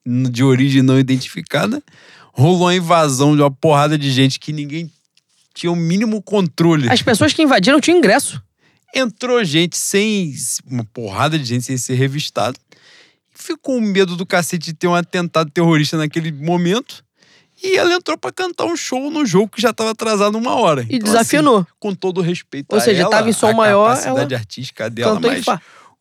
[0.06, 1.84] de origem não identificada
[2.32, 4.90] rolou a invasão de uma porrada de gente que ninguém
[5.54, 8.42] tinha o mínimo controle As pessoas que invadiram tinham ingresso.
[8.96, 10.34] entrou gente sem
[10.66, 12.58] uma porrada de gente sem ser revistado
[13.54, 17.04] ficou com medo do cacete de ter um atentado terrorista naquele momento
[17.62, 20.84] e ela entrou pra cantar um show no jogo que já tava atrasado uma hora.
[20.84, 21.58] E Então, desafinou.
[21.60, 24.36] assim, com todo o respeito Ou a seja, ela, tava em som a maior, capacidade
[24.36, 25.46] artística dela, mas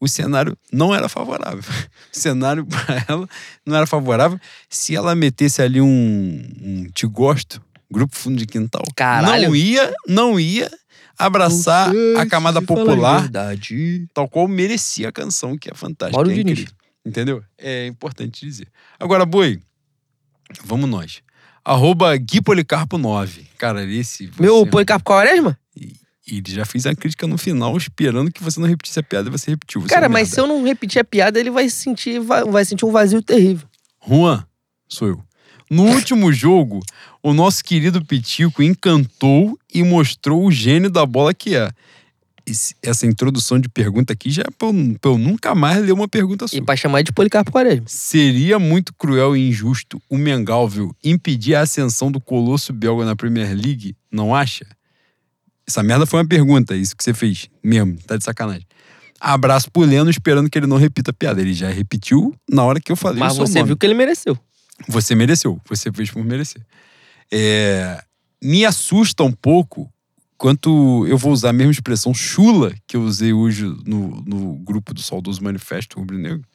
[0.00, 1.62] o cenário não era favorável.
[2.14, 3.28] O cenário pra ela
[3.64, 4.40] não era favorável.
[4.68, 7.60] Se ela metesse ali um, um te gosto,
[7.90, 9.48] grupo fundo de quintal, Caralho.
[9.48, 10.70] não ia, não ia
[11.18, 14.06] abraçar a camada popular Verdade.
[14.14, 16.16] tal qual merecia a canção, que é fantástica.
[16.16, 16.66] Mauro é Diniz.
[17.08, 17.42] Entendeu?
[17.56, 18.68] É importante dizer.
[18.98, 19.60] Agora, Boi,
[20.64, 21.22] vamos nós.
[21.64, 23.46] Arroba Gui Policarpo 9.
[23.58, 24.26] Cara, esse.
[24.28, 25.58] você- Meu Policarpo Quaresma?
[26.26, 29.32] Ele já fez a crítica no final, esperando que você não repetisse a piada e
[29.32, 29.80] você repetiu.
[29.80, 30.34] Você é Cara, um mas merda.
[30.34, 33.66] se eu não repetir a piada, ele vai sentir, vai, vai sentir um vazio terrível.
[34.06, 34.44] Juan,
[34.86, 35.24] sou eu.
[35.70, 36.80] No último jogo,
[37.22, 41.70] o nosso querido Pitico encantou e mostrou o gênio da bola que é.
[42.82, 46.08] Essa introdução de pergunta aqui já é pra eu, pra eu nunca mais ler uma
[46.08, 46.58] pergunta sua.
[46.58, 47.86] E pra chamar de Policarpo Quaresma.
[47.86, 53.54] Seria muito cruel e injusto o Mengalvio impedir a ascensão do Colosso belga na Premier
[53.54, 54.66] League, não acha?
[55.66, 58.66] Essa merda foi uma pergunta, isso que você fez mesmo, tá de sacanagem.
[59.20, 61.40] Abraço pro Leno, esperando que ele não repita a piada.
[61.40, 63.66] Ele já repetiu na hora que eu falei Mas o seu você nome.
[63.68, 64.38] viu que ele mereceu.
[64.86, 66.62] Você mereceu, você fez por merecer.
[67.30, 68.00] É,
[68.42, 69.92] me assusta um pouco
[70.38, 74.94] quanto eu vou usar a mesma expressão chula que eu usei hoje no, no grupo
[74.94, 76.46] do Saudoso Manifesto Rubro Negro,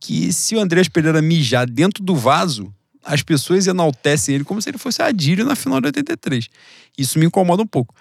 [0.00, 4.68] que se o Andrés Pereira mijar dentro do vaso, as pessoas enaltecem ele como se
[4.68, 6.48] ele fosse Adílio na final de 83.
[6.98, 7.94] Isso me incomoda um pouco.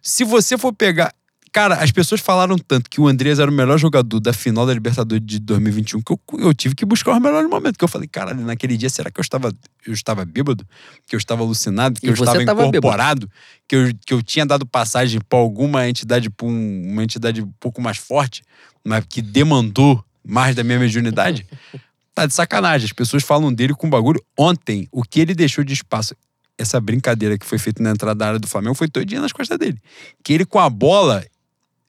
[0.00, 1.12] Se você for pegar.
[1.58, 4.72] Cara, as pessoas falaram tanto que o Andrés era o melhor jogador da final da
[4.72, 7.76] Libertadores de 2021 que eu, eu tive que buscar os melhores momentos.
[7.76, 9.52] Que eu falei, caralho, naquele dia, será que eu estava,
[9.84, 10.64] eu estava bêbado?
[11.08, 11.98] Que eu estava alucinado?
[12.00, 12.68] Que E eu estava bêbado.
[12.68, 13.28] incorporado?
[13.66, 17.50] Que eu, que eu tinha dado passagem para alguma entidade, pra um- uma entidade um
[17.58, 18.42] pouco mais forte,
[18.84, 21.44] mas que demandou mais da minha mediunidade?
[22.14, 22.84] Tá de sacanagem.
[22.86, 24.20] As pessoas falam dele com bagulho.
[24.36, 26.16] Ontem, o que ele deixou de espaço,
[26.58, 29.56] essa brincadeira que foi feita na entrada da área do Flamengo, foi todinha nas costas
[29.56, 29.78] dele.
[30.24, 31.24] Que ele com a bola,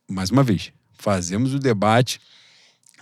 [0.09, 2.19] mais uma vez, fazemos o debate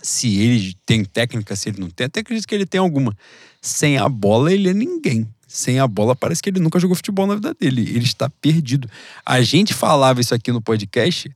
[0.02, 2.06] se ele tem técnica, se ele não tem.
[2.06, 3.16] Até acredito que ele tem alguma.
[3.60, 5.28] Sem a bola, ele é ninguém.
[5.46, 7.80] Sem a bola, parece que ele nunca jogou futebol na vida dele.
[7.82, 8.88] Ele está perdido.
[9.24, 11.30] A gente falava isso aqui no podcast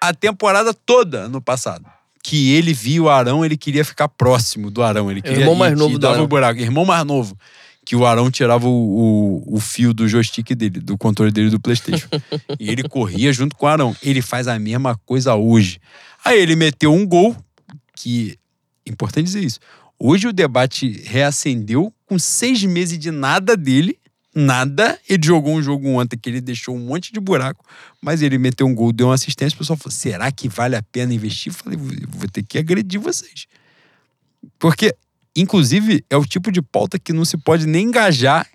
[0.00, 1.86] a temporada toda no passado.
[2.22, 5.10] Que ele viu o Arão, ele queria ficar próximo do Arão.
[5.10, 6.24] Ele queria irmão mais novo e do dava Arão.
[6.24, 6.60] o buraco.
[6.60, 7.36] Irmão mais novo.
[7.84, 11.60] Que o Arão tirava o, o, o fio do joystick dele, do controle dele do
[11.60, 12.08] Playstation.
[12.58, 13.96] e ele corria junto com o Arão.
[14.02, 15.80] Ele faz a mesma coisa hoje.
[16.24, 17.36] Aí ele meteu um gol,
[17.96, 18.38] que.
[18.86, 19.60] Importante dizer isso.
[19.98, 23.98] Hoje o debate reacendeu com seis meses de nada dele.
[24.34, 24.98] Nada.
[25.08, 27.64] Ele jogou um jogo ontem que ele deixou um monte de buraco,
[28.02, 29.54] mas ele meteu um gol, deu uma assistência.
[29.54, 31.52] O pessoal falou: será que vale a pena investir?
[31.52, 33.46] Eu falei: vou ter que agredir vocês.
[34.58, 34.94] Porque,
[35.34, 38.48] inclusive, é o tipo de pauta que não se pode nem engajar,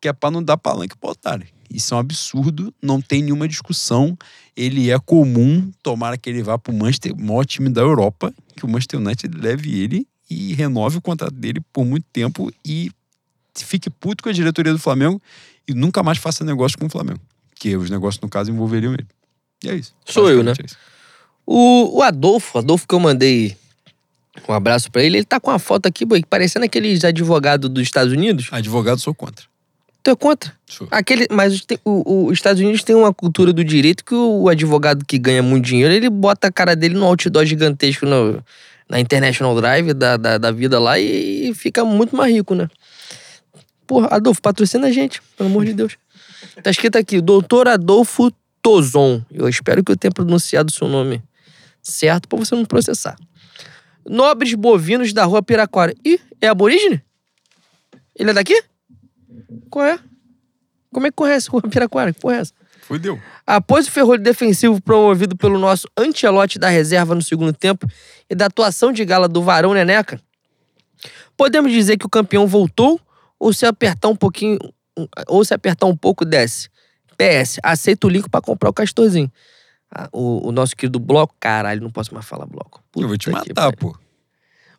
[0.00, 1.46] que é para não dar palanque pro otário.
[1.72, 4.18] Isso é um absurdo, não tem nenhuma discussão.
[4.56, 8.64] Ele é comum, tomara que ele vá pro Manchester, o maior time da Europa, que
[8.64, 12.90] o Manchester United leve ele e renove o contrato dele por muito tempo e
[13.56, 15.20] fique puto com a diretoria do Flamengo
[15.66, 17.20] e nunca mais faça negócio com o Flamengo.
[17.54, 19.06] Que os negócios, no caso, envolveriam ele.
[19.62, 19.94] E é isso.
[20.04, 20.52] Sou eu, né?
[20.52, 20.66] É.
[21.46, 23.56] O, o Adolfo, Adolfo que eu mandei
[24.48, 27.82] um abraço pra ele, ele tá com uma foto aqui, boy, parecendo aqueles advogados dos
[27.82, 28.48] Estados Unidos.
[28.50, 29.44] Advogado, sou contra.
[30.02, 30.52] Tu é contra.
[30.66, 30.88] Sou.
[30.90, 35.04] Aquele, mas os, o- o- Estados Unidos tem uma cultura do direito que o, advogado
[35.04, 38.42] que ganha muito dinheiro, ele bota a cara dele no outdoor gigantesco no-
[38.88, 42.66] na International Drive da, da, da vida lá e, fica muito mais rico, né?
[43.86, 45.96] Porra, Adolfo, patrocina a gente, pelo amor de Deus.
[46.62, 49.22] Tá escrito aqui, doutor Adolfo Tozon.
[49.30, 51.22] Eu espero que eu tenha pronunciado o seu nome
[51.82, 53.16] certo pra você não processar.
[54.10, 55.94] Nobres bovinos da rua Piraquara.
[56.04, 57.00] Ih, é aborígene?
[58.18, 58.60] Ele é daqui?
[59.70, 60.00] Qual é?
[60.92, 62.12] Como é que conhece a rua Piraquara?
[62.12, 62.52] Que porra é essa?
[62.82, 63.20] Fudeu.
[63.46, 67.86] Após o ferrolho defensivo promovido pelo nosso antelote da reserva no segundo tempo
[68.28, 70.20] e da atuação de gala do Varão Neneca,
[71.36, 73.00] podemos dizer que o campeão voltou
[73.38, 74.58] ou se apertar um pouquinho,
[75.28, 76.68] ou se apertar um pouco desce.
[77.16, 79.30] PS, aceita o link pra comprar o castorzinho.
[79.92, 82.82] Ah, o, o nosso querido bloco, caralho, não posso mais falar bloco.
[82.96, 83.96] eu vou te Puta matar, pô.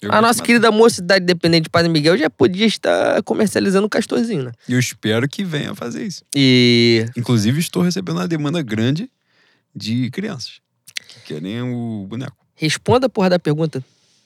[0.02, 0.46] Eu A nossa matar.
[0.46, 4.52] querida mocidade dependente de Padre Miguel já podia estar comercializando o castorzinho, né?
[4.68, 6.24] Eu espero que venha fazer isso.
[6.36, 9.12] E Inclusive, estou recebendo uma demanda grande
[9.76, 10.60] de crianças
[11.08, 12.36] que querem o boneco.
[12.56, 13.84] responda a porra da pergunta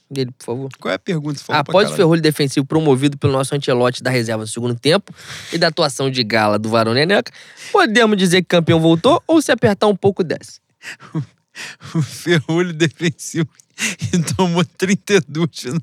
[0.09, 0.69] dele, por favor.
[0.79, 1.39] Qual é a pergunta?
[1.43, 1.95] Falou Após o caralho.
[1.97, 5.13] ferrolho defensivo promovido pelo nosso antelote da reserva no segundo tempo
[5.51, 7.31] e da atuação de gala do Varão Neneca,
[7.71, 10.63] podemos dizer que o campeão voltou ou se apertar um pouco desce?
[11.95, 13.49] o ferrolho defensivo
[14.13, 15.65] e tomou 32.
[15.65, 15.79] né?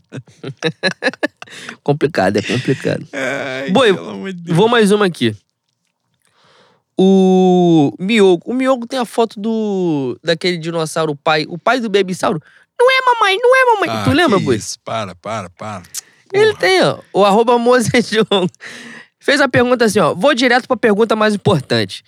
[1.83, 3.07] Complicado, é complicado.
[3.13, 3.93] Ai, Boi,
[4.33, 4.53] de.
[4.53, 5.37] Vou mais uma aqui.
[6.97, 8.43] O Miogo.
[8.47, 12.41] O Miogo tem a foto do daquele dinossauro pai, o pai do Babysauro.
[12.79, 13.89] Não é mamãe, não é mamãe.
[13.91, 14.57] Ah, tu lembra, Boi?
[14.57, 15.83] Isso, para, para, para.
[16.33, 16.59] Ele Porra.
[16.59, 16.99] tem, ó.
[17.13, 18.25] O arroba Mozedjon.
[19.21, 20.15] Fez a pergunta assim, ó.
[20.15, 22.03] Vou direto pra pergunta mais importante.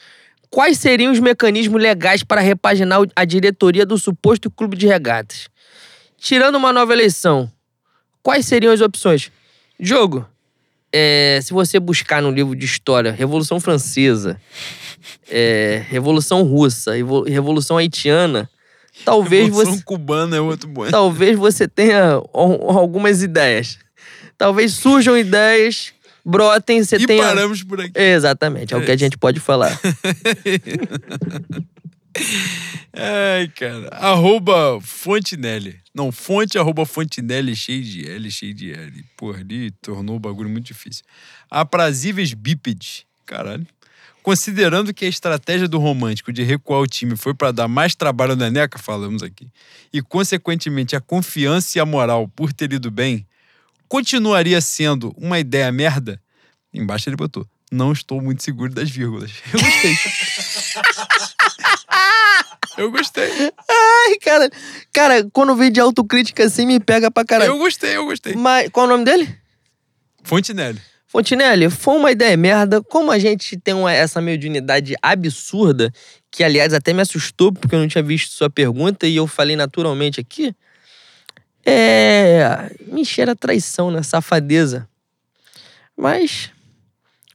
[0.55, 5.49] Quais seriam os mecanismos legais para repaginar a diretoria do suposto clube de regatas?
[6.16, 7.50] Tirando uma nova eleição,
[8.23, 9.33] quais seriam as opções?
[9.81, 10.24] Diogo,
[10.92, 14.41] é, se você buscar no livro de história Revolução Francesa,
[15.28, 18.49] é, Revolução Russa, Revo- Revolução Haitiana,
[19.05, 20.89] talvez Revolução você cubana é outro bom.
[20.89, 23.76] talvez você tenha al- algumas ideias.
[24.39, 25.94] Talvez surjam ideias,
[26.25, 27.23] brotem, você e tenha.
[27.23, 27.93] paramos por aqui.
[27.94, 29.78] Exatamente, é o que a gente pode falar.
[32.97, 33.89] Ai, cara.
[33.89, 35.81] Arroba Fontinelli.
[35.93, 39.05] Não, fonte arroba Fontinelli cheio de L, cheio de L.
[39.17, 41.05] Porra, ali tornou o bagulho muito difícil.
[41.51, 43.05] Aprazíveis bípedes.
[43.27, 43.67] Caralho.
[44.23, 48.31] Considerando que a estratégia do romântico de recuar o time foi para dar mais trabalho
[48.31, 49.49] ao Neneca, falamos aqui,
[49.93, 53.27] e consequentemente a confiança e a moral por ter ido bem,
[53.89, 56.21] continuaria sendo uma ideia merda?
[56.73, 57.47] Embaixo ele botou.
[57.73, 59.31] Não estou muito seguro das vírgulas.
[59.53, 59.95] Eu gostei.
[62.77, 63.31] Eu gostei.
[63.71, 64.51] Ai, cara,
[64.93, 67.53] cara, quando vem de autocrítica assim, me pega pra caralho.
[67.53, 68.35] Eu gostei, eu gostei.
[68.35, 69.33] Mas qual é o nome dele?
[70.25, 70.81] Fontinelli.
[71.07, 72.83] Fontinelli, foi uma ideia merda.
[72.83, 75.93] Como a gente tem uma- essa mediunidade absurda,
[76.33, 79.55] que aliás até me assustou, porque eu não tinha visto sua pergunta e eu falei
[79.55, 80.53] naturalmente aqui.
[81.65, 82.70] É.
[82.86, 84.02] Me cheira traição, né?
[84.02, 84.89] Safadeza.
[85.97, 86.51] Mas.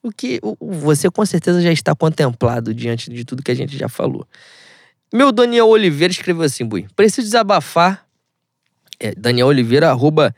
[0.02, 0.40] O que.
[0.42, 4.26] o- Você com certeza já está contemplado diante de tudo que a gente já falou.
[5.14, 6.88] Meu Daniel Oliveira escreveu assim, Bui.
[6.96, 8.06] Preciso desabafar.
[9.00, 10.36] É, Daniel Oliveira, arroba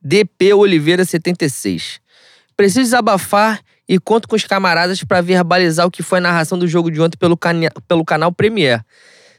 [0.00, 2.00] DP Oliveira 76.
[2.56, 6.68] Preciso desabafar e conto com os camaradas para verbalizar o que foi a narração do
[6.68, 8.82] jogo de ontem pelo, cane- pelo canal Premiere.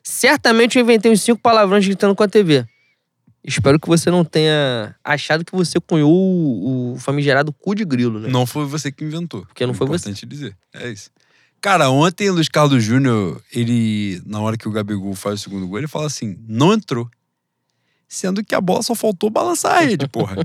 [0.03, 2.65] Certamente eu inventei uns cinco palavrões gritando com a TV.
[3.43, 8.19] Espero que você não tenha achado que você cunhou o, o famigerado cu de grilo,
[8.19, 8.29] né?
[8.29, 9.45] Não foi você que inventou.
[9.45, 10.09] Porque não foi você.
[10.09, 10.55] Importante dizer.
[10.73, 11.09] É isso.
[11.59, 15.67] Cara, ontem o Luiz Carlos Júnior, ele, na hora que o Gabigol faz o segundo
[15.67, 17.09] gol, ele fala assim: não entrou.
[18.07, 20.37] Sendo que a bola só faltou balançar a rede, porra.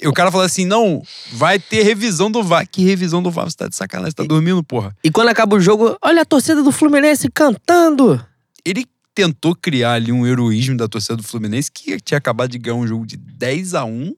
[0.00, 2.66] e o cara fala assim: não, vai ter revisão do VAR.
[2.66, 3.50] Que revisão do VAR?
[3.50, 4.96] Você tá de sacanagem, você tá dormindo, porra.
[5.04, 8.24] E quando acaba o jogo, olha a torcida do Fluminense cantando.
[8.64, 12.76] Ele tentou criar ali um heroísmo da torcida do Fluminense que tinha acabado de ganhar
[12.76, 14.14] um jogo de 10 a 1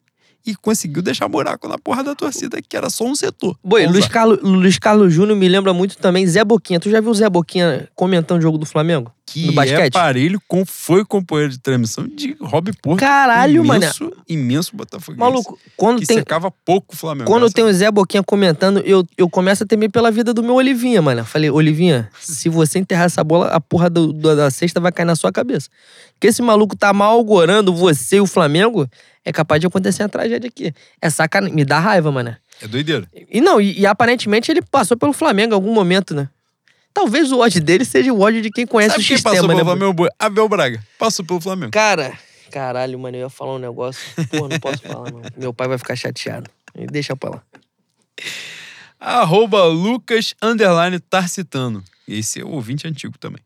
[0.46, 3.56] e conseguiu deixar buraco na porra da torcida, que era só um setor.
[3.64, 4.06] Boi, Luiz.
[4.06, 6.78] Carlos, Luiz Carlos Júnior me lembra muito também Zé Boquinha.
[6.78, 9.10] Tu já viu o Zé Boquinha comentando o jogo do Flamengo?
[9.26, 9.80] Que no basquete?
[9.86, 13.00] é parelho com foi companheiro de transmissão de Rob Porto.
[13.00, 13.82] Caralho, mano.
[13.82, 15.18] imenso, Imenso Botafoguense.
[15.18, 17.30] Maluco, quando que tem, secava pouco o Flamengo.
[17.30, 20.54] Quando tem o Zé Boquinha comentando, eu, eu começo a temer pela vida do meu
[20.54, 21.24] Olivinha, mano.
[21.24, 25.06] Falei, Olivinha, se você enterrar essa bola, a porra do, do- da cesta vai cair
[25.06, 25.68] na sua cabeça.
[26.12, 28.88] Porque esse maluco tá malgorando você e o Flamengo,
[29.24, 30.72] é capaz de acontecer uma tragédia aqui.
[31.00, 31.54] É sacanagem.
[31.56, 32.36] Me dá raiva, mano.
[32.62, 33.08] É doideira.
[33.30, 36.28] E não, e, e aparentemente ele passou pelo Flamengo em algum momento, né?
[36.94, 39.48] Talvez o ódio dele seja o ódio de quem conhece Sabe o quem sistema, passou
[39.48, 39.54] né?
[39.56, 39.80] pelo mano?
[39.80, 40.08] Flamengo?
[40.16, 40.82] Abel Braga.
[40.96, 41.72] Passou pelo Flamengo.
[41.72, 42.16] Cara,
[42.52, 44.00] caralho, mano, eu ia falar um negócio.
[44.30, 45.20] Pô, não posso falar, não.
[45.36, 46.48] Meu pai vai ficar chateado.
[46.90, 47.42] Deixa pra lá.
[49.00, 51.82] Arroba Lucas Underline Tarcitano.
[52.06, 53.42] Esse é o ouvinte antigo também.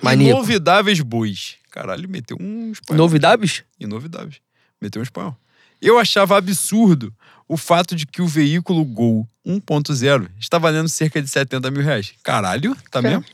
[0.00, 0.38] Maníaco.
[0.38, 1.56] Inovidáveis Bois.
[1.70, 2.98] Caralho, meteu um espanhol.
[2.98, 3.64] Novidades?
[3.78, 4.36] Inovidáveis.
[4.80, 5.36] Meteu um espanhol.
[5.82, 7.12] Eu achava absurdo
[7.46, 12.12] o fato de que o veículo Gol 1.0 está valendo cerca de 70 mil reais.
[12.22, 13.24] Caralho, tá mesmo?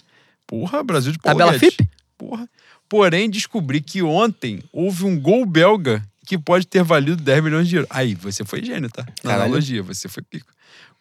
[0.47, 1.75] Porra, Brasil de Tabela Paulo Guedes.
[1.77, 1.91] FIP?
[2.17, 2.49] Porra.
[2.89, 7.77] Porém, descobri que ontem houve um gol belga que pode ter valido 10 milhões de
[7.77, 7.91] euros.
[7.91, 9.03] Aí, você foi gênio, tá?
[9.23, 9.43] Na Caralho.
[9.45, 10.47] analogia, você foi pico.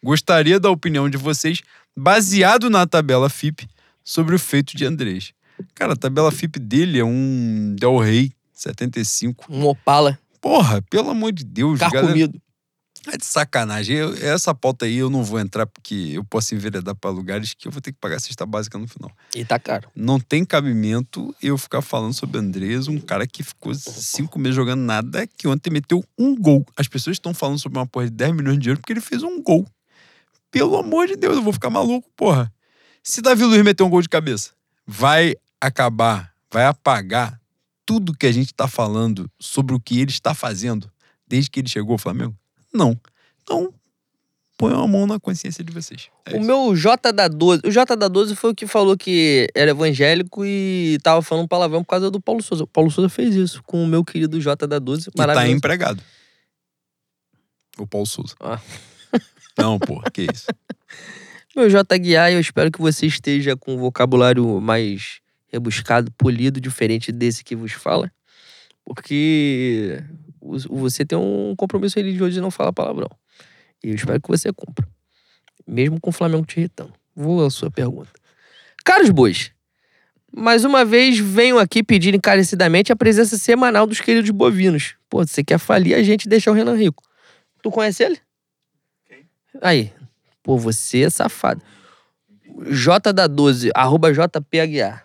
[0.02, 1.60] Gostaria da opinião de vocês,
[1.96, 3.68] baseado na tabela FIP,
[4.02, 5.32] sobre o feito de Andrés.
[5.74, 9.46] Cara, a tabela FIP dele é um Del Rey 75.
[9.48, 12.12] Um Opala, Porra, pelo amor de Deus, carro galera.
[12.12, 12.42] comido.
[13.06, 13.96] É de sacanagem.
[13.96, 17.68] Eu- essa pauta aí eu não vou entrar porque eu posso enveredar para lugares que
[17.68, 19.10] eu vou ter que pagar cesta básica no final.
[19.34, 19.90] E tá caro.
[19.94, 24.80] Não tem cabimento eu ficar falando sobre Andrés, um cara que ficou cinco meses jogando
[24.80, 26.64] nada, que ontem meteu um gol.
[26.76, 29.22] As pessoas estão falando sobre uma porra de 10 milhões de euros porque ele fez
[29.22, 29.66] um gol.
[30.50, 32.52] Pelo amor de Deus, eu vou ficar maluco, porra.
[33.02, 34.52] Se Davi Luiz meter um gol de cabeça,
[34.86, 37.38] vai acabar, vai apagar
[37.84, 40.90] tudo que a gente tá falando sobre o que ele está fazendo
[41.26, 42.34] desde que ele chegou ao Flamengo?
[42.74, 42.98] Não.
[43.42, 43.72] Então,
[44.58, 46.08] ponham a mão na consciência de vocês.
[46.26, 46.46] É o isso.
[46.46, 47.62] meu J da 12.
[47.64, 51.82] O J da 12 foi o que falou que era evangélico e tava falando palavrão
[51.82, 52.64] por causa do Paulo Souza.
[52.64, 55.10] O Paulo Souza fez isso com o meu querido J da 12.
[55.10, 56.02] E tá empregado.
[57.78, 58.34] O Paulo Souza.
[58.40, 58.60] Ah.
[59.58, 60.46] Não, porra, que isso.
[61.56, 65.20] Meu J Guiar, eu espero que você esteja com um vocabulário mais
[65.52, 68.10] rebuscado, polido, diferente desse que vos fala.
[68.84, 70.02] Porque
[70.68, 73.10] você tem um compromisso religioso de não falar palavrão.
[73.82, 74.86] E eu espero que você cumpra.
[75.66, 76.92] Mesmo com o Flamengo te irritando.
[77.16, 78.10] Vou à sua pergunta.
[78.84, 79.50] Caros bois,
[80.30, 84.96] mais uma vez venho aqui pedir encarecidamente a presença semanal dos queridos bovinos.
[85.08, 87.02] Pô, você quer falir a gente e deixar o Renan rico.
[87.62, 88.20] Tu conhece ele?
[89.06, 89.26] Quem?
[89.62, 89.92] Aí.
[90.42, 91.62] Pô, você é safado.
[92.70, 95.03] J da 12, arroba JP Aguiar.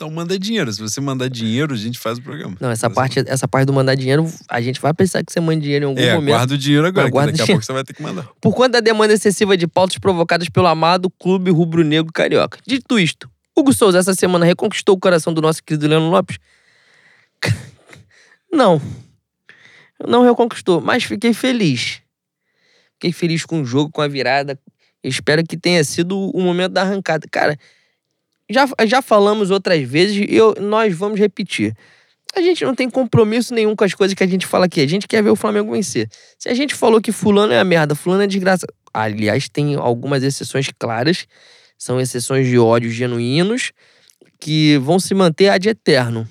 [0.00, 0.72] Então manda dinheiro.
[0.72, 2.56] Se você mandar dinheiro, a gente faz o programa.
[2.58, 5.60] Não, essa parte, essa parte do mandar dinheiro, a gente vai pensar que você manda
[5.60, 6.32] dinheiro em algum É, momento.
[6.34, 7.46] guarda o dinheiro agora, que daqui a dinheiro.
[7.52, 8.26] pouco você vai ter que mandar.
[8.40, 12.58] Por conta da demanda excessiva de pautas provocadas pelo amado Clube Rubro-Negro Carioca.
[12.66, 16.38] Dito isto, Hugo Souza essa semana reconquistou o coração do nosso querido Leandro Lopes?
[18.50, 18.80] Não.
[20.08, 22.00] Não reconquistou, mas fiquei feliz.
[22.94, 24.58] Fiquei feliz com o jogo, com a virada.
[25.04, 27.26] Espero que tenha sido o momento da arrancada.
[27.30, 27.58] Cara,
[28.50, 31.74] já, já falamos outras vezes e eu, nós vamos repetir.
[32.34, 34.80] A gente não tem compromisso nenhum com as coisas que a gente fala aqui.
[34.80, 36.08] A gente quer ver o Flamengo vencer.
[36.38, 38.66] Se a gente falou que fulano é a merda, fulano é desgraça.
[38.92, 41.26] Aliás, tem algumas exceções claras.
[41.76, 43.72] São exceções de ódios genuínos
[44.38, 46.28] que vão se manter ad eterno.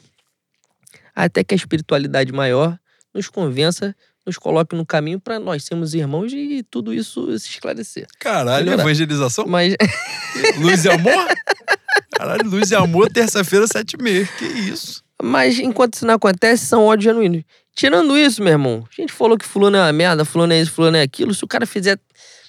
[1.13, 2.77] Até que a espiritualidade maior
[3.13, 3.93] nos convença,
[4.25, 8.07] nos coloque no caminho para nós sermos irmãos e tudo isso se esclarecer.
[8.19, 9.45] Caralho, evangelização?
[9.47, 9.75] Mas
[10.59, 11.13] Luz e amor?
[12.15, 14.25] Caralho, luz e amor, terça-feira, sete e meia.
[14.37, 15.03] Que isso?
[15.21, 17.43] Mas enquanto isso não acontece, são ódios genuínos.
[17.75, 20.71] Tirando isso, meu irmão, a gente falou que fulano é uma merda, fulano é isso,
[20.71, 21.33] fulano é aquilo.
[21.33, 21.99] Se o cara fizer,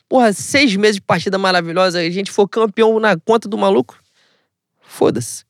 [0.09, 3.99] porra, seis meses de partida maravilhosa e a gente for campeão na conta do maluco,
[4.81, 5.45] foda-se.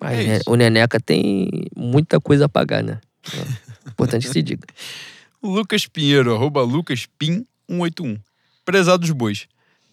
[0.00, 3.00] Mas É né, o Neneca tem muita coisa a pagar, né?
[3.32, 4.66] É importante que se diga.
[5.42, 8.18] Lucas Pinheiro, arroba lucaspin181.
[8.64, 9.46] Prezados bois,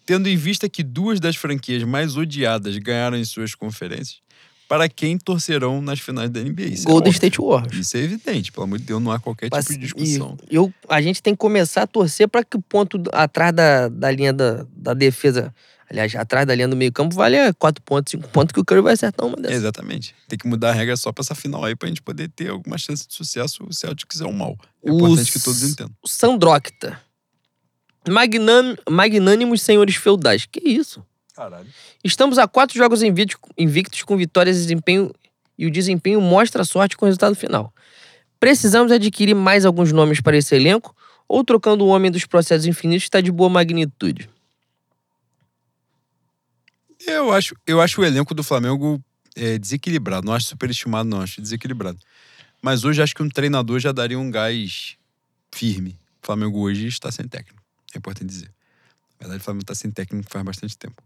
[0.04, 4.20] tendo em vista que duas das franquias mais odiadas ganharam em suas conferências,
[4.68, 6.62] para quem torcerão nas finais da NBA?
[6.62, 7.12] Isso é Golden óbvio.
[7.12, 7.76] State Warriors.
[7.86, 10.36] Isso é evidente, pelo amor de Deus, não há qualquer tipo de discussão.
[10.50, 14.10] Eu, a gente tem que começar a torcer para que o ponto atrás da, da
[14.10, 15.54] linha da, da defesa,
[15.90, 18.94] aliás, atrás da linha do meio-campo, valha quatro pontos, cinco pontos, que o Curry vai
[18.94, 19.58] acertar uma dessas.
[19.58, 20.14] Exatamente.
[20.26, 22.78] Tem que mudar a regra só pra essa final aí, pra gente poder ter alguma
[22.78, 24.56] chance de sucesso se o Celtics é um mal.
[24.82, 25.92] É Os- importante que todos entendam.
[26.02, 26.98] O Sandrocta.
[28.08, 30.46] Magnânimos senhores feudais.
[30.46, 31.04] Que isso?
[31.34, 31.66] Caralho.
[32.04, 35.12] Estamos a quatro jogos invictos, invictos com vitórias e desempenho,
[35.56, 37.72] e o desempenho mostra a sorte com o resultado final.
[38.38, 40.94] Precisamos adquirir mais alguns nomes para esse elenco
[41.28, 44.28] ou trocando o homem dos processos infinitos está de boa magnitude?
[47.06, 49.02] Eu acho, eu acho o elenco do Flamengo
[49.34, 50.26] é, desequilibrado.
[50.26, 51.20] Não acho superestimado, não.
[51.20, 51.98] Acho desequilibrado.
[52.60, 54.96] Mas hoje acho que um treinador já daria um gás
[55.50, 55.98] firme.
[56.22, 57.61] O Flamengo hoje está sem técnico.
[57.94, 58.50] É importante dizer.
[59.20, 61.02] Na verdade, o Flamengo está sem técnico faz bastante tempo.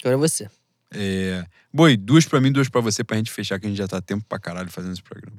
[0.00, 0.48] Agora é você.
[0.92, 1.46] É...
[1.72, 4.00] Boi, duas pra mim, duas pra você, pra gente fechar, que a gente já tá
[4.00, 5.36] tempo pra caralho fazendo esse programa.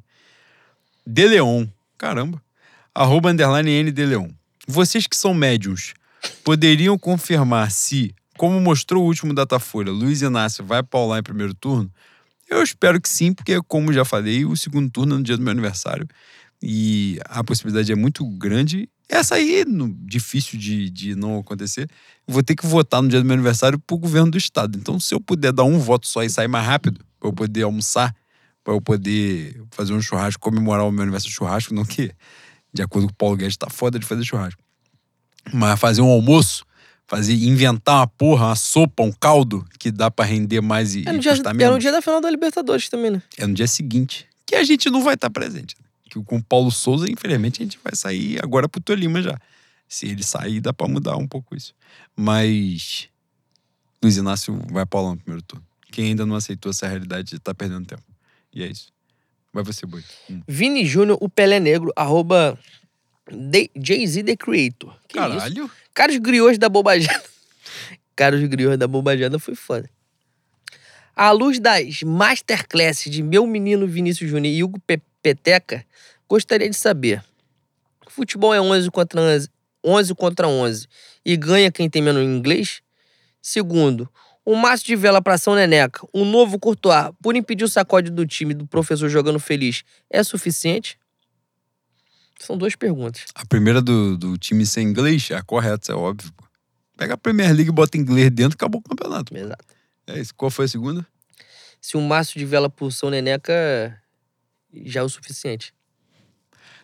[1.05, 1.67] De Leon.
[1.97, 2.41] Caramba.
[2.93, 4.29] Arroba underline N De Leon.
[4.67, 5.93] Vocês que são médiums,
[6.43, 11.91] poderiam confirmar se, como mostrou o último Datafolha, Luiz Inácio vai paular em primeiro turno?
[12.49, 15.43] Eu espero que sim, porque, como já falei, o segundo turno é no dia do
[15.43, 16.07] meu aniversário.
[16.61, 21.89] E a possibilidade é muito grande Essa aí, no- difícil de, de não acontecer.
[22.27, 24.77] Eu vou ter que votar no dia do meu aniversário pro governo do estado.
[24.77, 27.63] Então, se eu puder dar um voto só e sair mais rápido, pra eu poder
[27.63, 28.13] almoçar,
[28.63, 32.11] pra eu poder fazer um churrasco, comemorar o meu aniversário churrasco, não que,
[32.73, 34.61] de acordo com o Paulo Guedes, tá foda de fazer churrasco.
[35.53, 36.65] Mas fazer um almoço,
[37.07, 41.11] fazer, inventar uma porra, uma sopa, um caldo que dá pra render mais e, É
[41.13, 43.21] no, e dia, é no dia da final da Libertadores também, né?
[43.37, 44.27] É no dia seguinte.
[44.45, 45.75] Que a gente não vai estar presente.
[46.25, 49.37] Com o Paulo Souza, infelizmente, a gente vai sair agora pro Tolima já.
[49.87, 51.73] Se ele sair, dá pra mudar um pouco isso.
[52.15, 53.07] Mas.
[54.03, 55.65] Luiz Inácio vai Paulão no primeiro turno.
[55.91, 58.03] Quem ainda não aceitou essa realidade tá perdendo tempo.
[58.53, 58.91] E é isso.
[59.53, 60.03] Vai você, Boi.
[60.29, 60.41] Hum.
[60.47, 62.59] Vini Júnior, o Pelé Negro, arroba
[63.75, 64.93] Jay-Z The Creator.
[65.07, 65.27] Que isso?
[65.29, 65.71] Caralho.
[65.93, 67.23] Caros griots da bobajada.
[68.15, 69.89] Caros griots da bobajada foi foda.
[71.15, 75.85] À luz das masterclasses de meu menino Vinícius Júnior e Hugo Pe- Peteca,
[76.27, 77.23] gostaria de saber:
[78.07, 79.49] futebol é 11 contra 11,
[79.83, 80.87] 11 contra 11
[81.25, 82.81] e ganha quem tem menos inglês?
[83.41, 84.09] Segundo,
[84.45, 88.25] um maço de vela para São Neneca, um novo Courtois, por impedir o sacode do
[88.25, 90.97] time do professor jogando feliz, é suficiente?
[92.39, 93.25] São duas perguntas.
[93.33, 96.31] A primeira do, do time sem inglês é a correta, é óbvio.
[96.95, 99.35] Pega a Premier League, bota inglês dentro e acabou o campeonato.
[99.35, 99.65] Exato.
[100.05, 100.33] É isso.
[100.35, 101.05] Qual foi a segunda?
[101.81, 103.97] se um maço de vela por São Neneca
[104.85, 105.73] já é o suficiente.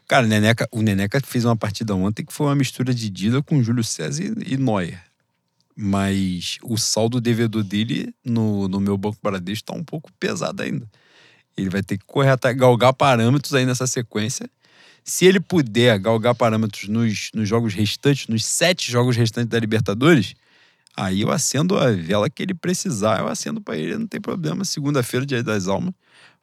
[0.07, 3.41] Cara, o Neneca, o Neneca fez uma partida ontem que foi uma mistura de Dida
[3.41, 5.01] com Júlio César e, e Neuer.
[5.75, 10.87] Mas o saldo devedor dele no, no meu banco Bradesco tá um pouco pesado ainda.
[11.57, 14.49] Ele vai ter que correr até galgar parâmetros aí nessa sequência.
[15.03, 20.35] Se ele puder galgar parâmetros nos, nos jogos restantes, nos sete jogos restantes da Libertadores,
[20.95, 24.63] aí eu acendo a vela que ele precisar, eu acendo pra ele, não tem problema.
[24.63, 25.93] Segunda-feira, dia das almas,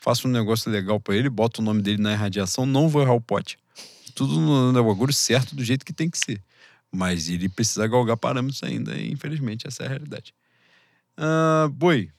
[0.01, 3.13] faço um negócio legal pra ele, boto o nome dele na irradiação, não vou errar
[3.13, 3.59] o pote.
[4.15, 6.43] Tudo no, bagulho certo, do jeito que tem que ser.
[6.91, 10.35] Mas ele precisa galgar parâmetros ainda, e infelizmente, essa é a realidade.
[11.17, 12.11] Ah, boi,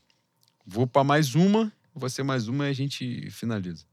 [0.66, 3.84] vou pra mais uma, você mais uma e a gente finaliza.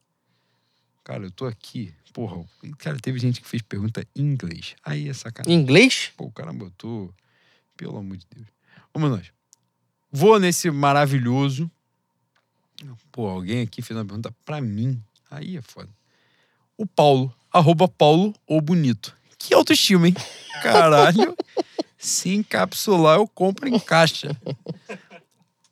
[1.02, 2.44] Cara, eu tô aqui, porra,
[2.76, 4.76] cara, teve gente que fez pergunta em inglês.
[4.84, 5.58] Aí é sacanagem.
[5.58, 6.12] Inglês?
[6.16, 7.12] Pô, o cara botou.
[7.78, 8.46] Pelo amor de Deus.
[8.92, 9.32] Vamos nós.
[10.10, 11.70] Vou nesse maravilhoso.
[13.10, 15.02] Pô, alguém aqui fez uma pergunta pra mim.
[15.30, 15.88] Aí é foda.
[16.76, 17.34] O Paulo.
[17.52, 19.16] Arroba Paulo ou Bonito.
[19.38, 20.14] Que autoestima, hein?
[20.62, 21.36] Caralho.
[21.96, 24.36] Se encapsular, eu compro em caixa.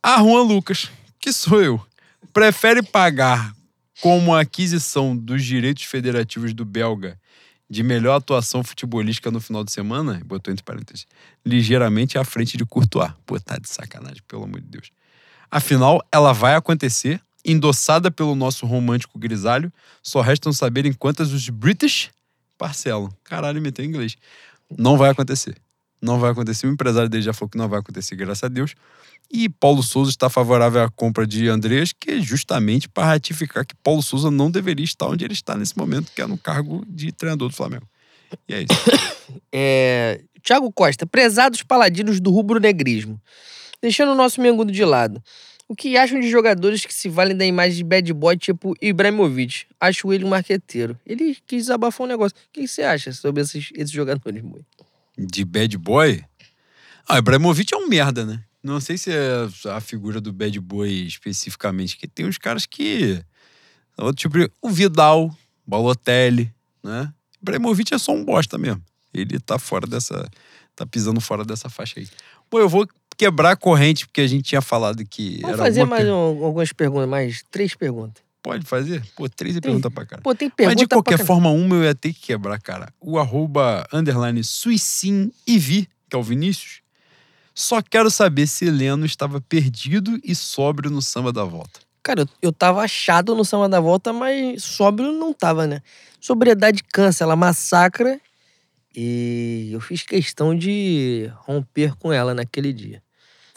[0.02, 1.86] A Juan Lucas, que sou eu,
[2.32, 3.54] prefere pagar
[4.00, 7.18] como a aquisição dos direitos federativos do belga
[7.68, 11.06] de melhor atuação futebolística no final de semana, botou entre parênteses,
[11.44, 13.12] ligeiramente à frente de Courtois.
[13.24, 14.92] Pô, tá de sacanagem, pelo amor de Deus.
[15.50, 21.48] Afinal, ela vai acontecer, endossada pelo nosso romântico grisalho, só restam saber em quantas os
[21.48, 22.10] British
[22.58, 23.10] parcelam.
[23.24, 24.16] Caralho, meteu em inglês.
[24.76, 25.56] Não vai acontecer.
[26.00, 26.66] Não vai acontecer.
[26.66, 28.74] O empresário dele já falou que não vai acontecer, graças a Deus.
[29.30, 33.74] E Paulo Souza está favorável à compra de Andreas, que é justamente para ratificar que
[33.76, 37.10] Paulo Souza não deveria estar onde ele está nesse momento, que é no cargo de
[37.12, 37.86] treinador do Flamengo.
[38.48, 38.72] E é isso.
[39.52, 40.20] É...
[40.40, 43.20] Tiago Costa, prezados paladinos do rubro-negrismo.
[43.86, 45.22] Deixando o nosso mengudo de lado.
[45.68, 49.64] O que acham de jogadores que se valem da imagem de bad boy tipo Ibrahimovic?
[49.80, 50.98] Acho ele um marqueteiro.
[51.06, 52.36] Ele quis desabafar um negócio.
[52.36, 54.62] O que você acha sobre esses, esses jogadores, Mui?
[55.16, 56.20] de bad boy.
[57.08, 58.42] Ah, Ibrahimovic é um merda, né?
[58.60, 63.22] Não sei se é a figura do bad boy especificamente, que tem uns caras que.
[63.96, 65.32] Outro tipo, o Vidal,
[65.64, 67.14] Balotelli, né?
[67.40, 68.82] Ibrahimovic é só um bosta mesmo.
[69.14, 70.28] Ele tá fora dessa.
[70.74, 72.08] tá pisando fora dessa faixa aí.
[72.50, 72.84] Pô, eu vou
[73.16, 75.40] quebrar a corrente, porque a gente tinha falado que.
[75.40, 78.22] Vamos era fazer mais per- um- algumas perguntas, mais três perguntas.
[78.42, 79.02] Pode fazer?
[79.16, 79.70] Pô, três é Tem.
[79.72, 80.22] pergunta pra cara.
[80.22, 82.92] Pô, tem pergunta Mas de qualquer forma, uma eu ia ter que quebrar, cara.
[83.00, 86.80] O arroba underline Suicim IV, que é o Vinícius.
[87.52, 91.80] Só quero saber se Leno estava perdido e sóbrio no samba da volta.
[92.02, 95.80] Cara, eu, eu tava achado no samba da volta, mas sóbrio não tava, né?
[96.20, 98.20] Sobriedade cansa, ela massacra.
[98.94, 103.02] E eu fiz questão de romper com ela naquele dia.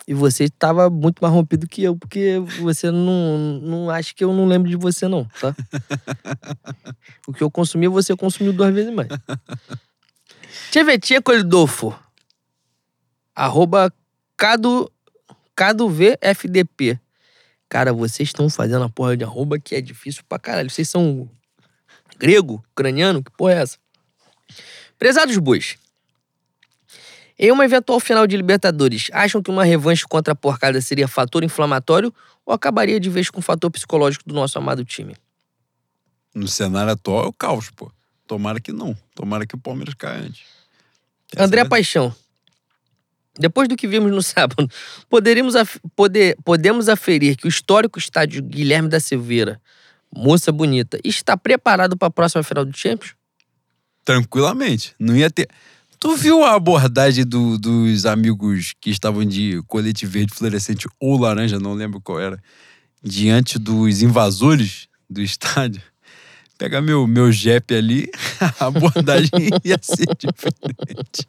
[0.10, 4.34] E você tava muito mais rompido que eu, porque você não, não acha que eu
[4.34, 5.56] não lembro de você, não, tá?
[7.28, 9.08] o que eu consumi, você consumiu duas vezes mais.
[10.72, 11.96] Tchevetia Colidolfo.
[13.36, 13.94] Arroba
[14.36, 14.92] Cado,
[15.56, 17.00] CadoVFDP.
[17.70, 20.72] Cara, vocês estão fazendo a porra de arroba que é difícil pra caralho.
[20.72, 21.30] Vocês são
[22.18, 23.24] grego, ucraniano?
[23.24, 23.78] Que porra é essa?
[24.98, 25.78] Prezados bois.
[27.42, 31.42] Em uma eventual final de Libertadores, acham que uma revanche contra a porcada seria fator
[31.43, 32.14] inflamatório
[32.45, 35.16] ou acabaria de vez com o fator psicológico do nosso amado time?
[36.35, 37.90] No cenário atual é o caos, pô.
[38.27, 38.95] Tomara que não.
[39.16, 40.42] Tomara que o Palmeiras caia antes.
[41.34, 42.14] Essa André é Paixão.
[43.40, 44.69] Depois do que vimos no sábado,
[45.09, 49.61] poderíamos af- poder, podemos aferir que o histórico estádio Guilherme da Silveira,
[50.14, 53.16] moça bonita, está preparado para a próxima final do Champions?
[54.03, 54.93] Tranquilamente.
[55.00, 55.48] Não ia ter.
[56.00, 61.60] Tu viu a abordagem do- dos amigos que estavam de colete verde fluorescente ou laranja,
[61.60, 62.42] não lembro qual era,
[63.03, 65.82] diante dos invasores do estádio?
[66.58, 68.10] Pega meu, meu Jeep ali,
[68.60, 69.30] a abordagem
[69.64, 71.26] ia ser diferente.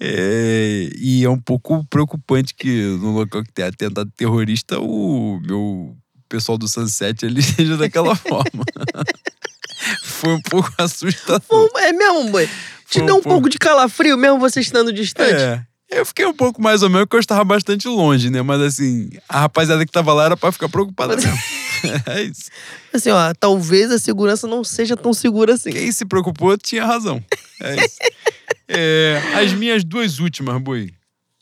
[0.00, 5.96] É, e é um pouco preocupante que no local que tem atentado terrorista, o meu
[6.28, 8.64] pessoal do Sunset ali seja daquela forma.
[10.02, 11.70] Foi um pouco assustador.
[11.76, 12.48] É mesmo, boy?
[13.00, 13.28] Te deu um um pouco.
[13.28, 15.34] pouco de calafrio mesmo você estando distante?
[15.34, 15.62] É.
[15.90, 18.42] Eu fiquei um pouco mais ou menos, porque eu estava bastante longe, né?
[18.42, 21.38] Mas assim, a rapaziada que tava lá era pra ficar preocupada mesmo.
[22.06, 22.50] é isso.
[22.92, 25.70] Assim, ó, talvez a segurança não seja tão segura assim.
[25.70, 27.22] Quem se preocupou tinha razão.
[27.60, 27.98] É isso.
[28.66, 30.90] É, as minhas duas últimas, boi.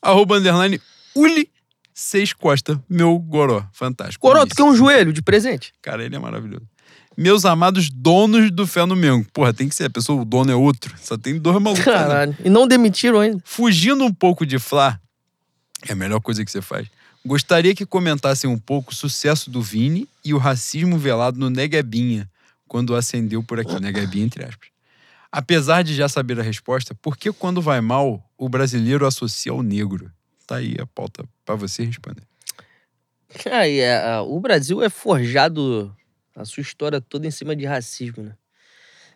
[0.03, 0.81] Arroba underline
[1.15, 1.49] Uli
[1.95, 3.65] Seis Costa, meu goró.
[3.73, 4.27] Fantástico.
[4.27, 5.73] Coroa, tu quer um joelho de presente?
[5.81, 6.67] Cara, ele é maravilhoso.
[7.17, 9.27] Meus amados donos do Fé no Mengo.
[9.33, 9.85] Porra, tem que ser.
[9.85, 10.95] A pessoa, o dono é outro.
[11.01, 11.85] Só tem dois malucos.
[11.87, 11.93] né?
[11.93, 12.37] Caralho.
[12.45, 13.39] E não demitiram ainda.
[13.45, 14.99] Fugindo um pouco de Flá,
[15.89, 16.89] é a melhor coisa que você faz.
[17.25, 22.29] Gostaria que comentassem um pouco o sucesso do Vini e o racismo velado no Neguebinha,
[22.67, 23.79] quando acendeu por aqui.
[23.81, 24.69] Neguebinha, entre aspas.
[25.31, 29.63] Apesar de já saber a resposta, por que quando vai mal, o brasileiro associa ao
[29.63, 30.11] negro?
[30.47, 32.23] Tá aí a pauta pra você responder.
[33.51, 35.95] Aí, é, o Brasil é forjado
[36.35, 38.35] a sua história toda em cima de racismo, né?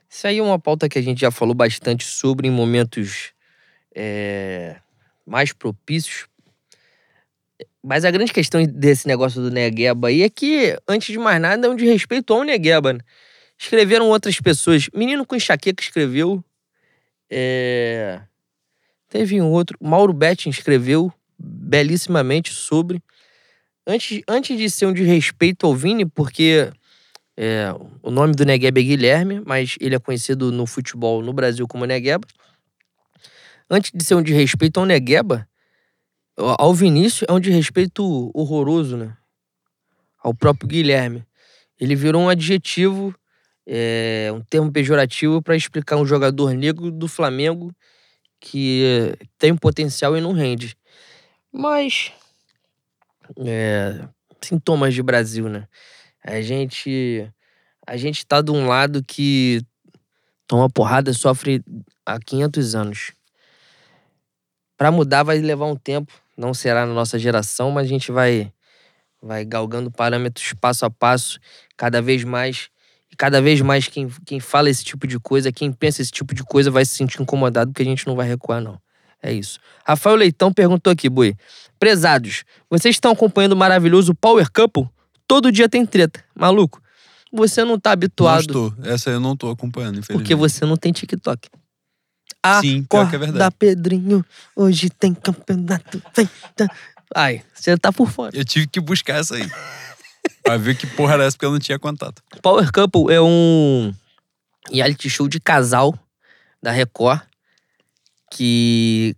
[0.08, 3.32] Isso aí é uma pauta que a gente já falou bastante sobre em momentos
[3.94, 4.76] é,
[5.26, 6.28] mais propícios.
[7.82, 11.66] Mas a grande questão desse negócio do Negueba aí é que, antes de mais nada,
[11.66, 12.92] é um desrespeito ao Negueba.
[12.92, 13.00] Né?
[13.58, 14.88] Escreveram outras pessoas.
[14.94, 16.44] Menino com enxaqueca escreveu.
[17.30, 18.20] É...
[19.08, 19.76] Teve um outro.
[19.80, 23.02] Mauro Betting escreveu belíssimamente sobre.
[23.86, 26.72] Antes, antes de ser um desrespeito ao Vini, porque
[27.36, 27.66] é,
[28.02, 31.84] o nome do Negueba é Guilherme, mas ele é conhecido no futebol no Brasil como
[31.84, 32.26] Negueba.
[33.68, 35.46] Antes de ser um desrespeito ao Negueba,
[36.36, 39.16] ao Vinícius é um desrespeito horroroso, né?
[40.22, 41.26] Ao próprio Guilherme.
[41.78, 43.14] Ele virou um adjetivo,
[43.66, 47.74] é, um termo pejorativo para explicar um jogador negro do Flamengo
[48.40, 50.76] que tem potencial e não rende.
[51.52, 52.12] Mas
[53.44, 54.08] é,
[54.40, 55.66] sintomas de Brasil, né?
[56.26, 57.30] A gente
[57.86, 59.62] a gente tá de um lado que
[60.46, 61.62] toma porrada, sofre
[62.04, 63.12] há 500 anos.
[64.76, 68.52] Para mudar vai levar um tempo, não será na nossa geração, mas a gente vai
[69.22, 71.38] vai galgando parâmetros passo a passo,
[71.76, 72.68] cada vez mais
[73.10, 76.34] e cada vez mais quem, quem fala esse tipo de coisa, quem pensa esse tipo
[76.34, 78.80] de coisa vai se sentir incomodado porque a gente não vai recuar não.
[79.22, 79.58] É isso.
[79.84, 81.36] Rafael Leitão perguntou aqui, Bui.
[81.78, 84.88] Prezados, vocês estão acompanhando o maravilhoso Power Couple?
[85.28, 86.22] Todo dia tem treta.
[86.34, 86.80] Maluco,
[87.32, 88.74] você não tá Não habituado estou.
[88.84, 90.18] Essa eu não tô acompanhando, infelizmente.
[90.22, 91.48] porque você não tem TikTok.
[92.60, 93.38] Sim, pior que é verdade.
[93.40, 94.24] da Pedrinho,
[94.54, 96.00] hoje tem campeonato.
[96.54, 96.68] Tá.
[97.14, 98.36] Ai, você tá por fora.
[98.36, 99.48] Eu tive que buscar essa aí.
[100.44, 102.22] pra ver que porra era essa, porque eu não tinha contato.
[102.42, 103.92] Power Couple é um
[104.70, 105.98] reality show de casal
[106.62, 107.20] da Record
[108.30, 109.16] que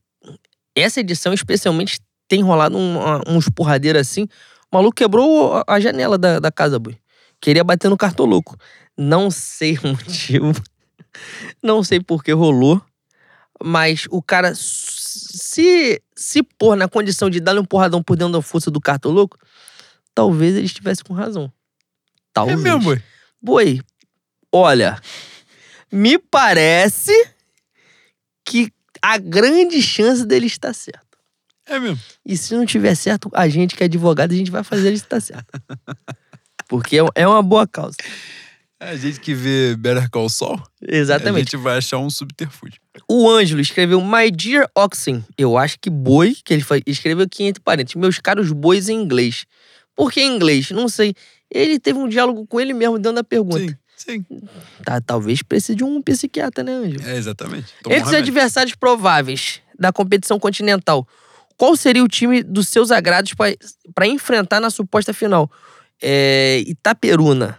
[0.74, 4.26] essa edição especialmente tem rolado um- uns porradeiros assim.
[4.70, 6.98] O maluco quebrou a- janela da, da casa, boi.
[7.40, 8.56] Queria bater no cartoloco.
[8.96, 10.52] Não sei o motivo.
[11.62, 12.80] Não sei por que rolou.
[13.62, 18.42] Mas o cara, se, se pôr na condição de dar um porradão por dentro da
[18.42, 19.36] força do cartoloco,
[20.14, 21.52] talvez ele estivesse com razão.
[22.32, 22.58] Talvez.
[22.58, 23.02] É mesmo, boi.
[23.40, 23.80] Boi,
[24.52, 25.00] olha,
[25.90, 27.12] me parece
[28.44, 28.72] que
[29.02, 31.07] a grande chance dele estar certo.
[31.68, 31.98] É mesmo.
[32.24, 34.96] E se não tiver certo, a gente que é advogado, a gente vai fazer ele
[34.96, 35.46] estar certo.
[36.68, 37.96] Porque é- é uma boa causa.
[38.80, 40.62] A gente que vê Better Call Saul, a
[40.94, 41.50] Exatamente.
[41.50, 42.78] gente vai achar um subterfúgio.
[43.08, 45.24] O Ângelo escreveu My Dear Oxen.
[45.36, 47.96] Eu acho que boi, que ele escreveu aqui entre parênteses.
[47.96, 49.46] Meus caros bois em inglês.
[49.96, 50.70] Por que em inglês?
[50.70, 51.12] Não sei.
[51.50, 53.76] Ele teve um diálogo com ele mesmo dando a pergunta.
[53.96, 54.42] Sim, sim.
[54.84, 57.02] Tá, talvez precise de um psiquiatra, né, Ângelo?
[57.04, 57.72] É, exatamente.
[57.82, 61.04] Toma Entre os adversários prováveis da competição continental,
[61.58, 63.34] qual seria o time dos seus agrados
[63.94, 65.50] para enfrentar na suposta final?
[66.00, 67.58] É, Itaperuna.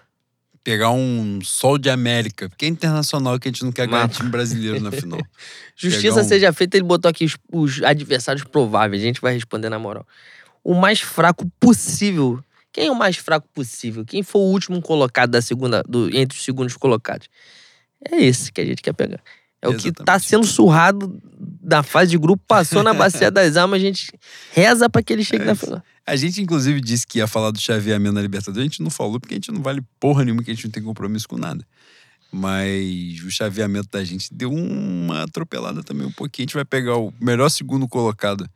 [0.63, 4.29] Pegar um Sol de América, porque é internacional que a gente não quer ganhar time
[4.29, 5.19] brasileiro na final.
[5.75, 9.01] Justiça um- seja feita, ele botou aqui os, os adversários prováveis.
[9.01, 10.07] A gente vai responder na moral.
[10.63, 12.41] O mais fraco possível.
[12.71, 14.05] Quem é o mais fraco possível?
[14.05, 17.27] Quem foi o último colocado da segunda, do, entre os segundos colocados?
[18.11, 19.21] É esse que a gente quer pegar.
[19.61, 20.27] É o que tá Exatamente.
[20.27, 21.19] sendo surrado
[21.61, 24.11] da fase de grupo, passou na bacia das almas, a gente
[24.53, 25.83] reza pra que ele chegue É na final.
[26.07, 28.61] A gente, inclusive, disse que ia falar do chaveamento na Libertadores.
[28.61, 30.71] A gente não falou porque a gente não vale porra nenhuma, que a gente não
[30.71, 31.63] tem compromisso com nada.
[32.31, 36.45] Mas o chaveamento da gente deu uma atropelada também um pouquinho.
[36.45, 38.49] A gente vai pegar o melhor segundo colocado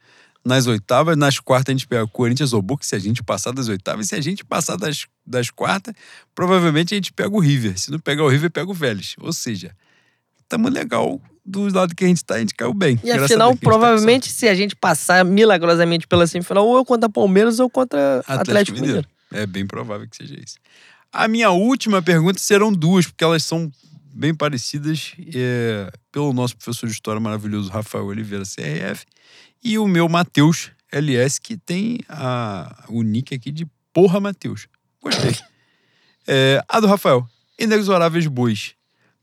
[0.44, 1.18] nas oitavas.
[1.18, 4.06] Nas quartas, a gente pega Corinthians ou Boca, se a gente passar das oitavas.
[4.06, 5.94] E se a gente passar das, das quartas,
[6.34, 7.78] provavelmente a gente pega o River.
[7.80, 9.16] Se não pegar o River, pega o Vélez.
[9.20, 9.76] Ou seja,
[10.48, 13.00] tamo legal do lado que a gente tá, a gente caiu bem.
[13.04, 17.10] E Graças afinal, tá provavelmente, se a gente passar milagrosamente pela semifinal, ou eu contra
[17.10, 19.08] Palmeiras ou contra Atlético Atlético, Mineiro.
[19.32, 20.58] É bem provável que seja isso.
[21.12, 23.72] A minha última pergunta serão duas, porque elas são
[24.14, 29.06] bem parecidas é, pelo nosso professor de história maravilhoso Rafael Oliveira, CRF,
[29.64, 34.68] e o meu Matheus LS, que tem a, o nick aqui de Porra Matheus.
[35.02, 35.36] Gostei.
[36.28, 37.28] É, a do Rafael.
[37.60, 38.76] Inexoráveis bois.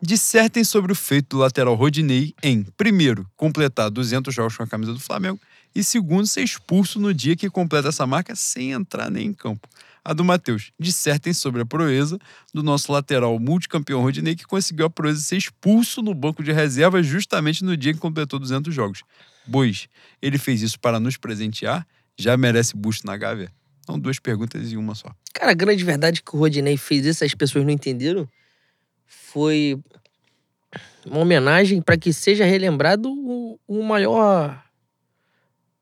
[0.02, 4.94] Dissertem sobre o feito do lateral Rodinei em, primeiro, completar 200 jogos com a camisa
[4.94, 5.38] do Flamengo
[5.74, 9.68] e, segundo, ser expulso no dia que completa essa marca sem entrar nem em campo.
[10.02, 10.72] A do Matheus.
[10.80, 12.18] Dissertem sobre a proeza
[12.54, 16.50] do nosso lateral multicampeão Rodinei que conseguiu a proeza de ser expulso no banco de
[16.50, 19.02] reservas justamente no dia que completou 200 jogos.
[19.46, 19.86] Bois,
[20.22, 21.86] ele fez isso para nos presentear?
[22.18, 23.52] Já merece busto na Gávea?
[23.84, 25.14] São duas perguntas em uma só.
[25.34, 28.26] Cara, a grande verdade que o Rodinei fez isso, as pessoas não entenderam,
[29.10, 29.76] foi
[31.04, 34.64] uma homenagem para que seja relembrado o, o maior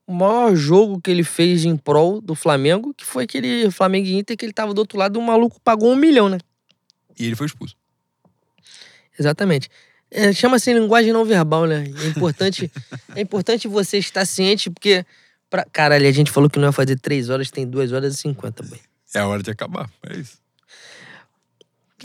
[0.07, 4.15] o maior jogo que ele fez em prol do Flamengo, que foi aquele Flamengo e
[4.15, 6.39] Inter que ele tava do outro lado e o maluco pagou um milhão, né?
[7.18, 7.76] E ele foi expulso.
[9.18, 9.68] Exatamente.
[10.10, 11.84] É, Chama-se linguagem não verbal, né?
[12.02, 12.73] É importante,
[13.15, 15.05] é importante você estar ciente, porque.
[15.50, 15.66] Pra...
[15.70, 18.62] Caralho, a gente falou que não ia fazer três horas, tem duas horas e cinquenta,
[18.62, 18.81] boy.
[19.15, 19.90] É a hora de acabar.
[20.08, 20.39] É isso.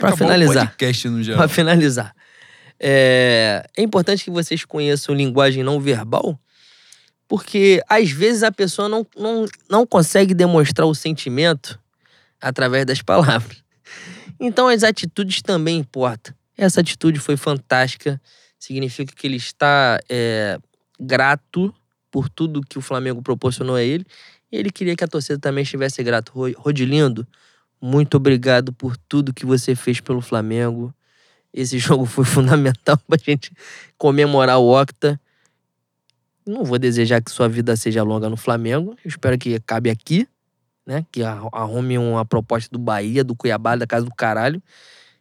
[0.02, 0.66] O finalizar.
[0.66, 1.38] podcast no geral.
[1.38, 2.14] Pra finalizar.
[2.80, 3.64] É...
[3.76, 6.38] é importante que vocês conheçam linguagem não verbal,
[7.28, 11.78] porque às vezes a pessoa não, não, não consegue demonstrar o sentimento
[12.40, 13.62] através das palavras.
[14.40, 16.34] Então as atitudes também importam.
[16.58, 18.20] Essa atitude foi fantástica,
[18.58, 20.58] significa que ele está é,
[21.00, 21.74] grato
[22.10, 24.04] por tudo que o Flamengo proporcionou a ele.
[24.52, 26.30] E ele queria que a torcida também estivesse grato.
[26.32, 27.26] Ro- Rodilindo,
[27.84, 30.92] muito obrigado por tudo que você fez pelo Flamengo.
[31.52, 33.52] Esse jogo foi fundamental pra gente
[33.98, 35.20] comemorar o Octa.
[36.46, 38.96] Não vou desejar que sua vida seja longa no Flamengo.
[39.04, 40.26] Eu espero que acabe aqui,
[40.86, 41.04] né?
[41.12, 44.62] Que arru- arrume uma proposta do Bahia, do Cuiabá, da casa do caralho.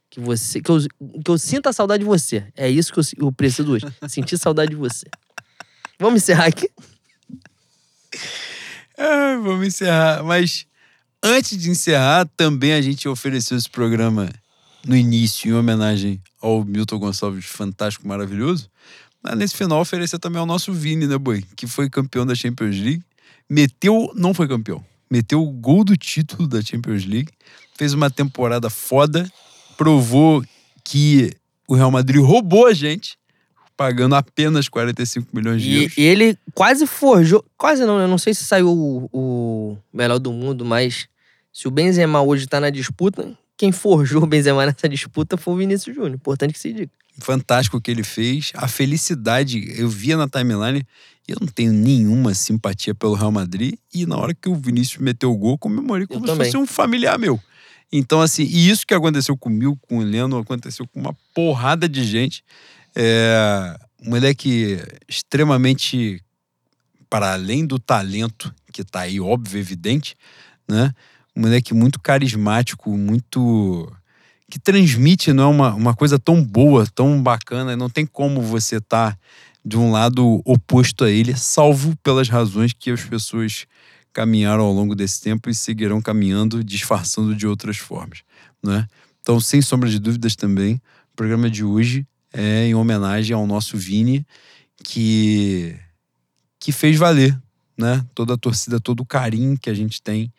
[0.10, 0.62] Que você.
[0.62, 0.78] Que eu,
[1.24, 2.46] que eu sinta saudade de você.
[2.56, 3.86] É isso que eu, eu preciso hoje.
[4.08, 5.06] Sentir saudade de você.
[6.00, 6.70] Vamos encerrar aqui?
[8.98, 10.24] Ah, vamos encerrar.
[10.24, 10.68] Mas
[11.24, 14.30] antes de encerrar, também a gente ofereceu esse programa
[14.86, 18.70] no início, em homenagem ao Milton Gonçalves, fantástico, maravilhoso.
[19.24, 21.44] Mas nesse final, oferecer também ao nosso Vini, né, Boi?
[21.56, 23.02] Que foi campeão da Champions League.
[23.50, 27.32] Meteu, não foi campeão, meteu o gol do título da Champions League.
[27.78, 29.32] Fez uma temporada foda.
[29.78, 30.44] Provou
[30.84, 31.32] que
[31.68, 33.18] o Real Madrid roubou a gente,
[33.78, 35.98] pagando apenas 45 milhões de euros.
[35.98, 37.44] e ele quase forjou.
[37.58, 41.08] Quase não, eu não sei se saiu o, o melhor do mundo, mas
[41.54, 45.58] se o Benzema hoje tá na disputa, quem forjou o Benzema nessa disputa foi o
[45.58, 46.16] Vinícius Júnior.
[46.16, 46.92] Importante que se diga.
[47.20, 48.52] fantástico o que ele fez.
[48.56, 50.84] A felicidade, eu via na timeline,
[51.28, 53.76] eu não tenho nenhuma simpatia pelo Real Madrid.
[53.94, 56.46] E na hora que o Vinícius meteu o gol, comemorei como se também.
[56.48, 57.40] fosse um familiar meu.
[57.92, 62.04] Então, assim, e isso que aconteceu comigo, com o Leno, aconteceu com uma porrada de
[62.04, 62.44] gente.
[62.96, 66.20] É, um moleque extremamente,
[67.08, 70.16] para além do talento, que tá aí, óbvio, evidente,
[70.68, 70.92] né?
[71.36, 73.92] Um moleque muito carismático, muito
[74.50, 78.76] que transmite não é uma, uma coisa tão boa, tão bacana, não tem como você
[78.76, 79.18] estar
[79.66, 83.66] de um lado oposto a ele, salvo pelas razões que as pessoas
[84.12, 88.20] caminharam ao longo desse tempo e seguirão caminhando, disfarçando de outras formas,
[88.62, 88.88] né?
[89.22, 93.78] Então, sem sombra de dúvidas também, o programa de hoje é em homenagem ao nosso
[93.78, 94.26] Vini,
[94.84, 95.76] que
[96.60, 97.38] que fez valer,
[97.78, 98.06] né?
[98.14, 100.32] Toda a torcida, todo o carinho que a gente tem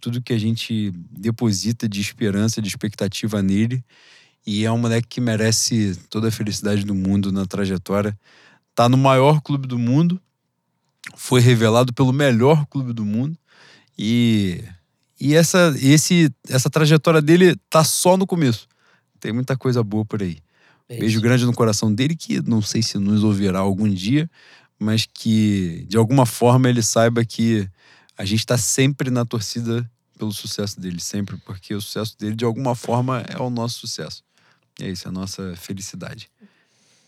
[0.00, 3.84] tudo que a gente deposita de esperança, de expectativa nele.
[4.46, 8.18] E é um moleque que merece toda a felicidade do mundo na trajetória.
[8.74, 10.20] Tá no maior clube do mundo,
[11.16, 13.36] foi revelado pelo melhor clube do mundo.
[13.98, 14.64] E,
[15.20, 18.68] e essa, esse, essa trajetória dele tá só no começo.
[19.20, 20.38] Tem muita coisa boa por aí.
[20.88, 21.22] É Beijo isso.
[21.22, 24.30] grande no coração dele, que não sei se nos ouvirá algum dia,
[24.78, 27.68] mas que de alguma forma ele saiba que
[28.18, 29.88] a gente está sempre na torcida
[30.18, 34.24] pelo sucesso dele, sempre, porque o sucesso dele de alguma forma é o nosso sucesso.
[34.80, 36.28] É isso, é a nossa felicidade.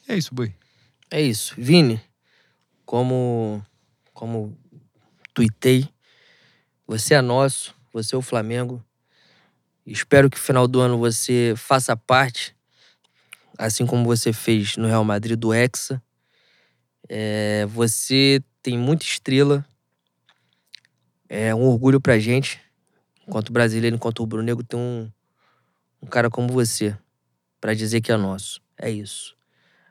[0.06, 0.54] É isso, Boi.
[1.10, 1.54] É isso.
[1.58, 2.00] Vini,
[2.86, 3.64] como,
[4.14, 4.56] como
[5.34, 5.88] tuitei,
[6.86, 8.84] você é nosso, você é o Flamengo.
[9.84, 12.54] Espero que no final do ano você faça parte,
[13.58, 16.00] assim como você fez no Real Madrid do Hexa.
[17.08, 19.66] É, você tem muita estrela.
[21.32, 22.60] É um orgulho pra gente,
[23.24, 25.08] enquanto brasileiro, enquanto rubro-negro, ter um,
[26.02, 26.98] um cara como você
[27.60, 28.60] pra dizer que é nosso.
[28.76, 29.36] É isso.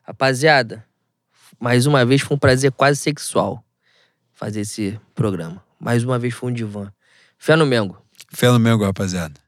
[0.03, 0.85] Rapaziada,
[1.58, 3.64] mais uma vez foi um prazer quase sexual
[4.34, 5.64] fazer esse programa.
[5.80, 6.92] Mais uma vez foi um divã.
[7.38, 7.98] Fé no Mengo.
[8.34, 9.40] Fé no Mengo, rapaziada.